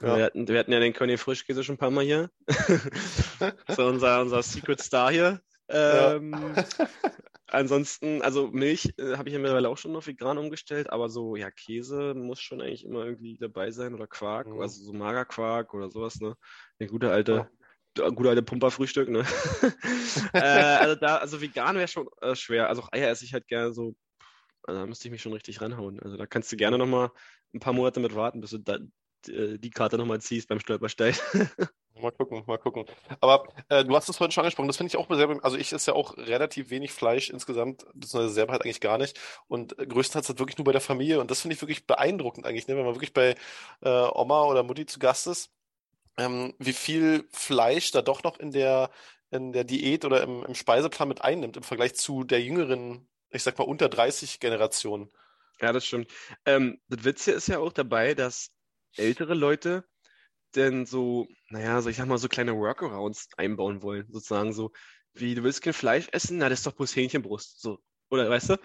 Ja. 0.00 0.16
Wir, 0.16 0.24
hatten, 0.24 0.48
wir 0.48 0.58
hatten 0.58 0.72
ja 0.72 0.80
den 0.80 0.92
König 0.92 1.20
Frischkäse 1.20 1.64
schon 1.64 1.76
ein 1.76 1.78
paar 1.78 1.90
Mal 1.90 2.04
hier. 2.04 2.30
so 3.68 3.86
unser, 3.86 4.20
unser 4.20 4.42
Secret 4.42 4.80
Star 4.80 5.10
hier. 5.10 5.40
Ähm, 5.68 6.32
ja. 6.32 6.64
ansonsten, 7.46 8.22
also 8.22 8.48
Milch 8.48 8.92
äh, 8.98 9.16
habe 9.16 9.28
ich 9.28 9.32
ja 9.32 9.38
mittlerweile 9.38 9.68
auch 9.68 9.78
schon 9.78 9.96
auf 9.96 10.06
vegan 10.06 10.38
umgestellt, 10.38 10.90
aber 10.90 11.08
so, 11.08 11.36
ja, 11.36 11.50
Käse 11.50 12.14
muss 12.14 12.40
schon 12.40 12.60
eigentlich 12.60 12.84
immer 12.84 13.04
irgendwie 13.04 13.38
dabei 13.38 13.70
sein 13.70 13.94
oder 13.94 14.06
Quark, 14.06 14.48
mhm. 14.48 14.60
also 14.60 14.84
so 14.84 14.92
Magerquark 14.92 15.72
oder 15.74 15.90
sowas, 15.90 16.20
ne? 16.20 16.36
Der 16.78 16.88
gute 16.88 17.10
alte 17.10 17.32
ja. 17.32 17.50
Guter 18.10 18.30
alte 18.30 18.42
Pumperfrühstück, 18.42 19.08
ne? 19.08 19.24
äh, 20.34 20.38
also 20.38 20.94
da, 20.96 21.16
also 21.16 21.40
vegan 21.40 21.76
wäre 21.76 21.88
schon 21.88 22.06
äh, 22.20 22.34
schwer. 22.34 22.68
Also 22.68 22.84
Eier 22.92 23.10
esse 23.10 23.24
ich 23.24 23.32
halt 23.32 23.48
gerne 23.48 23.72
so. 23.72 23.94
Also 24.66 24.80
da 24.80 24.86
müsste 24.86 25.08
ich 25.08 25.12
mich 25.12 25.22
schon 25.22 25.32
richtig 25.32 25.60
ranhauen. 25.60 26.00
Also 26.00 26.16
da 26.16 26.26
kannst 26.26 26.50
du 26.52 26.56
gerne 26.56 26.78
nochmal 26.78 27.10
ein 27.54 27.60
paar 27.60 27.72
Monate 27.72 28.00
mit 28.00 28.14
warten, 28.14 28.40
bis 28.40 28.50
du 28.50 28.58
da, 28.58 28.78
die, 29.26 29.58
die 29.60 29.70
Karte 29.70 29.96
nochmal 29.98 30.20
ziehst 30.20 30.48
beim 30.48 30.60
Stolperstein. 30.60 31.14
Mal 32.00 32.12
gucken, 32.12 32.42
mal 32.46 32.58
gucken. 32.58 32.84
Aber 33.20 33.48
äh, 33.70 33.82
du 33.82 33.96
hast 33.96 34.08
es 34.08 34.18
vorhin 34.18 34.30
schon 34.30 34.42
angesprochen, 34.42 34.66
das 34.66 34.76
finde 34.76 34.88
ich 34.88 34.98
auch 34.98 35.08
sehr, 35.08 35.42
also 35.42 35.56
ich 35.56 35.72
esse 35.72 35.92
ja 35.92 35.96
auch 35.96 36.16
relativ 36.18 36.68
wenig 36.68 36.92
Fleisch 36.92 37.30
insgesamt, 37.30 37.86
beziehungsweise 37.94 38.34
selber 38.34 38.52
halt 38.52 38.62
eigentlich 38.64 38.80
gar 38.82 38.98
nicht. 38.98 39.18
Und 39.48 39.78
äh, 39.78 39.86
größtenteils 39.86 40.28
halt 40.28 40.38
wirklich 40.38 40.58
nur 40.58 40.66
bei 40.66 40.72
der 40.72 40.82
Familie. 40.82 41.20
Und 41.20 41.30
das 41.30 41.40
finde 41.40 41.54
ich 41.54 41.62
wirklich 41.62 41.86
beeindruckend 41.86 42.46
eigentlich, 42.46 42.68
ne? 42.68 42.76
wenn 42.76 42.84
man 42.84 42.94
wirklich 42.94 43.14
bei 43.14 43.34
äh, 43.80 43.88
Oma 43.88 44.44
oder 44.44 44.62
Mutti 44.62 44.84
zu 44.84 44.98
Gast 44.98 45.26
ist, 45.26 45.50
ähm, 46.18 46.54
wie 46.58 46.72
viel 46.72 47.26
Fleisch 47.32 47.90
da 47.92 48.02
doch 48.02 48.22
noch 48.22 48.38
in 48.38 48.50
der, 48.50 48.90
in 49.30 49.52
der 49.52 49.64
Diät 49.64 50.04
oder 50.04 50.22
im, 50.22 50.44
im 50.44 50.54
Speiseplan 50.54 51.08
mit 51.08 51.22
einnimmt 51.22 51.56
im 51.56 51.62
Vergleich 51.62 51.94
zu 51.94 52.24
der 52.24 52.42
jüngeren, 52.42 53.08
ich 53.30 53.42
sag 53.42 53.58
mal, 53.58 53.64
unter 53.64 53.88
30 53.88 54.40
Generation. 54.40 55.10
Ja, 55.60 55.72
das 55.72 55.86
stimmt. 55.86 56.12
Ähm, 56.44 56.80
das 56.88 57.04
Witze 57.04 57.32
ist 57.32 57.48
ja 57.48 57.58
auch 57.58 57.72
dabei, 57.72 58.14
dass 58.14 58.50
ältere 58.96 59.34
Leute 59.34 59.84
denn 60.54 60.86
so, 60.86 61.28
naja, 61.50 61.82
so 61.82 61.90
ich 61.90 61.96
sag 61.96 62.06
mal, 62.06 62.18
so 62.18 62.28
kleine 62.28 62.56
Workarounds 62.56 63.28
einbauen 63.36 63.82
wollen, 63.82 64.06
sozusagen 64.10 64.52
so, 64.52 64.72
wie 65.14 65.34
du 65.34 65.42
willst 65.44 65.62
kein 65.62 65.72
Fleisch 65.72 66.08
essen, 66.12 66.38
na, 66.38 66.48
das 66.48 66.60
ist 66.60 66.66
doch 66.66 66.72
bloß 66.74 66.96
Hähnchenbrust, 66.96 67.60
so. 67.60 67.80
Oder 68.10 68.30
weißt 68.30 68.50
du? 68.50 68.56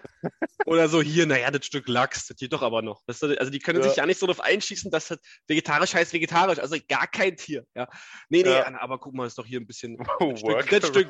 Oder 0.65 0.87
so 0.87 1.01
hier, 1.01 1.25
naja, 1.25 1.49
das 1.49 1.65
Stück 1.65 1.87
Lachs, 1.87 2.27
das 2.27 2.37
geht 2.37 2.53
doch 2.53 2.61
aber 2.61 2.81
noch. 2.81 3.01
Weißt 3.07 3.23
du? 3.23 3.39
Also 3.39 3.51
die 3.51 3.59
können 3.59 3.81
ja. 3.81 3.87
sich 3.87 3.97
ja 3.97 4.05
nicht 4.05 4.19
so 4.19 4.27
darauf 4.27 4.41
einschießen, 4.41 4.91
dass 4.91 5.07
das 5.07 5.19
vegetarisch 5.47 5.93
heißt 5.93 6.13
vegetarisch, 6.13 6.59
also 6.59 6.75
gar 6.87 7.07
kein 7.07 7.35
Tier. 7.37 7.65
Ja. 7.75 7.87
Nee, 8.29 8.43
nee, 8.43 8.51
ja. 8.51 8.65
aber 8.79 8.99
guck 8.99 9.13
mal, 9.13 9.25
ist 9.25 9.37
doch 9.37 9.45
hier 9.45 9.59
ein 9.59 9.67
bisschen 9.67 9.97
oh, 10.19 10.35
Stück, 10.35 10.69
das, 10.69 10.87
Stück, 10.87 11.07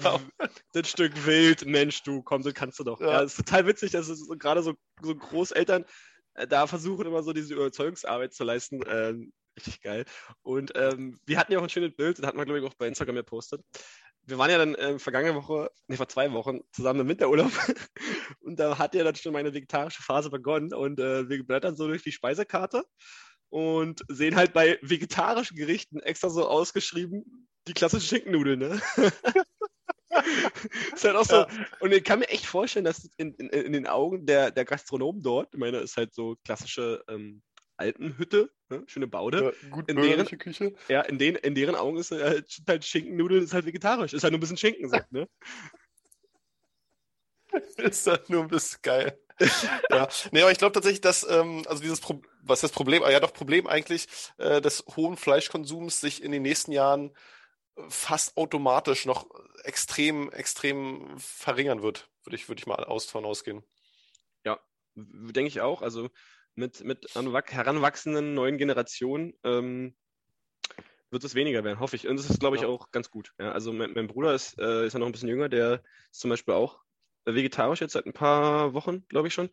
das 0.73 0.89
Stück 0.89 1.25
Wild, 1.25 1.65
Mensch, 1.65 2.03
du, 2.03 2.21
komm, 2.23 2.43
so 2.43 2.51
kannst 2.53 2.79
du 2.79 2.83
doch. 2.83 3.01
Ja, 3.01 3.11
ja 3.11 3.21
ist 3.21 3.35
total 3.35 3.67
witzig, 3.67 3.91
dass 3.91 4.07
es 4.07 4.27
gerade 4.39 4.63
so, 4.63 4.75
so 5.01 5.15
Großeltern 5.15 5.85
äh, 6.35 6.47
da 6.47 6.67
versuchen 6.67 7.05
immer 7.05 7.23
so 7.23 7.33
diese 7.33 7.53
Überzeugungsarbeit 7.53 8.33
zu 8.33 8.43
leisten. 8.43 8.81
Ähm, 8.87 9.33
richtig 9.57 9.81
geil. 9.81 10.05
Und 10.43 10.71
ähm, 10.75 11.19
wir 11.25 11.37
hatten 11.37 11.51
ja 11.51 11.59
auch 11.59 11.63
ein 11.63 11.69
schönes 11.69 11.95
Bild, 11.95 12.17
das 12.17 12.25
hatten 12.25 12.37
wir, 12.37 12.45
glaube 12.45 12.59
ich, 12.59 12.65
auch 12.65 12.73
bei 12.75 12.87
Instagram 12.87 13.15
gepostet. 13.15 13.61
Wir 14.25 14.37
waren 14.37 14.49
ja 14.49 14.57
dann 14.57 14.75
äh, 14.75 14.99
vergangene 14.99 15.35
Woche, 15.35 15.71
nee, 15.87 15.97
vor 15.97 16.07
zwei 16.07 16.31
Wochen, 16.31 16.61
zusammen 16.71 17.01
im 17.01 17.07
Winterurlaub. 17.09 17.51
und 18.41 18.59
da 18.59 18.77
hat 18.77 18.95
ja 18.95 19.03
dann 19.03 19.15
schon 19.15 19.33
meine 19.33 19.53
vegetarische 19.53 20.03
Phase 20.03 20.29
begonnen. 20.29 20.73
Und 20.73 20.99
äh, 20.99 21.27
wir 21.27 21.43
blättern 21.45 21.75
so 21.75 21.87
durch 21.87 22.03
die 22.03 22.11
Speisekarte 22.11 22.83
und 23.49 24.03
sehen 24.07 24.35
halt 24.35 24.53
bei 24.53 24.79
vegetarischen 24.81 25.57
Gerichten 25.57 25.99
extra 25.99 26.29
so 26.29 26.47
ausgeschrieben 26.47 27.47
die 27.67 27.73
klassischen 27.73 28.07
Schinkennudeln, 28.07 28.59
ne? 28.59 28.81
ist 30.93 31.03
halt 31.03 31.15
auch 31.15 31.25
so. 31.25 31.35
Ja. 31.35 31.47
Und 31.79 31.93
ich 31.93 32.03
kann 32.03 32.19
mir 32.19 32.29
echt 32.29 32.45
vorstellen, 32.45 32.85
dass 32.85 33.09
in, 33.17 33.33
in, 33.35 33.49
in 33.49 33.73
den 33.73 33.87
Augen 33.87 34.25
der, 34.25 34.51
der 34.51 34.65
Gastronomen 34.65 35.21
dort, 35.21 35.53
ich 35.53 35.59
meine, 35.59 35.77
ist 35.77 35.97
halt 35.97 36.13
so 36.13 36.35
klassische 36.43 37.03
ähm, 37.07 37.41
Altenhütte, 37.81 38.51
ne? 38.69 38.83
schöne 38.87 39.07
Baude. 39.07 39.53
Ja, 39.61 39.69
gut 39.69 39.89
in 39.89 39.97
deren, 39.97 40.25
Küche. 40.25 40.73
Ja, 40.87 41.01
in, 41.01 41.17
den, 41.17 41.35
in 41.35 41.55
deren 41.55 41.75
Augen 41.75 41.97
ist 41.97 42.11
halt, 42.11 42.61
halt 42.67 42.85
Schinkennudeln 42.85 43.43
ist 43.43 43.53
halt 43.53 43.65
vegetarisch. 43.65 44.13
Ist 44.13 44.23
halt 44.23 44.31
nur 44.31 44.37
ein 44.37 44.41
bisschen 44.41 44.57
Schinken, 44.57 44.89
so, 44.89 44.97
ne? 45.09 45.27
ist 47.77 48.07
halt 48.07 48.29
nur 48.29 48.43
ein 48.43 48.47
bisschen 48.47 48.79
geil. 48.81 49.19
ja, 49.89 50.07
nee, 50.31 50.41
aber 50.41 50.51
ich 50.51 50.59
glaube 50.59 50.73
tatsächlich, 50.73 51.01
dass, 51.01 51.27
ähm, 51.27 51.63
also 51.67 51.81
dieses 51.81 51.99
Pro 51.99 52.21
was 52.43 52.61
das 52.61 52.71
Problem, 52.71 53.03
ja 53.03 53.19
doch 53.19 53.33
Problem 53.33 53.67
eigentlich 53.67 54.07
äh, 54.37 54.61
des 54.61 54.83
hohen 54.95 55.15
Fleischkonsums 55.15 56.01
sich 56.01 56.23
in 56.23 56.31
den 56.31 56.41
nächsten 56.41 56.71
Jahren 56.71 57.11
fast 57.87 58.37
automatisch 58.37 59.05
noch 59.05 59.27
extrem, 59.63 60.31
extrem 60.31 61.17
verringern 61.17 61.81
wird, 61.81 62.09
würde 62.23 62.35
ich, 62.35 62.49
würde 62.49 62.59
ich 62.59 62.67
mal 62.67 62.83
aus, 62.83 63.05
von 63.05 63.25
ausgehen. 63.25 63.63
Ja, 64.43 64.59
denke 64.95 65.47
ich 65.47 65.61
auch. 65.61 65.81
Also 65.81 66.09
mit, 66.55 66.83
mit 66.83 67.07
heranwachsenden 67.15 68.33
neuen 68.33 68.57
Generationen 68.57 69.33
ähm, 69.43 69.95
wird 71.11 71.23
es 71.23 71.35
weniger 71.35 71.63
werden, 71.63 71.79
hoffe 71.79 71.95
ich. 71.95 72.07
Und 72.07 72.17
das 72.17 72.29
ist, 72.29 72.39
glaube 72.39 72.55
ich, 72.55 72.63
ja. 72.63 72.67
auch 72.67 72.91
ganz 72.91 73.11
gut. 73.11 73.33
Ja, 73.39 73.51
also 73.51 73.73
mein, 73.73 73.93
mein 73.93 74.07
Bruder 74.07 74.33
ist, 74.33 74.57
äh, 74.59 74.85
ist 74.85 74.93
ja 74.93 74.99
noch 74.99 75.07
ein 75.07 75.11
bisschen 75.11 75.29
jünger, 75.29 75.49
der 75.49 75.83
ist 76.09 76.21
zum 76.21 76.29
Beispiel 76.29 76.53
auch 76.53 76.79
vegetarisch 77.25 77.81
jetzt 77.81 77.93
seit 77.93 78.05
ein 78.05 78.13
paar 78.13 78.73
Wochen, 78.73 79.05
glaube 79.07 79.27
ich 79.27 79.33
schon. 79.33 79.49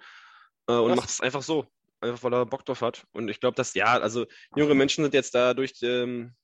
Äh, 0.69 0.75
und 0.75 0.95
macht 0.95 1.09
es 1.09 1.21
einfach 1.21 1.43
so. 1.43 1.67
Einfach 2.01 2.23
weil 2.23 2.33
er 2.33 2.47
Bock 2.47 2.65
drauf 2.65 2.81
hat. 2.81 3.07
Und 3.13 3.29
ich 3.29 3.41
glaube, 3.41 3.57
dass, 3.57 3.75
ja, 3.75 3.99
also 3.99 4.27
junge 4.55 4.75
Menschen 4.75 5.03
sind 5.03 5.15
jetzt 5.15 5.35
da 5.35 5.53
durch, 5.53 5.73
ähm, 5.83 6.35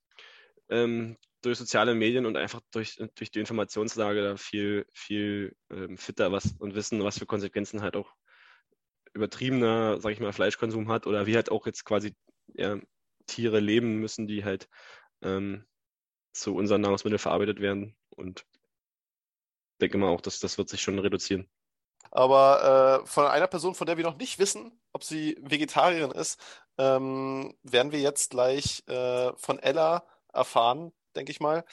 ähm, 0.68 1.16
durch 1.42 1.58
soziale 1.58 1.94
Medien 1.94 2.26
und 2.26 2.36
einfach 2.36 2.60
durch, 2.72 3.00
durch 3.14 3.30
die 3.30 3.38
Informationslage 3.38 4.20
da 4.20 4.36
viel, 4.36 4.84
viel 4.92 5.54
ähm, 5.70 5.96
fitter 5.96 6.32
was 6.32 6.56
und 6.58 6.74
wissen, 6.74 7.04
was 7.04 7.18
für 7.18 7.26
Konsequenzen 7.26 7.82
halt 7.82 7.94
auch 7.94 8.12
übertriebener, 9.14 10.00
sag 10.00 10.12
ich 10.12 10.20
mal, 10.20 10.32
Fleischkonsum 10.32 10.88
hat 10.88 11.06
oder 11.06 11.26
wie 11.26 11.36
halt 11.36 11.50
auch 11.50 11.66
jetzt 11.66 11.84
quasi 11.84 12.14
ja, 12.54 12.78
Tiere 13.26 13.60
leben 13.60 14.00
müssen, 14.00 14.26
die 14.26 14.44
halt 14.44 14.68
ähm, 15.22 15.64
zu 16.32 16.54
unseren 16.54 16.80
Nahrungsmitteln 16.80 17.18
verarbeitet 17.18 17.60
werden. 17.60 17.96
Und 18.10 18.44
ich 19.74 19.78
denke 19.80 19.98
mal 19.98 20.08
auch, 20.08 20.20
dass 20.20 20.40
das 20.40 20.58
wird 20.58 20.68
sich 20.68 20.82
schon 20.82 20.98
reduzieren. 20.98 21.48
Aber 22.10 23.02
äh, 23.02 23.06
von 23.06 23.26
einer 23.26 23.46
Person, 23.46 23.74
von 23.74 23.86
der 23.86 23.96
wir 23.96 24.04
noch 24.04 24.18
nicht 24.18 24.38
wissen, 24.38 24.78
ob 24.92 25.02
sie 25.02 25.36
Vegetarierin 25.40 26.10
ist, 26.10 26.40
ähm, 26.78 27.56
werden 27.62 27.92
wir 27.92 28.00
jetzt 28.00 28.30
gleich 28.30 28.82
äh, 28.88 29.32
von 29.36 29.58
Ella 29.58 30.06
erfahren, 30.32 30.92
denke 31.16 31.32
ich 31.32 31.40
mal. 31.40 31.64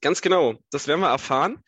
Ganz 0.00 0.20
genau, 0.20 0.54
das 0.70 0.88
werden 0.88 1.00
wir 1.00 1.08
erfahren. 1.08 1.62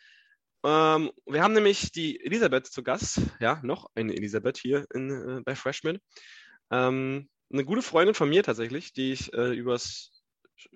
Ähm, 0.66 1.12
wir 1.26 1.44
haben 1.44 1.54
nämlich 1.54 1.92
die 1.92 2.20
Elisabeth 2.24 2.66
zu 2.66 2.82
Gast, 2.82 3.20
ja, 3.38 3.60
noch 3.62 3.88
eine 3.94 4.14
Elisabeth 4.14 4.58
hier 4.58 4.84
in, 4.92 5.38
äh, 5.38 5.40
bei 5.42 5.54
Freshman. 5.54 6.00
Ähm, 6.72 7.28
eine 7.52 7.64
gute 7.64 7.82
Freundin 7.82 8.16
von 8.16 8.28
mir 8.28 8.42
tatsächlich, 8.42 8.92
die 8.92 9.12
ich 9.12 9.32
äh, 9.32 9.54
übers, 9.54 10.24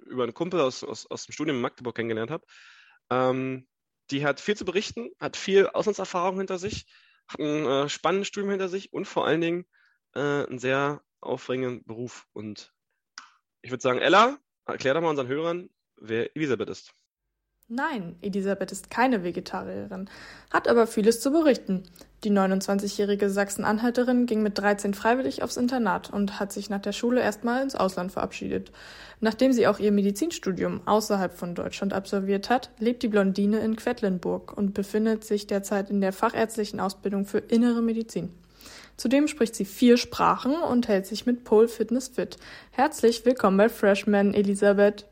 über 0.07 0.22
einen 0.22 0.35
Kumpel 0.35 0.61
aus, 0.61 0.85
aus, 0.85 1.07
aus 1.07 1.26
dem 1.26 1.33
Studium 1.33 1.57
in 1.57 1.62
Magdeburg 1.62 1.96
kennengelernt 1.96 2.31
habe. 2.31 2.46
Ähm, 3.11 3.66
die 4.12 4.24
hat 4.24 4.38
viel 4.38 4.57
zu 4.57 4.64
berichten, 4.64 5.11
hat 5.18 5.37
viel 5.37 5.66
Auslandserfahrung 5.66 6.38
hinter 6.38 6.59
sich, 6.59 6.87
hat 7.26 7.40
ein 7.40 7.66
äh, 7.66 7.88
spannendes 7.88 8.29
Studium 8.29 8.50
hinter 8.50 8.68
sich 8.68 8.92
und 8.92 9.07
vor 9.07 9.26
allen 9.26 9.40
Dingen 9.40 9.66
äh, 10.14 10.20
einen 10.20 10.61
sehr 10.61 11.03
aufregenden 11.20 11.85
Beruf. 11.85 12.29
Und 12.33 12.72
ich 13.62 13.72
würde 13.72 13.83
sagen, 13.83 13.98
Ella, 13.98 14.38
erklär 14.66 14.94
doch 14.94 15.00
mal 15.00 15.11
unseren 15.11 15.26
Hörern, 15.26 15.68
wer 15.96 16.37
Elisabeth 16.37 16.70
ist. 16.70 16.94
Nein, 17.72 18.16
Elisabeth 18.20 18.72
ist 18.72 18.90
keine 18.90 19.22
Vegetarierin, 19.22 20.11
hat 20.52 20.66
aber 20.66 20.88
vieles 20.88 21.20
zu 21.20 21.30
berichten. 21.30 21.85
Die 22.24 22.33
29-jährige 22.33 23.30
Sachsen-Anhalterin 23.30 24.26
ging 24.26 24.42
mit 24.42 24.59
13 24.59 24.92
freiwillig 24.92 25.44
aufs 25.44 25.56
Internat 25.56 26.12
und 26.12 26.40
hat 26.40 26.50
sich 26.50 26.68
nach 26.68 26.80
der 26.80 26.90
Schule 26.90 27.20
erstmal 27.20 27.62
ins 27.62 27.76
Ausland 27.76 28.11
verabschiedet. 28.11 28.72
Nachdem 29.20 29.52
sie 29.52 29.68
auch 29.68 29.78
ihr 29.78 29.92
Medizinstudium 29.92 30.80
außerhalb 30.85 31.33
von 31.33 31.54
Deutschland 31.54 31.92
absolviert 31.92 32.50
hat, 32.50 32.70
lebt 32.80 33.04
die 33.04 33.09
Blondine 33.09 33.61
in 33.61 33.76
Quedlinburg 33.76 34.52
und 34.56 34.74
befindet 34.74 35.22
sich 35.22 35.46
derzeit 35.46 35.90
in 35.90 36.00
der 36.00 36.12
fachärztlichen 36.12 36.80
Ausbildung 36.80 37.24
für 37.24 37.38
innere 37.38 37.83
Medizin. 37.83 38.30
Zudem 38.96 39.28
spricht 39.28 39.54
sie 39.54 39.64
vier 39.64 39.96
Sprachen 39.96 40.56
und 40.56 40.88
hält 40.88 41.06
sich 41.06 41.24
mit 41.24 41.44
Pole 41.44 41.68
Fitness 41.68 42.09
fit. 42.09 42.37
Herzlich 42.72 43.24
willkommen 43.24 43.56
bei 43.56 43.68
Freshman, 43.68 44.35
Elisabeth. 44.35 45.06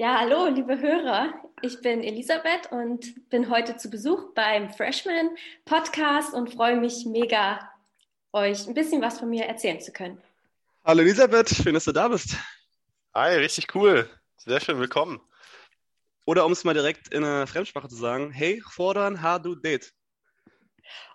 Ja, 0.00 0.20
hallo, 0.20 0.46
liebe 0.46 0.78
Hörer. 0.78 1.34
Ich 1.60 1.80
bin 1.80 2.04
Elisabeth 2.04 2.70
und 2.70 3.28
bin 3.30 3.50
heute 3.50 3.78
zu 3.78 3.90
Besuch 3.90 4.32
beim 4.32 4.70
Freshman 4.70 5.30
Podcast 5.64 6.34
und 6.34 6.54
freue 6.54 6.76
mich 6.76 7.04
mega, 7.04 7.68
euch 8.32 8.68
ein 8.68 8.74
bisschen 8.74 9.02
was 9.02 9.18
von 9.18 9.28
mir 9.28 9.46
erzählen 9.46 9.80
zu 9.80 9.90
können. 9.90 10.22
Hallo 10.84 11.00
Elisabeth, 11.00 11.48
schön, 11.48 11.74
dass 11.74 11.86
du 11.86 11.90
da 11.90 12.06
bist. 12.06 12.36
Hi, 13.12 13.38
richtig 13.38 13.74
cool. 13.74 14.08
Sehr 14.36 14.60
schön, 14.60 14.78
willkommen. 14.78 15.20
Oder 16.26 16.46
um 16.46 16.52
es 16.52 16.62
mal 16.62 16.74
direkt 16.74 17.12
in 17.12 17.24
einer 17.24 17.48
Fremdsprache 17.48 17.88
zu 17.88 17.96
sagen, 17.96 18.30
hey, 18.30 18.62
fordern, 18.70 19.20
ha, 19.20 19.40
du 19.40 19.56
date. 19.56 19.92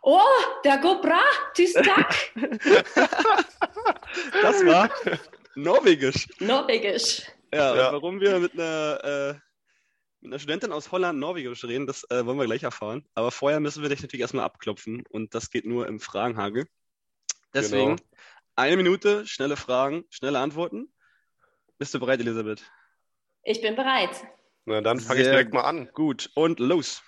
Oh, 0.02 0.20
der 0.66 0.80
Gobra, 0.80 1.22
Tystak. 1.54 2.34
das 4.42 4.66
war 4.66 4.90
Norwegisch. 5.56 6.28
Norwegisch. 6.40 7.22
Ja, 7.56 7.76
ja. 7.76 7.92
warum 7.94 8.20
wir 8.20 8.40
mit 8.40 8.54
einer, 8.54 9.04
äh, 9.04 9.34
mit 10.22 10.32
einer 10.32 10.40
Studentin 10.40 10.72
aus 10.72 10.92
Holland 10.92 11.20
Norwegisch 11.20 11.64
reden, 11.66 11.88
das 11.88 12.04
äh, 12.10 12.26
wollen 12.26 12.38
wir 12.38 12.46
gleich 12.46 12.64
erfahren. 12.64 13.06
Aber 13.14 13.32
vorher 13.32 13.60
müssen 13.60 13.82
wir 13.82 13.90
dich 13.90 14.02
natürlich 14.02 14.22
erstmal 14.22 14.46
abklopfen 14.46 15.04
und 15.10 15.36
das 15.36 15.50
geht 15.50 15.66
nur 15.66 15.88
im 15.88 16.00
Fragenhagel. 16.00 16.68
Deswegen 17.54 17.98
genau. 17.98 18.10
eine 18.56 18.78
Minute, 18.78 19.28
schnelle 19.28 19.58
Fragen, 19.58 20.06
schnelle 20.10 20.40
Antworten. 20.40 20.92
Bist 21.78 21.94
du 21.94 22.00
bereit, 22.00 22.20
Elisabeth? 22.20 22.64
Ich 23.44 23.62
bin 23.62 23.76
bereit. 23.76 24.26
Na, 24.66 24.82
dann 24.82 25.00
fange 25.00 25.22
ich 25.22 25.28
direkt 25.28 25.54
mal 25.54 25.64
an. 25.64 25.90
Gut, 25.94 26.32
und 26.36 26.60
los. 26.60 27.04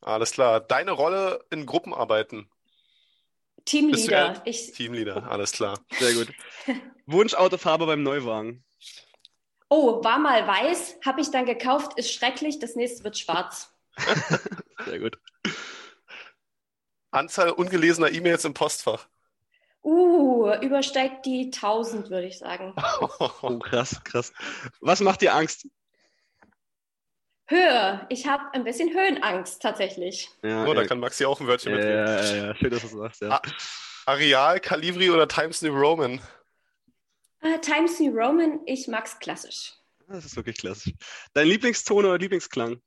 Alles 0.00 0.32
klar. 0.32 0.60
Deine 0.60 0.92
Rolle 0.92 1.44
in 1.50 1.66
Gruppenarbeiten? 1.66 2.50
Teamleader. 3.64 4.42
Ich... 4.44 4.72
Teamleader, 4.72 5.30
alles 5.30 5.52
klar. 5.52 5.78
Sehr 5.92 6.14
gut. 6.14 6.32
Wunsch 7.06 7.34
Autofarbe 7.34 7.86
beim 7.86 8.02
Neuwagen? 8.02 8.64
Oh, 9.72 10.02
war 10.02 10.18
mal 10.18 10.46
weiß, 10.46 10.98
habe 11.06 11.20
ich 11.20 11.30
dann 11.30 11.46
gekauft, 11.46 11.96
ist 11.96 12.12
schrecklich, 12.12 12.58
das 12.58 12.74
nächste 12.74 13.04
wird 13.04 13.16
schwarz. 13.16 13.72
Sehr 14.84 14.98
gut. 14.98 15.16
Anzahl 17.12 17.50
ungelesener 17.50 18.10
E-Mails 18.10 18.44
im 18.44 18.52
Postfach. 18.52 19.06
Uh, 19.82 20.52
übersteigt 20.60 21.24
die 21.24 21.46
1000, 21.46 22.10
würde 22.10 22.26
ich 22.26 22.38
sagen. 22.38 22.74
Oh, 23.42 23.58
krass, 23.58 24.02
krass. 24.04 24.32
Was 24.80 25.00
macht 25.00 25.22
dir 25.22 25.34
Angst? 25.34 25.66
Höhe. 27.46 28.06
Ich 28.08 28.26
habe 28.26 28.44
ein 28.52 28.64
bisschen 28.64 28.90
Höhenangst 28.92 29.62
tatsächlich. 29.62 30.30
Ja, 30.42 30.66
oh, 30.66 30.74
da 30.74 30.84
kann 30.84 31.00
Maxi 31.00 31.24
auch 31.24 31.40
ein 31.40 31.46
Wörtchen 31.46 31.72
ja, 31.72 31.78
mitreden. 31.78 32.06
Ja, 32.06 32.22
ja, 32.22 32.46
ja, 32.46 32.54
schön, 32.54 32.70
dass 32.70 32.80
du 32.80 32.86
es 32.86 32.92
sagst. 32.92 33.22
Ja. 33.22 33.40
Areal, 34.06 34.60
Calibri 34.60 35.10
oder 35.10 35.26
Times 35.26 35.62
New 35.62 35.74
Roman? 35.74 36.20
Uh, 37.42 37.58
Times 37.58 37.98
New 37.98 38.10
Roman, 38.14 38.60
ich 38.66 38.86
mag's 38.86 39.18
klassisch. 39.18 39.74
Das 40.08 40.24
ist 40.24 40.36
wirklich 40.36 40.58
klassisch. 40.58 40.92
Dein 41.32 41.46
Lieblingston 41.46 42.04
oder 42.04 42.18
Lieblingsklang? 42.18 42.82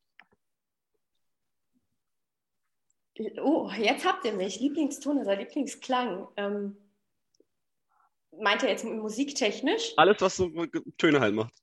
Oh, 3.42 3.70
jetzt 3.78 4.06
habt 4.06 4.26
ihr 4.26 4.34
mich. 4.34 4.60
Lieblingston 4.60 5.20
oder 5.20 5.36
Lieblingsklang? 5.36 6.28
Ähm, 6.36 6.78
meint 8.32 8.64
ihr 8.64 8.70
jetzt 8.70 8.84
musiktechnisch? 8.84 9.94
Alles, 9.98 10.18
was 10.20 10.36
so 10.36 10.50
Töne 10.98 11.20
halt 11.20 11.36
macht. 11.36 11.54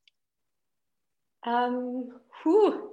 Ähm, 1.44 2.12
huh. 2.44 2.90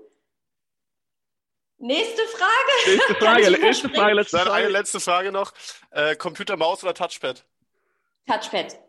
Nächste 1.77 2.23
Frage. 2.23 2.91
Nächste 2.91 3.15
Frage, 3.19 3.51
nächste 3.51 3.89
Frage, 3.89 4.13
letzte 4.13 4.37
Frage. 4.39 4.51
eine 4.51 4.69
letzte 4.69 4.99
Frage 4.99 5.31
noch. 5.31 5.53
Äh, 5.91 6.15
Computer, 6.15 6.57
Maus 6.57 6.83
oder 6.83 6.93
Touchpad? 6.93 7.45
Touchpad. 8.25 8.86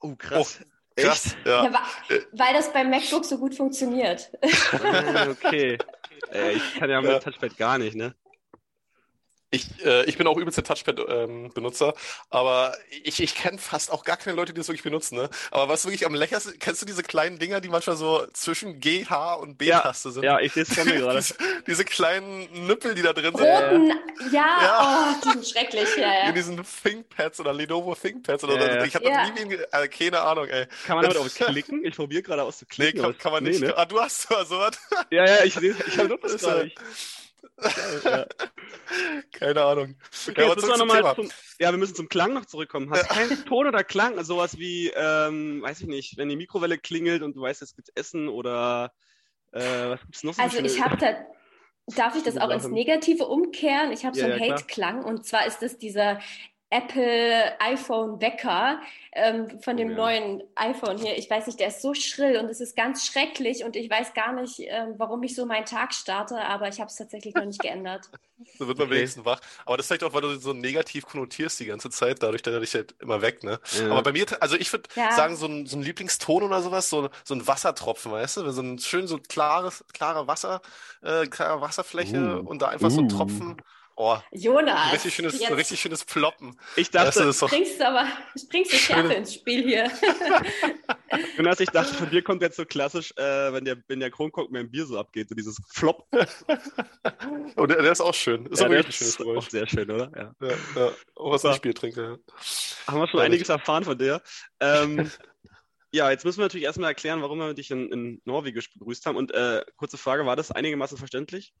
Oh, 0.00 0.14
krass. 0.16 0.60
Oh, 0.60 0.64
krass. 1.02 1.36
Ja. 1.44 1.64
Ja, 1.64 1.72
wa- 1.72 1.86
weil 2.32 2.54
das 2.54 2.72
beim 2.72 2.90
MacBook 2.90 3.24
so 3.24 3.38
gut 3.38 3.54
funktioniert. 3.54 4.30
Ah, 4.82 5.28
okay. 5.30 5.78
Äh, 6.32 6.52
ich 6.52 6.74
kann 6.78 6.90
ja 6.90 7.00
mit 7.00 7.10
Ja. 7.10 7.18
Touchpad 7.18 7.56
gar 7.56 7.78
nicht, 7.78 7.96
ne? 7.96 8.14
Ich, 9.54 9.66
äh, 9.84 10.04
ich 10.06 10.16
bin 10.18 10.26
auch 10.26 10.36
übelst 10.36 10.56
der 10.56 10.64
Touchpad-Benutzer, 10.64 11.94
aber 12.30 12.76
ich, 13.04 13.22
ich 13.22 13.34
kenne 13.34 13.58
fast 13.58 13.90
auch 13.92 14.04
gar 14.04 14.16
keine 14.16 14.36
Leute, 14.36 14.52
die 14.52 14.58
das 14.60 14.68
wirklich 14.68 14.82
benutzen. 14.82 15.16
Ne? 15.16 15.28
Aber 15.50 15.68
was 15.68 15.84
wirklich 15.84 16.06
am 16.06 16.14
leckersten, 16.14 16.58
kennst 16.58 16.82
du 16.82 16.86
diese 16.86 17.02
kleinen 17.02 17.38
Dinger, 17.38 17.60
die 17.60 17.68
manchmal 17.68 17.96
so 17.96 18.26
zwischen 18.32 18.80
G, 18.80 19.04
H 19.06 19.34
und 19.34 19.56
B-Taste 19.58 20.10
sind? 20.10 20.24
Ja, 20.24 20.40
ich 20.40 20.52
sehe 20.52 20.64
es 20.64 20.76
mir 20.84 20.84
gerade. 20.96 21.18
diese, 21.18 21.34
diese 21.66 21.84
kleinen 21.84 22.66
Nippel, 22.66 22.94
die 22.94 23.02
da 23.02 23.12
drin 23.12 23.34
sind. 23.36 23.46
Roten, 23.46 23.88
ja, 24.32 24.44
Ja. 24.62 25.14
oh, 25.14 25.20
die 25.24 25.30
sind 25.30 25.46
schrecklich, 25.46 25.88
ja, 25.96 26.20
In 26.20 26.26
ja. 26.26 26.32
diesen 26.32 26.60
ThinkPads 26.82 27.40
oder 27.40 27.52
Lenovo 27.52 27.94
ThinkPads 27.94 28.44
oder 28.44 28.54
Ja, 28.56 28.60
so. 28.62 28.78
ja. 28.78 28.84
Ich 28.84 28.94
habe 28.94 29.04
Ja. 29.06 29.26
noch 29.28 29.34
nie, 29.34 29.54
äh, 29.54 29.88
keine 29.88 30.20
Ahnung, 30.20 30.46
ey. 30.48 30.66
Kann 30.86 30.96
man 30.96 31.04
damit 31.04 31.18
auch 31.18 31.28
klicken? 31.52 31.84
Ich 31.84 31.94
probiere 31.96 32.22
gerade 32.22 32.42
Nee, 32.42 32.48
auszuklicken. 32.48 33.00
kann, 33.00 33.10
aber- 33.10 33.18
kann 33.18 33.32
man 33.32 33.44
nee, 33.44 33.50
nicht. 33.50 33.60
Ne? 33.62 33.76
Ah, 33.76 33.84
du 33.84 34.00
hast 34.00 34.22
so 34.28 34.34
sowas. 34.44 34.76
Ja, 35.10 35.24
ja, 35.26 35.44
ich, 35.44 35.56
ich 35.56 35.98
habe 35.98 36.18
das 36.20 36.32
Das, 36.32 36.42
gerade. 36.42 36.72
Ja. 38.04 38.26
Keine 39.32 39.62
Ahnung. 39.62 39.96
Okay, 40.28 40.40
Ja, 40.42 40.48
jetzt 40.48 40.56
müssen 40.56 40.68
wir 40.68 40.76
noch 40.78 40.86
mal 40.86 41.14
zum, 41.14 41.30
ja, 41.58 41.70
wir 41.70 41.78
müssen 41.78 41.94
zum 41.94 42.08
Klang 42.08 42.32
noch 42.32 42.46
zurückkommen. 42.46 42.90
Hast 42.90 43.10
du 43.10 43.14
keinen 43.14 43.44
Ton 43.46 43.66
oder 43.66 43.84
Klang? 43.84 44.18
Also 44.18 44.34
sowas 44.34 44.58
wie, 44.58 44.90
ähm, 44.94 45.62
weiß 45.62 45.80
ich 45.80 45.86
nicht, 45.86 46.16
wenn 46.16 46.28
die 46.28 46.36
Mikrowelle 46.36 46.78
klingelt 46.78 47.22
und 47.22 47.36
du 47.36 47.42
weißt, 47.42 47.62
es 47.62 47.74
gibt 47.74 47.90
Essen 47.94 48.28
oder 48.28 48.92
äh, 49.52 49.60
was 49.60 50.00
gibt's 50.02 50.24
noch 50.24 50.34
so? 50.34 50.42
Also 50.42 50.58
ich 50.58 50.82
habe 50.82 50.96
da, 50.96 51.14
darf 51.96 52.16
ich 52.16 52.22
das 52.22 52.36
auch 52.38 52.50
ins. 52.50 52.68
Negative 52.68 53.26
umkehren? 53.26 53.92
Ich 53.92 54.04
habe 54.04 54.16
so 54.16 54.26
Ja, 54.26 54.34
einen 54.34 54.42
ja. 54.44 54.54
Hate-Klang 54.54 55.04
und 55.04 55.26
zwar 55.26 55.46
ist 55.46 55.62
es 55.62 55.78
dieser 55.78 56.20
Apple 56.70 57.60
iPhone 57.60 58.20
Wecker 58.20 58.80
ähm, 59.12 59.60
von 59.60 59.76
dem 59.76 59.88
Oh 59.88 59.90
ja. 59.90 59.94
neuen 59.94 60.42
iPhone 60.56 60.98
hier. 60.98 61.16
Ich 61.16 61.30
weiß 61.30 61.46
nicht, 61.46 61.60
der 61.60 61.68
ist 61.68 61.82
so 61.82 61.94
schrill 61.94 62.36
und 62.38 62.46
es 62.48 62.60
ist 62.60 62.76
ganz 62.76 63.06
schrecklich 63.06 63.64
und 63.64 63.76
ich 63.76 63.88
weiß 63.90 64.14
gar 64.14 64.32
nicht, 64.32 64.58
ähm, 64.60 64.94
warum 64.98 65.22
ich 65.22 65.34
so 65.36 65.46
meinen 65.46 65.66
Tag 65.66 65.94
starte, 65.94 66.38
aber 66.40 66.68
ich 66.68 66.80
habe 66.80 66.88
es 66.88 66.96
tatsächlich 66.96 67.36
noch 67.36 67.44
nicht 67.44 67.62
geändert. 67.62 68.10
So 68.58 68.68
wird 68.68 68.78
man 68.78 68.88
Okay. 68.88 68.90
wenigstens 68.90 69.24
wach. 69.24 69.40
Aber 69.66 69.76
das 69.76 69.88
zeigt 69.88 70.04
auch, 70.04 70.12
weil 70.12 70.20
du 70.22 70.36
so 70.38 70.52
negativ 70.52 71.06
konnotierst 71.06 71.58
die 71.58 71.64
ganze 71.66 71.90
Zeit, 71.90 72.22
dadurch, 72.22 72.42
dass 72.42 72.54
er 72.54 72.60
dich 72.60 72.74
halt 72.74 72.94
immer 73.00 73.20
weg, 73.20 73.42
ne? 73.42 73.58
Ja. 73.70 73.84
Aber 73.88 74.02
bei 74.04 74.12
mir, 74.12 74.26
also 74.40 74.54
ich 74.56 74.72
würde 74.72 74.88
Ja. 74.96 75.08
sagen, 75.08 75.34
so 75.36 75.46
ein, 75.46 75.66
so 75.66 75.76
ein 75.76 75.82
Lieblingston 75.82 76.42
oder 76.44 76.62
sowas, 76.62 76.88
so, 76.88 77.08
so 77.24 77.34
ein 77.34 77.46
Wassertropfen, 77.48 78.12
weißt 78.12 78.36
du? 78.38 78.50
So 78.52 78.62
ein 78.62 78.78
schön 78.78 79.08
so 79.08 79.18
klares, 79.18 79.84
klare 79.92 80.28
Wasser, 80.28 80.60
äh, 81.02 81.26
klare 81.26 81.60
Wasserfläche 81.62 82.40
Uh. 82.40 82.44
und 82.44 82.62
da 82.62 82.68
einfach 82.68 82.90
so 82.92 83.02
ein 83.02 83.08
Uh. 83.08 83.08
Tropfen. 83.08 83.56
Oh, 83.96 84.18
Jonas, 84.32 84.86
ein 84.86 84.90
richtig 84.90 85.14
schönes, 85.14 85.34
jetzt 85.38 85.46
ein 85.48 85.54
richtig 85.54 85.80
schönes 85.80 86.04
Ploppen. 86.04 86.58
ich 86.74 86.90
dachte, 86.90 87.20
das 87.20 87.26
ist 87.26 87.42
doch, 87.42 87.48
bringst 87.48 87.78
du 87.78 87.86
aber 87.86 88.08
bringst 88.50 88.72
du 88.72 88.76
Schärfe 88.76 89.14
ins 89.14 89.34
Spiel 89.34 89.62
hier. 89.62 89.90
Jonas, 91.36 91.60
ich 91.60 91.70
dachte, 91.70 91.94
von 91.94 92.10
dir 92.10 92.22
kommt 92.22 92.42
jetzt 92.42 92.56
so 92.56 92.64
klassisch, 92.64 93.12
äh, 93.16 93.52
wenn 93.52 93.64
der, 93.64 93.76
wenn 93.86 94.00
der 94.00 94.10
Kronkorken 94.10 94.52
mir 94.52 94.60
im 94.60 94.70
Bier 94.70 94.84
so 94.84 94.98
abgeht, 94.98 95.28
so 95.28 95.36
dieses 95.36 95.60
Flop. 95.68 96.06
oh, 97.56 97.66
der, 97.66 97.82
der 97.82 97.92
ist 97.92 98.00
auch 98.00 98.14
schön. 98.14 98.46
Ist 98.46 98.58
Ja, 98.58 98.66
auch 98.66 98.70
der 98.70 98.78
wirklich 98.78 98.96
ein 98.96 98.98
schönes 98.98 99.14
ist 99.14 99.20
auch 99.20 99.24
Geräusch. 99.24 99.48
sehr 99.50 99.66
schön, 99.68 99.90
oder? 99.90 100.10
Ja. 100.16 100.34
Ja, 100.40 100.54
ja. 100.74 100.92
Auch 101.14 101.30
was 101.30 101.42
Super. 101.42 101.54
ich 101.54 101.60
Bier 101.60 101.74
trinke. 101.74 102.02
Ja. 102.02 102.08
Haben 102.88 102.98
wir 102.98 103.06
schon 103.06 103.18
Glaub 103.18 103.22
einiges 103.22 103.48
erfahren 103.48 103.84
von 103.84 103.96
dir. 103.96 104.20
Ähm, 104.58 105.08
ja, 105.92 106.10
jetzt 106.10 106.24
müssen 106.24 106.38
wir 106.38 106.46
natürlich 106.46 106.64
erstmal 106.64 106.90
erklären, 106.90 107.22
warum 107.22 107.38
wir 107.38 107.54
dich 107.54 107.70
in, 107.70 107.92
in 107.92 108.22
Norwegisch 108.24 108.72
begrüßt 108.72 109.06
haben. 109.06 109.16
Und 109.16 109.30
äh, 109.32 109.64
kurze 109.76 109.98
Frage, 109.98 110.26
war 110.26 110.34
das 110.34 110.50
einigermaßen 110.50 110.98
verständlich? 110.98 111.54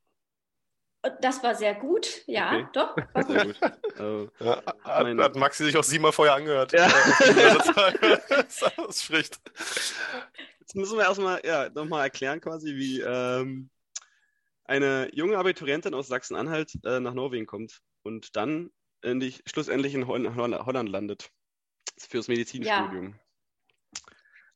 Das 1.20 1.42
war 1.42 1.54
sehr 1.54 1.74
gut, 1.74 2.22
ja, 2.26 2.52
Okay. 2.52 2.66
doch, 2.72 2.96
war. 3.14 3.24
Sehr 3.24 3.46
gut. 3.46 3.60
Äh, 3.98 4.44
Ja, 4.44 4.62
hat, 4.84 5.18
hat 5.18 5.36
Maxi 5.36 5.64
sich 5.64 5.76
auch 5.76 5.84
siebenmal 5.84 6.12
vorher 6.12 6.34
angehört. 6.34 6.72
Ja. 6.72 6.88
Das 8.28 8.78
ausspricht. 8.78 9.40
Jetzt 10.60 10.74
müssen 10.76 10.96
wir 10.96 11.04
erstmal 11.04 11.40
ja, 11.44 11.68
nochmal 11.70 12.04
erklären, 12.04 12.40
quasi, 12.40 12.74
wie 12.76 13.00
ähm, 13.00 13.68
eine 14.64 15.14
junge 15.14 15.36
Abiturientin 15.36 15.94
aus 15.94 16.08
Sachsen-Anhalt 16.08 16.72
äh, 16.84 17.00
nach 17.00 17.14
Norwegen 17.14 17.46
kommt 17.46 17.80
und 18.02 18.34
dann 18.36 18.70
in 19.02 19.20
die, 19.20 19.34
schlussendlich 19.46 19.94
in 19.94 20.06
Hol 20.06 20.34
Hol 20.34 20.58
Holland 20.64 20.88
landet 20.88 21.30
fürs 21.98 22.28
Medizinstudium. 22.28 23.18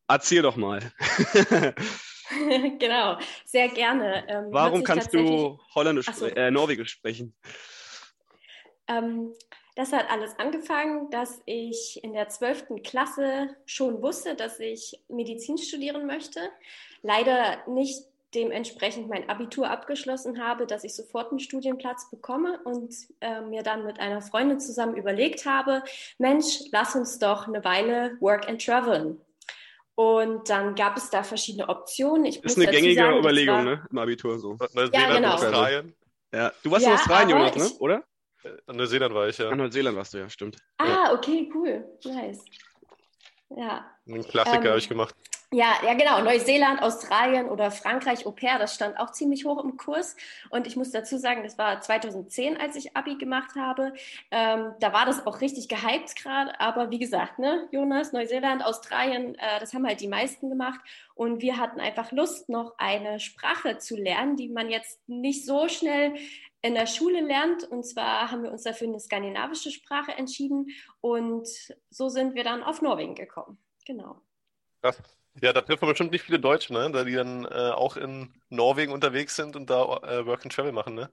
Erzähl 0.08 0.42
doch 0.42 0.56
mal. 0.56 0.80
genau, 2.78 3.18
sehr 3.44 3.68
gerne. 3.68 4.24
Ähm, 4.28 4.46
Warum 4.50 4.82
kannst 4.82 5.12
du 5.14 5.58
Holländisch, 5.74 6.06
so. 6.12 6.26
äh, 6.26 6.50
Norwegisch 6.50 6.90
sprechen? 6.92 7.34
Ähm, 8.86 9.32
das 9.74 9.92
hat 9.92 10.10
alles 10.10 10.36
angefangen, 10.38 11.08
dass 11.10 11.40
ich 11.46 12.00
in 12.02 12.12
der 12.12 12.28
12. 12.28 12.82
Klasse 12.82 13.56
schon 13.64 14.02
wusste, 14.02 14.34
dass 14.34 14.58
ich 14.58 15.00
Medizin 15.08 15.56
studieren 15.56 16.06
möchte. 16.06 16.40
Leider 17.02 17.58
nicht 17.68 18.02
dementsprechend 18.34 19.08
mein 19.08 19.28
Abitur 19.28 19.70
abgeschlossen 19.70 20.42
habe, 20.42 20.66
dass 20.66 20.84
ich 20.84 20.94
sofort 20.94 21.30
einen 21.30 21.38
Studienplatz 21.38 22.10
bekomme 22.10 22.60
und 22.64 22.94
äh, 23.20 23.40
mir 23.40 23.62
dann 23.62 23.84
mit 23.86 24.00
einer 24.00 24.20
Freundin 24.20 24.60
zusammen 24.60 24.96
überlegt 24.96 25.46
habe, 25.46 25.82
Mensch, 26.18 26.60
lass 26.72 26.94
uns 26.94 27.18
doch 27.18 27.48
eine 27.48 27.64
Weile 27.64 28.16
work 28.20 28.48
and 28.48 28.64
traveln. 28.64 29.20
Und 29.98 30.48
dann 30.48 30.76
gab 30.76 30.96
es 30.96 31.10
da 31.10 31.24
verschiedene 31.24 31.68
Optionen. 31.68 32.24
Ich 32.24 32.44
Ist 32.44 32.56
eine 32.56 32.68
gängige 32.70 33.00
sagen, 33.00 33.18
Überlegung, 33.18 33.56
war- 33.56 33.64
ne? 33.64 33.86
Im 33.90 33.98
Abitur 33.98 34.38
so. 34.38 34.56
Neuseeland, 34.72 34.94
Ja, 34.94 35.14
genau. 35.16 35.34
Australien. 35.34 35.94
Ja. 36.32 36.52
Du 36.62 36.70
warst 36.70 36.84
Ja, 36.84 36.92
in 36.92 36.98
Australien, 36.98 37.30
Jonas, 37.30 37.56
ne? 37.56 37.64
ich- 37.66 37.80
Oder? 37.80 38.04
In 38.68 38.76
Neuseeland 38.76 39.12
war 39.12 39.26
ich 39.28 39.38
ja. 39.38 39.48
An 39.48 39.58
Neuseeland 39.58 39.96
warst 39.96 40.14
du 40.14 40.18
ja, 40.18 40.30
stimmt. 40.30 40.56
Ah, 40.76 41.12
okay, 41.12 41.50
cool, 41.52 41.84
nice. 42.04 42.44
Ja, 43.56 43.90
Einen 44.06 44.22
Klassiker 44.22 44.62
Ähm, 44.62 44.68
habe 44.68 44.78
ich 44.78 44.88
gemacht. 44.88 45.16
Ja, 45.50 45.78
ja, 45.82 45.94
genau. 45.94 46.20
Neuseeland, 46.20 46.82
Australien 46.82 47.48
oder 47.48 47.70
Frankreich 47.70 48.26
Au 48.26 48.32
pair, 48.32 48.58
das 48.58 48.74
stand 48.74 48.98
auch 48.98 49.12
ziemlich 49.12 49.46
hoch 49.46 49.64
im 49.64 49.78
Kurs. 49.78 50.14
Und 50.50 50.66
ich 50.66 50.76
muss 50.76 50.90
dazu 50.90 51.16
sagen, 51.16 51.42
das 51.42 51.56
war 51.56 51.80
2010, 51.80 52.58
als 52.58 52.76
ich 52.76 52.94
Abi 52.94 53.16
gemacht 53.16 53.54
habe. 53.56 53.94
Ähm, 54.30 54.74
da 54.78 54.92
war 54.92 55.06
das 55.06 55.26
auch 55.26 55.40
richtig 55.40 55.68
gehypt 55.68 56.16
gerade. 56.16 56.60
Aber 56.60 56.90
wie 56.90 56.98
gesagt, 56.98 57.38
ne, 57.38 57.66
Jonas, 57.72 58.12
Neuseeland, 58.12 58.62
Australien, 58.62 59.36
äh, 59.36 59.58
das 59.58 59.72
haben 59.72 59.86
halt 59.86 60.02
die 60.02 60.08
meisten 60.08 60.50
gemacht. 60.50 60.80
Und 61.14 61.40
wir 61.40 61.56
hatten 61.56 61.80
einfach 61.80 62.12
Lust, 62.12 62.50
noch 62.50 62.74
eine 62.76 63.18
Sprache 63.18 63.78
zu 63.78 63.96
lernen, 63.96 64.36
die 64.36 64.50
man 64.50 64.68
jetzt 64.68 65.00
nicht 65.08 65.46
so 65.46 65.66
schnell 65.68 66.14
in 66.60 66.74
der 66.74 66.86
Schule 66.86 67.20
lernt. 67.22 67.64
Und 67.64 67.84
zwar 67.86 68.30
haben 68.30 68.42
wir 68.42 68.52
uns 68.52 68.64
dafür 68.64 68.88
eine 68.88 69.00
skandinavische 69.00 69.70
Sprache 69.70 70.12
entschieden. 70.12 70.68
Und 71.00 71.48
so 71.88 72.10
sind 72.10 72.34
wir 72.34 72.44
dann 72.44 72.62
auf 72.62 72.82
Norwegen 72.82 73.14
gekommen. 73.14 73.56
Genau. 73.86 74.20
Krass. 74.82 75.02
Ja, 75.40 75.52
da 75.52 75.60
trifft 75.62 75.82
man 75.82 75.90
bestimmt 75.90 76.10
nicht 76.12 76.22
viele 76.24 76.40
Deutsche, 76.40 76.72
ne? 76.72 76.90
Da 76.90 77.04
die 77.04 77.14
dann 77.14 77.44
äh, 77.44 77.48
auch 77.70 77.96
in 77.96 78.30
Norwegen 78.50 78.92
unterwegs 78.92 79.36
sind 79.36 79.54
und 79.56 79.70
da 79.70 79.82
äh, 79.98 80.26
Work 80.26 80.44
and 80.44 80.52
Travel 80.52 80.72
machen, 80.72 80.94
ne? 80.94 81.10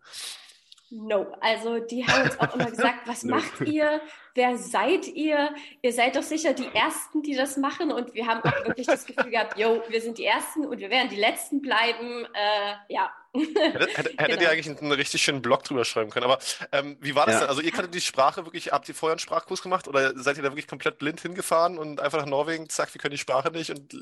No, 0.98 1.28
also 1.42 1.80
die 1.80 2.08
haben 2.08 2.24
uns 2.24 2.40
auch 2.40 2.56
immer 2.56 2.70
gesagt, 2.72 3.00
was 3.06 3.24
No. 3.24 3.36
macht 3.36 3.60
ihr? 3.62 4.00
Wer 4.34 4.58
seid 4.58 5.08
ihr? 5.08 5.54
Ihr 5.82 5.92
seid 5.94 6.16
doch 6.16 6.24
sicher 6.24 6.54
die 6.54 6.68
Ersten, 6.74 7.22
die 7.22 7.36
das 7.36 7.58
machen. 7.58 7.92
Und 7.92 8.14
wir 8.14 8.28
haben 8.28 8.42
auch 8.42 8.66
wirklich 8.66 8.88
das 8.88 9.06
Gefühl 9.06 9.32
gehabt, 9.32 9.58
yo, 9.58 9.84
wir 9.90 10.00
sind 10.02 10.18
die 10.18 10.26
Ersten 10.26 10.66
und 10.66 10.80
wir 10.80 10.90
werden 10.90 11.10
die 11.10 11.16
Letzten 11.18 11.62
bleiben. 11.62 12.26
Äh, 12.34 12.94
ja. 12.94 13.12
Hättet, 13.34 13.98
hättet, 13.98 13.98
hättet 13.98 14.20
ihr 14.20 14.38
Genau. 14.38 14.50
eigentlich 14.52 14.78
einen 14.82 14.92
richtig 14.94 15.22
schönen 15.22 15.42
Blog 15.42 15.64
drüber 15.64 15.84
schreiben 15.84 16.10
können. 16.12 16.26
Aber 16.26 16.40
ähm, 16.72 16.98
wie 17.02 17.14
war 17.16 17.26
das 17.26 17.36
Ja. 17.36 17.40
denn? 17.42 17.50
Also 17.50 17.62
ihr 17.62 17.72
kanntet 17.72 17.94
die 17.94 18.02
Sprache 18.02 18.46
wirklich, 18.46 18.72
habt 18.72 18.88
ihr 18.88 18.96
vorher 18.96 19.14
einen 19.14 19.20
Sprachkurs 19.20 19.62
gemacht 19.62 19.88
oder 19.90 20.18
seid 20.18 20.38
ihr 20.38 20.44
da 20.44 20.50
wirklich 20.52 20.68
komplett 20.68 20.98
blind 20.98 21.20
hingefahren 21.20 21.78
und 21.78 22.00
einfach 22.00 22.20
nach 22.20 22.26
Norwegen, 22.26 22.70
zack, 22.70 22.94
wir 22.94 23.02
können 23.02 23.12
die 23.12 23.18
Sprache 23.18 23.52
nicht 23.52 23.70
und 23.70 23.94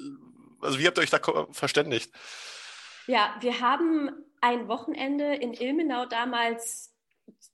also 0.62 0.78
wie 0.80 0.86
habt 0.88 0.98
ihr 0.98 1.02
euch 1.02 1.10
da 1.10 1.20
verständigt? 1.52 2.12
Ja, 3.08 3.36
wir 3.42 3.60
haben 3.60 4.12
ein 4.44 4.68
Wochenende 4.68 5.34
in 5.36 5.54
Ilmenau 5.54 6.06
damals 6.06 6.94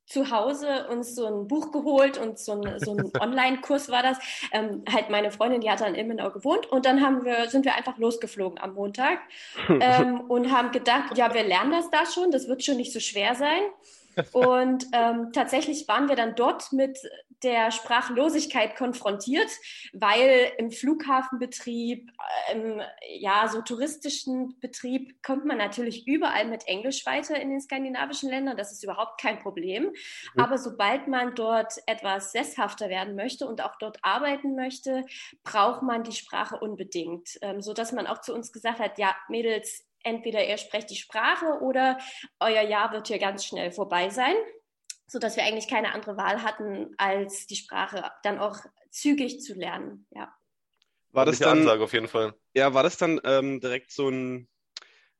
zu 0.07 0.31
Hause 0.31 0.87
uns 0.87 1.13
so 1.13 1.27
ein 1.27 1.47
Buch 1.47 1.71
geholt 1.71 2.17
und 2.17 2.39
so 2.39 2.53
ein, 2.53 2.79
so 2.79 2.97
ein 2.97 3.11
Online-Kurs 3.21 3.89
war 3.89 4.01
das. 4.01 4.17
Ähm, 4.51 4.83
halt 4.91 5.11
meine 5.11 5.29
Freundin, 5.29 5.61
die 5.61 5.69
hat 5.69 5.81
dann 5.81 5.93
in 5.93 5.99
Ilmenau 5.99 6.31
gewohnt 6.31 6.65
und 6.65 6.85
dann 6.87 7.01
haben 7.01 7.23
wir, 7.23 7.47
sind 7.47 7.63
wir 7.63 7.75
einfach 7.75 7.99
losgeflogen 7.99 8.57
am 8.59 8.73
Montag 8.73 9.19
ähm, 9.69 10.21
und 10.21 10.51
haben 10.51 10.71
gedacht, 10.71 11.15
ja, 11.15 11.31
wir 11.31 11.43
lernen 11.43 11.71
das 11.71 11.91
da 11.91 12.07
schon, 12.07 12.31
das 12.31 12.47
wird 12.47 12.63
schon 12.63 12.77
nicht 12.77 12.91
so 12.91 12.99
schwer 12.99 13.35
sein. 13.35 13.61
Und 14.33 14.85
ähm, 14.91 15.29
tatsächlich 15.31 15.87
waren 15.87 16.09
wir 16.09 16.17
dann 16.17 16.35
dort 16.35 16.73
mit 16.73 16.99
der 17.43 17.71
Sprachlosigkeit 17.71 18.75
konfrontiert, 18.75 19.49
weil 19.93 20.51
im 20.57 20.71
Flughafenbetrieb, 20.71 22.11
im 22.51 22.81
ja, 23.17 23.47
so 23.47 23.61
touristischen 23.61 24.59
Betrieb 24.59 25.21
kommt 25.23 25.45
man 25.45 25.57
natürlich 25.57 26.07
überall 26.07 26.45
mit 26.45 26.67
Englisch 26.67 27.05
weiter 27.05 27.39
in 27.39 27.49
den 27.49 27.61
skandinavischen 27.61 28.29
Ländern. 28.29 28.57
Das 28.57 28.71
ist 28.71 28.83
überhaupt 28.83 29.21
kein 29.21 29.39
Problem. 29.39 29.83
Mhm. 29.83 29.93
Aber 30.37 30.57
sobald 30.57 31.07
man 31.07 31.35
dort 31.35 31.73
etwas 31.85 32.31
sesshafter 32.31 32.89
werden 32.89 33.15
möchte 33.15 33.47
und 33.47 33.63
auch 33.63 33.75
dort 33.77 33.97
arbeiten 34.01 34.55
möchte, 34.55 35.05
braucht 35.43 35.81
man 35.81 36.03
die 36.03 36.11
Sprache 36.11 36.57
unbedingt. 36.57 37.37
Ähm, 37.41 37.61
so 37.61 37.73
dass 37.73 37.91
man 37.91 38.07
auch 38.07 38.21
zu 38.21 38.33
uns 38.33 38.51
gesagt 38.51 38.79
hat, 38.79 38.97
ja, 38.97 39.15
Mädels, 39.29 39.85
entweder 40.03 40.45
ihr 40.45 40.57
sprecht 40.57 40.89
die 40.89 40.95
Sprache 40.95 41.59
oder 41.61 41.97
euer 42.39 42.61
Jahr 42.61 42.91
wird 42.91 43.07
hier 43.07 43.19
ganz 43.19 43.45
schnell 43.45 43.71
vorbei 43.71 44.09
sein 44.09 44.35
so 45.09 45.19
dass 45.19 45.35
wir 45.35 45.43
eigentlich 45.43 45.67
keine 45.67 45.93
andere 45.93 46.17
Wahl 46.17 46.43
hatten, 46.43 46.93
als 46.97 47.47
die 47.47 47.55
Sprache 47.55 48.11
dann 48.23 48.39
auch 48.39 48.57
zügig 48.91 49.41
zu 49.41 49.53
lernen. 49.55 50.05
Ja. 50.11 50.33
War 51.11 51.25
das 51.25 51.39
dann 51.39 51.59
Ansage 51.59 51.83
auf 51.83 51.93
jeden 51.93 52.07
Fall? 52.07 52.33
Ja, 52.53 52.73
war 52.73 52.83
das 52.83 52.97
dann 52.97 53.19
ähm, 53.23 53.59
direkt 53.59 53.91
so 53.91 54.09
ein 54.09 54.47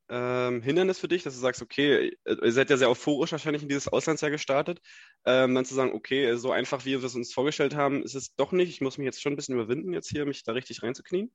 ähm, 0.10 0.62
Hindernis 0.62 1.00
für 1.00 1.08
dich, 1.08 1.24
dass 1.24 1.34
du 1.34 1.40
sagst, 1.40 1.62
okay, 1.62 2.16
äh, 2.24 2.36
ihr 2.44 2.52
seid 2.52 2.70
ja 2.70 2.78
sehr 2.78 2.90
euphorisch 2.90 3.32
wahrscheinlich 3.32 3.64
in 3.64 3.70
dieses 3.70 3.88
Auslandsjahr 3.88 4.32
gestartet, 4.32 4.80
ähm, 5.26 5.56
dann 5.56 5.66
zu 5.66 5.74
sagen, 5.74 5.94
okay, 5.94 6.36
so 6.36 6.52
einfach 6.52 6.86
wie 6.86 7.00
wir 7.00 7.04
es 7.04 7.16
uns 7.16 7.34
vorgestellt 7.34 7.76
haben, 7.76 8.04
ist 8.04 8.16
es 8.16 8.36
doch 8.36 8.52
nicht. 8.52 8.70
Ich 8.70 8.82
muss 8.82 8.98
mich 8.98 9.06
jetzt 9.06 9.22
schon 9.22 9.34
ein 9.34 9.36
bisschen 9.36 9.56
überwinden, 9.56 9.94
jetzt 9.94 10.10
hier 10.10 10.26
mich 10.26 10.44
da 10.44 10.52
richtig 10.52 10.84
reinzuknien. 10.84 11.32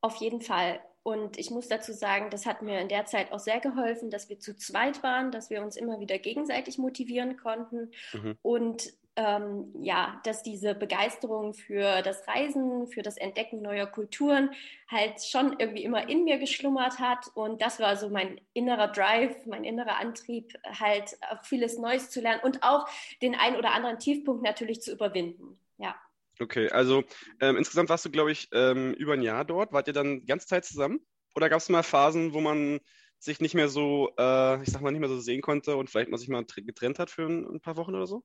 Auf 0.00 0.16
jeden 0.16 0.40
Fall. 0.40 0.80
Und 1.02 1.38
ich 1.38 1.50
muss 1.50 1.68
dazu 1.68 1.92
sagen, 1.92 2.30
das 2.30 2.46
hat 2.46 2.62
mir 2.62 2.80
in 2.80 2.88
der 2.88 3.06
Zeit 3.06 3.32
auch 3.32 3.40
sehr 3.40 3.60
geholfen, 3.60 4.10
dass 4.10 4.28
wir 4.28 4.38
zu 4.38 4.56
zweit 4.56 5.02
waren, 5.02 5.32
dass 5.32 5.50
wir 5.50 5.62
uns 5.62 5.76
immer 5.76 5.98
wieder 5.98 6.18
gegenseitig 6.18 6.78
motivieren 6.78 7.36
konnten 7.36 7.90
mhm. 8.12 8.38
und 8.42 8.92
ähm, 9.16 9.74
ja, 9.80 10.20
dass 10.24 10.42
diese 10.42 10.74
Begeisterung 10.74 11.52
für 11.52 12.00
das 12.02 12.26
Reisen, 12.26 12.86
für 12.86 13.02
das 13.02 13.18
Entdecken 13.18 13.60
neuer 13.60 13.86
Kulturen 13.86 14.50
halt 14.88 15.22
schon 15.22 15.56
irgendwie 15.58 15.84
immer 15.84 16.08
in 16.08 16.24
mir 16.24 16.38
geschlummert 16.38 16.98
hat. 16.98 17.26
Und 17.34 17.60
das 17.60 17.78
war 17.78 17.96
so 17.96 18.08
mein 18.08 18.40
innerer 18.54 18.88
Drive, 18.88 19.44
mein 19.46 19.64
innerer 19.64 19.98
Antrieb, 19.98 20.54
halt 20.64 21.18
vieles 21.42 21.78
Neues 21.78 22.10
zu 22.10 22.20
lernen 22.20 22.40
und 22.42 22.62
auch 22.62 22.88
den 23.20 23.34
ein 23.34 23.56
oder 23.56 23.72
anderen 23.72 23.98
Tiefpunkt 23.98 24.42
natürlich 24.42 24.80
zu 24.80 24.92
überwinden. 24.92 25.58
Ja. 25.76 25.94
Okay, 26.42 26.68
also 26.70 27.04
ähm, 27.40 27.56
insgesamt 27.56 27.88
warst 27.88 28.04
du, 28.04 28.10
glaube 28.10 28.32
ich, 28.32 28.48
ähm, 28.52 28.94
über 28.94 29.12
ein 29.12 29.22
Jahr 29.22 29.44
dort. 29.44 29.72
Wart 29.72 29.86
ihr 29.86 29.92
dann 29.92 30.20
die 30.20 30.26
ganze 30.26 30.46
Zeit 30.46 30.64
zusammen? 30.64 31.00
Oder 31.34 31.48
gab 31.48 31.58
es 31.58 31.68
mal 31.68 31.82
Phasen, 31.82 32.34
wo 32.34 32.40
man 32.40 32.80
sich 33.18 33.40
nicht 33.40 33.54
mehr 33.54 33.68
so, 33.68 34.10
äh, 34.18 34.62
ich 34.62 34.70
sag 34.70 34.82
mal, 34.82 34.90
nicht 34.90 35.00
mehr 35.00 35.08
so 35.08 35.20
sehen 35.20 35.40
konnte 35.40 35.76
und 35.76 35.88
vielleicht 35.88 36.10
man 36.10 36.18
sich 36.18 36.28
mal 36.28 36.44
getrennt 36.44 36.98
hat 36.98 37.10
für 37.10 37.22
ein, 37.22 37.46
ein 37.46 37.60
paar 37.60 37.76
Wochen 37.76 37.94
oder 37.94 38.06
so? 38.06 38.24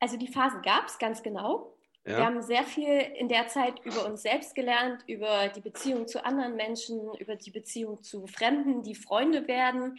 Also 0.00 0.16
die 0.16 0.28
Phasen 0.28 0.62
gab 0.62 0.86
es 0.86 0.98
ganz 0.98 1.22
genau. 1.22 1.76
Ja. 2.06 2.18
Wir 2.18 2.26
haben 2.26 2.42
sehr 2.42 2.64
viel 2.64 2.98
in 3.16 3.28
der 3.28 3.46
Zeit 3.48 3.84
über 3.84 4.06
uns 4.06 4.22
selbst 4.22 4.54
gelernt, 4.54 5.04
über 5.06 5.48
die 5.48 5.60
Beziehung 5.60 6.06
zu 6.06 6.24
anderen 6.24 6.56
Menschen, 6.56 7.14
über 7.18 7.36
die 7.36 7.50
Beziehung 7.50 8.02
zu 8.02 8.26
Fremden, 8.26 8.82
die 8.82 8.94
Freunde 8.94 9.48
werden, 9.48 9.98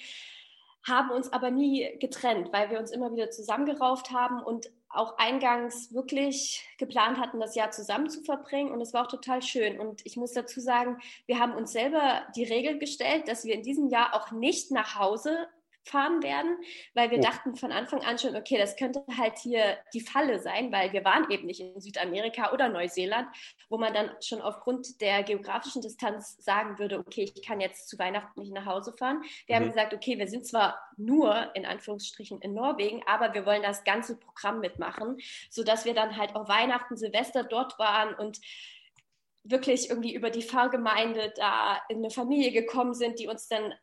haben 0.88 1.10
uns 1.10 1.34
aber 1.34 1.50
nie 1.50 1.98
getrennt, 2.00 2.54
weil 2.54 2.70
wir 2.70 2.80
uns 2.80 2.92
immer 2.92 3.12
wieder 3.12 3.32
zusammengerauft 3.32 4.12
haben 4.12 4.42
und 4.44 4.70
auch 4.98 5.18
eingangs 5.18 5.94
wirklich 5.94 6.68
geplant 6.78 7.20
hatten, 7.20 7.40
das 7.40 7.56
Jahr 7.56 7.72
zusammen 7.72 8.10
zu 8.10 8.24
verbringen. 8.24 8.72
Und 8.72 8.82
es 8.82 8.94
war 8.94 9.04
auch 9.04 9.12
total 9.12 9.42
schön. 9.42 9.80
Und 9.80 10.02
ich 10.06 10.18
muss 10.18 10.34
dazu 10.34 10.60
sagen, 10.60 10.98
wir 11.26 11.40
haben 11.40 11.54
uns 11.54 11.72
selber 11.72 12.26
die 12.36 12.44
Regel 12.44 12.80
gestellt, 12.80 13.28
dass 13.28 13.46
wir 13.46 13.54
in 13.54 13.64
diesem 13.64 13.90
Jahr 13.90 14.14
auch 14.14 14.32
nicht 14.32 14.72
nach 14.72 14.98
Hause 14.98 15.48
fahren 15.86 16.24
werden, 16.24 16.58
weil 16.94 17.12
wir 17.12 17.20
oh. 17.20 17.22
dachten 17.22 17.56
von 17.56 17.72
Anfang 17.72 18.04
an 18.04 18.18
schon, 18.18 18.36
okay, 18.36 18.58
das 18.58 18.76
könnte 18.76 19.04
halt 19.18 19.38
hier 19.38 19.78
die 19.94 20.02
Falle 20.02 20.40
sein, 20.40 20.72
weil 20.72 20.92
wir 20.94 21.06
waren 21.06 21.30
eben 21.30 21.46
nicht 21.46 21.60
in 21.60 21.80
Südamerika 21.80 22.52
oder 22.52 22.70
Neuseeland, 22.70 23.28
wo 23.70 23.78
man 23.78 23.94
dann 23.94 24.10
schon 24.22 24.42
aufgrund 24.42 25.00
der 25.02 25.24
geografischen 25.24 25.82
Distanz 25.82 26.38
sagen 26.44 26.80
würde, 26.80 27.00
okay, 27.00 27.32
ich 27.34 27.44
kann 27.44 27.62
jetzt 27.62 27.88
zu 27.88 28.00
Weihnachten 28.00 28.42
nicht 28.42 28.54
nach 28.54 28.66
Hause 28.66 28.94
fahren. 28.94 29.22
Wir 29.46 29.56
mhm. 29.56 29.62
haben 29.62 29.70
gesagt, 29.70 29.94
okay, 29.94 30.18
wir 30.18 30.28
sind 30.28 30.46
zwar 30.46 30.80
nur 30.98 31.56
in 31.56 31.66
Anführungsstrichen 31.66 32.42
in 32.42 32.54
Norwegen, 32.54 33.02
aber 33.06 33.34
wir 33.34 33.46
wollen 33.46 33.62
das 33.62 33.84
ganze 33.84 34.18
Programm 34.18 34.60
mitmachen, 34.60 35.18
sodass 35.50 35.86
wir 35.86 35.94
dann 35.94 36.18
halt 36.18 36.36
auch 36.36 36.50
Weihnachten, 36.50 36.98
Silvester 36.98 37.44
dort 37.44 37.78
waren 37.78 38.16
und 38.16 38.40
wirklich 39.44 39.90
irgendwie 39.90 40.16
über 40.16 40.32
die 40.32 40.42
Pfarrgemeinde 40.42 41.32
da 41.36 41.80
in 41.90 41.98
eine 41.98 42.10
Familie 42.10 42.52
gekommen 42.52 42.96
sind, 42.96 43.20
die 43.20 43.28
uns 43.28 43.48
dann 43.48 43.74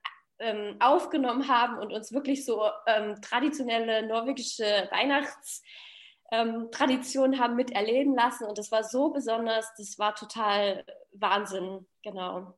ähm, 0.42 0.76
aufgenommen 0.80 1.48
haben 1.48 1.78
und 1.78 1.92
uns 1.92 2.12
wirklich 2.12 2.44
so 2.44 2.62
ähm, 2.86 3.20
traditionelle 3.22 4.06
norwegische 4.06 4.88
Weihnachtstraditionen 4.90 7.34
ähm, 7.34 7.40
haben 7.40 7.56
miterleben 7.56 8.14
lassen. 8.14 8.44
Und 8.44 8.58
das 8.58 8.70
war 8.70 8.84
so 8.84 9.10
besonders, 9.10 9.72
das 9.78 9.98
war 9.98 10.14
total 10.14 10.84
Wahnsinn, 11.12 11.86
genau. 12.02 12.54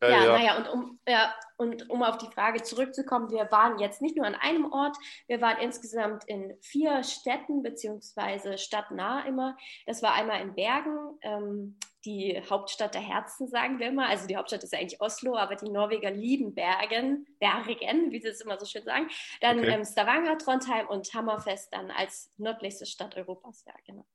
Äh, 0.00 0.12
ja, 0.12 0.24
ja, 0.24 0.32
naja, 0.32 0.56
und 0.58 0.68
um, 0.68 1.00
ja, 1.08 1.34
und 1.56 1.90
um 1.90 2.04
auf 2.04 2.18
die 2.18 2.30
Frage 2.32 2.62
zurückzukommen, 2.62 3.30
wir 3.30 3.50
waren 3.50 3.80
jetzt 3.80 4.00
nicht 4.00 4.16
nur 4.16 4.26
an 4.26 4.36
einem 4.36 4.70
Ort, 4.70 4.96
wir 5.26 5.40
waren 5.40 5.58
insgesamt 5.58 6.22
in 6.26 6.56
vier 6.60 7.02
Städten, 7.02 7.62
beziehungsweise 7.62 8.58
stadtnah 8.58 9.26
immer. 9.26 9.56
Das 9.86 10.02
war 10.02 10.14
einmal 10.14 10.40
in 10.40 10.54
Bergen, 10.54 11.18
ähm, 11.22 11.78
die 12.04 12.40
Hauptstadt 12.48 12.94
der 12.94 13.00
Herzen, 13.00 13.48
sagen 13.48 13.78
wir 13.78 13.88
immer. 13.88 14.08
Also 14.08 14.26
die 14.26 14.36
Hauptstadt 14.36 14.62
ist 14.62 14.72
ja 14.72 14.78
eigentlich 14.78 15.00
Oslo, 15.00 15.36
aber 15.36 15.56
die 15.56 15.70
Norweger 15.70 16.10
lieben 16.10 16.54
Bergen, 16.54 17.26
Bergen, 17.38 18.12
wie 18.12 18.20
sie 18.20 18.28
es 18.28 18.40
immer 18.40 18.58
so 18.58 18.66
schön 18.66 18.84
sagen. 18.84 19.08
Dann 19.40 19.58
okay. 19.58 19.72
ähm, 19.72 19.84
Stavanger, 19.84 20.38
Trondheim 20.38 20.86
und 20.88 21.12
Hammerfest 21.12 21.72
dann 21.72 21.90
als 21.90 22.30
nördlichste 22.36 22.86
Stadt 22.86 23.16
Europas, 23.16 23.64
ja, 23.66 23.74
genau. 23.86 24.06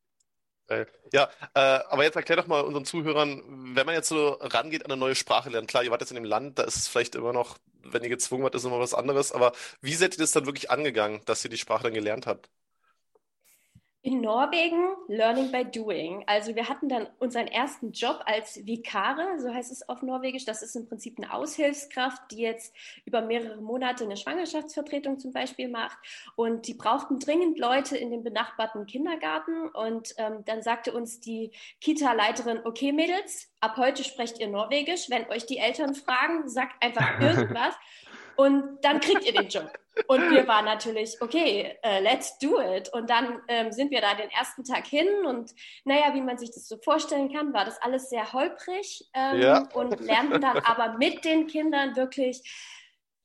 Ja, 1.12 1.30
äh, 1.54 1.60
aber 1.60 2.04
jetzt 2.04 2.16
erklär 2.16 2.38
doch 2.38 2.48
mal 2.48 2.62
unseren 2.62 2.86
Zuhörern, 2.86 3.76
wenn 3.76 3.86
man 3.86 3.96
jetzt 3.96 4.08
so 4.08 4.30
rangeht 4.40 4.86
an 4.86 4.92
eine 4.92 5.00
neue 5.00 5.14
Sprache 5.14 5.50
lernen, 5.50 5.68
klar, 5.68 5.84
ihr 5.84 5.92
wart 5.92 6.02
jetzt 6.02 6.12
in 6.12 6.16
dem 6.16 6.24
Land, 6.24 6.58
da 6.58 6.64
ist 6.64 6.78
es 6.78 6.88
vielleicht 6.88 7.16
immer 7.16 7.34
noch, 7.34 7.58
wenn 7.84 8.02
ihr 8.02 8.10
gezwungen 8.10 8.44
wart, 8.44 8.56
ist 8.56 8.64
immer 8.64 8.80
was 8.80 8.94
anderes, 8.94 9.34
aber 9.34 9.52
wie 9.82 9.94
seid 9.94 10.16
ihr 10.16 10.20
das 10.20 10.32
dann 10.32 10.46
wirklich 10.46 10.72
angegangen, 10.72 11.22
dass 11.26 11.44
ihr 11.44 11.52
die 11.52 11.58
Sprache 11.58 11.84
dann 11.84 11.94
gelernt 11.94 12.28
habt? 12.28 12.50
In 14.06 14.20
Norwegen 14.20 14.97
Learning 15.08 15.49
by 15.49 15.64
Doing. 15.64 16.26
Also 16.28 16.58
wir 16.58 16.68
hatten 16.68 16.89
dann 16.89 17.08
unseren 17.20 17.47
ersten 17.47 17.93
Job 17.93 18.22
als 18.26 18.66
Vikare, 18.66 19.39
so 19.39 19.54
heißt 19.54 19.72
es 19.72 19.88
auf 19.88 20.01
Norwegisch. 20.01 20.43
Das 20.43 20.62
ist 20.62 20.76
im 20.76 20.86
Prinzip 20.89 21.18
eine 21.18 21.34
Aushilfskraft, 21.34 22.22
die 22.32 22.41
jetzt 22.41 22.76
über 23.06 23.22
mehrere 23.22 23.62
Monate 23.62 24.04
eine 24.04 24.18
Schwangerschaftsvertretung 24.18 25.20
zum 25.20 25.32
Beispiel 25.32 25.70
macht. 25.70 25.97
Und 26.36 26.68
die 26.68 26.74
brauchten 26.74 27.18
dringend 27.18 27.58
Leute 27.58 27.95
in 27.95 28.12
dem 28.12 28.26
benachbarten 28.26 28.88
Kindergarten. 28.88 29.70
Und 29.70 30.14
ähm, 30.18 30.43
dann 30.43 30.62
sagte 30.62 30.91
uns 30.91 31.22
die 31.22 31.51
Kita-Leiterin, 31.80 32.60
okay 32.66 32.91
Mädels, 32.91 33.54
ab 33.62 33.78
heute 33.78 34.04
sprecht 34.04 34.38
ihr 34.38 34.49
Norwegisch. 34.49 35.10
Wenn 35.10 35.30
euch 35.30 35.45
die 35.45 35.60
Eltern 35.60 35.95
fragen, 35.95 36.49
sagt 36.49 36.84
einfach 36.84 37.20
irgendwas. 37.22 37.74
Und 38.36 38.80
dann 38.82 39.00
kriegt 39.00 39.26
ihr 39.26 39.34
den 39.34 39.48
Job. 39.48 39.72
Und 40.08 40.32
wir 40.32 40.48
waren 40.48 40.66
natürlich, 40.66 41.22
okay, 41.22 41.78
uh, 41.86 42.02
let's 42.02 42.38
do 42.40 42.60
it. 42.60 42.92
Und 42.94 43.10
dann 43.10 43.42
ähm, 43.48 43.72
sind 43.72 43.92
wir 43.92 44.02
da 44.02 44.16
den 44.16 44.30
ersten 44.32 44.64
Tag 44.64 44.88
hin 44.88 45.08
und 45.26 45.52
naja, 45.86 46.14
wie 46.14 46.22
man 46.22 46.38
sich 46.38 46.50
das 46.50 46.68
so 46.68 46.78
vorstellen 46.78 47.32
kann, 47.32 47.54
war 47.54 47.66
das 47.66 47.80
alles 47.82 48.10
sehr 48.10 48.34
holprig 48.34 49.08
ähm, 49.14 49.42
ja. 49.42 49.68
und 49.74 50.00
lernten 50.00 50.42
dann 50.42 50.58
aber 50.60 50.98
mit 50.98 51.24
den 51.26 51.46
Kindern 51.46 51.96
wirklich 51.96 52.42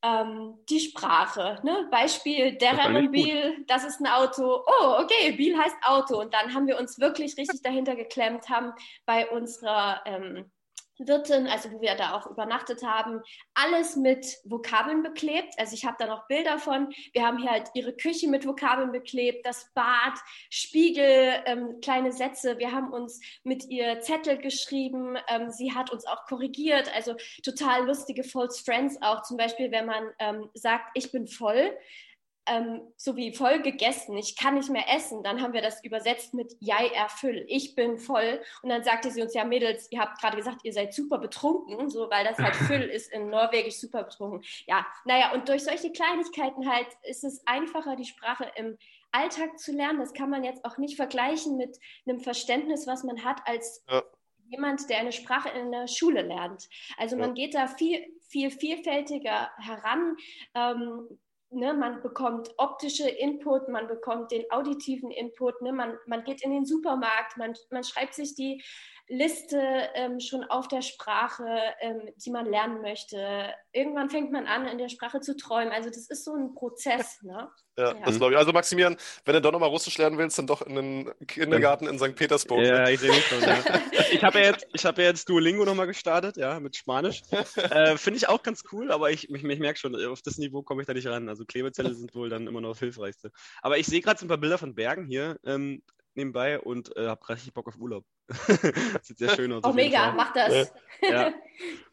ähm, 0.03 0.59
die 0.69 0.79
Sprache. 0.79 1.59
Ne? 1.63 1.87
Beispiel 1.91 2.53
Derren 2.57 3.11
Biel, 3.11 3.65
das 3.67 3.83
ist 3.83 3.99
ein 3.99 4.07
Auto. 4.07 4.63
Oh, 4.65 4.97
okay, 4.99 5.31
Biel 5.31 5.57
heißt 5.57 5.75
Auto. 5.83 6.19
Und 6.19 6.33
dann 6.33 6.53
haben 6.53 6.67
wir 6.67 6.79
uns 6.79 6.99
wirklich 6.99 7.35
richtig 7.37 7.61
dahinter 7.63 7.95
geklemmt, 7.95 8.49
haben 8.49 8.73
bei 9.05 9.27
unserer 9.29 10.01
ähm, 10.05 10.51
Wirtin, 10.99 11.47
also 11.47 11.71
wo 11.71 11.81
wir 11.81 11.95
da 11.95 12.13
auch 12.13 12.27
übernachtet 12.27 12.83
haben, 12.83 13.21
alles 13.53 13.95
mit 13.95 14.37
Vokabeln 14.43 15.03
beklebt. 15.03 15.53
Also 15.57 15.73
ich 15.73 15.85
habe 15.85 15.97
da 15.99 16.07
noch 16.07 16.27
Bilder 16.27 16.59
von. 16.59 16.93
Wir 17.13 17.25
haben 17.25 17.37
hier 17.37 17.51
halt 17.51 17.69
ihre 17.73 17.93
Küche 17.93 18.27
mit 18.27 18.45
Vokabeln 18.45 18.91
beklebt, 18.91 19.45
das 19.45 19.71
Bad, 19.73 20.13
Spiegel, 20.49 21.41
ähm, 21.45 21.79
kleine 21.81 22.11
Sätze. 22.11 22.57
Wir 22.57 22.71
haben 22.71 22.91
uns 22.91 23.19
mit 23.43 23.65
ihr 23.65 24.01
Zettel 24.01 24.37
geschrieben. 24.37 25.17
Ähm, 25.27 25.49
sie 25.49 25.73
hat 25.73 25.91
uns 25.91 26.05
auch 26.05 26.25
korrigiert. 26.25 26.93
Also 26.95 27.15
total 27.43 27.85
lustige 27.85 28.23
False 28.23 28.63
Friends 28.63 28.97
auch. 29.01 29.23
Zum 29.23 29.37
Beispiel, 29.37 29.71
wenn 29.71 29.85
man 29.85 30.11
ähm, 30.19 30.49
sagt, 30.53 30.91
ich 30.93 31.11
bin 31.11 31.27
voll 31.27 31.71
ähm, 32.49 32.81
so 32.97 33.15
wie 33.15 33.33
voll 33.33 33.61
gegessen, 33.61 34.17
ich 34.17 34.35
kann 34.35 34.55
nicht 34.55 34.69
mehr 34.69 34.85
essen. 34.93 35.23
Dann 35.23 35.41
haben 35.41 35.53
wir 35.53 35.61
das 35.61 35.83
übersetzt 35.83 36.33
mit 36.33 36.55
Jai 36.59 36.87
erfüll, 36.87 37.45
ich 37.47 37.75
bin 37.75 37.97
voll. 37.97 38.41
Und 38.63 38.69
dann 38.69 38.83
sagte 38.83 39.11
sie 39.11 39.21
uns, 39.21 39.33
ja 39.33 39.45
Mädels, 39.45 39.87
ihr 39.91 39.99
habt 39.99 40.19
gerade 40.19 40.37
gesagt, 40.37 40.61
ihr 40.63 40.73
seid 40.73 40.93
super 40.93 41.19
betrunken, 41.19 41.89
so, 41.89 42.09
weil 42.09 42.25
das 42.25 42.37
halt 42.37 42.55
Füll 42.67 42.81
ist 42.81 43.11
in 43.11 43.29
Norwegisch 43.29 43.75
super 43.75 44.03
betrunken. 44.03 44.43
Ja, 44.65 44.85
naja, 45.05 45.31
und 45.33 45.47
durch 45.47 45.63
solche 45.63 45.91
Kleinigkeiten 45.91 46.69
halt 46.69 46.87
ist 47.03 47.23
es 47.23 47.45
einfacher, 47.45 47.95
die 47.95 48.05
Sprache 48.05 48.51
im 48.55 48.77
Alltag 49.11 49.59
zu 49.59 49.71
lernen. 49.71 49.99
Das 49.99 50.13
kann 50.13 50.29
man 50.29 50.43
jetzt 50.43 50.65
auch 50.65 50.77
nicht 50.77 50.95
vergleichen 50.95 51.57
mit 51.57 51.79
einem 52.07 52.19
Verständnis, 52.19 52.87
was 52.87 53.03
man 53.03 53.23
hat 53.23 53.41
als 53.45 53.83
ja. 53.89 54.03
jemand, 54.47 54.89
der 54.89 54.99
eine 54.99 55.11
Sprache 55.11 55.49
in 55.49 55.71
der 55.71 55.87
Schule 55.87 56.23
lernt. 56.23 56.67
Also 56.97 57.15
man 57.15 57.35
ja. 57.35 57.45
geht 57.45 57.55
da 57.55 57.67
viel, 57.67 58.05
viel 58.27 58.51
vielfältiger 58.51 59.51
heran. 59.57 60.15
Ähm, 60.55 61.19
Ne, 61.51 61.73
man 61.73 62.01
bekommt 62.03 62.51
optische 62.57 63.09
Input, 63.09 63.69
man 63.69 63.87
bekommt 63.87 64.31
den 64.31 64.49
auditiven 64.51 65.09
Input, 65.09 65.61
ne, 65.61 65.73
man, 65.73 65.97
man 66.05 66.23
geht 66.23 66.43
in 66.43 66.51
den 66.51 66.65
Supermarkt, 66.65 67.37
man, 67.37 67.55
man 67.71 67.83
schreibt 67.83 68.13
sich 68.13 68.35
die 68.35 68.61
Liste 69.09 69.59
ähm, 69.95 70.19
schon 70.19 70.43
auf 70.43 70.67
der 70.67 70.83
Sprache, 70.83 71.45
ähm, 71.81 72.01
die 72.17 72.29
man 72.29 72.45
lernen 72.45 72.81
möchte. 72.81 73.53
Irgendwann 73.71 74.11
fängt 74.11 74.31
man 74.31 74.45
an, 74.45 74.67
in 74.67 74.77
der 74.77 74.89
Sprache 74.89 75.19
zu 75.19 75.35
träumen. 75.35 75.73
Also 75.73 75.89
das 75.89 76.07
ist 76.07 76.23
so 76.23 76.35
ein 76.35 76.53
Prozess. 76.53 77.19
Ne? 77.23 77.49
Ja, 77.75 77.93
ja. 77.95 78.05
das 78.05 78.17
glaube 78.17 78.33
ich. 78.33 78.37
Also 78.37 78.53
Maximilian, 78.53 78.97
wenn 79.25 79.33
du 79.33 79.41
doch 79.41 79.51
nochmal 79.51 79.69
Russisch 79.69 79.97
lernen 79.97 80.19
willst, 80.19 80.37
dann 80.37 80.45
doch 80.45 80.61
in 80.61 80.75
den 80.75 81.11
Kindergarten 81.25 81.87
in 81.87 81.97
St. 81.97 82.15
Petersburg. 82.15 82.63
Ja, 82.63 82.83
ne? 82.83 82.91
ich 82.91 82.99
sehe 82.99 83.11
schon. 83.13 83.41
Ja. 83.41 83.57
ich 84.11 84.23
habe 84.23 84.39
ja, 84.39 84.45
jetzt, 84.45 84.67
hab 84.85 84.97
ja 84.99 85.05
jetzt 85.05 85.27
Duolingo 85.27 85.65
nochmal 85.65 85.87
gestartet, 85.87 86.37
ja, 86.37 86.59
mit 86.59 86.75
Spanisch. 86.75 87.23
Äh, 87.55 87.97
Finde 87.97 88.17
ich 88.17 88.29
auch 88.29 88.43
ganz 88.43 88.63
cool, 88.71 88.91
aber 88.91 89.11
ich, 89.11 89.29
ich, 89.29 89.43
ich 89.43 89.59
merke 89.59 89.79
schon, 89.79 89.95
auf 90.05 90.21
das 90.21 90.37
Niveau 90.37 90.61
komme 90.61 90.81
ich 90.81 90.87
da 90.87 90.93
nicht 90.93 91.07
ran. 91.07 91.29
Also 91.29 91.45
Klebezelle 91.45 91.93
sind 91.93 92.13
wohl 92.13 92.29
dann 92.29 92.47
immer 92.47 92.61
noch 92.61 92.69
das 92.69 92.79
Hilfreichste. 92.79 93.31
Aber 93.61 93.77
ich 93.77 93.87
sehe 93.87 94.01
gerade 94.01 94.19
so 94.19 94.25
ein 94.25 94.29
paar 94.29 94.37
Bilder 94.37 94.57
von 94.57 94.75
Bergen 94.75 95.07
hier. 95.07 95.39
Ähm, 95.45 95.81
nebenbei 96.15 96.59
und 96.59 96.95
äh, 96.95 97.07
habe 97.07 97.29
richtig 97.29 97.53
Bock 97.53 97.67
auf 97.67 97.77
Urlaub. 97.77 98.05
sieht 99.01 99.17
sehr 99.17 99.35
schön 99.35 99.51
aus. 99.51 99.63
Oh, 99.63 99.73
mega, 99.73 100.11
mach 100.11 100.33
das. 100.33 100.71
ja, 101.01 101.33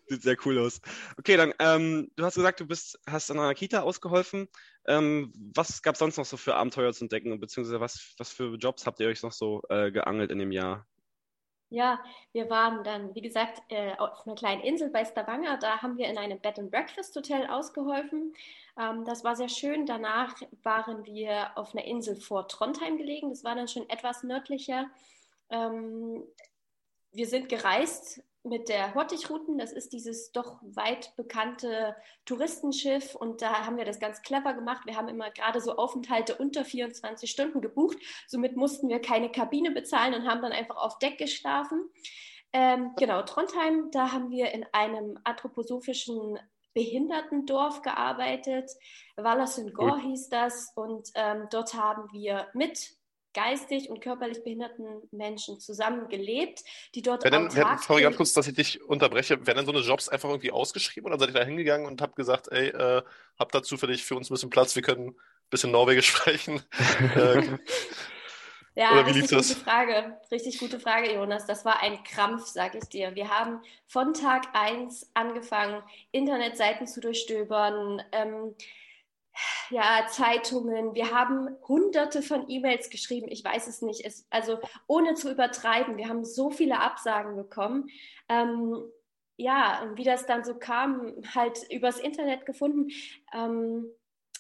sieht 0.07 0.23
sehr 0.23 0.37
cool 0.45 0.59
aus. 0.59 0.81
Okay, 1.19 1.37
dann, 1.37 1.55
ähm, 1.59 2.11
du 2.17 2.25
hast 2.25 2.35
gesagt, 2.35 2.61
du 2.61 2.67
bist, 2.67 2.99
hast 3.07 3.31
an 3.31 3.39
einer 3.39 3.55
Kita 3.55 3.81
ausgeholfen. 3.81 4.49
Ähm, 4.87 5.33
was 5.55 5.83
gab 5.83 5.95
es 5.95 5.99
sonst 5.99 6.17
noch 6.17 6.27
so 6.27 6.37
für 6.37 6.55
Abenteuer 6.55 6.93
zu 6.93 7.05
entdecken, 7.05 7.39
beziehungsweise 7.41 7.81
was, 7.81 8.14
was 8.19 8.31
für 8.31 8.55
Jobs 8.57 8.87
habt 8.87 9.01
ihr 9.01 9.09
euch 9.09 9.23
noch 9.23 9.33
so 9.33 9.62
äh, 9.69 9.91
geangelt 9.91 10.31
in 10.31 10.39
dem 10.39 10.53
Jahr? 10.53 10.87
Ja, 11.69 12.01
wir 12.33 12.49
waren 12.49 12.85
dann, 12.85 13.14
wie 13.14 13.21
gesagt, 13.21 13.61
äh, 13.71 13.97
auf 13.97 14.25
einer 14.25 14.37
kleinen 14.37 14.62
Insel 14.62 14.89
bei 14.91 15.05
Stavanger. 15.05 15.59
Da 15.59 15.83
haben 15.83 15.99
wir 15.99 16.07
in 16.07 16.17
einem 16.17 16.39
Bed 16.39 16.59
and 16.61 16.71
Breakfast 16.71 17.17
Hotel 17.17 17.47
ausgeholfen. 17.49 18.35
Ähm, 18.79 19.05
das 19.05 19.25
war 19.25 19.35
sehr 19.35 19.49
schön. 19.49 19.85
Danach 19.85 20.35
waren 20.62 21.05
wir 21.05 21.57
auf 21.57 21.75
einer 21.75 21.85
Insel 21.85 22.17
vor 22.17 22.47
Trondheim 22.47 22.99
gelegen. 22.99 23.31
Das 23.31 23.43
war 23.43 23.57
dann 23.57 23.67
schon 23.67 23.89
etwas 23.91 24.23
nördlicher. 24.23 24.89
Ähm, 25.51 26.23
wir 27.11 27.27
sind 27.27 27.49
gereist 27.49 28.23
mit 28.47 28.68
der 28.68 28.94
Hottichrouten. 28.94 29.59
Das 29.59 29.72
ist 29.72 29.92
dieses 29.92 30.32
doch 30.32 30.59
weit 30.62 31.14
bekannte 31.16 31.97
Touristenschiff 32.24 33.14
und 33.14 33.42
da 33.42 33.66
haben 33.66 33.76
wir 33.76 33.84
das 33.84 33.99
ganz 33.99 34.22
clever 34.22 34.55
gemacht. 34.55 34.86
Wir 34.86 34.97
haben 34.97 35.09
immer 35.09 35.30
gerade 35.30 35.61
so 35.61 35.76
Aufenthalte 35.76 36.36
unter 36.36 36.64
24 36.64 37.30
Stunden 37.30 37.61
gebucht. 37.61 37.99
Somit 38.26 38.57
mussten 38.57 38.88
wir 38.88 39.01
keine 39.01 39.30
Kabine 39.30 39.70
bezahlen 39.70 40.14
und 40.14 40.28
haben 40.28 40.42
dann 40.42 40.53
einfach 40.53 40.76
auf 40.76 40.99
Deck 40.99 41.18
geschlafen. 41.18 41.88
Ähm, 42.53 42.92
genau, 42.97 43.22
Trondheim, 43.22 43.90
da 43.90 44.12
haben 44.12 44.30
wir 44.30 44.53
in 44.53 44.64
einem 44.72 45.18
anthroposophischen 45.24 46.38
Behindertendorf 46.74 47.82
gearbeitet. 47.82 48.70
Wallersengor 49.16 49.99
hieß 49.99 50.28
das 50.28 50.72
und 50.74 51.09
ähm, 51.14 51.49
dort 51.51 51.74
haben 51.74 52.12
wir 52.12 52.49
mit 52.55 52.97
geistig 53.37 53.91
und 53.91 54.01
körperlich 54.01 54.43
behinderten 54.43 55.03
Menschen 55.12 55.61
zusammengelebt, 55.61 56.64
die 56.95 57.03
dort 57.03 57.22
werden, 57.22 57.55
werden, 57.55 57.78
Sorry, 57.78 58.03
ganz 58.03 58.16
kurz, 58.16 58.32
dass 58.32 58.49
ich 58.49 58.55
dich 58.55 58.82
unterbreche. 58.82 59.47
Werden 59.47 59.59
dann 59.59 59.66
so 59.66 59.72
eine 59.72 59.82
Jobs 59.82 60.09
einfach 60.09 60.30
irgendwie 60.30 60.51
ausgeschrieben 60.51 61.07
oder 61.07 61.18
seid 61.18 61.28
ihr 61.28 61.41
da 61.41 61.45
hingegangen 61.45 61.87
und 61.87 62.01
habt 62.01 62.16
gesagt, 62.16 62.49
ey, 62.51 62.68
äh, 62.68 63.03
habt 63.39 63.55
da 63.55 63.62
zufällig 63.62 64.05
für 64.05 64.16
uns 64.16 64.30
ein 64.30 64.34
bisschen 64.34 64.49
Platz, 64.49 64.74
wir 64.74 64.82
können 64.82 65.09
ein 65.09 65.16
bisschen 65.51 65.70
Norwegisch 65.70 66.09
sprechen? 66.16 66.62
Äh, 67.14 67.43
ja, 68.74 68.93
Oder 68.93 69.07
wie 69.07 69.20
richtig 69.20 69.37
gute 69.37 69.61
Frage. 69.61 70.16
Richtig 70.32 70.59
gute 70.59 70.80
Frage, 70.80 71.12
Jonas. 71.12 71.45
Das 71.45 71.66
war 71.66 71.82
ein 71.82 72.03
Krampf, 72.05 72.47
sag 72.47 72.74
ich 72.74 72.84
dir. 72.84 73.14
Wir 73.14 73.28
haben 73.28 73.61
von 73.87 74.14
Tag 74.14 74.47
1 74.55 75.11
angefangen, 75.12 75.82
Internetseiten 76.11 76.87
zu 76.87 77.03
durchstöbern, 77.03 78.03
ähm, 78.12 78.55
ja, 79.71 80.07
Zeitungen. 80.09 80.95
Wir 80.95 81.11
haben 81.11 81.57
hunderte 81.67 82.23
von 82.23 82.49
E-Mails 82.49 82.91
geschrieben. 82.91 83.29
Ich 83.31 83.45
weiß 83.45 83.67
es 83.67 83.83
nicht. 83.83 84.05
Es, 84.05 84.27
also 84.31 84.59
ohne 84.87 85.14
zu 85.14 85.31
übertreiben. 85.31 85.97
Wir 85.97 86.09
haben 86.09 86.25
so 86.25 86.51
viele 86.51 86.81
Absagen 86.81 87.37
bekommen. 87.37 87.89
Ähm, 88.29 88.83
ja, 89.37 89.83
und 89.83 89.99
wie 89.99 90.05
das 90.05 90.27
dann 90.27 90.45
so 90.45 90.55
kam, 90.55 91.14
halt 91.35 91.71
übers 91.71 91.99
Internet 91.99 92.47
gefunden. 92.47 92.91
Ähm, 93.35 93.87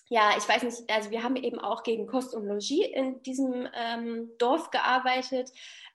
ja, 0.08 0.30
ich 0.38 0.48
weiß 0.48 0.62
nicht, 0.62 0.90
also 0.90 1.10
wir 1.10 1.22
haben 1.22 1.36
eben 1.36 1.58
auch 1.58 1.82
gegen 1.82 2.06
Kost 2.06 2.34
und 2.34 2.46
Logis 2.46 2.86
in 2.92 3.22
diesem 3.22 3.68
ähm, 3.74 4.30
Dorf 4.38 4.70
gearbeitet. 4.70 5.50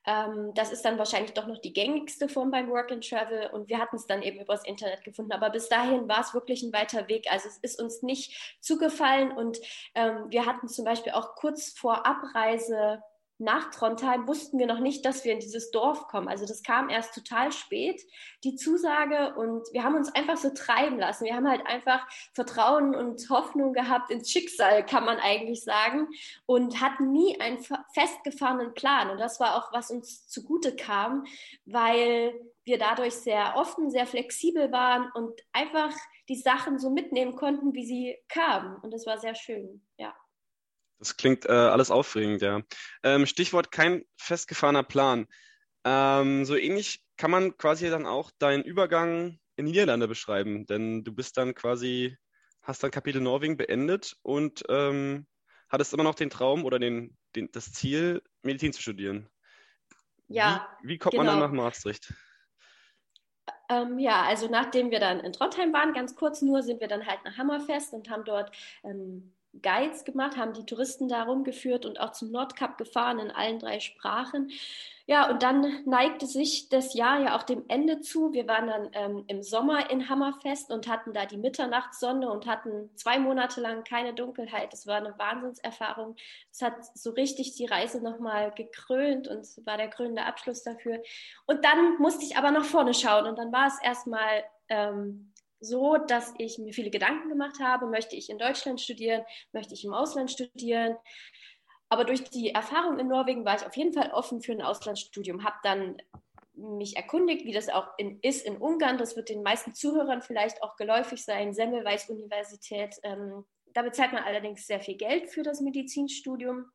Ähm, 0.06 0.52
das 0.54 0.72
ist 0.72 0.84
dann 0.84 0.98
wahrscheinlich 0.98 1.34
doch 1.34 1.48
noch 1.48 1.60
die 1.60 1.72
gängigste 1.74 2.28
Form 2.28 2.52
beim 2.52 2.70
Work 2.70 2.92
and 2.92 3.08
Travel 3.08 3.50
und 3.54 3.70
wir 3.70 3.78
hatten 3.78 3.96
es 3.96 4.08
dann 4.08 4.22
eben 4.22 4.40
übers 4.42 4.66
Internet 4.66 5.04
gefunden. 5.04 5.32
Aber 5.32 5.50
bis 5.50 5.70
dahin 5.70 6.10
war 6.10 6.20
es 6.22 6.34
wirklich 6.34 6.64
ein 6.64 6.74
weiter 6.74 7.08
Weg. 7.08 7.32
Also 7.32 7.48
es 7.48 7.58
ist 7.60 7.82
uns 7.82 8.02
nicht 8.02 8.58
zugefallen 8.60 9.32
und 9.32 9.60
ähm, 9.96 10.26
wir 10.30 10.46
hatten 10.46 10.68
zum 10.68 10.84
Beispiel 10.84 11.14
auch 11.14 11.36
kurz 11.36 11.72
vor 11.72 12.06
Abreise 12.06 13.02
nach 13.42 13.72
Trondheim 13.72 14.28
wussten 14.28 14.60
wir 14.60 14.68
noch 14.68 14.80
nicht, 14.80 15.04
dass 15.04 15.26
wir 15.26 15.34
in 15.34 15.40
dieses 15.40 15.72
Dorf 15.72 16.08
kommen. 16.08 16.28
Also 16.28 16.46
das 16.46 16.62
kam 16.62 16.90
erst 16.90 17.16
total 17.16 17.52
spät, 17.52 18.02
die 18.44 18.56
Zusage. 18.56 19.34
Und 19.36 19.68
wir 19.74 19.84
haben 19.84 19.96
uns 19.96 20.14
einfach 20.14 20.38
so 20.38 20.52
treiben 20.52 21.00
lassen. 21.00 21.26
Wir 21.26 21.36
haben 21.36 21.50
halt 21.50 21.66
einfach 21.66 22.08
Vertrauen 22.34 22.96
und 22.96 23.30
Hoffnung 23.30 23.74
gehabt 23.74 24.12
ins 24.12 24.32
Schicksal, 24.32 24.86
kann 24.86 25.06
man 25.06 25.18
eigentlich 25.18 25.64
sagen. 25.64 26.08
Und 26.46 26.82
hatten 26.82 27.12
nie 27.12 27.40
einen 27.42 27.58
festgefahrenen 27.94 28.74
Plan. 28.76 29.10
Und 29.10 29.20
das 29.20 29.40
war 29.40 29.56
auch, 29.56 29.74
was 29.74 29.90
uns 29.90 30.28
zugute 30.28 30.76
kam, 30.76 31.26
weil 31.66 32.34
wir 32.64 32.78
dadurch 32.78 33.16
sehr 33.16 33.56
offen, 33.56 33.90
sehr 33.90 34.06
flexibel 34.06 34.72
waren 34.72 35.12
und 35.16 35.42
einfach 35.52 35.92
die 36.30 36.36
Sachen 36.36 36.78
so 36.78 36.92
mitnehmen 36.92 37.36
konnten, 37.36 37.74
wie 37.74 37.86
sie 37.86 38.18
kamen. 38.30 38.78
Und 38.78 38.94
das 38.94 39.06
war 39.08 39.18
sehr 39.18 39.34
schön, 39.34 39.84
ja. 39.98 40.16
Das 41.02 41.18
klingt 41.18 41.48
äh, 41.48 41.52
alles 41.52 41.90
aufregend, 41.90 42.44
ja. 42.44 42.62
Ähm, 43.02 43.26
Stichwort 43.26 43.72
kein 43.72 44.06
festgefahrener 44.18 44.84
Plan. 44.84 45.26
Ähm, 45.84 46.46
so 46.46 46.56
ähnlich 46.56 47.04
kann 47.18 47.32
man 47.32 47.58
quasi 47.58 47.90
dann 47.90 48.06
auch 48.06 48.30
deinen 48.38 48.64
Übergang 48.64 49.40
in 49.56 49.66
die 49.66 49.72
Niederlande 49.72 50.08
beschreiben, 50.08 50.68
denn 50.68 51.04
du 51.04 51.12
bist 51.12 51.38
dann 51.38 51.56
quasi, 51.56 52.16
hast 52.62 52.84
dann 52.84 52.92
Kapitel 52.92 53.20
Norwegen 53.20 53.58
beendet 53.58 54.16
und 54.22 54.64
ähm, 54.70 55.26
hattest 55.70 55.92
immer 55.92 56.04
noch 56.04 56.14
den 56.14 56.30
Traum 56.30 56.66
oder 56.66 56.78
den, 56.78 57.18
den, 57.36 57.52
das 57.52 57.74
Ziel, 57.74 58.22
Medizin 58.44 58.72
zu 58.72 58.84
studieren. 58.84 59.28
Ja. 60.28 60.68
Wie, 60.84 60.90
wie 60.90 60.98
kommt 61.00 61.14
genau. 61.14 61.24
man 61.24 61.40
dann 61.40 61.50
nach 61.50 61.56
Maastricht? 61.56 62.14
Ähm, 63.70 63.98
ja, 63.98 64.22
also 64.22 64.48
nachdem 64.48 64.92
wir 64.92 65.00
dann 65.00 65.20
in 65.22 65.34
Trondheim 65.34 65.74
waren, 65.74 65.94
ganz 65.94 66.16
kurz 66.16 66.44
nur, 66.44 66.62
sind 66.62 66.80
wir 66.80 66.88
dann 66.88 67.08
halt 67.08 67.26
nach 67.26 67.40
Hammerfest 67.40 67.92
und 67.94 68.08
haben 68.12 68.24
dort 68.24 68.56
ähm, 68.84 69.34
Guides 69.62 70.06
gemacht, 70.06 70.38
haben 70.38 70.54
die 70.54 70.66
Touristen 70.66 71.08
da 71.08 71.24
rumgeführt 71.24 71.86
und 71.86 72.00
auch 72.00 72.12
zum 72.12 72.32
Nordkap 72.32 72.78
gefahren 72.78 73.20
in 73.20 73.32
allen 73.32 73.60
drei 73.60 73.80
Sprachen. 73.80 74.52
Ja, 75.08 75.30
und 75.30 75.44
dann 75.44 75.84
neigte 75.86 76.26
sich 76.26 76.70
das 76.70 76.94
Jahr 76.94 77.20
ja 77.20 77.36
auch 77.36 77.44
dem 77.44 77.66
Ende 77.68 78.00
zu. 78.00 78.32
Wir 78.32 78.48
waren 78.48 78.68
dann 78.68 78.90
ähm, 78.94 79.24
im 79.28 79.44
Sommer 79.44 79.90
in 79.90 80.08
Hammerfest 80.08 80.72
und 80.72 80.88
hatten 80.88 81.12
da 81.12 81.26
die 81.26 81.38
Mitternachtssonne 81.38 82.30
und 82.32 82.46
hatten 82.46 82.90
zwei 82.96 83.20
Monate 83.20 83.60
lang 83.60 83.84
keine 83.84 84.14
Dunkelheit. 84.14 84.72
Das 84.72 84.88
war 84.88 84.98
eine 84.98 85.18
Wahnsinnserfahrung. 85.18 86.16
Es 86.52 86.62
hat 86.62 86.76
so 86.96 87.12
richtig 87.12 87.56
die 87.56 87.66
Reise 87.66 88.02
nochmal 88.02 88.52
gekrönt 88.52 89.28
und 89.28 89.46
war 89.66 89.76
der 89.76 89.90
krönende 89.90 90.24
Abschluss 90.24 90.64
dafür. 90.64 91.02
Und 91.46 91.66
dann 91.66 91.98
musste 91.98 92.24
ich 92.24 92.38
aber 92.38 92.52
nach 92.52 92.66
vorne 92.66 92.94
schauen 92.94 93.26
und 93.26 93.38
dann 93.38 93.52
war 93.52 93.68
es 93.68 93.82
erstmal 93.84 94.46
ähm, 94.70 95.31
so, 95.62 95.98
dass 95.98 96.34
ich 96.38 96.58
mir 96.58 96.74
viele 96.74 96.90
Gedanken 96.90 97.30
gemacht 97.30 97.60
habe, 97.62 97.86
möchte 97.86 98.16
ich 98.16 98.30
in 98.30 98.40
Deutschland 98.40 98.82
studieren, 98.82 99.24
möchte 99.54 99.74
ich 99.74 99.86
im 99.86 99.94
Ausland 99.94 100.32
studieren. 100.32 100.98
Aber 101.88 102.04
durch 102.04 102.24
die 102.24 102.50
Erfahrung 102.50 103.00
in 103.00 103.08
Norwegen 103.08 103.46
war 103.46 103.56
ich 103.56 103.66
auf 103.66 103.76
jeden 103.78 103.94
Fall 103.94 104.12
offen 104.12 104.42
für 104.42 104.54
ein 104.54 104.62
Auslandsstudium, 104.62 105.44
habe 105.44 105.58
dann 105.64 105.98
mich 106.54 106.96
erkundigt, 106.96 107.46
wie 107.46 107.54
das 107.54 107.70
auch 107.70 107.88
in, 107.98 108.20
ist 108.22 108.46
in 108.46 108.58
Ungarn. 108.58 108.98
Das 108.98 109.16
wird 109.16 109.30
den 109.30 109.44
meisten 109.44 109.74
Zuhörern 109.74 110.22
vielleicht 110.22 110.64
auch 110.64 110.76
geläufig 110.76 111.24
sein. 111.24 111.54
Semmelweis 111.54 112.10
Universität. 112.10 112.96
Ähm, 113.04 113.46
da 113.74 113.82
bezahlt 113.82 114.14
man 114.14 114.24
allerdings 114.24 114.68
sehr 114.68 114.80
viel 114.80 114.98
Geld 114.98 115.30
für 115.30 115.44
das 115.44 115.62
Medizinstudium. 115.62 116.66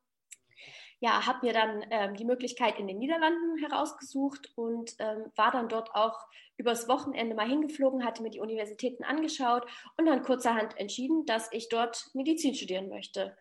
Ja, 0.99 1.25
habe 1.25 1.45
mir 1.45 1.53
dann 1.53 1.85
ähm, 1.91 2.15
die 2.15 2.25
Möglichkeit 2.25 2.79
in 2.79 2.87
den 2.87 2.97
Niederlanden 2.97 3.57
herausgesucht 3.57 4.51
und 4.55 4.95
ähm, 4.99 5.25
war 5.35 5.51
dann 5.51 5.69
dort 5.69 5.93
auch 5.93 6.27
übers 6.57 6.87
Wochenende 6.87 7.35
mal 7.35 7.47
hingeflogen, 7.47 8.03
hatte 8.03 8.23
mir 8.23 8.31
die 8.31 8.39
Universitäten 8.39 9.03
angeschaut 9.03 9.65
und 9.97 10.05
dann 10.05 10.23
kurzerhand 10.23 10.77
entschieden, 10.77 11.25
dass 11.25 11.49
ich 11.51 11.69
dort 11.69 12.09
Medizin 12.13 12.55
studieren 12.55 12.89
möchte. 12.89 13.37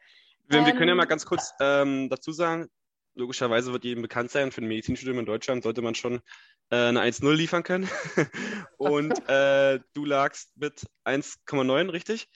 Wir, 0.48 0.64
wir 0.64 0.72
können 0.72 0.88
ja 0.88 0.92
ähm, 0.92 0.98
mal 0.98 1.06
ganz 1.06 1.24
kurz 1.24 1.54
ähm, 1.60 2.08
dazu 2.10 2.30
sagen, 2.30 2.68
logischerweise 3.14 3.72
wird 3.72 3.84
jedem 3.84 4.02
bekannt 4.02 4.30
sein, 4.30 4.52
für 4.52 4.60
ein 4.60 4.68
Medizinstudium 4.68 5.18
in 5.18 5.26
Deutschland 5.26 5.62
sollte 5.62 5.82
man 5.82 5.94
schon 5.94 6.20
äh, 6.70 6.76
eine 6.76 7.00
1-0 7.00 7.32
liefern 7.32 7.62
können. 7.62 7.88
und 8.76 9.12
äh, 9.28 9.80
du 9.94 10.04
lagst 10.04 10.56
mit 10.56 10.86
1,9, 11.04 11.90
richtig? 11.90 12.28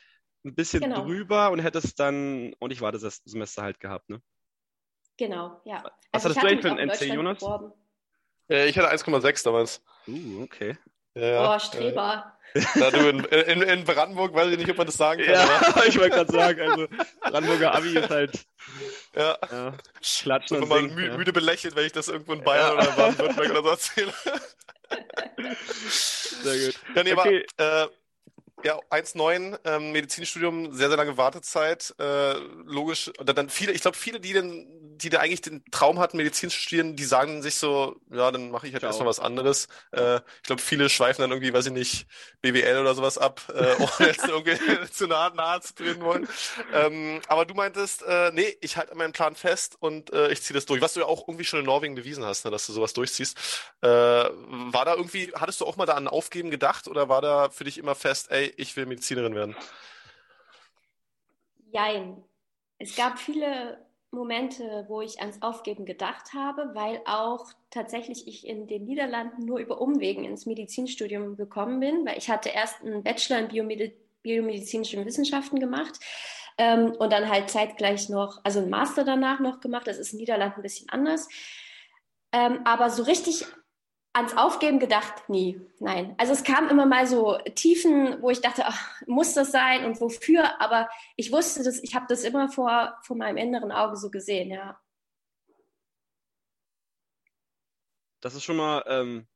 Ein 0.45 0.55
bisschen 0.55 0.81
genau. 0.81 1.05
drüber 1.05 1.51
und 1.51 1.59
hättest 1.59 2.01
dann 2.01 2.55
ordentlich 2.59 2.81
Wartesemester 2.81 3.63
halt 3.63 3.79
gehabt, 3.79 4.09
ne? 4.09 4.23
Genau, 5.21 5.61
ja. 5.67 5.85
Was 6.13 6.25
also 6.25 6.31
hattest 6.31 6.43
du 6.43 6.47
eigentlich 6.47 6.63
für 6.63 6.71
ein 6.71 6.89
NC, 6.89 7.15
Jonas? 7.15 7.39
Äh, 8.49 8.69
ich 8.71 8.79
hatte 8.79 8.91
1,6 8.91 9.45
damals. 9.45 9.83
Uh, 10.09 10.45
okay. 10.45 10.79
Ja, 11.15 11.55
oh, 11.55 11.59
Streber. 11.59 12.39
Äh, 12.55 12.63
da 12.79 12.91
du 12.91 13.07
in, 13.07 13.25
in, 13.25 13.61
in, 13.61 13.85
Brandenburg, 13.85 14.33
weiß 14.33 14.51
ich 14.51 14.57
nicht, 14.57 14.71
ob 14.71 14.79
man 14.79 14.87
das 14.87 14.97
sagen 14.97 15.23
kann. 15.23 15.35
Ja, 15.35 15.85
ich 15.87 15.99
wollte 15.99 16.17
gerade 16.17 16.33
sagen, 16.33 16.61
also 16.63 16.89
Brandenburger 17.21 17.75
Abi 17.75 17.99
ist 17.99 18.09
halt. 18.09 18.47
Ja. 19.15 19.37
ja 19.53 19.75
klatschen 20.01 20.63
und 20.63 20.69
mal 20.71 20.83
mü 20.85 21.09
ja. 21.09 21.17
müde 21.19 21.35
belächelt, 21.35 21.77
wenn 21.77 21.85
ich 21.85 21.93
das 21.93 22.09
irgendwo 22.09 22.33
in 22.33 22.43
Bayern 22.43 22.79
ja. 22.79 22.83
oder 22.83 22.93
Baden-Württemberg 22.93 23.51
oder 23.51 23.63
so 23.63 23.69
erzähle. 23.69 24.13
Sehr 25.91 26.67
gut. 26.67 26.81
Ja, 26.95 27.03
nee, 27.03 27.13
okay. 27.13 27.47
aber, 27.59 27.85
äh, 27.85 27.89
ja, 28.65 28.79
1,9, 28.91 29.59
ähm, 29.65 29.93
Medizinstudium, 29.93 30.73
sehr, 30.73 30.89
sehr 30.89 30.97
lange 30.97 31.17
Wartezeit. 31.17 31.95
Äh, 31.99 32.35
logisch. 32.65 33.11
Und 33.19 33.29
dann 33.37 33.49
viele, 33.49 33.73
ich 33.73 33.81
glaube, 33.81 33.97
viele, 33.97 34.21
die 34.21 34.33
denn, 34.33 34.67
die 34.97 35.09
da 35.09 35.21
eigentlich 35.21 35.41
den 35.41 35.65
Traum 35.71 35.99
hatten, 35.99 36.17
Medizin 36.19 36.51
zu 36.51 36.59
studieren, 36.59 36.95
die 36.97 37.05
sagen 37.05 37.43
sich 37.43 37.55
so, 37.55 37.97
ja, 38.11 38.31
dann 38.31 38.51
mache 38.51 38.67
ich 38.67 38.75
halt 38.75 38.83
erstmal 38.83 39.09
was 39.09 39.21
anderes. 39.21 39.69
Äh, 39.93 40.17
ich 40.17 40.43
glaube, 40.43 40.61
viele 40.61 40.89
schweifen 40.89 41.23
dann 41.23 41.31
irgendwie, 41.31 41.53
weiß 41.53 41.67
ich 41.67 41.73
nicht, 41.73 42.07
BWL 42.43 42.81
oder 42.81 42.95
sowas 42.95 43.17
ab, 43.17 43.41
äh, 43.49 43.77
ohne 43.79 44.09
jetzt 44.09 44.29
irgendwie 44.29 44.59
zu 44.93 45.07
nahe, 45.07 45.35
nahe 45.35 45.61
zu 45.61 45.75
treten 45.75 46.03
wollen. 46.03 46.29
Ähm, 46.75 47.21
aber 47.29 47.47
du 47.47 47.55
meintest, 47.55 48.03
äh, 48.03 48.31
nee, 48.33 48.57
ich 48.61 48.77
halte 48.77 48.93
an 48.93 48.99
meinem 48.99 49.13
Plan 49.13 49.35
fest 49.35 49.77
und 49.81 50.13
äh, 50.13 50.31
ich 50.31 50.43
ziehe 50.43 50.55
das 50.55 50.67
durch. 50.67 50.83
Was 50.83 50.95
du 50.95 51.01
ja 51.01 51.07
auch 51.07 51.27
irgendwie 51.27 51.45
schon 51.45 51.61
in 51.61 51.67
Norwegen 51.67 51.95
bewiesen 51.95 52.25
hast, 52.25 52.45
ne, 52.45 52.51
dass 52.51 52.67
du 52.67 52.73
sowas 52.73 52.93
durchziehst. 52.93 53.39
Äh, 53.81 53.89
war 53.89 54.85
da 54.85 54.95
irgendwie, 54.95 55.33
hattest 55.35 55.61
du 55.61 55.67
auch 55.67 55.77
mal 55.77 55.87
da 55.87 55.95
an 55.95 56.09
Aufgeben 56.09 56.51
gedacht 56.51 56.89
oder 56.89 57.09
war 57.09 57.23
da 57.23 57.51
für 57.51 57.65
dich 57.65 57.79
immer 57.79 57.95
fest, 57.95 58.31
ey, 58.31 58.50
ich 58.57 58.77
will 58.77 58.87
Medizinerin 58.87 59.35
werden? 59.35 59.57
Jein. 61.73 62.23
Es 62.79 62.97
gab 62.97 63.19
viele 63.19 63.79
Momente, 64.11 64.87
wo 64.89 65.03
ich 65.03 65.21
ans 65.21 65.41
Aufgeben 65.41 65.85
gedacht 65.85 66.35
habe, 66.35 66.71
weil 66.75 67.01
auch 67.05 67.47
tatsächlich 67.71 68.27
ich 68.27 68.47
in 68.47 68.67
den 68.67 68.85
Niederlanden 68.85 69.45
nur 69.45 69.59
über 69.59 69.81
Umwegen 69.81 70.25
ins 70.25 70.47
Medizinstudium 70.47 71.37
gekommen 71.37 71.79
bin, 71.79 72.05
weil 72.05 72.19
ich 72.19 72.29
hatte 72.29 72.49
erst 72.49 72.83
einen 72.83 73.03
Bachelor 73.03 73.39
in 73.41 73.49
Biomedi 73.49 73.93
biomedizinischen 74.23 75.07
Wissenschaften 75.07 75.61
gemacht 75.61 75.99
ähm, 76.59 76.93
und 76.99 77.11
dann 77.11 77.31
halt 77.31 77.49
zeitgleich 77.49 78.11
noch, 78.11 78.39
also 78.45 78.59
einen 78.59 78.69
Master 78.69 79.03
danach 79.03 79.41
noch 79.41 79.61
gemacht. 79.61 79.87
Das 79.87 79.99
ist 79.99 80.13
in 80.13 80.19
Niederlanden 80.19 80.57
ein 80.57 80.63
bisschen 80.63 80.91
anders. 80.91 81.27
Ähm, 82.31 82.61
aber 82.65 82.91
so 82.91 83.03
richtig 83.05 83.47
ans 84.13 84.37
Aufgeben 84.37 84.81
gedacht, 84.81 85.29
nie. 85.29 85.61
Nein. 85.79 86.15
Also 86.19 86.33
es 86.33 86.43
kam 86.43 86.69
immer 86.69 86.87
mal 86.87 87.07
so 87.07 87.39
Tiefen, 87.55 88.21
wo 88.21 88.31
ich 88.31 88.41
dachte, 88.41 88.65
ach, 88.67 89.03
muss 89.07 89.35
das 89.35 89.53
sein 89.53 89.85
und 89.85 90.01
wofür? 90.01 90.61
Aber 90.61 90.89
ich 91.17 91.31
wusste 91.31 91.63
das, 91.63 91.83
ich 91.83 91.95
habe 91.95 92.07
das 92.09 92.25
immer 92.25 92.49
vor, 92.51 92.99
vor 93.03 93.17
meinem 93.17 93.37
inneren 93.37 93.71
Auge 93.71 93.97
so 93.97 94.11
gesehen, 94.11 94.51
ja. 94.51 94.81
Das 98.21 98.35
ist 98.35 98.45
schon 98.45 98.57
mal 98.57 98.85
ähm, 98.87 99.27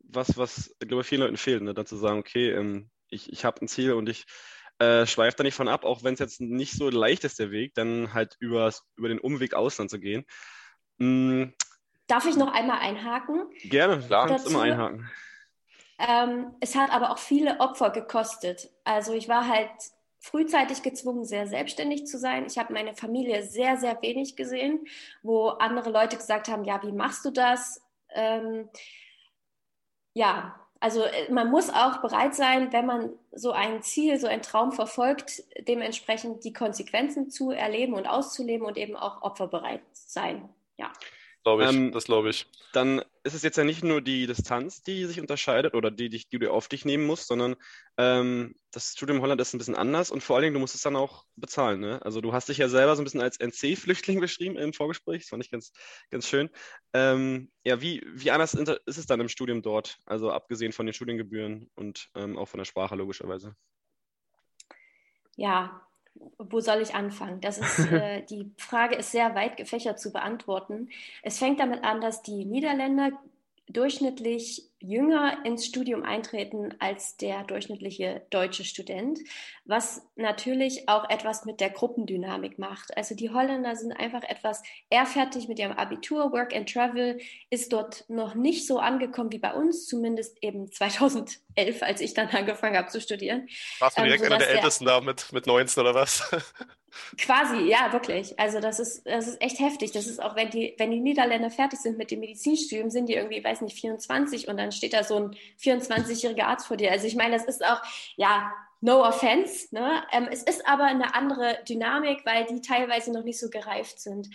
was, 0.00 0.36
was, 0.36 0.74
glaube 0.80 1.02
ich, 1.02 1.06
vielen 1.06 1.22
Leuten 1.22 1.36
fehlt, 1.36 1.62
ne? 1.62 1.72
dann 1.72 1.86
zu 1.86 1.96
sagen, 1.96 2.18
okay, 2.18 2.50
ähm, 2.50 2.90
ich, 3.08 3.32
ich 3.32 3.44
habe 3.44 3.62
ein 3.62 3.68
Ziel 3.68 3.92
und 3.92 4.08
ich 4.08 4.26
äh, 4.78 5.06
schweife 5.06 5.36
da 5.38 5.44
nicht 5.44 5.54
von 5.54 5.68
ab, 5.68 5.84
auch 5.84 6.02
wenn 6.02 6.14
es 6.14 6.20
jetzt 6.20 6.40
nicht 6.40 6.72
so 6.72 6.90
leicht 6.90 7.24
ist, 7.24 7.38
der 7.38 7.50
Weg, 7.50 7.74
dann 7.74 8.12
halt 8.12 8.36
über 8.38 8.72
den 8.98 9.20
Umweg 9.20 9.54
Ausland 9.54 9.90
zu 9.90 9.98
gehen. 9.98 10.24
Mm, 10.98 11.44
Darf 12.08 12.26
ich 12.26 12.36
noch 12.36 12.52
einmal 12.52 12.80
einhaken? 12.80 13.46
Gerne, 13.64 14.00
klar, 14.00 14.26
dazu? 14.26 14.50
immer 14.50 14.62
einhaken. 14.62 15.08
Ähm, 15.98 16.54
es 16.60 16.74
hat 16.74 16.90
aber 16.92 17.10
auch 17.10 17.18
viele 17.18 17.60
Opfer 17.60 17.90
gekostet. 17.90 18.70
Also 18.84 19.12
ich 19.12 19.28
war 19.28 19.46
halt 19.46 19.70
frühzeitig 20.20 20.82
gezwungen, 20.82 21.24
sehr 21.24 21.46
selbstständig 21.46 22.06
zu 22.06 22.18
sein. 22.18 22.46
Ich 22.46 22.58
habe 22.58 22.72
meine 22.72 22.94
Familie 22.94 23.42
sehr, 23.42 23.76
sehr 23.76 24.00
wenig 24.02 24.36
gesehen, 24.36 24.86
wo 25.22 25.48
andere 25.48 25.90
Leute 25.90 26.16
gesagt 26.16 26.48
haben, 26.48 26.64
ja, 26.64 26.82
wie 26.82 26.92
machst 26.92 27.24
du 27.24 27.30
das? 27.30 27.82
Ähm, 28.10 28.68
ja, 30.14 30.58
also 30.80 31.02
äh, 31.02 31.30
man 31.30 31.50
muss 31.50 31.70
auch 31.70 32.00
bereit 32.00 32.34
sein, 32.34 32.72
wenn 32.72 32.86
man 32.86 33.12
so 33.32 33.52
ein 33.52 33.82
Ziel, 33.82 34.18
so 34.18 34.26
einen 34.26 34.42
Traum 34.42 34.72
verfolgt, 34.72 35.42
dementsprechend 35.66 36.44
die 36.44 36.52
Konsequenzen 36.52 37.30
zu 37.30 37.50
erleben 37.50 37.94
und 37.94 38.06
auszuleben 38.06 38.66
und 38.66 38.76
eben 38.76 38.96
auch 38.96 39.22
opferbereit 39.22 39.82
sein. 39.92 40.48
Ja. 40.78 40.92
Glaube 41.48 41.64
ich, 41.64 41.70
ähm, 41.70 41.92
das 41.92 42.04
glaube 42.04 42.30
ich. 42.30 42.46
Dann 42.72 43.02
ist 43.24 43.34
es 43.34 43.42
jetzt 43.42 43.56
ja 43.56 43.64
nicht 43.64 43.82
nur 43.82 44.02
die 44.02 44.26
Distanz, 44.26 44.82
die 44.82 45.06
sich 45.06 45.20
unterscheidet 45.20 45.74
oder 45.74 45.90
die, 45.90 46.10
die, 46.10 46.24
die 46.30 46.38
du 46.38 46.52
auf 46.52 46.68
dich 46.68 46.84
nehmen 46.84 47.06
musst, 47.06 47.26
sondern 47.26 47.56
ähm, 47.96 48.54
das 48.70 48.92
Studium 48.92 49.18
in 49.18 49.22
Holland 49.22 49.40
ist 49.40 49.54
ein 49.54 49.58
bisschen 49.58 49.74
anders 49.74 50.10
und 50.10 50.22
vor 50.22 50.36
allen 50.36 50.42
Dingen, 50.42 50.54
du 50.54 50.60
musst 50.60 50.74
es 50.74 50.82
dann 50.82 50.96
auch 50.96 51.24
bezahlen. 51.36 51.80
Ne? 51.80 52.00
Also 52.02 52.20
du 52.20 52.32
hast 52.32 52.50
dich 52.50 52.58
ja 52.58 52.68
selber 52.68 52.94
so 52.96 53.02
ein 53.02 53.04
bisschen 53.04 53.22
als 53.22 53.40
NC-Flüchtling 53.40 54.20
beschrieben 54.20 54.56
im 54.56 54.74
Vorgespräch, 54.74 55.22
das 55.22 55.30
fand 55.30 55.44
ich 55.44 55.50
ganz, 55.50 55.72
ganz 56.10 56.28
schön. 56.28 56.50
Ähm, 56.92 57.50
ja, 57.64 57.80
wie, 57.80 58.04
wie 58.12 58.30
anders 58.30 58.54
ist 58.54 58.98
es 58.98 59.06
dann 59.06 59.20
im 59.20 59.28
Studium 59.28 59.62
dort? 59.62 59.98
Also 60.04 60.30
abgesehen 60.30 60.72
von 60.72 60.84
den 60.84 60.92
Studiengebühren 60.92 61.70
und 61.74 62.10
ähm, 62.14 62.36
auch 62.36 62.48
von 62.48 62.58
der 62.58 62.66
Sprache 62.66 62.94
logischerweise. 62.94 63.56
Ja, 65.36 65.87
wo 66.38 66.60
soll 66.60 66.80
ich 66.80 66.94
anfangen? 66.94 67.40
Das 67.40 67.58
ist, 67.58 67.78
äh, 67.92 68.22
die 68.22 68.50
Frage 68.56 68.96
ist 68.96 69.12
sehr 69.12 69.34
weit 69.34 69.56
gefächert 69.56 70.00
zu 70.00 70.12
beantworten. 70.12 70.88
Es 71.22 71.38
fängt 71.38 71.60
damit 71.60 71.84
an, 71.84 72.00
dass 72.00 72.22
die 72.22 72.44
Niederländer 72.44 73.10
durchschnittlich 73.68 74.64
jünger 74.80 75.44
ins 75.44 75.66
Studium 75.66 76.04
eintreten 76.04 76.74
als 76.78 77.16
der 77.16 77.42
durchschnittliche 77.44 78.22
deutsche 78.30 78.64
Student, 78.64 79.18
was 79.64 80.02
natürlich 80.14 80.88
auch 80.88 81.10
etwas 81.10 81.44
mit 81.44 81.60
der 81.60 81.70
Gruppendynamik 81.70 82.58
macht. 82.58 82.96
Also 82.96 83.14
die 83.14 83.30
Holländer 83.30 83.74
sind 83.74 83.92
einfach 83.92 84.22
etwas 84.22 84.62
eher 84.88 85.04
fertig 85.06 85.48
mit 85.48 85.58
ihrem 85.58 85.72
Abitur. 85.72 86.32
Work 86.32 86.54
and 86.54 86.72
Travel 86.72 87.18
ist 87.50 87.72
dort 87.72 88.04
noch 88.08 88.34
nicht 88.34 88.66
so 88.66 88.78
angekommen 88.78 89.32
wie 89.32 89.38
bei 89.38 89.52
uns, 89.52 89.86
zumindest 89.86 90.38
eben 90.42 90.70
2011, 90.70 91.82
als 91.82 92.00
ich 92.00 92.14
dann 92.14 92.28
angefangen 92.28 92.76
habe 92.76 92.88
zu 92.88 93.00
studieren. 93.00 93.48
Warst 93.80 93.98
du 93.98 94.02
direkt 94.02 94.22
ähm, 94.22 94.32
einer 94.32 94.38
der, 94.38 94.46
der 94.46 94.56
Ältesten 94.56 94.84
da 94.84 95.00
mit, 95.00 95.32
mit 95.32 95.46
19 95.46 95.80
oder 95.80 95.94
was? 95.94 96.30
Quasi, 97.18 97.68
ja, 97.68 97.92
wirklich. 97.92 98.38
Also 98.38 98.60
das 98.60 98.80
ist, 98.80 99.06
das 99.06 99.28
ist 99.28 99.42
echt 99.42 99.60
heftig. 99.60 99.92
Das 99.92 100.06
ist 100.06 100.22
auch, 100.22 100.36
wenn 100.36 100.50
die, 100.50 100.74
wenn 100.78 100.90
die 100.90 101.00
Niederländer 101.00 101.50
fertig 101.50 101.80
sind 101.80 101.98
mit 101.98 102.10
dem 102.10 102.20
Medizinstudium, 102.20 102.90
sind 102.90 103.08
die 103.08 103.14
irgendwie, 103.14 103.42
weiß 103.42 103.60
nicht, 103.60 103.78
24 103.78 104.48
und 104.48 104.56
dann 104.56 104.72
steht 104.72 104.92
da 104.92 105.04
so 105.04 105.16
ein 105.16 105.36
24-jähriger 105.60 106.44
Arzt 106.44 106.66
vor 106.66 106.76
dir. 106.76 106.90
Also 106.90 107.06
ich 107.06 107.16
meine, 107.16 107.36
das 107.36 107.44
ist 107.44 107.64
auch, 107.64 107.80
ja, 108.16 108.52
no 108.80 109.04
offense. 109.04 109.74
Ne? 109.74 110.02
Ähm, 110.12 110.28
es 110.30 110.42
ist 110.42 110.66
aber 110.66 110.84
eine 110.84 111.14
andere 111.14 111.58
Dynamik, 111.68 112.24
weil 112.24 112.46
die 112.46 112.60
teilweise 112.60 113.12
noch 113.12 113.24
nicht 113.24 113.38
so 113.38 113.50
gereift 113.50 114.00
sind. 114.00 114.28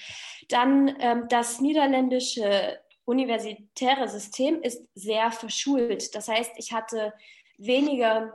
Dann 0.49 0.95
ähm, 0.99 1.27
das 1.29 1.61
niederländische 1.61 2.79
universitäre 3.05 4.07
System 4.07 4.61
ist 4.61 4.85
sehr 4.95 5.31
verschult. 5.31 6.15
Das 6.15 6.27
heißt, 6.27 6.51
ich 6.57 6.71
hatte 6.73 7.13
weniger 7.57 8.33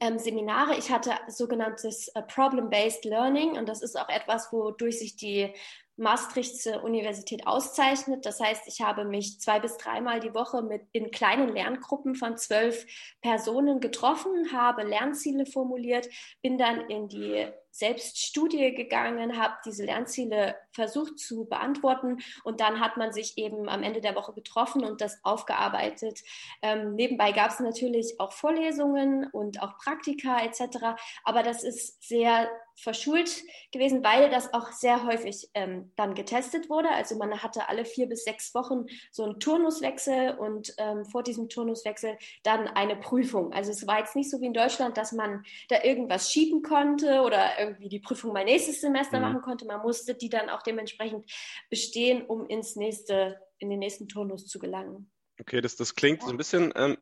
ähm, 0.00 0.18
Seminare. 0.18 0.76
Ich 0.76 0.90
hatte 0.90 1.12
sogenanntes 1.28 2.08
äh, 2.08 2.22
Problem-Based 2.22 3.04
Learning 3.04 3.58
und 3.58 3.68
das 3.68 3.82
ist 3.82 3.98
auch 3.98 4.08
etwas, 4.08 4.52
wodurch 4.52 4.98
sich 4.98 5.16
die 5.16 5.52
Maastrichtse 5.96 6.82
Universität 6.82 7.46
auszeichnet. 7.46 8.26
Das 8.26 8.38
heißt, 8.38 8.64
ich 8.66 8.82
habe 8.82 9.04
mich 9.04 9.40
zwei 9.40 9.60
bis 9.60 9.78
dreimal 9.78 10.20
die 10.20 10.34
Woche 10.34 10.62
mit 10.62 10.82
in 10.92 11.10
kleinen 11.10 11.48
Lerngruppen 11.48 12.14
von 12.14 12.36
zwölf 12.36 12.86
Personen 13.22 13.80
getroffen, 13.80 14.52
habe 14.52 14.82
Lernziele 14.82 15.46
formuliert, 15.46 16.06
bin 16.42 16.58
dann 16.58 16.90
in 16.90 17.08
die 17.08 17.46
Selbststudie 17.70 18.74
gegangen, 18.74 19.38
habe 19.38 19.54
diese 19.64 19.84
Lernziele 19.84 20.56
versucht 20.76 21.18
zu 21.18 21.46
beantworten 21.46 22.18
und 22.44 22.60
dann 22.60 22.80
hat 22.80 22.96
man 22.96 23.12
sich 23.12 23.36
eben 23.36 23.68
am 23.68 23.82
Ende 23.82 24.00
der 24.00 24.14
Woche 24.14 24.32
getroffen 24.32 24.84
und 24.84 25.00
das 25.00 25.18
aufgearbeitet. 25.24 26.20
Ähm, 26.62 26.94
nebenbei 26.94 27.32
gab 27.32 27.50
es 27.50 27.58
natürlich 27.58 28.20
auch 28.20 28.32
Vorlesungen 28.32 29.26
und 29.32 29.60
auch 29.62 29.76
Praktika 29.78 30.40
etc., 30.44 30.96
aber 31.24 31.42
das 31.42 31.64
ist 31.64 32.06
sehr 32.06 32.48
verschult 32.76 33.42
gewesen, 33.72 34.04
weil 34.04 34.28
das 34.28 34.52
auch 34.52 34.70
sehr 34.70 35.06
häufig 35.06 35.48
ähm, 35.54 35.92
dann 35.96 36.14
getestet 36.14 36.68
wurde. 36.68 36.90
Also 36.90 37.16
man 37.16 37.42
hatte 37.42 37.68
alle 37.68 37.84
vier 37.86 38.06
bis 38.06 38.24
sechs 38.24 38.54
Wochen 38.54 38.86
so 39.10 39.24
einen 39.24 39.40
Turnuswechsel 39.40 40.36
und 40.38 40.74
ähm, 40.76 41.06
vor 41.06 41.22
diesem 41.22 41.48
Turnuswechsel 41.48 42.18
dann 42.42 42.68
eine 42.68 42.96
Prüfung. 42.96 43.52
Also 43.52 43.70
es 43.70 43.86
war 43.86 44.00
jetzt 44.00 44.14
nicht 44.14 44.30
so 44.30 44.40
wie 44.40 44.46
in 44.46 44.52
Deutschland, 44.52 44.98
dass 44.98 45.12
man 45.12 45.42
da 45.68 45.82
irgendwas 45.82 46.30
schieben 46.30 46.62
konnte 46.62 47.22
oder 47.22 47.58
irgendwie 47.58 47.88
die 47.88 48.00
Prüfung 48.00 48.34
mal 48.34 48.44
nächstes 48.44 48.82
Semester 48.82 49.18
mhm. 49.18 49.24
machen 49.24 49.42
konnte. 49.42 49.64
Man 49.64 49.80
musste 49.80 50.14
die 50.14 50.28
dann 50.28 50.50
auch 50.50 50.62
dementsprechend 50.66 51.30
bestehen, 51.70 52.24
um 52.26 52.46
ins 52.46 52.76
nächste, 52.76 53.40
in 53.58 53.70
den 53.70 53.78
nächsten 53.78 54.08
Turnus 54.08 54.46
zu 54.46 54.58
gelangen. 54.58 55.10
Okay, 55.40 55.60
das, 55.60 55.76
das 55.76 55.94
klingt 55.94 56.22
so 56.22 56.30
ein 56.30 56.36
bisschen 56.36 56.72
ähm, 56.76 56.96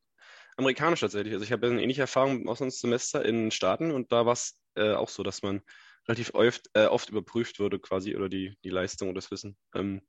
amerikanisch 0.57 1.01
tatsächlich. 1.01 1.33
Also 1.33 1.45
ich 1.45 1.53
habe 1.53 1.67
eine 1.67 1.83
ähnliche 1.83 2.03
Erfahrung 2.03 2.43
im 2.43 2.49
Auslandssemester 2.49 3.25
in 3.25 3.51
Staaten 3.51 3.91
und 3.91 4.13
da 4.13 4.27
war 4.27 4.33
es 4.33 4.61
äh, 4.77 4.93
auch 4.93 5.09
so, 5.09 5.23
dass 5.23 5.43
man 5.43 5.63
relativ 6.09 6.35
oft, 6.35 6.69
äh, 6.75 6.87
oft 6.87 7.09
überprüft 7.11 7.61
wurde 7.61 7.79
quasi 7.79 8.15
oder 8.15 8.29
die, 8.29 8.57
die 8.65 8.71
Leistung 8.71 9.09
und 9.09 9.15
das 9.15 9.31
Wissen. 9.31 9.57
Ähm, 9.75 10.03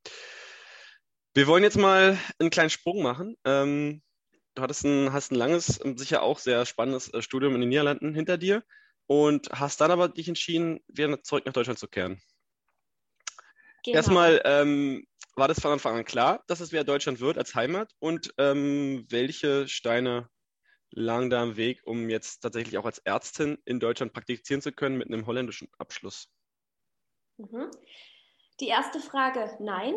wir 1.34 1.48
wollen 1.48 1.64
jetzt 1.64 1.78
mal 1.78 2.18
einen 2.40 2.50
kleinen 2.50 2.70
Sprung 2.70 3.02
machen. 3.02 3.36
Ähm, 3.46 4.02
du 4.56 4.62
hattest 4.62 4.86
ein, 4.86 5.12
hast 5.14 5.32
ein 5.32 5.36
langes, 5.36 5.80
sicher 5.96 6.22
auch 6.22 6.40
sehr 6.40 6.66
spannendes 6.66 7.14
äh, 7.14 7.22
Studium 7.22 7.56
in 7.56 7.62
den 7.62 7.70
Niederlanden 7.70 8.14
hinter 8.14 8.38
dir 8.38 8.64
und 9.08 9.50
hast 9.52 9.82
dann 9.82 9.92
aber 9.92 10.10
dich 10.10 10.28
entschieden, 10.28 10.80
wieder 10.88 11.22
zurück 11.24 11.46
nach 11.46 11.54
Deutschland 11.54 11.80
zu 11.80 11.88
kehren. 11.88 12.22
Genau. 13.86 13.98
Erstmal, 13.98 14.42
ähm, 14.46 15.06
war 15.36 15.48
das 15.48 15.60
von 15.60 15.72
Anfang 15.72 15.96
an 15.98 16.06
klar, 16.06 16.44
dass 16.48 16.60
es 16.60 16.72
wieder 16.72 16.84
Deutschland 16.84 17.20
wird 17.20 17.38
als 17.38 17.56
Heimat? 17.56 17.94
Und 18.00 18.34
ähm, 18.38 19.06
welche 19.10 19.68
Steine 19.68 20.30
lagen 20.92 21.30
da 21.30 21.44
am 21.44 21.58
Weg, 21.58 21.82
um 21.86 22.10
jetzt 22.10 22.40
tatsächlich 22.40 22.78
auch 22.78 22.86
als 22.86 23.00
Ärztin 23.00 23.58
in 23.66 23.80
Deutschland 23.80 24.14
praktizieren 24.14 24.62
zu 24.62 24.72
können 24.72 24.98
mit 24.98 25.08
einem 25.08 25.26
holländischen 25.28 25.70
Abschluss? 25.78 26.30
Mhm. 27.38 27.70
Die 28.60 28.68
erste 28.68 29.00
Frage, 29.00 29.58
nein. 29.60 29.96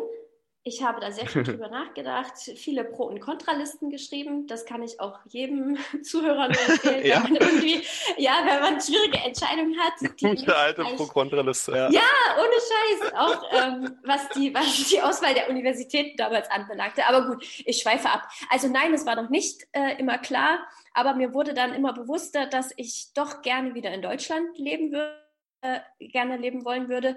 Ich 0.63 0.83
habe 0.83 0.99
da 0.99 1.11
sehr 1.11 1.25
viel 1.25 1.43
drüber 1.43 1.69
nachgedacht, 1.69 2.33
viele 2.37 2.83
Pro- 2.83 3.05
und 3.05 3.21
Kontralisten 3.21 3.89
geschrieben. 3.89 4.45
Das 4.47 4.65
kann 4.65 4.83
ich 4.83 4.99
auch 4.99 5.19
jedem 5.27 5.77
Zuhörer 6.03 6.47
empfehlen, 6.47 7.05
ja. 7.05 7.23
wenn 7.23 7.33
man 7.33 7.35
irgendwie, 7.35 7.81
ja, 8.17 8.33
wenn 8.45 8.59
man 8.59 8.81
schwierige 8.81 9.19
Entscheidungen 9.19 9.79
hat. 9.79 9.93
Die 10.21 10.47
alte 10.51 10.83
Pro-Kontraliste. 10.83 11.71
Ja. 11.71 11.89
ja, 11.89 12.01
ohne 12.37 12.51
Scheiß. 12.51 13.13
Auch 13.13 13.43
ähm, 13.53 13.99
was, 14.03 14.29
die, 14.29 14.53
was 14.53 14.87
die 14.89 15.01
Auswahl 15.01 15.33
der 15.33 15.49
Universitäten 15.49 16.17
damals 16.17 16.49
anbelangte. 16.51 17.05
Aber 17.07 17.27
gut, 17.27 17.43
ich 17.65 17.77
schweife 17.81 18.09
ab. 18.09 18.27
Also 18.49 18.67
nein, 18.67 18.93
es 18.93 19.05
war 19.05 19.15
noch 19.15 19.29
nicht 19.29 19.67
äh, 19.71 19.97
immer 19.97 20.17
klar, 20.17 20.59
aber 20.93 21.13
mir 21.13 21.33
wurde 21.33 21.53
dann 21.53 21.73
immer 21.73 21.93
bewusster, 21.93 22.47
dass 22.47 22.71
ich 22.75 23.13
doch 23.13 23.41
gerne 23.41 23.73
wieder 23.75 23.91
in 23.91 24.01
Deutschland 24.01 24.57
leben 24.57 24.91
würde, 24.91 25.15
äh, 25.61 25.79
gerne 25.99 26.37
leben 26.37 26.65
wollen 26.65 26.89
würde. 26.89 27.15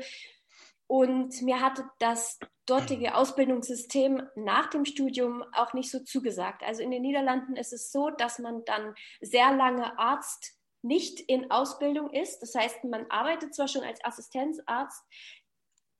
Und 0.92 1.40
mir 1.40 1.62
hatte 1.62 1.88
das 2.00 2.38
dortige 2.66 3.14
Ausbildungssystem 3.14 4.28
nach 4.36 4.68
dem 4.68 4.84
Studium 4.84 5.42
auch 5.54 5.72
nicht 5.72 5.90
so 5.90 6.00
zugesagt. 6.00 6.62
Also 6.62 6.82
in 6.82 6.90
den 6.90 7.00
Niederlanden 7.00 7.56
ist 7.56 7.72
es 7.72 7.90
so, 7.90 8.10
dass 8.10 8.38
man 8.38 8.62
dann 8.66 8.94
sehr 9.22 9.56
lange 9.56 9.98
Arzt 9.98 10.52
nicht 10.82 11.18
in 11.18 11.50
Ausbildung 11.50 12.10
ist. 12.10 12.40
Das 12.40 12.54
heißt, 12.54 12.84
man 12.84 13.06
arbeitet 13.08 13.54
zwar 13.54 13.68
schon 13.68 13.84
als 13.84 14.04
Assistenzarzt, 14.04 15.02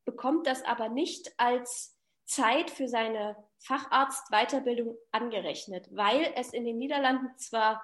bekommt 0.05 0.47
das 0.47 0.63
aber 0.63 0.91
nicht 0.91 1.33
als 1.39 1.97
Zeit 2.27 2.71
für 2.71 2.87
seine 2.87 3.43
Facharztweiterbildung 3.61 4.99
angerechnet, 5.11 5.89
weil 5.91 6.35
es 6.37 6.53
in 6.53 6.67
den 6.67 6.77
Niederlanden 6.77 7.31
zwar 7.39 7.83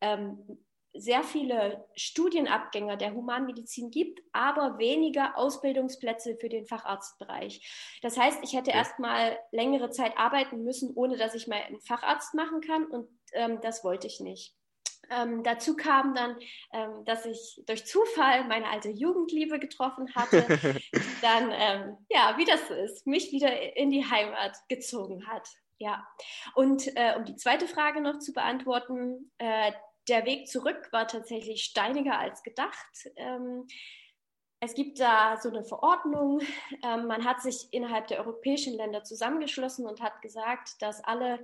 ähm, 0.00 0.65
sehr 0.98 1.22
viele 1.22 1.84
Studienabgänger 1.94 2.96
der 2.96 3.14
Humanmedizin 3.14 3.90
gibt, 3.90 4.20
aber 4.32 4.78
weniger 4.78 5.36
Ausbildungsplätze 5.36 6.36
für 6.36 6.48
den 6.48 6.66
Facharztbereich. 6.66 7.98
Das 8.02 8.18
heißt, 8.18 8.40
ich 8.42 8.52
hätte 8.52 8.70
okay. 8.70 8.78
erstmal 8.78 9.38
längere 9.52 9.90
Zeit 9.90 10.16
arbeiten 10.16 10.62
müssen, 10.62 10.92
ohne 10.94 11.16
dass 11.16 11.34
ich 11.34 11.46
mal 11.46 11.62
einen 11.62 11.80
Facharzt 11.80 12.34
machen 12.34 12.60
kann 12.60 12.86
und 12.86 13.08
ähm, 13.32 13.60
das 13.60 13.84
wollte 13.84 14.06
ich 14.06 14.20
nicht. 14.20 14.54
Ähm, 15.10 15.42
dazu 15.44 15.76
kam 15.76 16.14
dann, 16.14 16.36
ähm, 16.72 17.04
dass 17.04 17.26
ich 17.26 17.62
durch 17.66 17.86
Zufall 17.86 18.44
meine 18.48 18.68
alte 18.68 18.90
Jugendliebe 18.90 19.58
getroffen 19.58 20.14
hatte, 20.14 20.46
dann, 21.22 21.52
ähm, 21.52 21.96
ja, 22.10 22.34
wie 22.38 22.44
das 22.44 22.66
so 22.68 22.74
ist, 22.74 23.06
mich 23.06 23.30
wieder 23.32 23.76
in 23.76 23.90
die 23.90 24.04
Heimat 24.04 24.56
gezogen 24.68 25.26
hat. 25.26 25.48
Ja, 25.78 26.06
und 26.54 26.88
äh, 26.96 27.14
um 27.16 27.24
die 27.24 27.36
zweite 27.36 27.68
Frage 27.68 28.00
noch 28.00 28.18
zu 28.18 28.32
beantworten, 28.32 29.30
äh, 29.38 29.72
der 30.08 30.24
Weg 30.24 30.48
zurück 30.48 30.88
war 30.92 31.06
tatsächlich 31.06 31.64
steiniger 31.64 32.18
als 32.18 32.42
gedacht. 32.42 33.10
Ähm, 33.16 33.66
es 34.60 34.74
gibt 34.74 35.00
da 35.00 35.36
so 35.36 35.48
eine 35.48 35.64
Verordnung. 35.64 36.40
Ähm, 36.82 37.06
man 37.06 37.24
hat 37.24 37.42
sich 37.42 37.68
innerhalb 37.72 38.06
der 38.08 38.20
europäischen 38.20 38.74
Länder 38.74 39.04
zusammengeschlossen 39.04 39.86
und 39.86 40.00
hat 40.00 40.22
gesagt, 40.22 40.80
dass 40.80 41.04
alle 41.04 41.42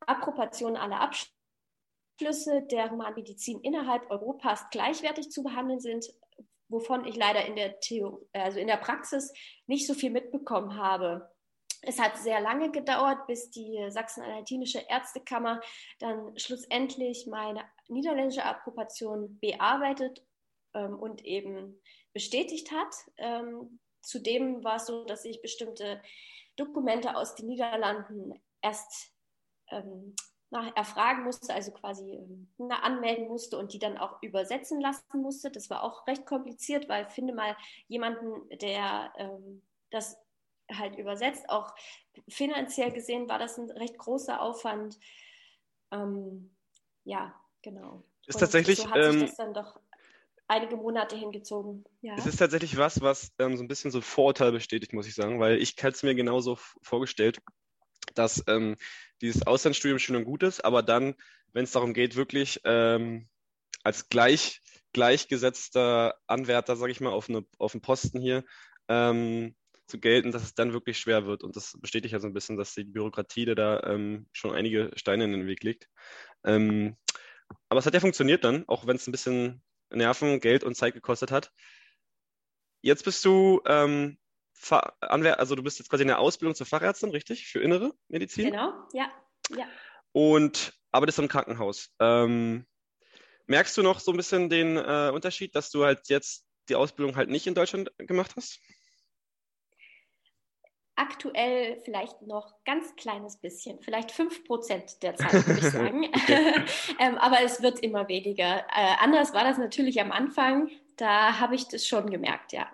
Approbationen, 0.00 0.76
alle 0.76 0.98
Abschlüsse 0.98 2.62
der 2.62 2.90
Humanmedizin 2.90 3.60
innerhalb 3.60 4.10
Europas 4.10 4.68
gleichwertig 4.70 5.30
zu 5.30 5.42
behandeln 5.42 5.80
sind, 5.80 6.06
wovon 6.68 7.04
ich 7.04 7.16
leider 7.16 7.46
in 7.46 7.56
der, 7.56 7.78
Theorie, 7.80 8.26
also 8.32 8.58
in 8.58 8.66
der 8.66 8.76
Praxis 8.76 9.32
nicht 9.66 9.86
so 9.86 9.94
viel 9.94 10.10
mitbekommen 10.10 10.76
habe. 10.76 11.30
Es 11.82 11.98
hat 11.98 12.16
sehr 12.18 12.40
lange 12.40 12.70
gedauert, 12.70 13.26
bis 13.26 13.50
die 13.50 13.86
Sachsen-Anhaltinische 13.88 14.84
Ärztekammer 14.88 15.60
dann 15.98 16.36
schlussendlich 16.38 17.26
meine 17.26 17.64
niederländische 17.88 18.44
Approbation 18.44 19.38
bearbeitet 19.40 20.24
ähm, 20.74 20.98
und 20.98 21.24
eben 21.24 21.80
bestätigt 22.12 22.72
hat. 22.72 22.94
Ähm, 23.18 23.80
zudem 24.02 24.64
war 24.64 24.76
es 24.76 24.86
so, 24.86 25.04
dass 25.04 25.24
ich 25.24 25.42
bestimmte 25.42 26.02
Dokumente 26.56 27.16
aus 27.16 27.34
den 27.34 27.46
Niederlanden 27.46 28.32
erst 28.62 29.12
ähm, 29.70 30.14
nach, 30.50 30.74
erfragen 30.76 31.24
musste, 31.24 31.52
also 31.52 31.72
quasi 31.72 32.12
ähm, 32.12 32.48
anmelden 32.68 33.28
musste 33.28 33.58
und 33.58 33.72
die 33.72 33.78
dann 33.78 33.98
auch 33.98 34.22
übersetzen 34.22 34.80
lassen 34.80 35.20
musste. 35.20 35.50
Das 35.50 35.70
war 35.70 35.82
auch 35.82 36.06
recht 36.06 36.24
kompliziert, 36.24 36.88
weil 36.88 37.08
finde 37.08 37.34
mal 37.34 37.56
jemanden, 37.88 38.48
der 38.58 39.12
ähm, 39.16 39.62
das 39.90 40.16
halt 40.72 40.96
übersetzt. 40.98 41.48
Auch 41.48 41.74
finanziell 42.28 42.92
gesehen 42.92 43.28
war 43.28 43.38
das 43.38 43.58
ein 43.58 43.70
recht 43.70 43.98
großer 43.98 44.40
Aufwand. 44.40 44.98
Ähm, 45.90 46.54
ja, 47.04 47.34
genau. 47.62 48.04
Ist 48.26 48.36
Und 48.36 48.40
tatsächlich. 48.40 48.78
So 48.78 48.90
hat 48.90 49.02
sich 49.02 49.14
ähm, 49.14 49.20
das 49.20 49.36
dann 49.36 49.54
doch 49.54 49.80
einige 50.48 50.76
Monate 50.76 51.16
hingezogen. 51.16 51.84
Ja. 52.02 52.14
Es 52.16 52.26
ist 52.26 52.36
tatsächlich 52.36 52.76
was, 52.76 53.00
was 53.00 53.32
ähm, 53.38 53.56
so 53.56 53.64
ein 53.64 53.68
bisschen 53.68 53.90
so 53.90 54.00
Vorurteil 54.00 54.52
bestätigt, 54.52 54.92
muss 54.92 55.06
ich 55.06 55.14
sagen, 55.14 55.40
weil 55.40 55.60
ich 55.60 55.74
hätte 55.78 55.96
es 55.96 56.02
mir 56.02 56.14
genauso 56.14 56.58
vorgestellt, 56.82 57.40
dass 58.14 58.44
ähm, 58.46 58.76
dieses 59.20 59.46
Auslandsstudium 59.46 59.98
schön 59.98 60.16
und 60.16 60.24
gut 60.24 60.42
ist, 60.42 60.64
aber 60.64 60.82
dann, 60.82 61.14
wenn 61.52 61.64
es 61.64 61.72
darum 61.72 61.94
geht, 61.94 62.16
wirklich 62.16 62.60
ähm, 62.64 63.28
als 63.82 64.08
gleich, 64.08 64.62
gleichgesetzter 64.92 66.16
Anwärter, 66.26 66.76
sage 66.76 66.92
ich 66.92 67.00
mal, 67.00 67.12
auf, 67.12 67.28
eine, 67.28 67.44
auf 67.58 67.74
einen 67.74 67.82
Posten 67.82 68.20
hier, 68.20 68.44
ähm, 68.88 69.56
zu 69.86 70.00
gelten, 70.00 70.32
dass 70.32 70.42
es 70.42 70.54
dann 70.54 70.72
wirklich 70.72 70.98
schwer 70.98 71.26
wird. 71.26 71.42
Und 71.42 71.56
das 71.56 71.76
bestätigt 71.80 72.12
ja 72.12 72.20
so 72.20 72.26
ein 72.26 72.34
bisschen, 72.34 72.56
dass 72.56 72.74
die 72.74 72.84
Bürokratie 72.84 73.44
da 73.46 73.80
ähm, 73.84 74.28
schon 74.32 74.52
einige 74.52 74.90
Steine 74.96 75.24
in 75.24 75.32
den 75.32 75.46
Weg 75.46 75.62
legt. 75.62 75.88
Ähm, 76.44 76.96
aber 77.68 77.78
es 77.78 77.86
hat 77.86 77.94
ja 77.94 78.00
funktioniert 78.00 78.44
dann, 78.44 78.64
auch 78.66 78.86
wenn 78.86 78.96
es 78.96 79.06
ein 79.06 79.12
bisschen 79.12 79.62
Nerven, 79.90 80.40
Geld 80.40 80.64
und 80.64 80.74
Zeit 80.76 80.94
gekostet 80.94 81.30
hat. 81.30 81.52
Jetzt 82.82 83.04
bist 83.04 83.24
du 83.24 83.62
ähm, 83.66 84.18
also 84.70 85.54
du 85.54 85.62
bist 85.62 85.78
jetzt 85.78 85.88
quasi 85.88 86.02
in 86.02 86.08
der 86.08 86.18
Ausbildung 86.18 86.54
zur 86.54 86.66
Fachärztin, 86.66 87.10
richtig? 87.10 87.46
Für 87.46 87.60
innere 87.60 87.92
Medizin? 88.08 88.50
Genau, 88.50 88.72
ja. 88.92 89.10
ja. 89.56 89.66
Und 90.12 90.72
arbeitest 90.92 91.18
im 91.18 91.28
Krankenhaus. 91.28 91.90
Ähm, 92.00 92.66
merkst 93.46 93.76
du 93.76 93.82
noch 93.82 94.00
so 94.00 94.12
ein 94.12 94.16
bisschen 94.16 94.48
den 94.48 94.76
äh, 94.76 95.10
Unterschied, 95.12 95.54
dass 95.54 95.70
du 95.70 95.84
halt 95.84 96.08
jetzt 96.08 96.46
die 96.68 96.74
Ausbildung 96.74 97.16
halt 97.16 97.28
nicht 97.28 97.46
in 97.46 97.54
Deutschland 97.54 97.92
gemacht 97.98 98.32
hast? 98.36 98.60
Aktuell 100.96 101.80
vielleicht 101.84 102.22
noch 102.22 102.54
ganz 102.64 102.96
kleines 102.96 103.36
bisschen, 103.36 103.80
vielleicht 103.80 104.10
fünf 104.10 104.44
Prozent 104.44 105.02
der 105.02 105.14
Zeit, 105.16 105.46
würde 105.46 105.60
ich 105.60 105.70
sagen. 105.70 106.04
ähm, 106.98 107.18
aber 107.18 107.42
es 107.42 107.62
wird 107.62 107.80
immer 107.80 108.08
weniger. 108.08 108.66
Äh, 108.74 108.96
anders 108.98 109.32
war 109.34 109.44
das 109.44 109.58
natürlich 109.58 110.00
am 110.00 110.10
Anfang. 110.10 110.70
Da 110.96 111.38
habe 111.38 111.54
ich 111.54 111.68
das 111.68 111.86
schon 111.86 112.10
gemerkt, 112.10 112.52
ja. 112.52 112.70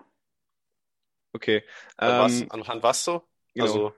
Okay. 1.33 1.63
Ähm, 1.99 2.47
anhand 2.49 2.83
was 2.83 3.03
so? 3.03 3.23
Genau. 3.53 3.65
Also, 3.65 3.93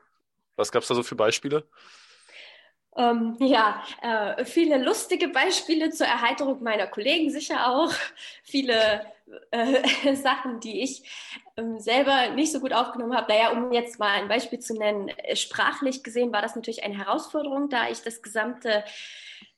was 0.56 0.72
gab 0.72 0.82
es 0.82 0.88
da 0.88 0.96
so 0.96 1.04
für 1.04 1.16
Beispiele? 1.16 1.68
Ähm, 2.98 3.36
ja, 3.40 3.84
äh, 4.02 4.46
viele 4.46 4.78
lustige 4.78 5.28
Beispiele 5.28 5.90
zur 5.90 6.08
Erheiterung 6.08 6.64
meiner 6.64 6.88
Kollegen 6.88 7.30
sicher 7.30 7.70
auch. 7.70 7.94
Viele 8.44 9.06
äh, 9.52 10.16
Sachen, 10.16 10.60
die 10.62 10.82
ich 10.82 11.04
ähm, 11.58 11.80
selber 11.80 12.30
nicht 12.30 12.52
so 12.54 12.62
gut 12.62 12.74
aufgenommen 12.74 13.16
habe. 13.16 13.34
Naja, 13.34 13.52
um 13.52 13.72
jetzt 13.74 14.00
mal 14.00 14.12
ein 14.12 14.30
Beispiel 14.30 14.60
zu 14.60 14.76
nennen, 14.76 15.10
äh, 15.10 15.36
sprachlich 15.36 16.04
gesehen 16.04 16.32
war 16.32 16.42
das 16.42 16.56
natürlich 16.56 16.84
eine 16.84 16.98
Herausforderung, 16.98 17.70
da 17.70 17.90
ich 17.90 18.02
das 18.02 18.22
gesamte 18.22 18.84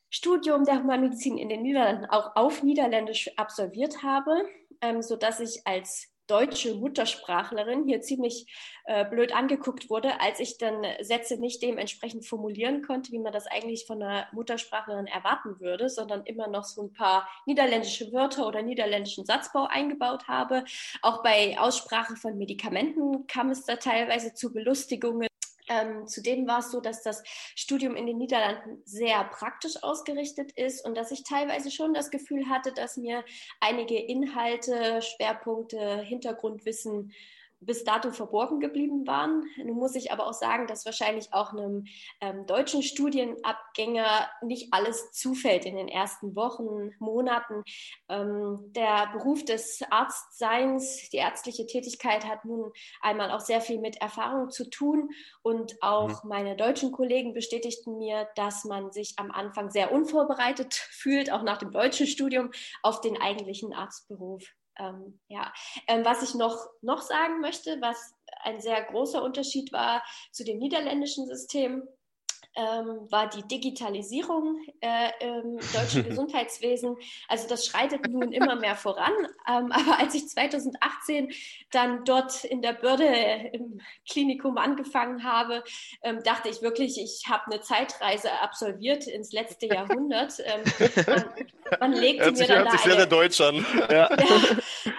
Studium 0.10 0.64
der 0.66 0.80
Humanmedizin 0.82 1.38
in 1.38 1.50
den 1.50 1.62
Niederlanden 1.62 2.06
auch 2.06 2.36
auf 2.36 2.64
Niederländisch 2.64 3.30
absolviert 3.38 4.04
habe. 4.04 4.32
ähm, 4.82 5.02
sodass 5.02 5.40
ich 5.40 5.66
als 5.66 6.10
deutsche 6.28 6.76
Muttersprachlerin 6.76 7.86
hier 7.86 8.02
ziemlich 8.02 8.46
äh, 8.86 9.06
blöd 9.06 9.34
angeguckt 9.34 9.90
wurde, 9.90 10.20
als 10.22 10.40
ich 10.40 10.58
dann 10.58 10.86
Sätze 11.02 11.38
nicht 11.38 11.62
dementsprechend 11.62 12.26
formulieren 12.26 12.82
konnte, 12.82 13.12
wie 13.12 13.20
man 13.20 13.34
das 13.34 13.48
eigentlich 13.48 13.86
von 13.86 14.02
einer 14.02 14.28
Muttersprachlerin 14.34 15.08
erwarten 15.08 15.60
würde, 15.60 15.90
sondern 15.90 16.24
immer 16.26 16.48
noch 16.48 16.64
so 16.64 16.84
ein 16.84 16.94
paar 16.94 17.28
niederländische 17.46 18.12
Wörter 18.12 18.48
oder 18.48 18.62
niederländischen 18.62 19.26
Satzbau 19.26 19.68
eingebaut 19.70 20.28
habe. 20.28 20.64
Auch 21.02 21.24
bei 21.24 21.58
Aussprache 21.60 22.16
von 22.16 22.38
Medikamenten 22.38 23.28
kam 23.28 23.50
es 23.50 23.66
da 23.66 23.78
teilweise 23.78 24.34
zu 24.34 24.54
Belustigungen. 24.54 25.28
Ähm, 25.70 26.08
zudem 26.08 26.48
war 26.48 26.60
es 26.60 26.72
so, 26.72 26.80
dass 26.80 27.04
das 27.04 27.24
Studium 27.56 27.96
in 27.96 28.06
den 28.06 28.18
Niederlanden 28.18 28.82
sehr 28.86 29.24
praktisch 29.26 29.84
ausgerichtet 29.84 30.52
ist 30.54 30.86
und 30.86 30.96
dass 30.96 31.12
ich 31.12 31.24
teilweise 31.24 31.72
schon 31.72 31.94
das 31.94 32.10
Gefühl 32.10 32.50
hatte, 32.50 32.72
dass 32.72 32.98
mir 32.98 33.24
einige 33.60 33.98
Inhalte, 33.98 35.02
Schwerpunkte, 35.02 36.02
Hintergrundwissen 36.02 37.12
bis 37.60 37.84
dato 37.84 38.12
verborgen 38.12 38.60
geblieben 38.60 39.08
waren. 39.08 39.44
Nun 39.58 39.78
muss 39.78 39.96
ich 39.96 40.12
aber 40.12 40.28
auch 40.28 40.34
sagen, 40.34 40.68
dass 40.68 40.86
wahrscheinlich 40.86 41.34
auch 41.34 41.54
einem 41.54 41.86
ähm, 42.22 42.46
deutschen 42.46 42.84
Studienabgänger 42.84 44.30
nicht 44.42 44.74
alles 44.74 45.12
zufällt 45.12 45.66
in 45.66 45.76
den 45.76 45.88
ersten 45.88 46.36
Wochen, 46.36 46.92
Monaten. 47.00 47.64
Ähm, 48.10 48.72
der 48.74 49.10
Beruf 49.14 49.44
des 49.44 49.82
Arztseins, 49.90 51.10
die 51.10 51.18
ärztliche 51.18 51.66
Tätigkeit 51.66 52.26
hat 52.26 52.46
nun 52.46 52.72
einmal 53.02 53.32
auch 53.32 53.42
sehr 53.42 53.62
viel 53.62 53.80
mit 53.80 53.98
Erfahrung 54.02 54.50
zu 54.50 54.70
tun 54.70 55.10
und 55.42 55.82
auch 55.82 56.24
mhm. 56.24 56.30
meine 56.30 56.56
deutschen 56.56 56.92
Kollegen 56.92 57.34
bestätigten 57.34 57.98
mir, 57.98 58.28
dass 58.36 58.66
man 58.66 58.92
sich 58.92 59.14
am 59.18 59.32
Anfang 59.32 59.72
sehr 59.72 59.92
unvorbereitet 59.92 60.74
fühlt, 60.92 61.32
auch 61.32 61.44
nach 61.44 61.58
dem 61.58 61.72
deutschen 61.72 62.08
Studium, 62.08 62.52
auf 62.84 63.02
den 63.02 63.20
eigentlichen 63.20 63.74
Arztberuf. 63.74 64.44
Ähm, 64.80 65.20
ja, 65.28 65.54
ähm, 65.88 66.06
was 66.06 66.24
ich 66.24 66.36
noch, 66.36 66.58
noch 66.82 67.02
sagen 67.02 67.42
möchte, 67.42 67.78
was 67.82 68.14
ein 68.44 68.62
sehr 68.62 68.84
großer 68.84 69.24
Unterschied 69.24 69.72
war 69.72 70.04
zu 70.32 70.44
dem 70.44 70.58
niederländischen 70.60 71.26
System, 71.28 71.88
ähm, 72.56 73.12
war 73.12 73.30
die 73.30 73.44
Digitalisierung 73.44 74.66
äh, 74.82 75.10
im 75.22 75.58
deutschen 75.74 76.04
Gesundheitswesen. 76.10 76.98
Also 77.28 77.48
das 77.48 77.66
schreitet 77.66 78.08
nun 78.08 78.32
immer 78.32 78.56
mehr 78.56 78.76
voran. 78.76 79.14
Ähm, 79.48 79.72
aber 79.72 80.00
als 80.00 80.16
ich 80.16 80.28
2018 80.28 81.32
dann 81.72 82.04
dort 82.04 82.44
in 82.44 82.62
der 82.62 82.74
Börde 82.74 83.06
im 83.54 83.80
Klinikum 84.10 84.58
angefangen 84.58 85.24
habe, 85.24 85.64
ähm, 86.02 86.24
dachte 86.24 86.50
ich 86.50 86.62
wirklich, 86.62 87.00
ich 87.00 87.26
habe 87.30 87.52
eine 87.52 87.62
Zeitreise 87.62 88.32
absolviert 88.42 89.08
ins 89.08 89.32
letzte 89.32 89.68
Jahrhundert. 89.68 90.34
Ähm, 90.40 90.64
man, 91.06 91.26
man 91.80 91.94
legte 91.94 92.26
hört 92.26 92.38
mir 92.38 92.48
dann 92.48 92.66
da 92.66 92.72
sich 92.72 92.86
eine. 92.86 93.08
Ja. 93.90 94.10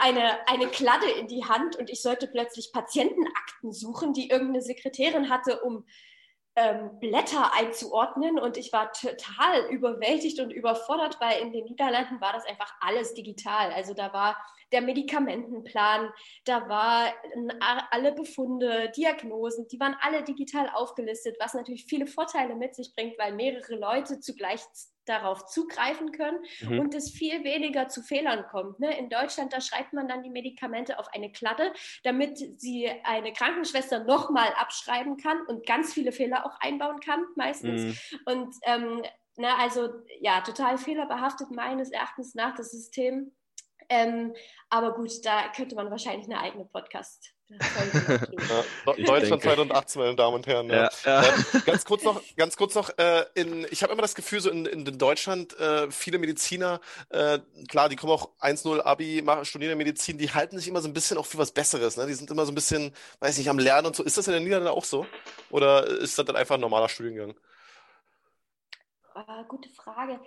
eine, 0.01 0.49
eine 0.49 0.69
Kladde 0.69 1.11
in 1.19 1.27
die 1.27 1.45
Hand 1.45 1.77
und 1.77 1.91
ich 1.91 2.01
sollte 2.01 2.27
plötzlich 2.27 2.73
Patientenakten 2.73 3.73
suchen, 3.73 4.13
die 4.13 4.31
irgendeine 4.31 4.63
Sekretärin 4.63 5.29
hatte, 5.29 5.61
um 5.61 5.85
ähm, 6.59 6.99
Blätter 6.99 7.53
einzuordnen 7.55 8.39
und 8.39 8.57
ich 8.57 8.73
war 8.73 8.91
total 8.93 9.67
überwältigt 9.71 10.41
und 10.41 10.51
überfordert, 10.51 11.21
weil 11.21 11.41
in 11.41 11.53
den 11.53 11.65
Niederlanden 11.65 12.21
war 12.21 12.33
das 12.33 12.45
einfach 12.47 12.75
alles 12.81 13.15
digital. 13.15 13.71
Also 13.73 13.95
da 13.95 14.13
war 14.13 14.37
der 14.73 14.83
Medikamentenplan, 14.83 16.13
da 16.45 16.69
war 16.69 17.13
alle 17.91 18.13
Befunde, 18.13 18.91
Diagnosen, 18.97 19.69
die 19.69 19.79
waren 19.79 19.97
alle 20.01 20.25
digital 20.25 20.69
aufgelistet, 20.75 21.37
was 21.39 21.55
natürlich 21.55 21.85
viele 21.85 22.07
Vorteile 22.07 22.57
mit 22.57 22.75
sich 22.75 22.93
bringt, 22.95 23.17
weil 23.19 23.35
mehrere 23.35 23.77
Leute 23.77 24.19
zugleich 24.19 24.61
darauf 25.09 25.47
zugreifen 25.47 26.13
können 26.13 26.39
mhm. 26.61 26.81
und 26.81 26.95
es 26.95 27.11
viel 27.11 27.45
weniger 27.45 27.89
zu 27.89 28.03
Fehlern 28.03 28.45
kommt. 28.51 28.81
Ne? 28.81 28.97
In 28.99 29.09
Deutschland, 29.09 29.53
da 29.53 29.61
schreibt 29.61 29.93
man 29.93 30.09
dann 30.09 30.23
die 30.23 30.31
Medikamente 30.31 30.99
auf 30.99 31.09
eine 31.13 31.33
Kladde, 31.33 31.73
damit 32.05 32.39
sie 32.61 32.91
eine 33.05 33.33
Krankenschwester 33.33 34.05
nochmal 34.05 34.49
abschreiben 34.59 35.17
kann 35.17 35.41
und 35.47 35.67
ganz 35.67 35.93
viele 35.95 36.13
Fehler 36.13 36.47
auch 36.47 36.61
einbauen 36.61 37.01
kann, 37.01 37.25
meistens. 37.37 37.83
Mhm. 37.83 38.19
Und 38.27 38.55
ähm, 38.63 39.03
na, 39.37 39.57
ne, 39.57 39.59
also 39.59 39.89
ja, 40.21 40.41
total 40.41 40.79
fehlerbehaftet 40.79 41.53
meines 41.53 41.93
Erachtens 41.93 42.35
nach 42.35 42.57
das 42.57 42.73
System. 42.73 43.33
Ähm, 43.89 44.35
aber 44.71 44.95
gut, 44.95 45.11
da 45.25 45.49
könnte 45.55 45.75
man 45.75 45.91
wahrscheinlich 45.91 46.27
eine 46.27 46.41
eigene 46.41 46.65
Podcast 46.65 47.35
ja, 47.49 48.93
Deutschland 49.07 49.43
2018, 49.43 50.03
meine 50.03 50.15
Damen 50.15 50.35
und 50.35 50.47
Herren. 50.47 50.69
Ja. 50.69 50.91
Ja. 51.05 51.23
Äh, 51.23 51.33
ganz 51.65 51.87
kurz 51.87 52.05
noch, 52.05 52.21
ganz 52.37 52.59
kurz 52.59 52.75
noch 52.75 52.91
äh, 52.99 53.25
in, 53.35 53.67
ich 53.71 53.83
habe 53.83 53.95
immer 53.95 54.03
das 54.03 54.15
Gefühl, 54.15 54.41
so 54.41 54.51
in, 54.51 54.67
in 54.67 54.85
Deutschland, 54.99 55.59
äh, 55.59 55.91
viele 55.91 56.19
Mediziner, 56.19 56.81
äh, 57.09 57.39
klar, 57.67 57.89
die 57.89 57.97
kommen 57.97 58.13
auch 58.13 58.29
1-0 58.41 58.83
Abi, 58.83 59.23
machen, 59.23 59.47
studieren 59.47 59.79
Medizin, 59.79 60.19
die 60.19 60.31
halten 60.31 60.59
sich 60.59 60.69
immer 60.69 60.83
so 60.83 60.89
ein 60.89 60.93
bisschen 60.93 61.17
auch 61.17 61.25
für 61.25 61.39
was 61.39 61.53
Besseres. 61.53 61.97
Ne? 61.97 62.07
Die 62.07 62.15
sind 62.15 62.31
immer 62.31 62.45
so 62.45 62.53
ein 62.53 62.55
bisschen, 62.55 62.93
weiß 63.21 63.39
nicht, 63.39 63.49
am 63.49 63.59
Lernen 63.59 63.87
und 63.87 63.97
so. 63.97 64.03
Ist 64.03 64.19
das 64.19 64.27
in 64.29 64.35
den 64.35 64.45
Niederlanden 64.45 64.77
auch 64.77 64.85
so? 64.85 65.07
Oder 65.49 65.87
ist 65.87 66.19
das 66.19 66.27
dann 66.27 66.37
einfach 66.37 66.57
ein 66.57 66.61
normaler 66.61 66.91
Studiengang? 66.91 67.35
Uh, 69.17 69.45
gute 69.49 69.71
Frage. 69.71 70.21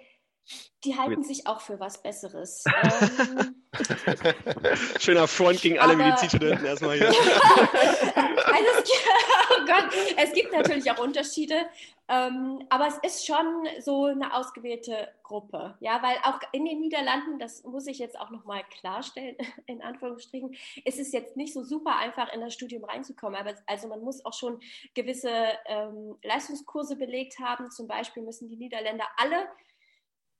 Die 0.84 0.98
halten 0.98 1.24
sich 1.24 1.46
auch 1.46 1.62
für 1.62 1.80
was 1.80 2.02
Besseres. 2.02 2.64
ähm, 2.84 3.56
Schöner 5.00 5.28
Front 5.28 5.62
gegen 5.62 5.78
alle 5.78 5.96
Medizinstudenten 5.96 6.66
erstmal 6.66 6.98
hier. 6.98 7.08
also 8.16 8.70
es, 8.78 8.84
gibt, 8.84 9.08
oh 9.52 9.66
Gott, 9.66 9.90
es 10.18 10.34
gibt 10.34 10.52
natürlich 10.52 10.90
auch 10.92 10.98
Unterschiede, 10.98 11.68
ähm, 12.08 12.66
aber 12.70 12.88
es 12.88 12.98
ist 13.04 13.26
schon 13.26 13.68
so 13.80 14.06
eine 14.06 14.34
ausgewählte 14.34 15.08
Gruppe. 15.24 15.78
Ja, 15.80 16.02
weil 16.02 16.18
auch 16.24 16.40
in 16.52 16.66
den 16.66 16.82
Niederlanden, 16.82 17.38
das 17.38 17.64
muss 17.64 17.86
ich 17.86 18.00
jetzt 18.00 18.20
auch 18.20 18.32
nochmal 18.32 18.64
klarstellen, 18.80 19.38
in 19.68 19.82
Anführungsstrichen, 19.82 20.56
ist 20.84 21.00
es 21.00 21.12
jetzt 21.12 21.38
nicht 21.38 21.54
so 21.54 21.64
super 21.64 21.96
einfach, 21.98 22.34
in 22.34 22.42
das 22.42 22.54
Studium 22.54 22.84
reinzukommen. 22.84 23.40
Aber 23.40 23.54
also 23.68 23.88
man 23.88 24.02
muss 24.02 24.26
auch 24.26 24.34
schon 24.34 24.60
gewisse 24.96 25.32
ähm, 25.68 26.18
Leistungskurse 26.24 26.96
belegt 26.96 27.40
haben. 27.40 27.70
Zum 27.70 27.88
Beispiel 27.88 28.24
müssen 28.24 28.50
die 28.50 28.58
Niederländer 28.58 29.06
alle 29.18 29.48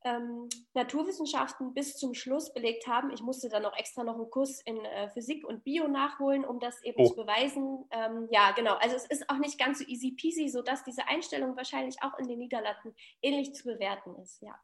ähm, 0.04 0.50
Naturwissenschaften 0.74 1.74
bis 1.74 1.98
zum 1.98 2.14
Schluss 2.14 2.54
belegt 2.54 2.88
haben. 2.88 3.12
Ich 3.12 3.22
musste 3.22 3.50
dann 3.50 3.66
auch 3.66 3.78
extra 3.78 4.04
noch 4.04 4.16
einen 4.16 4.30
Kurs 4.30 4.62
in 4.66 4.84
äh, 4.86 5.10
Physik 5.10 5.46
und 5.46 5.64
Bio 5.64 5.88
nachholen, 5.88 6.46
um 6.46 6.60
das 6.60 6.82
eben 6.84 7.02
oh. 7.02 7.10
zu 7.10 7.16
beweisen. 7.16 7.86
Ähm, 7.92 8.28
ja, 8.32 8.52
genau. 8.52 8.76
Also 8.76 8.96
es 8.96 9.06
ist 9.06 9.30
auch 9.30 9.38
nicht 9.38 9.60
ganz 9.60 9.80
so 9.80 9.86
easy 9.86 10.12
peasy, 10.12 10.50
sodass 10.50 10.84
diese 10.84 11.08
Einstellung 11.08 11.56
wahrscheinlich 11.56 11.98
auch 12.02 12.18
in 12.18 12.28
den 12.28 12.40
Niederlanden 12.40 12.96
ähnlich 13.22 13.54
zu 13.54 13.66
bewerten 13.66 14.16
ist. 14.22 14.42
Ja. 14.42 14.60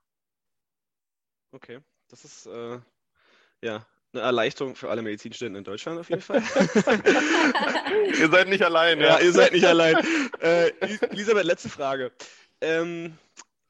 Okay, 1.51 1.79
das 2.09 2.25
ist 2.25 2.45
äh, 2.47 2.79
ja 3.61 3.85
eine 4.13 4.21
Erleichterung 4.21 4.75
für 4.75 4.89
alle 4.89 5.01
Medizinstudenten 5.01 5.59
in 5.59 5.63
Deutschland 5.63 5.99
auf 5.99 6.09
jeden 6.09 6.21
Fall. 6.21 6.41
ihr 8.19 8.29
seid 8.29 8.47
nicht 8.47 8.63
allein, 8.63 8.99
ja. 8.99 9.17
ja 9.17 9.19
ihr 9.19 9.31
seid 9.31 9.51
nicht 9.51 9.65
allein. 9.65 9.95
Äh, 10.39 10.69
Elisabeth, 10.79 11.45
letzte 11.45 11.69
Frage. 11.69 12.11
Ähm, 12.61 13.17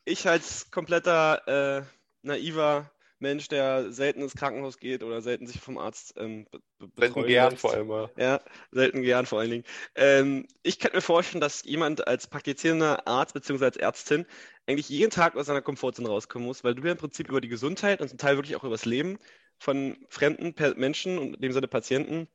ich 0.07 0.27
als 0.27 0.71
kompletter 0.71 1.79
äh, 1.79 1.83
naiver 2.21 2.91
Mensch, 3.19 3.47
der 3.47 3.91
selten 3.91 4.21
ins 4.21 4.35
Krankenhaus 4.35 4.77
geht 4.77 5.03
oder 5.03 5.21
selten 5.21 5.47
sich 5.47 5.59
vom 5.59 5.77
Arzt 5.77 6.13
ähm, 6.17 6.47
Selten 6.95 7.23
gern 7.25 7.51
lässt. 7.51 7.61
vor 7.61 7.73
allem. 7.73 7.89
Ja. 7.89 8.09
ja, 8.17 8.41
selten 8.71 9.01
gern 9.01 9.25
vor 9.25 9.39
allen 9.39 9.49
Dingen. 9.49 9.63
Ähm, 9.95 10.47
ich 10.61 10.77
kann 10.77 10.91
mir 10.93 11.01
vorstellen, 11.01 11.41
dass 11.41 11.63
jemand 11.63 12.07
als 12.07 12.27
praktizierender 12.27 13.07
Arzt 13.07 13.33
bzw. 13.33 13.65
als 13.65 13.77
Ärztin 13.77 14.25
eigentlich 14.67 14.89
jeden 14.89 15.09
Tag 15.09 15.35
aus 15.35 15.47
seiner 15.47 15.61
Komfortzone 15.63 16.07
rauskommen 16.07 16.47
muss, 16.47 16.63
weil 16.63 16.75
du 16.75 16.83
ja 16.83 16.91
im 16.91 16.97
Prinzip 16.97 17.27
über 17.27 17.41
die 17.41 17.47
Gesundheit 17.47 18.01
und 18.01 18.09
zum 18.09 18.19
Teil 18.19 18.37
wirklich 18.37 18.55
auch 18.55 18.63
über 18.63 18.75
das 18.75 18.85
Leben 18.85 19.17
von 19.57 19.97
fremden 20.09 20.53
Menschen 20.79 21.17
und 21.17 21.35
in 21.35 21.41
dem 21.41 21.51
Sinne 21.51 21.67
Patienten 21.67 22.27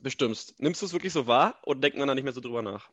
bestimmst. 0.00 0.60
Nimmst 0.60 0.82
du 0.82 0.86
es 0.86 0.92
wirklich 0.92 1.12
so 1.12 1.28
wahr 1.28 1.60
oder 1.64 1.80
denkt 1.80 1.98
man 1.98 2.08
da 2.08 2.14
nicht 2.14 2.24
mehr 2.24 2.32
so 2.32 2.40
drüber 2.40 2.62
nach? 2.62 2.90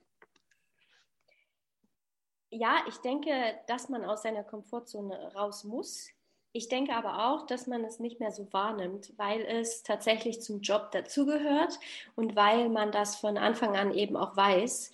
Ja, 2.54 2.78
ich 2.88 2.97
denke, 2.97 3.32
dass 3.68 3.89
man 3.89 4.06
aus 4.06 4.24
seiner 4.24 4.43
Komfortzone 4.43 5.34
raus 5.34 5.64
muss. 5.64 6.08
Ich 6.56 6.70
denke 6.70 6.93
aber 6.93 7.28
auch, 7.28 7.47
dass 7.47 7.66
man 7.66 7.84
es 7.84 7.99
nicht 7.99 8.20
mehr 8.20 8.32
so 8.32 8.51
wahrnimmt, 8.54 9.14
weil 9.18 9.41
es 9.41 9.82
tatsächlich 9.82 10.41
zum 10.41 10.62
Job 10.62 10.91
dazugehört 10.91 11.80
und 12.16 12.36
weil 12.36 12.70
man 12.70 12.91
das 12.91 13.16
von 13.16 13.39
Anfang 13.39 13.76
an 13.76 13.91
eben 13.91 14.16
auch 14.16 14.38
weiß. 14.38 14.91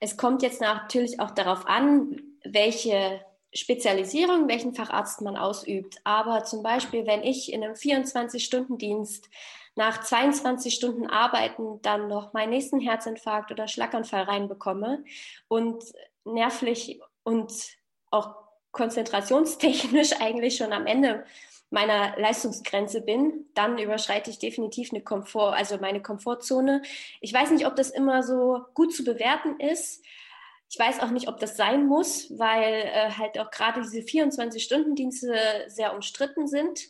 Es 0.00 0.16
kommt 0.16 0.42
jetzt 0.42 0.62
natürlich 0.62 1.20
auch 1.20 1.30
darauf 1.30 1.66
an, 1.66 2.22
welche 2.42 3.20
Spezialisierung, 3.52 4.48
welchen 4.48 4.74
Facharzt 4.74 5.20
man 5.20 5.36
ausübt. 5.36 5.98
Aber 6.04 6.44
zum 6.44 6.62
Beispiel, 6.62 7.06
wenn 7.06 7.22
ich 7.22 7.52
in 7.52 7.62
einem 7.62 7.74
24-Stunden-Dienst 7.74 9.28
nach 9.76 10.00
22 10.00 10.74
Stunden 10.74 11.06
Arbeiten 11.06 11.82
dann 11.82 12.08
noch 12.08 12.32
meinen 12.32 12.50
nächsten 12.50 12.80
Herzinfarkt 12.80 13.50
oder 13.50 13.68
Schlaganfall 13.68 14.22
reinbekomme 14.22 15.04
und 15.48 15.84
nervlich 16.24 17.00
und 17.22 17.52
auch 18.10 18.36
konzentrationstechnisch 18.72 20.12
eigentlich 20.20 20.56
schon 20.56 20.72
am 20.72 20.86
Ende 20.86 21.24
meiner 21.70 22.16
Leistungsgrenze 22.18 23.00
bin, 23.00 23.46
dann 23.54 23.78
überschreite 23.78 24.30
ich 24.30 24.38
definitiv 24.38 24.92
eine 24.92 25.02
Komfort, 25.02 25.54
also 25.54 25.78
meine 25.78 26.00
Komfortzone. 26.00 26.82
Ich 27.20 27.32
weiß 27.32 27.50
nicht, 27.50 27.66
ob 27.66 27.74
das 27.74 27.90
immer 27.90 28.22
so 28.22 28.60
gut 28.74 28.94
zu 28.94 29.04
bewerten 29.04 29.58
ist. 29.58 30.04
Ich 30.70 30.78
weiß 30.78 31.00
auch 31.00 31.10
nicht, 31.10 31.28
ob 31.28 31.38
das 31.40 31.56
sein 31.56 31.86
muss, 31.86 32.38
weil 32.38 32.72
äh, 32.72 33.10
halt 33.18 33.38
auch 33.38 33.50
gerade 33.50 33.82
diese 33.82 34.00
24-Stunden-Dienste 34.00 35.36
sehr 35.66 35.94
umstritten 35.94 36.46
sind. 36.46 36.80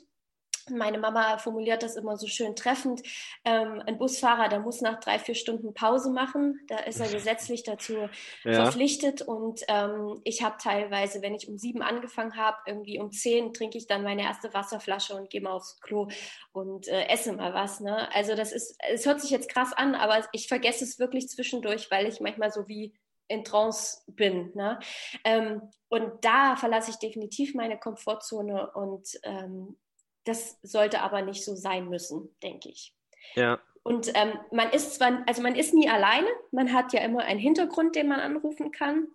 Meine 0.70 0.98
Mama 0.98 1.38
formuliert 1.38 1.82
das 1.82 1.96
immer 1.96 2.16
so 2.16 2.26
schön 2.26 2.56
treffend. 2.56 3.02
Ähm, 3.44 3.82
ein 3.86 3.98
Busfahrer, 3.98 4.48
der 4.48 4.60
muss 4.60 4.80
nach 4.80 5.00
drei, 5.00 5.18
vier 5.18 5.34
Stunden 5.34 5.74
Pause 5.74 6.10
machen. 6.10 6.60
Da 6.68 6.78
ist 6.78 7.00
er 7.00 7.08
gesetzlich 7.12 7.62
dazu 7.62 8.08
ja. 8.44 8.64
verpflichtet. 8.64 9.22
Und 9.22 9.62
ähm, 9.68 10.20
ich 10.24 10.42
habe 10.42 10.56
teilweise, 10.60 11.22
wenn 11.22 11.34
ich 11.34 11.48
um 11.48 11.58
sieben 11.58 11.82
angefangen 11.82 12.36
habe, 12.36 12.56
irgendwie 12.66 12.98
um 12.98 13.12
zehn 13.12 13.52
trinke 13.52 13.78
ich 13.78 13.86
dann 13.86 14.02
meine 14.02 14.22
erste 14.22 14.52
Wasserflasche 14.54 15.14
und 15.14 15.30
gehe 15.30 15.40
mal 15.40 15.52
aufs 15.52 15.80
Klo 15.80 16.08
und 16.52 16.88
äh, 16.88 17.06
esse 17.08 17.32
mal 17.32 17.54
was. 17.54 17.80
Ne? 17.80 18.12
Also 18.14 18.34
das 18.34 18.52
ist, 18.52 18.76
es 18.90 19.06
hört 19.06 19.20
sich 19.20 19.30
jetzt 19.30 19.48
krass 19.48 19.72
an, 19.72 19.94
aber 19.94 20.26
ich 20.32 20.48
vergesse 20.48 20.84
es 20.84 20.98
wirklich 20.98 21.28
zwischendurch, 21.28 21.90
weil 21.90 22.06
ich 22.06 22.20
manchmal 22.20 22.50
so 22.50 22.68
wie 22.68 22.94
in 23.28 23.44
Trance 23.44 24.02
bin. 24.06 24.52
Ne? 24.54 24.78
Ähm, 25.24 25.62
und 25.88 26.24
da 26.24 26.56
verlasse 26.56 26.90
ich 26.90 26.96
definitiv 26.98 27.54
meine 27.54 27.78
Komfortzone 27.78 28.70
und 28.72 29.08
ähm, 29.22 29.76
das 30.24 30.58
sollte 30.62 31.00
aber 31.00 31.22
nicht 31.22 31.44
so 31.44 31.54
sein 31.54 31.88
müssen, 31.88 32.34
denke 32.42 32.68
ich. 32.68 32.94
Ja. 33.34 33.60
Und 33.82 34.10
ähm, 34.14 34.38
man 34.50 34.70
ist 34.70 34.94
zwar, 34.94 35.22
also 35.26 35.42
man 35.42 35.54
ist 35.54 35.74
nie 35.74 35.88
alleine, 35.88 36.28
man 36.50 36.72
hat 36.72 36.92
ja 36.92 37.00
immer 37.02 37.22
einen 37.22 37.38
Hintergrund, 37.38 37.96
den 37.96 38.08
man 38.08 38.20
anrufen 38.20 38.72
kann. 38.72 39.08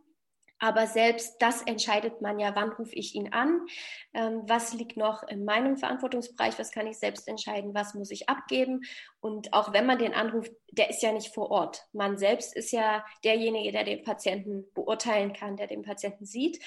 Aber 0.60 0.88
selbst 0.88 1.41
das 1.41 1.62
entscheidet 1.62 2.22
man 2.22 2.39
ja, 2.39 2.55
wann 2.55 2.72
rufe 2.74 2.93
ich 2.93 3.16
ihn 3.16 3.34
an, 3.34 3.66
ähm, 4.14 4.43
was 4.45 4.74
liegt 4.74 4.97
noch 4.97 5.24
in 5.24 5.45
meinem 5.45 5.78
Verantwortungsbereich, 5.78 6.60
was 6.60 6.72
kann 6.72 6.88
ich 6.88 6.97
selbst 6.97 7.28
entscheiden, 7.28 7.74
was 7.74 7.93
muss 7.93 8.12
ich 8.12 8.28
abgeben. 8.28 8.82
Und 9.22 9.53
auch 9.53 9.74
wenn 9.74 9.86
man 9.86 9.97
den 9.97 10.14
anruft, 10.14 10.51
der 10.72 10.89
ist 10.89 11.01
ja 11.01 11.12
nicht 11.12 11.34
vor 11.34 11.49
Ort. 11.49 11.88
Man 11.93 12.18
selbst 12.18 12.55
ist 12.55 12.72
ja 12.72 13.05
derjenige, 13.24 13.72
der 13.72 13.86
den 13.86 14.03
Patienten 14.03 14.66
beurteilen 14.74 15.34
kann, 15.34 15.57
der 15.57 15.68
den 15.68 15.82
Patienten 15.82 16.26
sieht. 16.26 16.60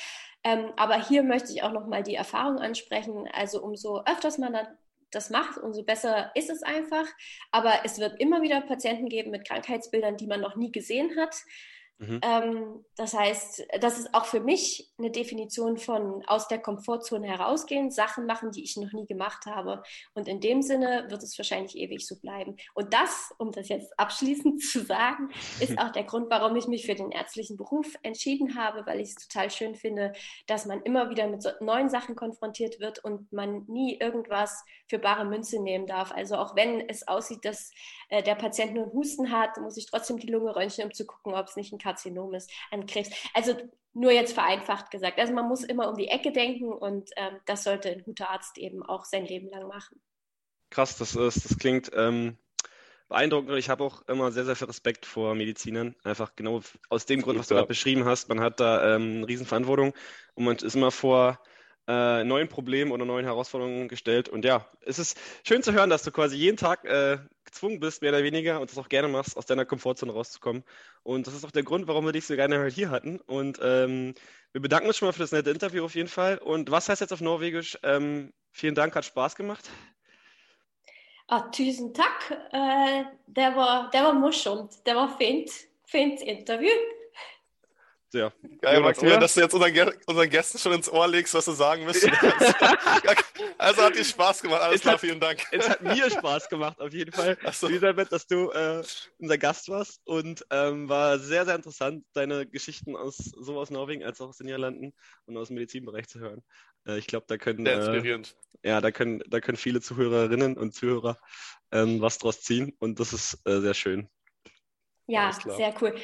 Ähm, 0.45 0.73
aber 0.77 1.01
hier 1.07 1.23
möchte 1.23 1.53
ich 1.53 1.63
auch 1.63 1.73
nochmal 1.73 2.03
die 2.03 2.15
Erfahrung 2.15 2.59
ansprechen. 2.59 3.29
Also 3.33 3.63
umso 3.63 4.03
öfters 4.05 4.39
man 4.39 4.55
dann 4.55 4.67
das 5.13 5.31
macht, 5.31 5.59
umso 5.59 5.85
besser 5.85 6.33
ist 6.35 6.51
es 6.51 6.63
einfach. 6.63 7.07
Aber 7.51 7.85
es 7.85 7.99
wird 7.99 8.19
immer 8.19 8.43
wieder 8.43 8.61
Patienten 8.63 9.09
geben 9.09 9.31
mit 9.31 9.47
Krankheitsbildern, 9.47 10.17
die 10.17 10.27
man 10.27 10.41
noch 10.41 10.57
nie 10.57 10.73
gesehen 10.73 11.17
hat. 11.17 11.37
Mhm. 12.03 12.21
Ähm, 12.23 12.85
das 12.97 13.15
heißt, 13.15 13.65
das 13.81 13.99
ist 13.99 14.13
auch 14.13 14.25
für 14.25 14.41
mich 14.41 14.93
eine 14.99 15.11
Definition 15.11 15.79
von 15.79 16.25
aus 16.27 16.49
der 16.49 16.59
Komfortzone 16.59 17.29
herausgehen, 17.29 17.91
Sachen 17.91 18.27
machen, 18.27 18.51
die 18.51 18.65
ich 18.65 18.77
noch 18.77 18.93
nie 18.93 19.07
gemacht 19.07 19.47
habe. 19.47 19.83
Und 20.15 20.27
in 20.27 20.41
dem 20.41 20.63
Sinne 20.63 21.07
wird 21.09 21.23
es 21.23 21.39
wahrscheinlich 21.39 21.77
ewig 21.77 22.07
so 22.07 22.19
bleiben. 22.19 22.57
Und 22.75 22.93
das, 22.93 23.33
um 23.39 23.53
das 23.53 23.69
jetzt 23.69 23.93
abschließend 23.99 24.63
zu 24.63 24.81
sagen, 24.81 25.31
ist 25.61 25.79
auch 25.79 25.93
der 25.93 26.05
Grund, 26.05 26.29
warum 26.29 26.57
ich 26.57 26.67
mich 26.67 26.87
für 26.87 26.97
den 26.97 27.13
ärztlichen 27.13 27.57
Beruf 27.57 27.95
entschieden 28.03 28.57
habe, 28.57 28.85
weil 28.85 29.01
ich 29.01 29.11
es 29.11 29.29
total 29.29 29.51
schön 29.51 29.77
finde, 29.77 30.13
dass 30.47 30.67
man 30.67 30.83
immer 30.83 31.09
wieder 31.09 31.29
mit 31.29 31.43
so 31.43 31.51
neuen 31.61 31.89
Sachen 31.89 32.17
konfrontiert 32.17 32.81
wird 32.81 33.05
und 33.05 33.33
man 33.33 33.65
nie 33.69 33.97
irgendwas 33.99 34.65
für 34.89 34.99
bare 34.99 35.25
Münze 35.25 35.63
nehmen 35.63 35.87
darf. 35.87 36.11
Also 36.11 36.37
auch 36.37 36.57
wenn 36.57 36.89
es 36.89 37.07
aussieht, 37.07 37.45
dass 37.45 37.71
äh, 38.09 38.23
der 38.23 38.35
Patient 38.35 38.75
nur 38.75 38.85
einen 38.85 38.93
Husten 38.93 39.31
hat, 39.31 39.57
muss 39.59 39.77
ich 39.77 39.87
trotzdem 39.87 40.19
die 40.19 40.27
Lunge 40.27 40.55
röntgen, 40.55 40.85
um 40.85 40.93
zu 40.93 41.07
gucken, 41.07 41.35
ob 41.35 41.47
es 41.47 41.57
nicht 41.57 41.73
ein 41.73 41.79
Karzinom 41.93 42.35
ist, 42.35 42.51
ein 42.71 42.87
Krebs. 42.87 43.11
Also 43.35 43.57
nur 43.95 44.13
jetzt 44.13 44.33
vereinfacht 44.33 44.91
gesagt. 44.91 45.19
Also 45.19 45.33
man 45.33 45.49
muss 45.49 45.63
immer 45.65 45.89
um 45.89 45.97
die 45.97 46.09
Ecke 46.09 46.33
denken 46.33 46.73
und 46.73 47.11
ähm, 47.17 47.39
das 47.47 47.65
sollte 47.65 47.91
ein 47.91 48.03
guter 48.03 48.31
Arzt 48.31 48.59
eben 48.59 48.83
auch 48.83 49.05
sein 49.05 49.27
Leben 49.27 49.49
lang 49.51 49.69
machen. 49.69 50.01
Krass, 50.71 50.97
das, 50.97 51.15
ist, 51.15 51.45
das 51.45 51.59
klingt 51.59 51.91
ähm, 51.95 52.39
beeindruckend 53.09 53.51
und 53.51 53.59
ich 53.59 53.69
habe 53.69 53.85
auch 53.85 54.01
immer 54.09 54.33
sehr, 54.33 54.47
sehr 54.47 54.57
viel 54.57 54.69
Respekt 54.69 55.05
vor 55.05 55.35
Medizinern. 55.35 55.95
Einfach 56.03 56.35
genau 56.35 56.63
aus 56.89 57.05
dem 57.05 57.21
Grund, 57.21 57.39
was 57.39 57.49
du 57.49 57.55
gerade 57.55 57.69
beschrieben 57.69 58.07
hast. 58.07 58.31
Man 58.31 58.41
hat 58.41 58.59
da 58.59 58.95
ähm, 58.95 59.19
eine 59.19 59.29
Riesenverantwortung 59.29 59.93
und 60.35 60.45
man 60.45 60.57
ist 60.57 60.75
immer 60.75 60.91
vor 60.91 61.39
äh, 61.93 62.25
neuen 62.25 62.49
Problemen 62.49 62.93
oder 62.93 63.05
neuen 63.05 63.25
Herausforderungen 63.25 63.89
gestellt. 63.89 64.29
Und 64.29 64.45
ja, 64.45 64.67
es 64.81 64.99
ist 64.99 65.19
schön 65.47 65.63
zu 65.63 65.73
hören, 65.73 65.91
dass 65.91 66.03
du 66.03 66.11
quasi 66.11 66.37
jeden 66.37 66.57
Tag 66.57 66.85
äh, 66.85 67.19
gezwungen 67.45 67.81
bist, 67.81 68.03
mehr 68.03 68.13
oder 68.13 68.23
weniger, 68.23 68.61
und 68.61 68.71
das 68.71 68.79
auch 68.79 68.89
gerne 68.89 69.09
machst, 69.09 69.37
aus 69.37 69.47
deiner 69.47 69.65
Komfortzone 69.65 70.13
rauszukommen. 70.13 70.65
Und 71.03 71.27
das 71.27 71.35
ist 71.35 71.45
auch 71.45 71.51
der 71.51 71.65
Grund, 71.65 71.87
warum 71.87 72.05
wir 72.05 72.13
dich 72.13 72.27
so 72.27 72.35
gerne 72.35 72.59
heute 72.59 72.75
hier 72.75 72.91
hatten. 72.91 73.21
Und 73.21 73.59
ähm, 73.63 74.15
wir 74.53 74.63
bedanken 74.63 74.89
uns 74.89 74.97
schon 74.97 75.09
mal 75.09 75.13
für 75.13 75.21
das 75.21 75.33
nette 75.33 75.51
Interview 75.51 75.85
auf 75.85 75.95
jeden 75.95 76.09
Fall. 76.09 76.39
Und 76.39 76.71
was 76.71 76.89
heißt 76.89 77.01
jetzt 77.01 77.13
auf 77.13 77.21
Norwegisch? 77.21 77.79
Ähm, 77.83 78.33
vielen 78.51 78.75
Dank, 78.75 78.95
hat 78.95 79.05
Spaß 79.05 79.37
gemacht. 79.37 79.69
Ah, 81.29 81.51
tusen 81.51 81.95
takk. 81.95 82.31
Uh, 82.53 83.05
det, 83.27 83.57
var, 83.57 83.91
det 83.91 84.03
var 84.03 84.13
morsomt. 84.13 84.85
Det 84.85 84.95
var 84.95 85.09
fint. 85.19 85.51
Fint 85.87 86.21
intervju. 86.21 86.71
Ja. 88.13 88.33
Geil, 88.61 88.81
Maximilian, 88.81 89.21
dass 89.21 89.35
du 89.35 89.41
jetzt 89.41 89.55
unseren, 89.55 89.93
unseren, 90.07 90.31
Gästen 90.31 90.59
schon 90.59 90.73
ins 90.73 90.91
Ohr 90.91 91.09
legst, 91.09 91.33
was 91.35 91.47
sie 91.47 91.55
sagen 91.55 91.85
müssen. 91.85 92.11
also 93.59 93.83
hat 93.83 93.97
dir 93.97 94.05
Spaß 94.05 94.43
gemacht. 94.43 94.61
Alles 94.61 94.77
es 94.77 94.81
klar, 94.83 94.95
hat, 94.95 95.01
vielen 95.01 95.21
Dank. 95.21 95.41
Es 95.51 95.69
hat 95.69 95.81
mir 95.83 96.11
Spaß 96.11 96.49
gemacht, 96.49 96.81
auf 96.81 96.93
jeden 96.93 97.13
Fall, 97.13 97.39
so. 97.53 97.69
Elisabeth, 97.69 98.13
dass 98.13 98.27
du 98.27 98.51
äh, 98.51 98.83
unser 99.19 99.39
Gast 99.39 99.69
warst. 99.69 100.01
Und 100.05 100.45
ähm, 100.51 100.89
war 100.89 101.19
sehr, 101.19 101.47
sehr 101.47 101.55
interessant, 101.55 102.05
deine 102.13 102.47
Geschichten 102.47 102.97
aus 102.97 103.17
sowohl 103.17 103.63
aus 103.63 103.71
Norwegen 103.71 104.05
als 104.05 104.21
auch 104.21 104.29
aus 104.29 104.37
den 104.37 104.47
Niederlanden 104.47 104.93
und 105.27 105.37
aus 105.37 105.49
dem 105.49 105.55
Medizinbereich 105.55 106.09
zu 106.09 106.21
hören. 106.21 106.43
Äh, 106.87 106.99
ich 106.99 107.07
glaube, 107.07 107.27
da 107.29 107.39
können. 107.39 107.65
Sehr 107.65 107.77
inspirierend. 107.77 108.37
Äh, 108.63 108.69
ja, 108.69 108.81
da 108.81 108.91
können, 108.91 109.23
da 109.27 109.41
können 109.41 109.57
viele 109.57 109.81
Zuhörerinnen 109.81 110.57
und 110.57 110.75
Zuhörer 110.75 111.19
ähm, 111.73 112.01
was 112.01 112.19
draus 112.19 112.43
ziehen. 112.43 112.75
Und 112.79 113.01
das 113.01 113.13
ist 113.13 113.41
äh, 113.45 113.61
sehr 113.61 113.75
schön. 113.75 114.09
Ja, 115.07 115.33
sehr 115.33 115.75
cool. 115.81 115.95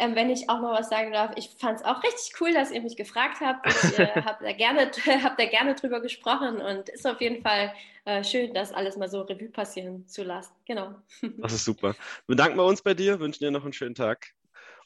Ähm, 0.00 0.14
wenn 0.14 0.30
ich 0.30 0.48
auch 0.48 0.60
noch 0.60 0.72
was 0.72 0.88
sagen 0.88 1.12
darf, 1.12 1.32
ich 1.36 1.50
fand 1.58 1.80
es 1.80 1.84
auch 1.84 2.02
richtig 2.04 2.40
cool, 2.40 2.52
dass 2.52 2.70
ihr 2.70 2.80
mich 2.80 2.96
gefragt 2.96 3.40
habt. 3.40 3.66
Ich 3.66 3.98
äh, 3.98 4.06
habe 4.22 4.44
da, 4.44 4.52
gerne, 4.52 4.90
hab 5.24 5.36
da 5.36 5.44
gerne 5.46 5.74
drüber 5.74 6.00
gesprochen 6.00 6.60
und 6.60 6.88
ist 6.88 7.06
auf 7.06 7.20
jeden 7.20 7.42
Fall 7.42 7.72
äh, 8.04 8.22
schön, 8.22 8.54
das 8.54 8.72
alles 8.72 8.96
mal 8.96 9.08
so 9.08 9.22
Revue 9.22 9.48
passieren 9.48 10.06
zu 10.06 10.22
lassen. 10.22 10.52
Genau. 10.66 10.94
Das 11.38 11.52
ist 11.52 11.64
super. 11.64 11.94
Wir 12.26 12.36
bedanken 12.36 12.56
wir 12.56 12.64
uns 12.64 12.80
bei 12.80 12.94
dir, 12.94 13.18
wünschen 13.18 13.44
dir 13.44 13.50
noch 13.50 13.64
einen 13.64 13.72
schönen 13.72 13.94
Tag 13.94 14.28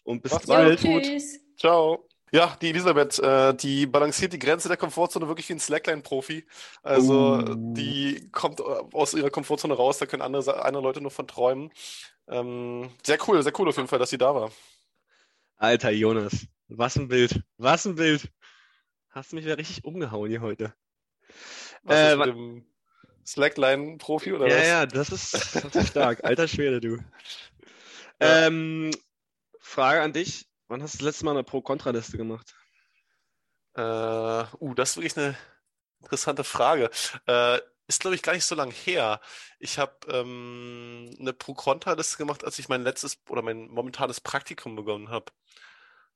und 0.05 0.23
bis 0.23 0.33
Mach's 0.33 0.47
bald. 0.47 0.81
tschüss. 0.81 1.41
Ciao. 1.59 2.09
Ja, 2.35 2.57
die 2.63 2.71
Elisabeth, 2.71 3.19
äh, 3.19 3.53
die 3.55 3.85
balanciert 3.85 4.33
die 4.33 4.39
Grenze 4.39 4.69
der 4.69 4.79
Komfortzone 4.79 5.29
wirklich 5.29 5.47
wie 5.51 5.53
ein 5.53 5.61
Slackline-Profi. 5.61 6.47
Also 6.83 7.41
uh. 7.41 7.55
die 7.55 8.31
kommt 8.33 8.61
äh, 8.61 8.63
aus 8.95 9.13
ihrer 9.13 9.29
Komfortzone 9.29 9.75
raus, 9.75 9.99
da 9.99 10.07
können 10.07 10.23
andere, 10.23 10.65
andere 10.65 10.83
Leute 10.83 11.03
nur 11.03 11.11
von 11.11 11.27
träumen. 11.27 11.71
Ähm, 12.33 12.91
sehr 13.05 13.19
cool, 13.29 13.43
sehr 13.43 13.53
cool 13.59 13.69
auf 13.69 13.77
jeden 13.77 13.89
Fall, 13.89 13.99
dass 13.99 14.11
sie 14.11 14.19
da 14.19 14.35
war. 14.35 14.51
Alter 15.57 15.91
Jonas, 15.91 16.47
was 16.69 16.97
ein 16.97 17.09
Bild, 17.09 17.43
was 17.59 17.85
ein 17.85 17.95
Bild. 17.95 18.33
Hast 19.11 19.31
du 19.31 19.37
mich 19.37 19.45
wieder 19.45 19.59
richtig 19.59 19.85
umgehauen 19.85 20.31
hier 20.31 20.41
heute. 20.41 20.75
Was 21.83 21.97
äh, 21.97 22.13
ist 22.13 22.19
mit 22.19 22.27
dem 22.29 22.67
Slackline-Profi 23.27 24.33
oder 24.33 24.49
ja, 24.49 24.57
was? 24.57 24.67
Ja, 24.67 24.87
das 24.87 25.11
ist, 25.11 25.35
das 25.35 25.77
ist 25.77 25.89
stark. 25.89 26.25
Alter 26.25 26.49
Schwede, 26.49 26.81
du. 26.81 26.97
Ja. 28.21 28.47
Ähm, 28.47 28.91
Frage 29.61 30.01
an 30.01 30.15
dich. 30.15 30.49
Wann 30.69 30.83
hast 30.83 30.95
du 30.95 30.99
das 30.99 31.05
letzte 31.05 31.27
Mal 31.27 31.33
eine 31.33 31.45
Pro-Kontra-Liste 31.45 32.17
gemacht? 32.17 32.55
Äh, 33.75 33.83
uh, 34.61 34.75
das 34.75 34.91
ist 34.91 34.97
wirklich 34.97 35.19
eine 35.19 35.37
interessante 36.01 36.45
Frage. 36.45 36.91
Äh, 37.27 37.59
ist, 37.93 38.01
glaube 38.01 38.17
ich, 38.17 38.23
gar 38.23 38.33
nicht 38.35 38.45
so 38.45 38.55
lange 38.55 38.73
her. 38.73 39.21
Ich 39.59 39.79
habe 39.79 39.95
ähm, 40.09 41.11
eine 41.19 41.33
Pro-Kontra-Liste 41.33 42.19
gemacht, 42.19 42.45
als 42.45 42.59
ich 42.59 42.69
mein 42.69 42.83
letztes 42.83 43.21
oder 43.29 43.43
mein 43.43 43.69
momentanes 43.69 44.21
Praktikum 44.21 44.77
begonnen 44.77 45.11
habe. 45.11 45.27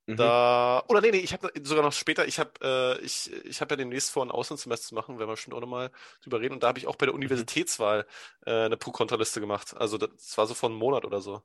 Mhm. 0.07 0.17
Da, 0.17 0.85
oder 0.89 1.01
nee, 1.01 1.11
nee, 1.11 1.19
ich 1.19 1.33
habe 1.33 1.51
sogar 1.65 1.83
noch 1.85 1.93
später, 1.93 2.27
ich 2.27 2.39
habe 2.39 2.53
äh, 2.63 3.05
ich, 3.05 3.33
ich 3.45 3.61
hab 3.61 3.71
ja 3.71 3.77
demnächst 3.77 4.11
vor, 4.11 4.25
ein 4.25 4.31
Auslandssemester 4.31 4.89
zu 4.89 4.95
machen, 4.95 5.19
werden 5.19 5.29
wir 5.29 5.35
bestimmt 5.35 5.55
auch 5.55 5.61
nochmal 5.61 5.91
drüber 6.23 6.41
reden. 6.41 6.55
Und 6.55 6.63
da 6.63 6.69
habe 6.69 6.79
ich 6.79 6.87
auch 6.87 6.97
bei 6.97 7.07
der 7.07 7.13
mhm. 7.13 7.21
Universitätswahl 7.21 8.07
äh, 8.47 8.65
eine 8.67 8.77
Pro-Kontra-Liste 8.77 9.41
gemacht. 9.41 9.77
Also 9.77 9.99
das 9.99 10.39
war 10.39 10.47
so 10.47 10.55
vor 10.55 10.69
einem 10.71 10.79
Monat 10.79 11.05
oder 11.05 11.21
so. 11.21 11.43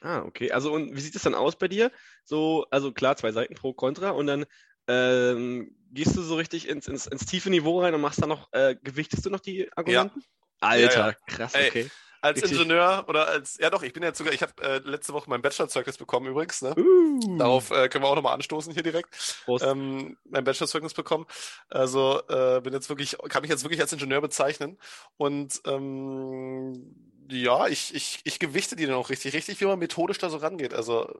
Ah, 0.00 0.22
okay. 0.22 0.52
Also 0.52 0.72
und 0.72 0.94
wie 0.94 1.00
sieht 1.00 1.16
es 1.16 1.22
dann 1.22 1.34
aus 1.34 1.56
bei 1.56 1.66
dir? 1.66 1.90
So, 2.24 2.66
also 2.70 2.92
klar, 2.92 3.16
zwei 3.16 3.32
Seiten 3.32 3.54
pro 3.54 3.72
Kontra 3.72 4.10
und 4.10 4.26
dann 4.26 4.46
ähm, 4.88 5.74
gehst 5.90 6.16
du 6.16 6.22
so 6.22 6.36
richtig 6.36 6.68
ins, 6.68 6.88
ins, 6.88 7.06
ins, 7.06 7.26
tiefe 7.26 7.50
Niveau 7.50 7.80
rein 7.80 7.94
und 7.94 8.00
machst 8.00 8.20
dann 8.20 8.28
noch, 8.28 8.52
äh, 8.52 8.76
gewichtest 8.82 9.24
du 9.24 9.30
noch 9.30 9.40
die 9.40 9.70
Argumenten? 9.76 10.20
Ja. 10.20 10.26
Alter, 10.60 10.98
ja, 10.98 11.08
ja. 11.08 11.14
krass, 11.26 11.54
Ey, 11.54 11.68
okay. 11.68 11.90
Als 12.24 12.42
richtig. 12.42 12.52
Ingenieur 12.58 13.04
oder 13.06 13.28
als, 13.28 13.58
ja 13.58 13.68
doch, 13.68 13.82
ich 13.82 13.92
bin 13.92 14.02
jetzt 14.02 14.16
sogar, 14.16 14.32
ich 14.32 14.40
habe 14.40 14.54
äh, 14.62 14.78
letzte 14.78 15.12
Woche 15.12 15.28
mein 15.28 15.42
Bachelorzeugnis 15.42 15.98
bekommen 15.98 16.26
übrigens. 16.26 16.62
Ne? 16.62 16.74
Uh. 16.74 17.36
Darauf 17.36 17.70
äh, 17.70 17.90
können 17.90 18.02
wir 18.02 18.08
auch 18.08 18.14
nochmal 18.14 18.32
anstoßen 18.32 18.72
hier 18.72 18.82
direkt. 18.82 19.44
Ähm, 19.60 20.16
mein 20.24 20.42
Bachelorzeugnis 20.42 20.94
bekommen. 20.94 21.26
Also 21.68 22.22
äh, 22.28 22.62
bin 22.62 22.72
jetzt 22.72 22.88
wirklich, 22.88 23.18
kann 23.28 23.42
mich 23.42 23.50
jetzt 23.50 23.62
wirklich 23.62 23.82
als 23.82 23.92
Ingenieur 23.92 24.22
bezeichnen. 24.22 24.78
Und 25.18 25.60
ähm, 25.66 27.12
ja, 27.30 27.66
ich, 27.68 27.94
ich, 27.94 28.20
ich 28.24 28.38
gewichte 28.38 28.76
die 28.76 28.86
dann 28.86 28.96
auch 28.96 29.10
richtig, 29.10 29.34
richtig, 29.34 29.60
wie 29.60 29.66
man 29.66 29.78
methodisch 29.78 30.18
da 30.18 30.30
so 30.30 30.38
rangeht. 30.38 30.74
Also, 30.74 31.12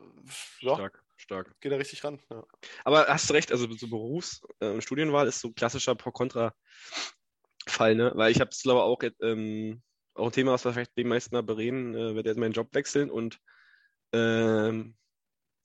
ja. 0.61 0.75
Stark 0.75 1.05
stark. 1.25 1.61
Geht 1.61 1.73
da 1.73 1.77
richtig 1.77 2.05
ran. 2.05 2.21
Ja. 2.31 2.45
Aber 2.85 3.07
hast 3.09 3.29
du 3.29 3.35
recht, 3.35 3.51
also 3.51 3.67
so 3.73 3.89
Berufs- 3.89 4.43
und 4.61 4.79
äh, 4.79 4.81
Studienwahl 4.81 5.27
ist 5.27 5.41
so 5.41 5.53
klassischer 5.53 5.97
Pro-Kontra-Fall, 5.97 7.95
ne? 7.97 8.13
Weil 8.15 8.31
ich 8.31 8.41
habe 8.41 8.51
es, 8.51 8.63
glaube 8.63 8.81
ich, 8.81 8.85
auch, 8.85 9.03
ähm, 9.27 9.83
auch 10.15 10.27
ein 10.27 10.33
Thema, 10.33 10.53
was 10.53 10.65
wir 10.65 10.73
vielleicht 10.73 10.97
die 10.97 11.05
meisten 11.05 11.35
mal 11.35 11.43
bereden, 11.43 11.95
äh, 11.95 12.15
wird 12.15 12.27
jetzt 12.27 12.39
meinen 12.39 12.53
Job 12.53 12.69
wechseln 12.73 13.11
und 13.11 13.41
ähm, 14.13 14.97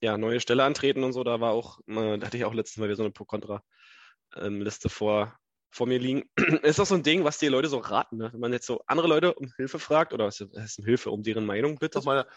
ja, 0.02 0.18
neue 0.18 0.40
Stelle 0.40 0.64
antreten 0.64 1.04
und 1.04 1.14
so. 1.14 1.24
Da 1.24 1.40
war 1.40 1.52
auch, 1.52 1.80
äh, 1.88 2.18
da 2.18 2.26
hatte 2.26 2.38
ich 2.38 2.46
auch 2.46 2.54
letztes 2.54 2.78
Mal 2.78 2.86
wieder 2.86 2.96
so 2.96 3.04
eine 3.04 3.12
Pro-Kontra-Liste 3.12 4.88
ähm, 4.88 4.92
vor, 4.92 5.38
vor 5.70 5.88
mir 5.88 6.00
liegen. 6.00 6.30
ist 6.64 6.80
auch 6.80 6.86
so 6.86 6.96
ein 6.96 7.04
Ding, 7.04 7.24
was 7.24 7.38
die 7.38 7.48
Leute 7.48 7.70
so 7.70 7.78
raten, 7.78 8.18
ne? 8.18 8.30
Wenn 8.32 8.40
man 8.40 8.54
jetzt 8.54 8.66
so 8.66 8.82
andere 8.88 9.08
Leute 9.08 9.34
um 9.34 9.52
Hilfe 9.58 9.80
fragt, 9.80 10.14
oder 10.14 10.26
was 10.26 10.40
ist 10.40 10.80
um 10.80 10.86
Hilfe, 10.86 11.12
um 11.12 11.24
deren 11.24 11.46
Meinung 11.46 11.78
bitte? 11.78 12.02
Mal, 12.02 12.28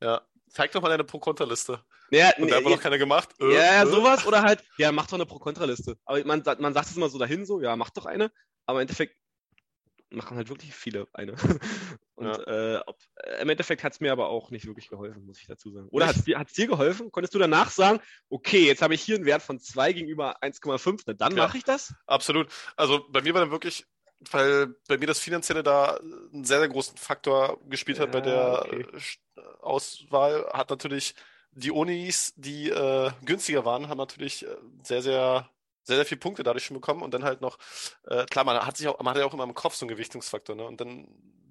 ja, 0.00 0.22
zeig 0.48 0.72
doch 0.72 0.82
mal 0.82 0.88
deine 0.88 1.04
Pro-Kontra-Liste. 1.04 1.82
Ja, 2.10 2.32
Und 2.38 2.50
da 2.50 2.56
hat 2.56 2.64
noch 2.64 2.80
keiner 2.80 2.98
gemacht. 2.98 3.30
Äh, 3.40 3.54
ja, 3.54 3.82
äh. 3.82 3.86
sowas 3.86 4.26
oder 4.26 4.42
halt, 4.42 4.62
ja, 4.78 4.92
mach 4.92 5.06
doch 5.06 5.14
eine 5.14 5.26
Pro-Kontra-Liste. 5.26 5.96
Aber 6.04 6.24
man, 6.24 6.42
man 6.58 6.74
sagt 6.74 6.88
es 6.88 6.96
immer 6.96 7.08
so 7.08 7.18
dahin, 7.18 7.46
so, 7.46 7.60
ja, 7.60 7.74
mach 7.76 7.90
doch 7.90 8.06
eine. 8.06 8.30
Aber 8.66 8.78
im 8.78 8.82
Endeffekt 8.82 9.16
machen 10.16 10.36
halt 10.36 10.48
wirklich 10.48 10.74
viele 10.74 11.06
eine. 11.12 11.34
Und 12.14 12.26
ja. 12.26 12.76
äh, 12.76 12.82
ob, 12.86 12.98
äh, 13.16 13.42
im 13.42 13.48
Endeffekt 13.48 13.82
hat 13.82 13.92
es 13.92 14.00
mir 14.00 14.12
aber 14.12 14.28
auch 14.28 14.50
nicht 14.50 14.66
wirklich 14.66 14.88
geholfen, 14.88 15.26
muss 15.26 15.40
ich 15.40 15.46
dazu 15.46 15.70
sagen. 15.70 15.88
Oder 15.90 16.06
hat 16.06 16.16
es 16.16 16.24
dir, 16.24 16.42
dir 16.56 16.66
geholfen? 16.66 17.10
Konntest 17.10 17.34
du 17.34 17.38
danach 17.38 17.70
sagen, 17.70 18.00
okay, 18.28 18.66
jetzt 18.66 18.82
habe 18.82 18.94
ich 18.94 19.02
hier 19.02 19.16
einen 19.16 19.24
Wert 19.24 19.42
von 19.42 19.58
2 19.58 19.92
gegenüber 19.92 20.42
1,5, 20.42 21.02
ne, 21.06 21.14
dann 21.14 21.36
ja, 21.36 21.44
mache 21.44 21.58
ich 21.58 21.64
das? 21.64 21.94
Absolut. 22.06 22.48
Also 22.76 23.06
bei 23.10 23.20
mir 23.22 23.34
war 23.34 23.40
dann 23.40 23.50
wirklich, 23.50 23.86
weil 24.30 24.74
bei 24.88 24.98
mir 24.98 25.06
das 25.06 25.18
Finanzielle 25.18 25.62
da 25.62 25.96
einen 25.96 26.44
sehr, 26.44 26.60
sehr 26.60 26.68
großen 26.68 26.96
Faktor 26.96 27.60
gespielt 27.68 27.98
hat 27.98 28.14
ja, 28.14 28.20
bei 28.20 28.20
der 28.20 28.62
okay. 28.66 28.86
Äh, 29.36 29.40
Auswahl, 29.60 30.46
hat 30.52 30.70
natürlich 30.70 31.14
die 31.56 31.70
Unis, 31.70 32.32
die 32.36 32.70
äh, 32.70 33.10
günstiger 33.24 33.64
waren, 33.64 33.88
haben 33.88 33.98
natürlich 33.98 34.44
äh, 34.44 34.56
sehr, 34.82 35.02
sehr 35.02 35.50
sehr, 35.84 35.96
sehr 35.96 36.06
viele 36.06 36.20
Punkte 36.20 36.42
dadurch 36.42 36.64
schon 36.64 36.74
bekommen 36.74 37.02
und 37.02 37.14
dann 37.14 37.24
halt 37.24 37.40
noch, 37.40 37.58
äh, 38.06 38.24
klar, 38.26 38.44
man 38.44 38.58
hat 38.66 38.76
sich 38.76 38.88
auch, 38.88 38.98
man 39.00 39.14
hat 39.14 39.18
ja 39.18 39.26
auch 39.26 39.34
immer 39.34 39.44
im 39.44 39.54
Kopf 39.54 39.74
so 39.74 39.84
einen 39.84 39.90
Gewichtungsfaktor, 39.90 40.56
ne? 40.56 40.64
Und 40.64 40.80
dann, 40.80 41.06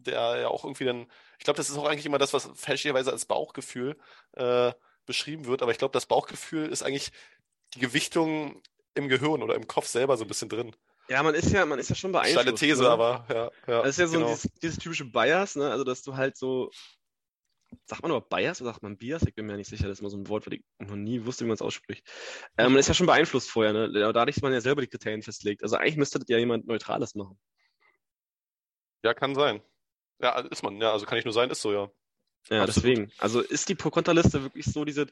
der 0.06 0.42
ja 0.42 0.48
auch 0.50 0.66
irgendwie 0.66 0.86
dann, 0.86 1.08
ich 1.38 1.46
glaube, 1.46 1.58
das 1.58 1.70
ist 1.70 1.78
auch 1.78 1.86
eigentlich 1.86 2.06
immer 2.06 2.18
das, 2.18 2.34
was 2.34 2.50
fälschlicherweise 2.56 3.12
als 3.12 3.26
Bauchgefühl 3.26 3.98
äh, 4.34 4.74
beschrieben 5.06 5.46
wird, 5.46 5.62
aber 5.62 5.72
ich 5.72 5.78
glaube, 5.78 5.94
das 5.94 6.06
Bauchgefühl 6.06 6.70
ist 6.70 6.84
eigentlich 6.84 7.12
die 7.74 7.80
Gewichtung 7.80 8.62
im 8.96 9.08
Gehirn 9.08 9.42
oder 9.42 9.56
im 9.56 9.68
Kopf 9.68 9.88
selber 9.88 10.18
so 10.18 10.26
ein 10.26 10.28
bisschen 10.28 10.50
drin. 10.50 10.76
Ja, 11.10 11.22
man 11.22 11.36
ist 11.36 11.52
ja, 11.52 11.66
man 11.66 11.80
ist 11.80 11.90
ja 11.90 11.96
schon 11.96 12.12
beeinflusst. 12.12 12.42
Steile 12.42 12.56
These, 12.56 12.84
ne? 12.84 12.90
aber 12.90 13.26
ja. 13.30 13.52
ja 13.68 13.82
das 13.82 13.92
ist 13.92 14.00
ja 14.00 14.08
so 14.08 14.20
genau. 14.20 14.30
dieses, 14.30 14.50
dieses, 14.62 14.78
typische 14.78 15.06
Bias, 15.06 15.56
ne? 15.56 15.70
Also 15.70 15.84
dass 15.84 16.02
du 16.02 16.16
halt 16.16 16.38
so 16.38 16.72
sagt 17.86 18.02
man 18.02 18.12
überhaupt 18.12 18.30
Bias 18.30 18.62
oder 18.62 18.72
sagt 18.72 18.84
man 18.84 18.98
Bias? 18.98 19.24
Ich 19.24 19.36
bin 19.36 19.46
mir 19.46 19.58
nicht 19.58 19.70
sicher, 19.70 19.88
das 19.88 20.00
ist 20.00 20.02
mal 20.02 20.10
so 20.10 20.18
ein 20.18 20.28
Wort, 20.28 20.46
was 20.46 20.54
ich 20.54 20.64
noch 20.80 20.96
nie 20.96 21.26
wusste, 21.26 21.46
wie 21.46 21.48
man 21.48 21.56
es 21.56 21.62
ausspricht. 21.62 22.06
Ähm, 22.58 22.72
man 22.72 22.80
ist 22.80 22.88
ja 22.88 22.94
schon 22.94 23.08
beeinflusst 23.08 23.50
vorher, 23.50 23.74
ne? 23.74 23.92
Dadurch, 23.92 24.36
dass 24.36 24.42
man 24.42 24.54
ja 24.54 24.62
selber 24.62 24.82
die 24.82 24.88
Kriterien 24.88 25.22
festlegt. 25.22 25.64
Also 25.64 25.76
eigentlich 25.76 25.98
müsste 25.98 26.20
das 26.20 26.28
ja 26.30 26.38
jemand 26.38 26.68
Neutrales 26.68 27.16
machen. 27.16 27.40
Ja, 29.04 29.14
kann 29.14 29.36
sein. 29.36 29.62
Ja, 30.20 30.40
ist 30.40 30.64
man, 30.64 30.80
ja, 30.80 30.92
also 30.92 31.06
kann 31.06 31.18
ich 31.18 31.26
nur 31.26 31.34
sein, 31.34 31.50
ist 31.50 31.62
so, 31.62 31.74
ja. 31.74 31.90
Ja, 32.50 32.64
Absolut. 32.64 32.68
deswegen. 32.76 33.12
Also 33.18 33.42
ist 33.42 33.70
die 33.70 33.76
Pro-Kontra-Liste 33.76 34.44
wirklich 34.44 34.66
so 34.66 34.86
diese 34.86 35.08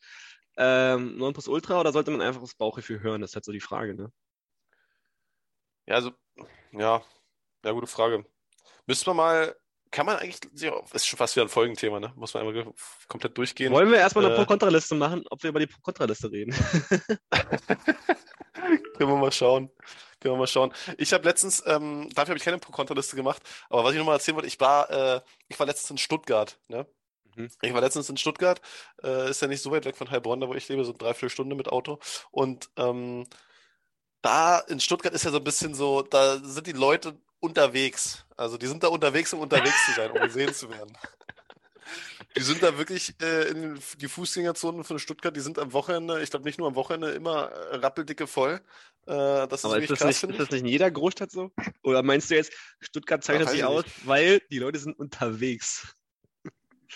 ähm, 0.58 1.22
Ultra 1.22 1.80
oder 1.80 1.92
sollte 1.92 2.12
man 2.12 2.22
einfach 2.22 2.42
das 2.42 2.56
Bauchgefühl 2.56 3.02
hören? 3.02 3.22
Das 3.22 3.32
ist 3.32 3.36
halt 3.36 3.46
so 3.46 3.52
die 3.52 3.62
Frage, 3.62 3.96
ne? 3.96 4.12
Ja, 5.88 5.96
also, 5.96 6.12
ja, 6.72 7.04
ja, 7.64 7.72
gute 7.72 7.88
Frage. 7.88 8.26
Müssen 8.86 9.06
wir 9.06 9.14
mal 9.14 9.56
kann 9.92 10.06
man 10.06 10.18
eigentlich, 10.18 10.40
ist 10.94 11.06
schon 11.06 11.18
fast 11.18 11.36
wieder 11.36 11.46
ein 11.46 11.50
Folgenthema, 11.50 12.00
ne? 12.00 12.14
Muss 12.16 12.34
man 12.34 12.48
einmal 12.48 12.74
komplett 13.08 13.38
durchgehen. 13.38 13.74
Wollen 13.74 13.92
wir 13.92 13.98
erstmal 14.00 14.26
eine 14.26 14.34
äh, 14.34 14.38
Pro-Kontra-Liste 14.38 14.96
machen, 14.96 15.26
ob 15.30 15.44
wir 15.44 15.50
über 15.50 15.60
die 15.60 15.68
Pro-Kontra-Liste 15.68 16.32
reden? 16.32 16.56
Können 18.98 19.10
wir 19.10 19.18
mal 19.18 19.32
schauen. 19.32 19.70
Können 20.20 20.36
wir 20.36 20.40
mal 20.40 20.48
schauen. 20.48 20.74
Ich 20.98 21.12
habe 21.14 21.26
letztens, 21.26 21.62
ähm, 21.66 22.10
dafür 22.14 22.32
habe 22.32 22.38
ich 22.38 22.44
keine 22.44 22.58
Pro-Kontra-Liste 22.58 23.18
gemacht, 23.18 23.42
aber 23.70 23.84
was 23.84 23.92
ich 23.92 23.98
nochmal 23.98 24.16
erzählen 24.16 24.36
wollte, 24.36 24.48
ich 24.48 24.60
war, 24.60 24.90
äh, 24.90 25.22
ich 25.50 25.60
war 25.60 25.68
letztens 25.68 25.92
in 25.92 25.98
Stuttgart, 25.98 26.58
ne? 26.68 26.88
Mhm. 27.36 27.50
Ich 27.62 27.74
war 27.74 27.82
letztens 27.82 28.10
in 28.10 28.18
Stuttgart, 28.18 28.62
äh, 29.04 29.30
ist 29.30 29.42
ja 29.42 29.48
nicht 29.48 29.62
so 29.62 29.72
weit 29.72 29.86
weg 29.86 29.98
von 29.98 30.10
Heilbronn, 30.10 30.40
da 30.40 30.48
wo 30.48 30.54
ich 30.54 30.68
lebe, 30.70 30.86
so 30.86 30.94
drei, 30.94 31.14
vier 31.14 31.30
Stunden 31.30 31.56
mit 31.56 31.70
Auto. 31.70 32.00
Und 32.32 32.70
ähm, 32.78 33.26
da 34.22 34.60
in 34.60 34.80
Stuttgart 34.80 35.14
ist 35.14 35.26
ja 35.26 35.32
so 35.32 35.38
ein 35.38 35.44
bisschen 35.44 35.74
so, 35.74 36.02
da 36.02 36.38
sind 36.38 36.68
die 36.68 36.74
Leute 36.74 37.20
unterwegs. 37.42 38.26
Also 38.38 38.58
die 38.58 38.68
sind 38.68 38.84
da 38.84 38.88
unterwegs, 38.88 39.34
um 39.34 39.42
unterwegs 39.42 39.86
zu 39.86 39.92
sein, 39.94 40.12
um 40.12 40.22
gesehen 40.22 40.54
zu 40.54 40.70
werden. 40.70 40.98
Die 42.38 42.42
sind 42.42 42.64
da 42.64 42.78
wirklich 42.78 43.14
äh, 43.22 43.50
in 43.50 43.80
die 43.98 44.08
Fußgängerzonen 44.08 44.86
von 44.86 45.00
Stuttgart, 45.00 45.36
die 45.36 45.42
sind 45.42 45.60
am 45.60 45.74
Wochenende, 45.74 46.24
ich 46.24 46.30
glaube 46.30 46.46
nicht 46.46 46.58
nur 46.58 46.68
am 46.70 46.76
Wochenende, 46.76 47.12
immer 47.12 47.52
äh, 47.52 47.76
rappeldicke 47.78 48.26
voll. 48.26 48.62
Äh, 49.06 49.48
das 49.48 49.66
Aber 49.66 49.78
ist, 49.78 49.90
ist, 49.90 50.02
das 50.02 50.24
nicht, 50.24 50.24
ist 50.24 50.40
das 50.40 50.52
nicht 50.52 50.62
in 50.62 50.68
jeder 50.68 50.90
Großstadt 50.90 51.32
so? 51.32 51.52
Oder 51.84 52.04
meinst 52.04 52.32
du 52.32 52.36
jetzt, 52.36 52.54
Stuttgart 52.80 53.22
zeichnet 53.24 53.50
sich 53.50 53.66
aus, 53.66 53.84
nicht. 53.84 54.08
weil 54.08 54.40
die 54.50 54.60
Leute 54.60 54.80
sind 54.80 54.98
unterwegs? 54.98 55.94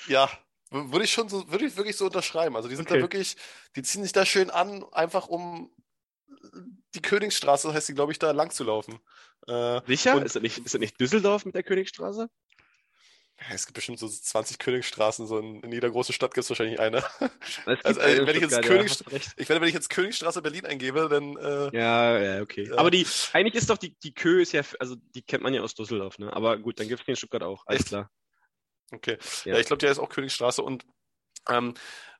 Ja, 0.07 0.29
würde 0.71 1.03
ich 1.03 1.11
schon 1.11 1.27
so, 1.27 1.51
würde 1.51 1.65
ich 1.65 1.75
wirklich 1.75 1.97
so 1.97 2.05
unterschreiben. 2.05 2.55
Also 2.55 2.69
die 2.69 2.75
sind 2.75 2.87
okay. 2.87 2.99
da 2.99 3.03
wirklich, 3.03 3.35
die 3.75 3.83
ziehen 3.83 4.03
sich 4.03 4.13
da 4.13 4.25
schön 4.25 4.49
an, 4.49 4.85
einfach 4.93 5.27
um 5.27 5.71
die 6.95 7.01
Königsstraße, 7.01 7.73
heißt 7.73 7.89
die, 7.89 7.93
glaube 7.93 8.11
ich, 8.11 8.19
da 8.19 8.31
lang 8.31 8.51
zu 8.51 8.63
laufen. 8.63 8.99
Äh, 9.47 9.81
Sicher? 9.87 10.23
ist, 10.23 10.35
das 10.35 10.41
nicht, 10.41 10.57
ist 10.59 10.73
das 10.73 10.79
nicht 10.81 10.99
Düsseldorf 10.99 11.45
mit 11.45 11.55
der 11.55 11.63
Königsstraße? 11.63 12.29
Es 13.51 13.65
gibt 13.65 13.75
bestimmt 13.75 13.99
so 13.99 14.07
20 14.07 14.59
Königsstraßen, 14.59 15.27
so 15.27 15.37
in, 15.39 15.61
in 15.61 15.71
jeder 15.71 15.89
großen 15.89 16.13
Stadt 16.13 16.33
gibt 16.33 16.45
es 16.45 16.49
wahrscheinlich 16.49 16.79
eine. 16.79 17.03
Also, 17.65 17.99
äh, 17.99 18.25
wenn 18.25 18.35
ich 18.35 18.41
jetzt 18.41 18.61
Königs 18.61 19.03
ja, 19.11 19.17
ich 19.35 19.49
werde, 19.49 19.61
wenn 19.61 19.67
ich 19.67 19.73
jetzt 19.73 19.89
Königsstraße 19.89 20.41
Berlin 20.41 20.65
eingebe, 20.65 21.09
dann. 21.09 21.35
Äh, 21.35 21.77
ja, 21.77 22.19
ja, 22.19 22.41
okay. 22.41 22.71
Aber 22.75 22.91
die, 22.91 23.05
eigentlich 23.33 23.55
ist 23.55 23.69
doch 23.69 23.77
die, 23.77 23.95
die 24.03 24.13
Kö 24.13 24.41
ist 24.41 24.51
ja, 24.53 24.61
also 24.79 24.95
die 25.13 25.21
kennt 25.21 25.43
man 25.43 25.53
ja 25.53 25.61
aus 25.61 25.75
Düsseldorf, 25.75 26.17
ne? 26.17 26.31
Aber 26.31 26.57
gut, 26.57 26.79
dann 26.79 26.87
gibt 26.87 27.01
es 27.01 27.05
den 27.05 27.13
in 27.13 27.17
Stuttgart 27.17 27.43
auch. 27.43 27.63
Alles 27.65 27.81
Echt? 27.81 27.89
klar. 27.89 28.11
Okay. 28.91 29.17
Ja, 29.43 29.53
ja 29.53 29.59
ich 29.59 29.67
glaube, 29.67 29.79
der 29.79 29.91
ist 29.91 29.99
auch 29.99 30.09
Königsstraße 30.09 30.61
und 30.63 30.85
ähm, 31.49 31.73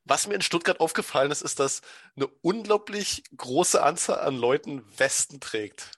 was 0.06 0.28
mir 0.28 0.36
in 0.36 0.42
Stuttgart 0.42 0.80
aufgefallen 0.80 1.32
ist, 1.32 1.42
ist, 1.42 1.60
dass 1.60 1.82
eine 2.16 2.28
unglaublich 2.42 3.24
große 3.36 3.82
Anzahl 3.82 4.20
an 4.20 4.38
Leuten 4.38 4.86
Westen 4.98 5.40
trägt. 5.40 5.92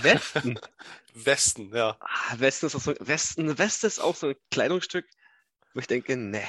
Westen? 0.00 0.58
Westen, 1.14 1.74
ja. 1.74 1.96
Ah, 2.00 2.34
Westen 2.38 2.66
ist 2.66 2.76
auch 2.76 2.80
so, 2.80 2.94
Westen, 3.00 3.58
Weste 3.58 3.86
ist 3.86 3.98
auch 3.98 4.16
so 4.16 4.28
ein 4.28 4.36
Kleidungsstück, 4.50 5.06
wo 5.74 5.80
ich 5.80 5.86
denke, 5.86 6.16
ne. 6.16 6.42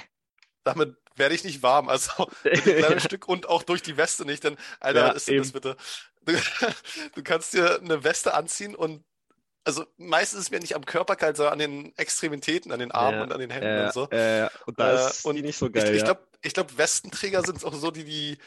Damit 0.64 0.96
werde 1.16 1.36
ich 1.36 1.44
nicht 1.44 1.62
warm, 1.62 1.90
also 1.90 2.30
mit 2.44 2.66
dem 2.66 2.78
Kleidungsstück 2.78 3.28
und 3.28 3.50
auch 3.50 3.64
durch 3.64 3.82
die 3.82 3.98
Weste 3.98 4.24
nicht, 4.26 4.44
denn, 4.44 4.56
Alter, 4.80 5.08
ja, 5.08 5.12
ist 5.12 5.28
denn 5.28 5.38
das 5.38 5.52
bitte? 5.52 5.76
Du, 6.22 6.34
du 7.16 7.24
kannst 7.24 7.54
dir 7.54 7.80
eine 7.80 8.04
Weste 8.04 8.34
anziehen 8.34 8.76
und 8.76 9.04
also 9.66 9.86
meistens 9.98 10.40
ist 10.40 10.46
es 10.46 10.52
mir 10.52 10.60
nicht 10.60 10.76
am 10.76 10.86
Körper 10.86 11.16
kalt, 11.16 11.38
sondern 11.38 11.54
an 11.54 11.60
den 11.60 11.98
Extremitäten, 11.98 12.72
an 12.72 12.80
den 12.80 12.92
Armen 12.92 13.18
ja, 13.18 13.24
und 13.24 13.32
an 13.32 13.40
den 13.40 13.50
Händen 13.50 13.70
äh, 13.70 13.86
und 13.86 13.94
so. 13.94 14.10
Äh, 14.10 14.50
und 14.66 14.78
da 14.78 15.08
ist 15.08 15.26
äh, 15.26 15.34
die 15.34 15.42
nicht 15.42 15.58
so 15.58 15.70
geil. 15.72 15.90
Ich, 15.90 16.00
ich 16.00 16.04
glaube, 16.04 16.22
ich 16.44 16.54
glaub, 16.54 16.78
Westenträger 16.78 17.44
sind 17.44 17.64
auch 17.66 17.74
so, 17.74 17.92
die 17.92 18.04
die, 18.04 18.38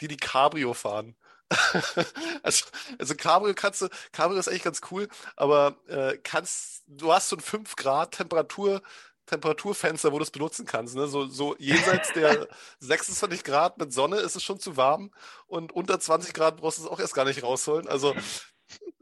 die, 0.00 0.08
die 0.08 0.16
Cabrio 0.16 0.74
fahren. 0.74 1.16
also, 2.42 2.64
also 2.98 3.14
Cabrio 3.14 3.54
kannst 3.54 3.82
du, 3.82 3.88
Cabrio 4.12 4.38
ist 4.40 4.48
eigentlich 4.48 4.62
ganz 4.62 4.80
cool, 4.90 5.08
aber 5.36 5.76
äh, 5.88 6.18
kannst, 6.22 6.82
du 6.86 7.12
hast 7.12 7.28
so 7.28 7.36
ein 7.36 7.40
5 7.40 7.76
Grad 7.76 8.12
Temperatur, 8.12 8.82
Temperaturfenster, 9.26 10.12
wo 10.12 10.18
du 10.18 10.24
es 10.24 10.30
benutzen 10.30 10.66
kannst. 10.66 10.94
Ne? 10.94 11.06
So, 11.08 11.26
so 11.26 11.54
jenseits 11.58 12.12
der 12.12 12.48
26 12.80 13.44
Grad 13.44 13.78
mit 13.78 13.92
Sonne 13.92 14.16
ist 14.16 14.36
es 14.36 14.42
schon 14.42 14.60
zu 14.60 14.76
warm 14.76 15.12
und 15.46 15.72
unter 15.72 16.00
20 16.00 16.34
Grad 16.34 16.56
brauchst 16.56 16.78
du 16.78 16.84
es 16.84 16.88
auch 16.88 17.00
erst 17.00 17.14
gar 17.14 17.24
nicht 17.24 17.42
rausholen. 17.42 17.86
Also, 17.88 18.14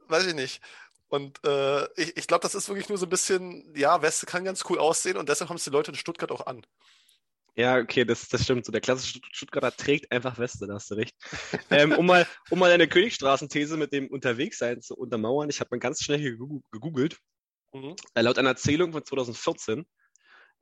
weiß 0.08 0.26
ich 0.26 0.34
nicht. 0.34 0.60
Und 1.08 1.44
äh, 1.44 1.84
ich, 2.00 2.16
ich 2.16 2.26
glaube, 2.28 2.42
das 2.42 2.54
ist 2.54 2.68
wirklich 2.68 2.88
nur 2.88 2.98
so 2.98 3.06
ein 3.06 3.10
bisschen, 3.10 3.74
ja, 3.76 4.02
Weste 4.02 4.26
kann 4.26 4.44
ganz 4.44 4.64
cool 4.68 4.78
aussehen 4.78 5.16
und 5.16 5.28
deshalb 5.28 5.50
haben 5.50 5.56
es 5.56 5.64
die 5.64 5.70
Leute 5.70 5.90
in 5.90 5.96
Stuttgart 5.96 6.30
auch 6.30 6.46
an. 6.46 6.64
Ja, 7.56 7.78
okay, 7.78 8.04
das, 8.04 8.28
das 8.28 8.44
stimmt. 8.44 8.64
So 8.64 8.72
der 8.72 8.80
klassische 8.80 9.20
Stuttgarter 9.32 9.76
trägt 9.76 10.10
einfach 10.12 10.38
Weste, 10.38 10.66
da 10.66 10.74
hast 10.74 10.90
du 10.90 10.94
recht. 10.94 11.16
ähm, 11.70 11.92
um, 11.92 12.06
mal, 12.06 12.26
um 12.50 12.58
mal 12.58 12.70
deine 12.70 12.88
Königstraßenthese 12.88 13.76
mit 13.76 13.92
dem 13.92 14.08
Unterwegssein 14.08 14.80
zu 14.82 14.96
untermauern, 14.96 15.50
ich 15.50 15.60
habe 15.60 15.68
mal 15.72 15.80
ganz 15.80 16.02
schnell 16.02 16.18
hier 16.18 16.36
gegoogelt. 16.70 17.18
Mhm. 17.72 17.96
Äh, 18.14 18.22
laut 18.22 18.38
einer 18.38 18.56
Zählung 18.56 18.92
von 18.92 19.04
2014 19.04 19.86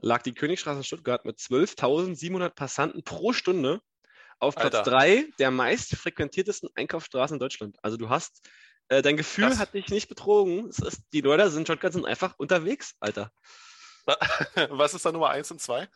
lag 0.00 0.22
die 0.22 0.34
Königstraße 0.34 0.78
in 0.78 0.84
Stuttgart 0.84 1.24
mit 1.24 1.38
12.700 1.38 2.50
Passanten 2.50 3.02
pro 3.02 3.32
Stunde 3.32 3.80
auf 4.38 4.54
Platz 4.54 4.82
3 4.84 5.26
der 5.38 5.50
meist 5.50 5.96
frequentiertesten 5.96 6.68
Einkaufsstraßen 6.74 7.36
in 7.36 7.40
Deutschland. 7.40 7.76
Also 7.82 7.96
du 7.96 8.08
hast 8.08 8.48
äh, 8.88 9.02
dein 9.02 9.16
Gefühl 9.16 9.48
Krass. 9.48 9.58
hat 9.58 9.74
dich 9.74 9.88
nicht 9.88 10.08
betrogen. 10.08 10.68
Ist, 10.68 11.02
die 11.12 11.20
Leute 11.20 11.50
sind 11.50 11.66
Shotguns 11.66 11.94
sind 11.94 12.06
einfach 12.06 12.34
unterwegs, 12.38 12.94
Alter. 13.00 13.32
Was 14.70 14.94
ist 14.94 15.04
da 15.04 15.12
Nummer 15.12 15.30
1 15.30 15.50
und 15.50 15.60
2? 15.60 15.88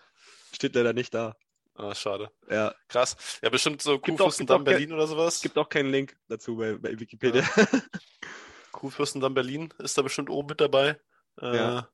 Steht 0.54 0.74
leider 0.74 0.92
nicht 0.92 1.14
da. 1.14 1.36
Ah, 1.74 1.94
schade. 1.94 2.30
Ja. 2.50 2.74
Krass. 2.88 3.16
Ja, 3.42 3.48
bestimmt 3.48 3.80
so 3.80 3.98
Kuhfürstendamm 3.98 4.64
Berlin 4.64 4.92
oder 4.92 5.06
sowas. 5.06 5.40
Gibt 5.40 5.56
auch 5.56 5.68
keinen 5.68 5.90
Link 5.90 6.16
dazu 6.28 6.56
bei, 6.56 6.74
bei 6.74 6.98
Wikipedia. 6.98 7.42
Ja. 7.42 7.66
Kurfürstendamm 8.72 9.34
Berlin 9.34 9.72
ist 9.78 9.96
da 9.96 10.02
bestimmt 10.02 10.28
oben 10.28 10.48
mit 10.48 10.60
dabei. 10.60 11.00
Äh, 11.40 11.56
ja. 11.56 11.88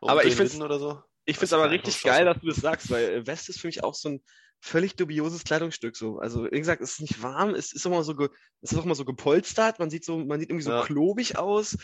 Aber 0.00 0.24
ich 0.24 0.34
finde 0.34 0.74
es 0.74 0.80
so. 0.80 1.02
Ich 1.24 1.36
finde 1.36 1.46
es 1.46 1.52
aber 1.52 1.70
richtig 1.70 2.02
geil, 2.02 2.24
dass 2.24 2.40
du 2.40 2.48
das 2.48 2.56
sagst, 2.56 2.90
weil 2.90 3.26
West 3.26 3.48
ist 3.48 3.60
für 3.60 3.68
mich 3.68 3.84
auch 3.84 3.94
so 3.94 4.08
ein 4.08 4.22
völlig 4.58 4.96
dubioses 4.96 5.44
Kleidungsstück. 5.44 5.96
So. 5.96 6.18
Also, 6.18 6.50
wie 6.50 6.58
gesagt, 6.58 6.82
es 6.82 6.92
ist 6.92 7.00
nicht 7.00 7.22
warm, 7.22 7.54
es 7.54 7.72
ist 7.72 7.86
auch 7.86 7.90
mal 7.90 8.02
so, 8.02 8.16
ge, 8.16 8.28
es 8.62 8.72
ist 8.72 8.78
auch 8.78 8.84
mal 8.84 8.94
so 8.94 9.04
gepolstert, 9.04 9.78
man 9.78 9.90
sieht 9.90 10.04
so, 10.04 10.18
man 10.18 10.40
sieht 10.40 10.50
irgendwie 10.50 10.64
so 10.64 10.72
ja. 10.72 10.82
klobig 10.82 11.38
aus. 11.38 11.78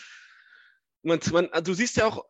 Man, 1.03 1.21
man, 1.33 1.49
du 1.63 1.75
siehst 1.75 1.97
ja 1.97 2.07
auch 2.07 2.25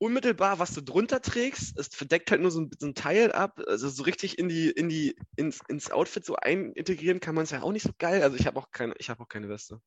unmittelbar, 0.00 0.58
was 0.58 0.72
du 0.72 0.80
drunter 0.80 1.20
trägst. 1.20 1.78
Es 1.78 1.88
verdeckt 1.88 2.30
halt 2.30 2.40
nur 2.40 2.50
so 2.50 2.62
ein, 2.62 2.70
so 2.78 2.86
ein 2.86 2.94
Teil 2.94 3.32
ab. 3.32 3.60
Also 3.66 3.88
so 3.88 4.02
richtig 4.02 4.38
in 4.38 4.48
die, 4.48 4.70
in 4.70 4.88
die, 4.88 5.14
ins, 5.36 5.60
ins 5.68 5.90
Outfit 5.90 6.24
so 6.24 6.36
einintegrieren 6.36 7.20
kann 7.20 7.34
man 7.34 7.44
es 7.44 7.50
ja 7.50 7.62
auch 7.62 7.72
nicht 7.72 7.82
so 7.84 7.90
geil. 7.98 8.22
Also 8.22 8.36
ich 8.36 8.46
habe 8.46 8.58
auch 8.58 8.70
keine, 8.72 8.94
ich 8.98 9.10
habe 9.10 9.22
auch 9.22 9.28
keine 9.28 9.48
Weste. 9.48 9.80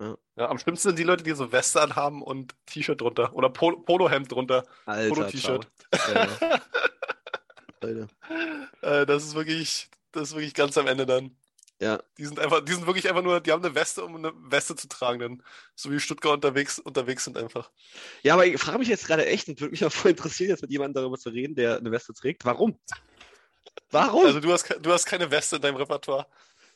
Ja. 0.00 0.16
ja. 0.36 0.48
am 0.48 0.58
schlimmsten 0.58 0.88
sind 0.88 0.98
die 0.98 1.04
Leute, 1.04 1.22
die 1.22 1.32
so 1.32 1.52
Weste 1.52 1.82
anhaben 1.82 2.22
und 2.22 2.54
T-Shirt 2.66 3.00
drunter 3.00 3.34
oder 3.34 3.50
Pol 3.50 3.84
Polohemd 3.84 4.32
drunter. 4.32 4.64
Polo-T-Shirt. 4.86 5.68
Ja, 7.82 8.06
äh, 9.02 9.06
das 9.06 9.24
ist 9.24 9.34
wirklich, 9.34 9.90
das 10.12 10.30
ist 10.30 10.34
wirklich 10.34 10.54
ganz 10.54 10.78
am 10.78 10.86
Ende 10.86 11.04
dann. 11.04 11.36
Ja. 11.80 12.02
Die 12.16 12.24
sind 12.24 12.40
einfach, 12.40 12.64
die 12.64 12.72
sind 12.72 12.86
wirklich 12.86 13.08
einfach 13.08 13.22
nur, 13.22 13.40
die 13.40 13.52
haben 13.52 13.64
eine 13.64 13.74
Weste, 13.74 14.04
um 14.04 14.16
eine 14.16 14.32
Weste 14.34 14.74
zu 14.74 14.88
tragen, 14.88 15.20
dann. 15.20 15.42
So 15.76 15.90
wie 15.92 16.00
Stuttgart 16.00 16.34
unterwegs, 16.34 16.78
unterwegs 16.78 17.24
sind 17.24 17.38
einfach. 17.38 17.70
Ja, 18.22 18.34
aber 18.34 18.46
ich 18.46 18.60
frage 18.60 18.78
mich 18.78 18.88
jetzt 18.88 19.06
gerade 19.06 19.26
echt 19.26 19.48
und 19.48 19.60
würde 19.60 19.70
mich 19.70 19.84
auch 19.84 19.92
voll 19.92 20.10
interessieren, 20.10 20.50
jetzt 20.50 20.62
mit 20.62 20.72
jemandem 20.72 21.02
darüber 21.02 21.18
zu 21.18 21.30
reden, 21.30 21.54
der 21.54 21.78
eine 21.78 21.92
Weste 21.92 22.12
trägt. 22.14 22.44
Warum? 22.44 22.78
Warum? 23.90 24.26
Also 24.26 24.40
du 24.40 24.52
hast, 24.52 24.68
du 24.80 24.92
hast 24.92 25.06
keine 25.06 25.30
Weste 25.30 25.56
in 25.56 25.62
deinem 25.62 25.76
Repertoire. 25.76 26.26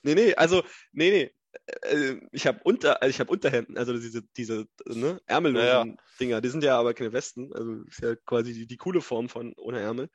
Nee, 0.03 0.15
nee, 0.15 0.35
also, 0.35 0.63
nee, 0.93 1.11
nee. 1.11 1.35
Äh, 1.83 2.17
ich 2.33 2.47
habe 2.47 2.61
unter, 2.65 3.03
also 3.03 3.11
ich 3.11 3.21
habe 3.21 3.31
Unterhemden, 3.31 3.77
also 3.77 3.93
diese, 3.93 4.23
diese 4.37 4.67
ne, 4.87 5.21
ärmellosen 5.27 5.67
ja, 5.67 5.85
ja. 5.85 5.95
Dinger, 6.19 6.41
die 6.41 6.49
sind 6.49 6.65
ja 6.65 6.79
aber 6.79 6.95
keine 6.95 7.13
Westen, 7.13 7.53
also 7.53 7.83
ist 7.83 8.01
ja 8.01 8.15
quasi 8.17 8.53
die, 8.55 8.67
die 8.67 8.77
coole 8.77 9.01
Form 9.01 9.29
von 9.29 9.53
ohne 9.57 9.81
Ärmel. 9.81 10.09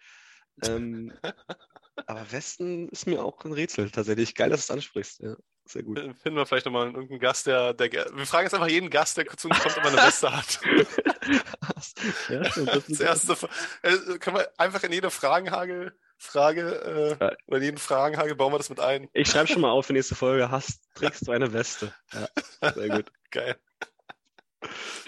Ähm, 0.64 1.14
aber 2.06 2.32
Westen 2.32 2.90
ist 2.90 3.08
mir 3.08 3.24
auch 3.24 3.44
ein 3.46 3.54
Rätsel 3.54 3.90
tatsächlich. 3.90 4.36
Geil, 4.36 4.50
dass 4.50 4.68
du 4.68 4.74
es 4.74 4.78
ansprichst. 4.78 5.22
Ja, 5.22 5.36
sehr 5.66 5.84
gut. 5.84 6.00
Finden 6.00 6.36
wir 6.36 6.46
vielleicht 6.46 6.66
nochmal 6.66 6.88
irgendeinen 6.88 7.20
Gast, 7.20 7.48
der, 7.48 7.74
der. 7.74 7.92
Wir 7.92 8.26
fragen 8.26 8.46
jetzt 8.46 8.54
einfach 8.54 8.70
jeden 8.70 8.90
Gast, 8.90 9.18
der 9.18 9.26
zu 9.28 9.50
uns 9.50 9.60
kommt, 9.60 9.78
ob 9.78 9.84
er 9.84 9.92
eine 9.92 9.98
Weste 9.98 10.36
hat. 10.36 10.60
ja, 12.30 12.40
das, 12.40 13.00
erste, 13.00 13.50
äh, 13.82 14.18
können 14.20 14.38
wir 14.38 14.50
einfach 14.58 14.84
in 14.84 14.92
jede 14.92 15.10
Fragenhagel. 15.10 15.94
Frage, 16.20 17.18
äh, 17.20 17.24
ja. 17.24 17.32
oder 17.46 17.62
jeden 17.62 17.78
Fragenhagel 17.78 18.36
bauen 18.36 18.52
wir 18.52 18.58
das 18.58 18.70
mit 18.70 18.80
ein. 18.80 19.08
Ich 19.14 19.30
schreibe 19.30 19.48
schon 19.48 19.62
mal 19.62 19.70
auf 19.70 19.86
für 19.86 19.94
nächste 19.94 20.16
Folge. 20.16 20.50
Hast, 20.50 20.82
trägst 20.96 21.28
du 21.28 21.32
eine 21.32 21.54
Weste? 21.54 21.94
Ja, 22.12 22.72
sehr 22.74 22.90
gut. 22.90 23.12
Geil. 23.32 23.56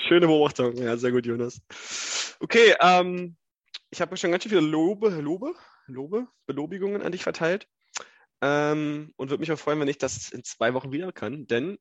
Schöne 0.08 0.28
Beobachtung. 0.28 0.78
Ja, 0.78 0.98
sehr 0.98 1.12
gut, 1.12 1.26
Jonas. 1.26 1.62
Okay, 2.40 2.76
ähm, 2.80 3.36
ich 3.90 4.02
habe 4.02 4.16
schon 4.18 4.32
ganz 4.32 4.44
schön 4.44 4.52
viele 4.52 4.62
Lobe, 4.62 5.10
Lobe, 5.10 5.56
Lobe, 5.90 6.28
Belobigungen 6.46 7.02
an 7.02 7.12
dich 7.12 7.24
verteilt. 7.24 7.68
Ähm, 8.42 9.14
und 9.18 9.30
würde 9.30 9.42
mich 9.42 9.52
auch 9.52 9.60
freuen, 9.60 9.80
wenn 9.80 9.88
ich 9.88 9.98
das 9.98 10.32
in 10.32 10.44
zwei 10.44 10.74
Wochen 10.74 10.92
wieder 10.92 11.12
kann, 11.12 11.46
denn 11.48 11.78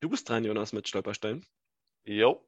du 0.00 0.10
bist 0.10 0.28
dran, 0.28 0.44
Jonas, 0.44 0.72
mit 0.72 0.88
Stolperstein. 0.88 1.44
Jo. 2.04 2.46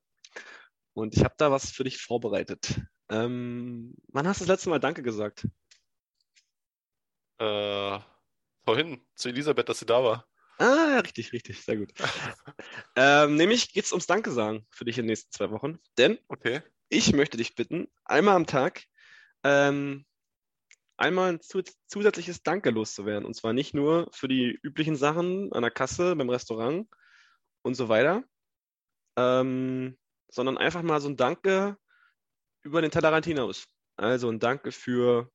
Und 0.92 1.14
ich 1.16 1.24
habe 1.24 1.34
da 1.38 1.50
was 1.50 1.70
für 1.70 1.84
dich 1.84 1.98
vorbereitet. 1.98 2.80
Ähm, 3.08 3.94
wann 4.08 4.28
hast 4.28 4.40
du 4.40 4.44
das 4.44 4.56
letzte 4.56 4.70
Mal 4.70 4.80
Danke 4.80 5.02
gesagt? 5.02 5.46
Äh, 7.38 7.98
vorhin, 8.64 9.00
zu 9.14 9.28
Elisabeth, 9.28 9.68
dass 9.68 9.78
sie 9.78 9.86
da 9.86 10.04
war. 10.04 10.28
Ah, 10.58 11.00
richtig, 11.00 11.32
richtig, 11.32 11.62
sehr 11.62 11.76
gut. 11.76 11.92
ähm, 12.96 13.36
nämlich 13.36 13.72
geht 13.72 13.84
es 13.84 13.92
ums 13.92 14.06
Danke 14.06 14.30
sagen 14.30 14.66
für 14.70 14.84
dich 14.84 14.98
in 14.98 15.04
den 15.04 15.08
nächsten 15.08 15.32
zwei 15.32 15.50
Wochen. 15.50 15.78
Denn 15.98 16.18
okay. 16.28 16.62
ich 16.88 17.12
möchte 17.12 17.36
dich 17.36 17.54
bitten, 17.54 17.88
einmal 18.04 18.36
am 18.36 18.46
Tag 18.46 18.84
ähm, 19.42 20.04
einmal 21.02 21.32
ein 21.32 21.40
zusätzliches 21.40 22.42
Danke 22.42 22.70
loszuwerden. 22.70 23.26
Und 23.26 23.34
zwar 23.34 23.52
nicht 23.52 23.74
nur 23.74 24.08
für 24.12 24.28
die 24.28 24.58
üblichen 24.62 24.96
Sachen 24.96 25.52
an 25.52 25.62
der 25.62 25.70
Kasse, 25.70 26.14
beim 26.16 26.30
Restaurant 26.30 26.88
und 27.62 27.74
so 27.74 27.88
weiter, 27.88 28.22
ähm, 29.16 29.98
sondern 30.28 30.58
einfach 30.58 30.82
mal 30.82 31.00
so 31.00 31.08
ein 31.08 31.16
Danke 31.16 31.76
über 32.62 32.80
den 32.80 32.92
Tellerrand 32.92 33.26
hinaus. 33.26 33.66
Also 33.96 34.30
ein 34.30 34.38
Danke 34.38 34.70
für, 34.70 35.28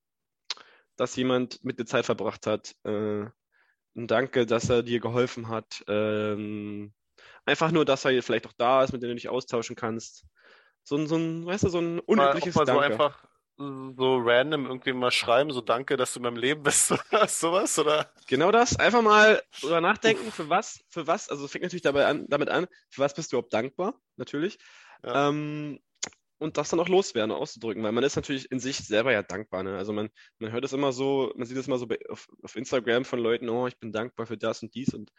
dass 0.96 1.16
jemand 1.16 1.62
mit 1.62 1.78
dir 1.78 1.86
Zeit 1.86 2.06
verbracht 2.06 2.46
hat. 2.46 2.74
Äh, 2.84 3.26
ein 3.94 4.06
Danke, 4.06 4.46
dass 4.46 4.70
er 4.70 4.82
dir 4.82 5.00
geholfen 5.00 5.48
hat. 5.48 5.84
Ähm, 5.86 6.94
einfach 7.44 7.72
nur, 7.72 7.84
dass 7.84 8.06
er 8.06 8.22
vielleicht 8.22 8.46
auch 8.46 8.54
da 8.56 8.84
ist, 8.84 8.92
mit 8.92 9.02
dem 9.02 9.10
du 9.10 9.14
dich 9.16 9.28
austauschen 9.28 9.76
kannst. 9.76 10.24
So 10.82 10.96
ein, 10.96 11.06
so 11.06 11.16
ein 11.16 11.44
weißt 11.44 11.64
du, 11.64 11.68
so 11.68 11.78
ein 11.78 12.00
unübliches 12.00 12.54
mal, 12.54 12.64
mal 12.64 12.80
Danke. 12.80 12.96
So 12.96 13.04
einfach 13.04 13.27
so 13.58 14.18
random 14.18 14.66
irgendwie 14.66 14.92
mal 14.92 15.10
schreiben, 15.10 15.50
so 15.50 15.60
danke, 15.60 15.96
dass 15.96 16.12
du 16.12 16.20
in 16.20 16.22
meinem 16.22 16.36
Leben 16.36 16.62
bist 16.62 16.92
oder 17.10 17.26
sowas, 17.26 17.78
oder? 17.78 18.10
Genau 18.28 18.52
das. 18.52 18.78
Einfach 18.78 19.02
mal 19.02 19.42
drüber 19.60 19.80
nachdenken, 19.80 20.30
für 20.30 20.48
was, 20.48 20.80
für 20.88 21.06
was, 21.06 21.28
also 21.28 21.48
fängt 21.48 21.64
natürlich 21.64 21.82
dabei 21.82 22.06
an, 22.06 22.26
damit 22.28 22.48
an, 22.50 22.66
für 22.88 23.02
was 23.02 23.14
bist 23.14 23.32
du 23.32 23.36
überhaupt 23.36 23.52
dankbar, 23.52 23.94
natürlich. 24.16 24.58
Ja. 25.04 25.28
Ähm, 25.28 25.80
und 26.38 26.56
das 26.56 26.68
dann 26.68 26.78
auch 26.78 26.88
loswerden, 26.88 27.32
auszudrücken, 27.32 27.82
weil 27.82 27.90
man 27.90 28.04
ist 28.04 28.14
natürlich 28.14 28.50
in 28.52 28.60
sich 28.60 28.78
selber 28.78 29.12
ja 29.12 29.24
dankbar. 29.24 29.64
Ne? 29.64 29.76
Also 29.76 29.92
man, 29.92 30.08
man 30.38 30.52
hört 30.52 30.64
es 30.64 30.72
immer 30.72 30.92
so, 30.92 31.32
man 31.34 31.46
sieht 31.46 31.56
es 31.56 31.66
immer 31.66 31.78
so 31.78 31.88
auf, 32.08 32.28
auf 32.44 32.54
Instagram 32.54 33.04
von 33.04 33.18
Leuten, 33.18 33.48
oh, 33.48 33.66
ich 33.66 33.76
bin 33.78 33.90
dankbar 33.90 34.26
für 34.26 34.38
das 34.38 34.62
und 34.62 34.72
dies 34.74 34.94
und 34.94 35.10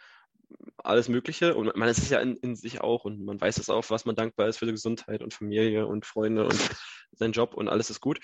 alles 0.77 1.09
Mögliche. 1.09 1.55
Und 1.55 1.75
man 1.75 1.89
ist 1.89 1.99
es 1.99 2.09
ja 2.09 2.19
in, 2.19 2.37
in, 2.37 2.55
sich 2.55 2.81
auch 2.81 3.05
und 3.05 3.23
man 3.23 3.39
weiß 3.39 3.57
es 3.57 3.69
auch, 3.69 3.89
was 3.89 4.05
man 4.05 4.15
dankbar 4.15 4.47
ist 4.47 4.57
für 4.57 4.65
die 4.65 4.71
Gesundheit 4.71 5.21
und 5.21 5.33
Familie 5.33 5.87
und 5.87 6.05
Freunde 6.05 6.45
und 6.45 6.51
seinen 7.11 7.33
Job 7.33 7.53
und 7.53 7.67
alles 7.67 7.89
ist 7.89 8.01
gut. 8.01 8.19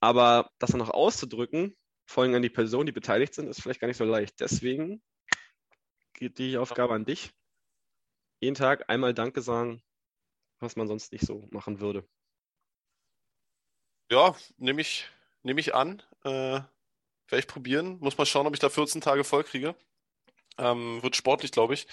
Aber 0.00 0.50
das 0.58 0.72
dann 0.72 0.82
auch 0.82 0.90
auszudrücken, 0.90 1.76
vor 2.06 2.24
allem 2.24 2.34
an 2.34 2.42
die 2.42 2.50
Personen, 2.50 2.86
die 2.86 2.92
beteiligt 2.92 3.34
sind, 3.34 3.48
ist 3.48 3.62
vielleicht 3.62 3.80
gar 3.80 3.88
nicht 3.88 3.96
so 3.96 4.04
leicht. 4.04 4.40
Deswegen 4.40 5.02
geht 6.14 6.38
die 6.38 6.58
Aufgabe 6.58 6.94
an 6.94 7.04
dich. 7.04 7.30
Jeden 8.40 8.56
Tag 8.56 8.90
einmal 8.90 9.14
Danke 9.14 9.40
sagen, 9.40 9.82
was 10.58 10.76
man 10.76 10.88
sonst 10.88 11.12
nicht 11.12 11.24
so 11.24 11.46
machen 11.50 11.80
würde. 11.80 12.06
Ja, 14.10 14.36
nehme 14.56 14.80
ich, 14.80 15.08
nehm 15.42 15.58
ich 15.58 15.74
an. 15.74 16.02
Äh, 16.24 16.60
Werde 17.32 17.40
ich 17.40 17.46
probieren. 17.46 17.98
Muss 18.00 18.18
mal 18.18 18.26
schauen, 18.26 18.46
ob 18.46 18.52
ich 18.52 18.60
da 18.60 18.68
14 18.68 19.00
Tage 19.00 19.24
voll 19.24 19.44
kriege. 19.44 19.74
Ähm, 20.58 21.02
wird 21.02 21.16
sportlich, 21.16 21.52
glaube 21.52 21.74
ich. 21.74 21.86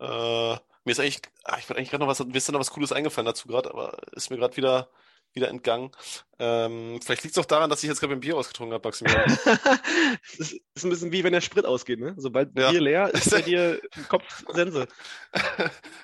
Äh, 0.00 0.04
mir 0.06 0.92
ist 0.92 1.00
eigentlich, 1.00 1.22
ach, 1.44 1.58
ich 1.58 1.68
wollte 1.68 1.78
eigentlich 1.78 1.90
gerade 1.90 2.04
noch 2.04 2.08
was, 2.08 2.24
mir 2.24 2.36
ist 2.36 2.48
da 2.48 2.52
noch 2.52 2.60
was 2.60 2.70
Cooles 2.70 2.92
eingefallen 2.92 3.26
dazu 3.26 3.48
gerade, 3.48 3.70
aber 3.70 3.98
ist 4.12 4.30
mir 4.30 4.36
gerade 4.36 4.56
wieder 4.56 4.88
wieder 5.32 5.48
entgangen. 5.48 5.90
Ähm, 6.38 7.00
vielleicht 7.02 7.24
liegt 7.24 7.36
es 7.36 7.42
auch 7.42 7.46
daran, 7.46 7.70
dass 7.70 7.82
ich 7.82 7.88
jetzt 7.88 8.00
gerade 8.00 8.12
ein 8.12 8.20
Bier 8.20 8.36
ausgetrunken 8.36 8.74
habe, 8.74 8.86
Maximilian. 8.86 9.38
das 10.38 10.52
ist 10.52 10.84
ein 10.84 10.90
bisschen 10.90 11.12
wie 11.12 11.24
wenn 11.24 11.32
der 11.32 11.40
Sprit 11.40 11.64
ausgeht, 11.64 11.98
ne? 11.98 12.14
Sobald 12.18 12.58
ja. 12.58 12.70
Bier 12.70 12.80
leer 12.80 13.14
ist, 13.14 13.30
bei 13.30 13.40
dir 13.42 13.80
Kopf 14.08 14.44
Sense. 14.52 14.86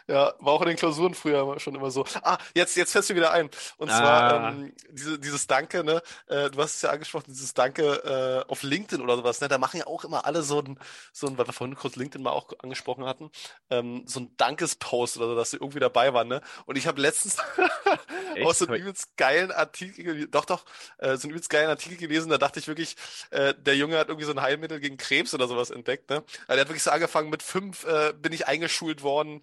ja, 0.09 0.32
war 0.39 0.53
auch 0.55 0.62
in 0.62 0.69
den 0.69 0.77
Klausuren 0.77 1.12
früher 1.12 1.61
schon 1.61 1.74
immer 1.74 1.90
so. 1.90 2.07
Ah, 2.23 2.39
jetzt, 2.55 2.77
jetzt 2.77 2.93
fällst 2.93 3.11
du 3.11 3.15
wieder 3.15 3.32
ein. 3.32 3.51
Und 3.77 3.90
ah. 3.90 3.99
zwar 3.99 4.49
ähm, 4.49 4.73
diese, 4.90 5.19
dieses 5.19 5.47
Danke, 5.47 5.85
ne? 5.85 6.01
Äh, 6.28 6.51
du 6.51 6.62
hast 6.62 6.77
es 6.77 6.82
ja 6.82 6.90
angesprochen, 6.90 7.27
dieses 7.28 7.53
Danke 7.53 8.44
äh, 8.47 8.51
auf 8.51 8.62
LinkedIn 8.62 9.03
oder 9.05 9.16
sowas, 9.16 9.40
ne? 9.43 9.49
Da 9.49 9.59
machen 9.59 9.78
ja 9.78 9.86
auch 9.86 10.05
immer 10.05 10.24
alle 10.24 10.43
so 10.43 10.61
ein, 10.61 10.78
so 11.12 11.27
ein 11.27 11.36
weil 11.36 11.47
wir 11.47 11.53
vorhin 11.53 11.77
kurz 11.77 11.97
LinkedIn 11.97 12.23
mal 12.23 12.31
auch 12.31 12.49
angesprochen 12.62 13.05
hatten, 13.05 13.31
ähm, 13.69 14.05
so 14.07 14.20
ein 14.20 14.35
Dankespost 14.39 15.19
oder 15.19 15.27
so, 15.27 15.35
dass 15.36 15.51
sie 15.51 15.59
irgendwie 15.59 15.81
dabei 15.81 16.15
waren, 16.15 16.28
ne? 16.28 16.40
Und 16.65 16.78
ich 16.78 16.86
habe 16.86 17.03
letztens 17.03 17.36
aus 18.44 18.59
so 18.59 18.66
einem 18.66 18.81
übelst 18.81 19.12
geilen 19.17 19.51
Artikel, 19.53 20.27
doch, 20.29 20.45
doch, 20.45 20.65
äh, 20.99 21.17
so 21.17 21.25
einen 21.25 21.33
übelst 21.33 21.51
geilen 21.51 21.69
Artikel 21.69 21.97
gelesen, 21.97 22.31
da 22.31 22.39
dachte 22.39 22.59
ich 22.59 22.69
wirklich, 22.69 22.97
äh, 23.31 23.55
der 23.55 23.77
Junge 23.77 23.99
hat 23.99 24.09
irgendwie 24.09 24.27
so 24.27 24.33
ein 24.33 24.43
Heilmittel 24.43 24.81
gegen 24.81 24.97
Krebs 24.97 25.35
oder 25.35 25.49
sowas 25.49 25.71
entdeckt, 25.71 26.11
ne? 26.11 26.17
Also 26.17 26.47
der 26.49 26.61
hat 26.61 26.69
wirklich 26.69 26.83
so 26.83 26.91
angefangen, 26.91 27.31
mit 27.31 27.43
fünf 27.43 27.85
äh, 27.85 28.13
bin 28.15 28.33
ich 28.33 28.47
eingeschult 28.47 29.03
worden, 29.03 29.43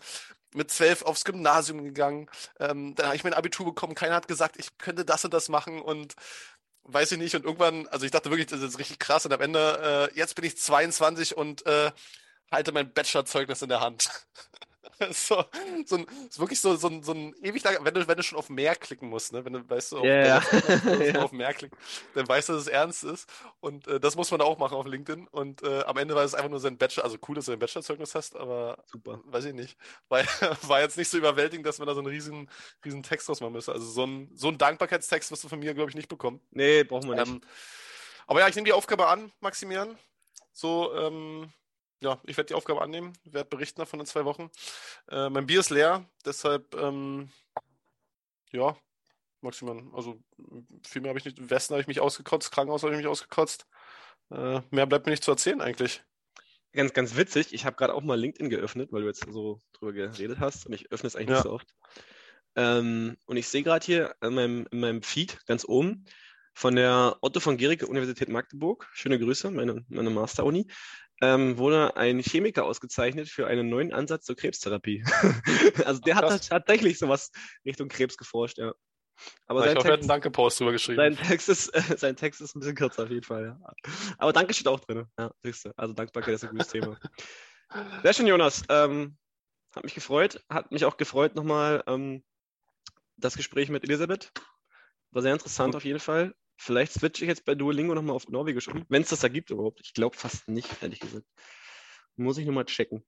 mit 0.53 0.71
zwölf 0.71 1.03
aufs 1.03 1.25
Gymnasium 1.25 1.83
gegangen, 1.83 2.29
ähm, 2.59 2.95
dann 2.95 3.07
habe 3.07 3.15
ich 3.15 3.23
mein 3.23 3.33
Abitur 3.33 3.65
bekommen, 3.65 3.95
keiner 3.95 4.15
hat 4.15 4.27
gesagt, 4.27 4.57
ich 4.57 4.77
könnte 4.77 5.05
das 5.05 5.25
und 5.25 5.33
das 5.33 5.49
machen 5.49 5.81
und 5.81 6.15
weiß 6.83 7.11
ich 7.11 7.17
nicht 7.19 7.35
und 7.35 7.45
irgendwann, 7.45 7.87
also 7.89 8.05
ich 8.05 8.11
dachte 8.11 8.29
wirklich, 8.31 8.47
das 8.47 8.61
ist 8.61 8.79
richtig 8.79 8.99
krass 8.99 9.25
und 9.25 9.33
am 9.33 9.41
Ende, 9.41 10.09
äh, 10.13 10.17
jetzt 10.17 10.35
bin 10.35 10.45
ich 10.45 10.57
22 10.57 11.37
und 11.37 11.65
äh, 11.65 11.91
halte 12.51 12.71
mein 12.71 12.91
Bachelorzeugnis 12.93 13.61
in 13.61 13.69
der 13.69 13.81
Hand. 13.81 14.09
so, 15.11 15.43
so 15.85 15.95
ein, 15.97 16.07
ist 16.29 16.39
wirklich 16.39 16.59
so, 16.59 16.75
so, 16.75 16.87
ein, 16.87 17.03
so 17.03 17.13
ein 17.13 17.33
ewig 17.41 17.63
lang, 17.63 17.77
wenn 17.81 17.93
du, 17.93 18.07
wenn 18.07 18.17
du 18.17 18.23
schon 18.23 18.37
auf 18.37 18.49
mehr 18.49 18.75
klicken 18.75 19.09
musst, 19.09 19.33
ne? 19.33 19.43
wenn 19.45 19.53
du 19.53 19.69
weißt, 19.69 19.93
du, 19.93 19.97
auf, 19.99 20.03
yeah. 20.03 20.43
wenn 20.83 21.13
du 21.13 21.21
auf 21.23 21.31
mehr 21.31 21.53
klicken, 21.53 21.77
dann 22.15 22.27
weißt 22.27 22.49
du, 22.49 22.53
dass 22.53 22.63
es 22.63 22.67
ernst 22.67 23.03
ist. 23.03 23.29
Und 23.59 23.87
äh, 23.87 23.99
das 23.99 24.15
muss 24.15 24.31
man 24.31 24.41
auch 24.41 24.57
machen 24.57 24.75
auf 24.75 24.85
LinkedIn. 24.85 25.27
Und 25.27 25.63
äh, 25.63 25.83
am 25.83 25.97
Ende 25.97 26.15
war 26.15 26.23
es 26.23 26.33
einfach 26.33 26.49
nur 26.49 26.59
sein 26.59 26.77
Bachelor, 26.77 27.03
also 27.05 27.17
cool, 27.27 27.35
dass 27.35 27.45
du 27.45 27.53
ein 27.53 27.59
Bachelorzeugnis 27.59 28.15
hast, 28.15 28.35
aber 28.35 28.83
super, 28.87 29.21
weiß 29.25 29.45
ich 29.45 29.53
nicht. 29.53 29.77
War, 30.09 30.23
war 30.63 30.81
jetzt 30.81 30.97
nicht 30.97 31.09
so 31.09 31.17
überwältigend, 31.17 31.65
dass 31.65 31.79
man 31.79 31.87
da 31.87 31.93
so 31.93 32.01
einen 32.01 32.09
riesen, 32.09 32.49
riesen 32.83 33.03
Text 33.03 33.29
draus 33.29 33.41
machen 33.41 33.53
müsste. 33.53 33.71
Also 33.71 33.85
so 33.85 34.05
ein, 34.05 34.29
so 34.35 34.49
ein 34.49 34.57
Dankbarkeitstext 34.57 35.31
wirst 35.31 35.43
du 35.43 35.49
von 35.49 35.59
mir, 35.59 35.73
glaube 35.73 35.89
ich, 35.89 35.95
nicht 35.95 36.09
bekommen. 36.09 36.41
Nee, 36.51 36.83
brauchen 36.83 37.09
wir 37.09 37.15
nicht. 37.15 37.27
Ähm, 37.27 37.41
aber 38.27 38.41
ja, 38.41 38.47
ich 38.47 38.55
nehme 38.55 38.65
die 38.65 38.73
Aufgabe 38.73 39.07
an, 39.07 39.31
Maximilian. 39.39 39.97
So, 40.51 40.93
ähm, 40.93 41.51
ja, 42.01 42.19
ich 42.25 42.37
werde 42.37 42.47
die 42.49 42.53
Aufgabe 42.53 42.81
annehmen, 42.81 43.13
werde 43.23 43.49
berichten 43.49 43.81
davon 43.81 43.99
in 43.99 44.05
zwei 44.05 44.25
Wochen. 44.25 44.49
Äh, 45.09 45.29
mein 45.29 45.45
Bier 45.45 45.59
ist 45.59 45.69
leer, 45.69 46.05
deshalb, 46.25 46.75
ähm, 46.75 47.29
ja, 48.51 48.75
maximal, 49.41 49.81
also 49.93 50.21
viel 50.85 51.01
mehr 51.01 51.09
habe 51.09 51.19
ich 51.19 51.25
nicht. 51.25 51.49
Westen 51.49 51.73
habe 51.73 51.81
ich 51.81 51.87
mich 51.87 51.99
ausgekotzt, 51.99 52.51
Krankenhaus 52.51 52.83
habe 52.83 52.93
ich 52.93 52.97
mich 52.97 53.07
ausgekotzt. 53.07 53.65
Äh, 54.31 54.61
mehr 54.71 54.85
bleibt 54.85 55.05
mir 55.05 55.11
nicht 55.11 55.23
zu 55.23 55.31
erzählen 55.31 55.61
eigentlich. 55.61 56.03
Ganz, 56.73 56.93
ganz 56.93 57.15
witzig, 57.15 57.53
ich 57.53 57.65
habe 57.65 57.75
gerade 57.75 57.93
auch 57.95 58.03
mal 58.03 58.19
LinkedIn 58.19 58.49
geöffnet, 58.49 58.91
weil 58.91 59.01
du 59.01 59.07
jetzt 59.07 59.25
so 59.31 59.59
drüber 59.73 59.91
geredet 59.91 60.39
hast 60.39 60.67
und 60.67 60.73
ich 60.73 60.91
öffne 60.91 61.07
es 61.07 61.15
eigentlich 61.15 61.29
ja. 61.29 61.35
nicht 61.35 61.43
so 61.43 61.51
oft. 61.51 61.67
Ähm, 62.55 63.17
und 63.25 63.37
ich 63.37 63.47
sehe 63.47 63.63
gerade 63.63 63.85
hier 63.85 64.15
in 64.21 64.33
meinem, 64.35 64.67
in 64.71 64.79
meinem 64.79 65.01
Feed 65.01 65.45
ganz 65.47 65.65
oben 65.65 66.05
von 66.53 66.75
der 66.75 67.17
Otto 67.21 67.39
von 67.39 67.57
Gericke 67.57 67.87
Universität 67.87 68.29
Magdeburg, 68.29 68.87
schöne 68.93 69.17
Grüße, 69.17 69.49
meine, 69.49 69.83
meine 69.87 70.09
Master-Uni, 70.09 70.67
ähm, 71.21 71.57
wurde 71.57 71.95
ein 71.97 72.19
Chemiker 72.19 72.65
ausgezeichnet 72.65 73.27
für 73.27 73.47
einen 73.47 73.69
neuen 73.69 73.93
Ansatz 73.93 74.25
zur 74.25 74.35
Krebstherapie. 74.35 75.03
also 75.85 75.99
der 76.01 76.15
hat 76.15 76.47
tatsächlich 76.47 76.99
sowas 76.99 77.31
Richtung 77.65 77.89
Krebs 77.89 78.17
geforscht, 78.17 78.57
ja. 78.57 78.73
Aber 79.47 79.63
sein, 79.63 79.77
Text, 79.77 80.09
Danke-Post 80.09 80.59
drüber 80.59 80.71
geschrieben. 80.71 80.97
Sein 80.97 81.17
Text, 81.17 81.49
ist, 81.49 81.67
äh, 81.69 81.97
sein 81.97 82.15
Text 82.15 82.39
ist 82.39 82.55
ein 82.55 82.59
bisschen 82.59 82.75
kürzer 82.75 83.03
auf 83.03 83.09
jeden 83.09 83.23
Fall, 83.23 83.45
ja. 83.45 83.73
Aber 84.17 84.31
Danke 84.31 84.53
steht 84.53 84.67
auch 84.67 84.79
drin. 84.79 85.05
Ja, 85.17 85.31
Also 85.75 85.93
Dankbarkeit 85.93 86.35
ist 86.35 86.45
ein 86.45 86.51
gutes 86.51 86.69
Thema. 86.69 86.97
Sehr 88.01 88.13
schön, 88.13 88.27
Jonas. 88.27 88.63
Ähm, 88.69 89.17
hat 89.75 89.83
mich 89.83 89.93
gefreut. 89.93 90.43
Hat 90.49 90.71
mich 90.71 90.85
auch 90.85 90.97
gefreut 90.97 91.35
nochmal 91.35 91.83
ähm, 91.87 92.23
das 93.17 93.35
Gespräch 93.35 93.69
mit 93.69 93.83
Elisabeth. 93.83 94.31
War 95.11 95.21
sehr 95.21 95.33
interessant 95.33 95.75
auf 95.75 95.85
jeden 95.85 95.99
Fall. 95.99 96.33
Vielleicht 96.61 96.91
switche 96.91 97.23
ich 97.23 97.29
jetzt 97.29 97.45
bei 97.45 97.55
Duolingo 97.55 97.95
nochmal 97.95 98.17
auf 98.17 98.27
Norwegisch 98.27 98.67
um, 98.67 98.85
wenn 98.89 99.01
es 99.01 99.09
das 99.09 99.21
da 99.21 99.29
gibt 99.29 99.49
überhaupt. 99.49 99.79
Ich 99.81 99.93
glaube 99.93 100.17
fast 100.17 100.45
nicht, 100.49 100.69
ehrlich 100.81 100.99
gesagt. 100.99 101.25
Muss 102.17 102.37
ich 102.37 102.45
nochmal 102.45 102.65
checken. 102.65 103.05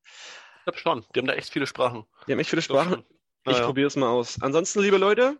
Ich 0.60 0.64
glaube 0.64 0.80
schon. 0.80 1.06
Die 1.14 1.19
haben 1.19 1.28
da 1.28 1.34
echt 1.34 1.52
viele 1.52 1.68
Sprachen. 1.68 2.06
Die 2.26 2.32
haben 2.32 2.40
echt 2.40 2.49
viele 2.49 2.61
Sprachen. 2.61 3.03
Ich, 3.45 3.57
ich 3.57 3.61
probiere 3.61 3.88
es 3.88 3.98
mal 3.98 4.07
aus. 4.07 4.41
Ansonsten, 4.41 4.80
liebe 4.80 4.98
Leute, 4.98 5.38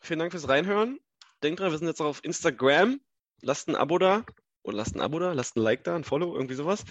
vielen 0.00 0.18
Dank 0.18 0.32
fürs 0.32 0.48
Reinhören. 0.48 1.00
Denkt 1.42 1.60
dran, 1.60 1.70
wir 1.70 1.78
sind 1.78 1.86
jetzt 1.86 2.02
auch 2.02 2.06
auf 2.06 2.22
Instagram. 2.24 3.00
Lasst 3.40 3.68
ein 3.68 3.76
Abo 3.76 3.98
da. 3.98 4.26
Oder 4.62 4.76
lasst 4.76 4.94
ein 4.94 5.00
Abo 5.00 5.18
da, 5.18 5.32
lasst 5.32 5.56
ein 5.56 5.62
Like 5.62 5.82
da, 5.84 5.96
ein 5.96 6.04
Follow, 6.04 6.34
irgendwie 6.34 6.56
sowas. 6.56 6.84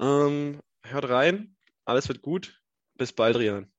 Ähm, 0.00 0.62
hört 0.82 1.08
rein. 1.10 1.56
Alles 1.84 2.08
wird 2.08 2.22
gut. 2.22 2.58
Bis 2.94 3.12
bald, 3.12 3.36
Rian. 3.36 3.70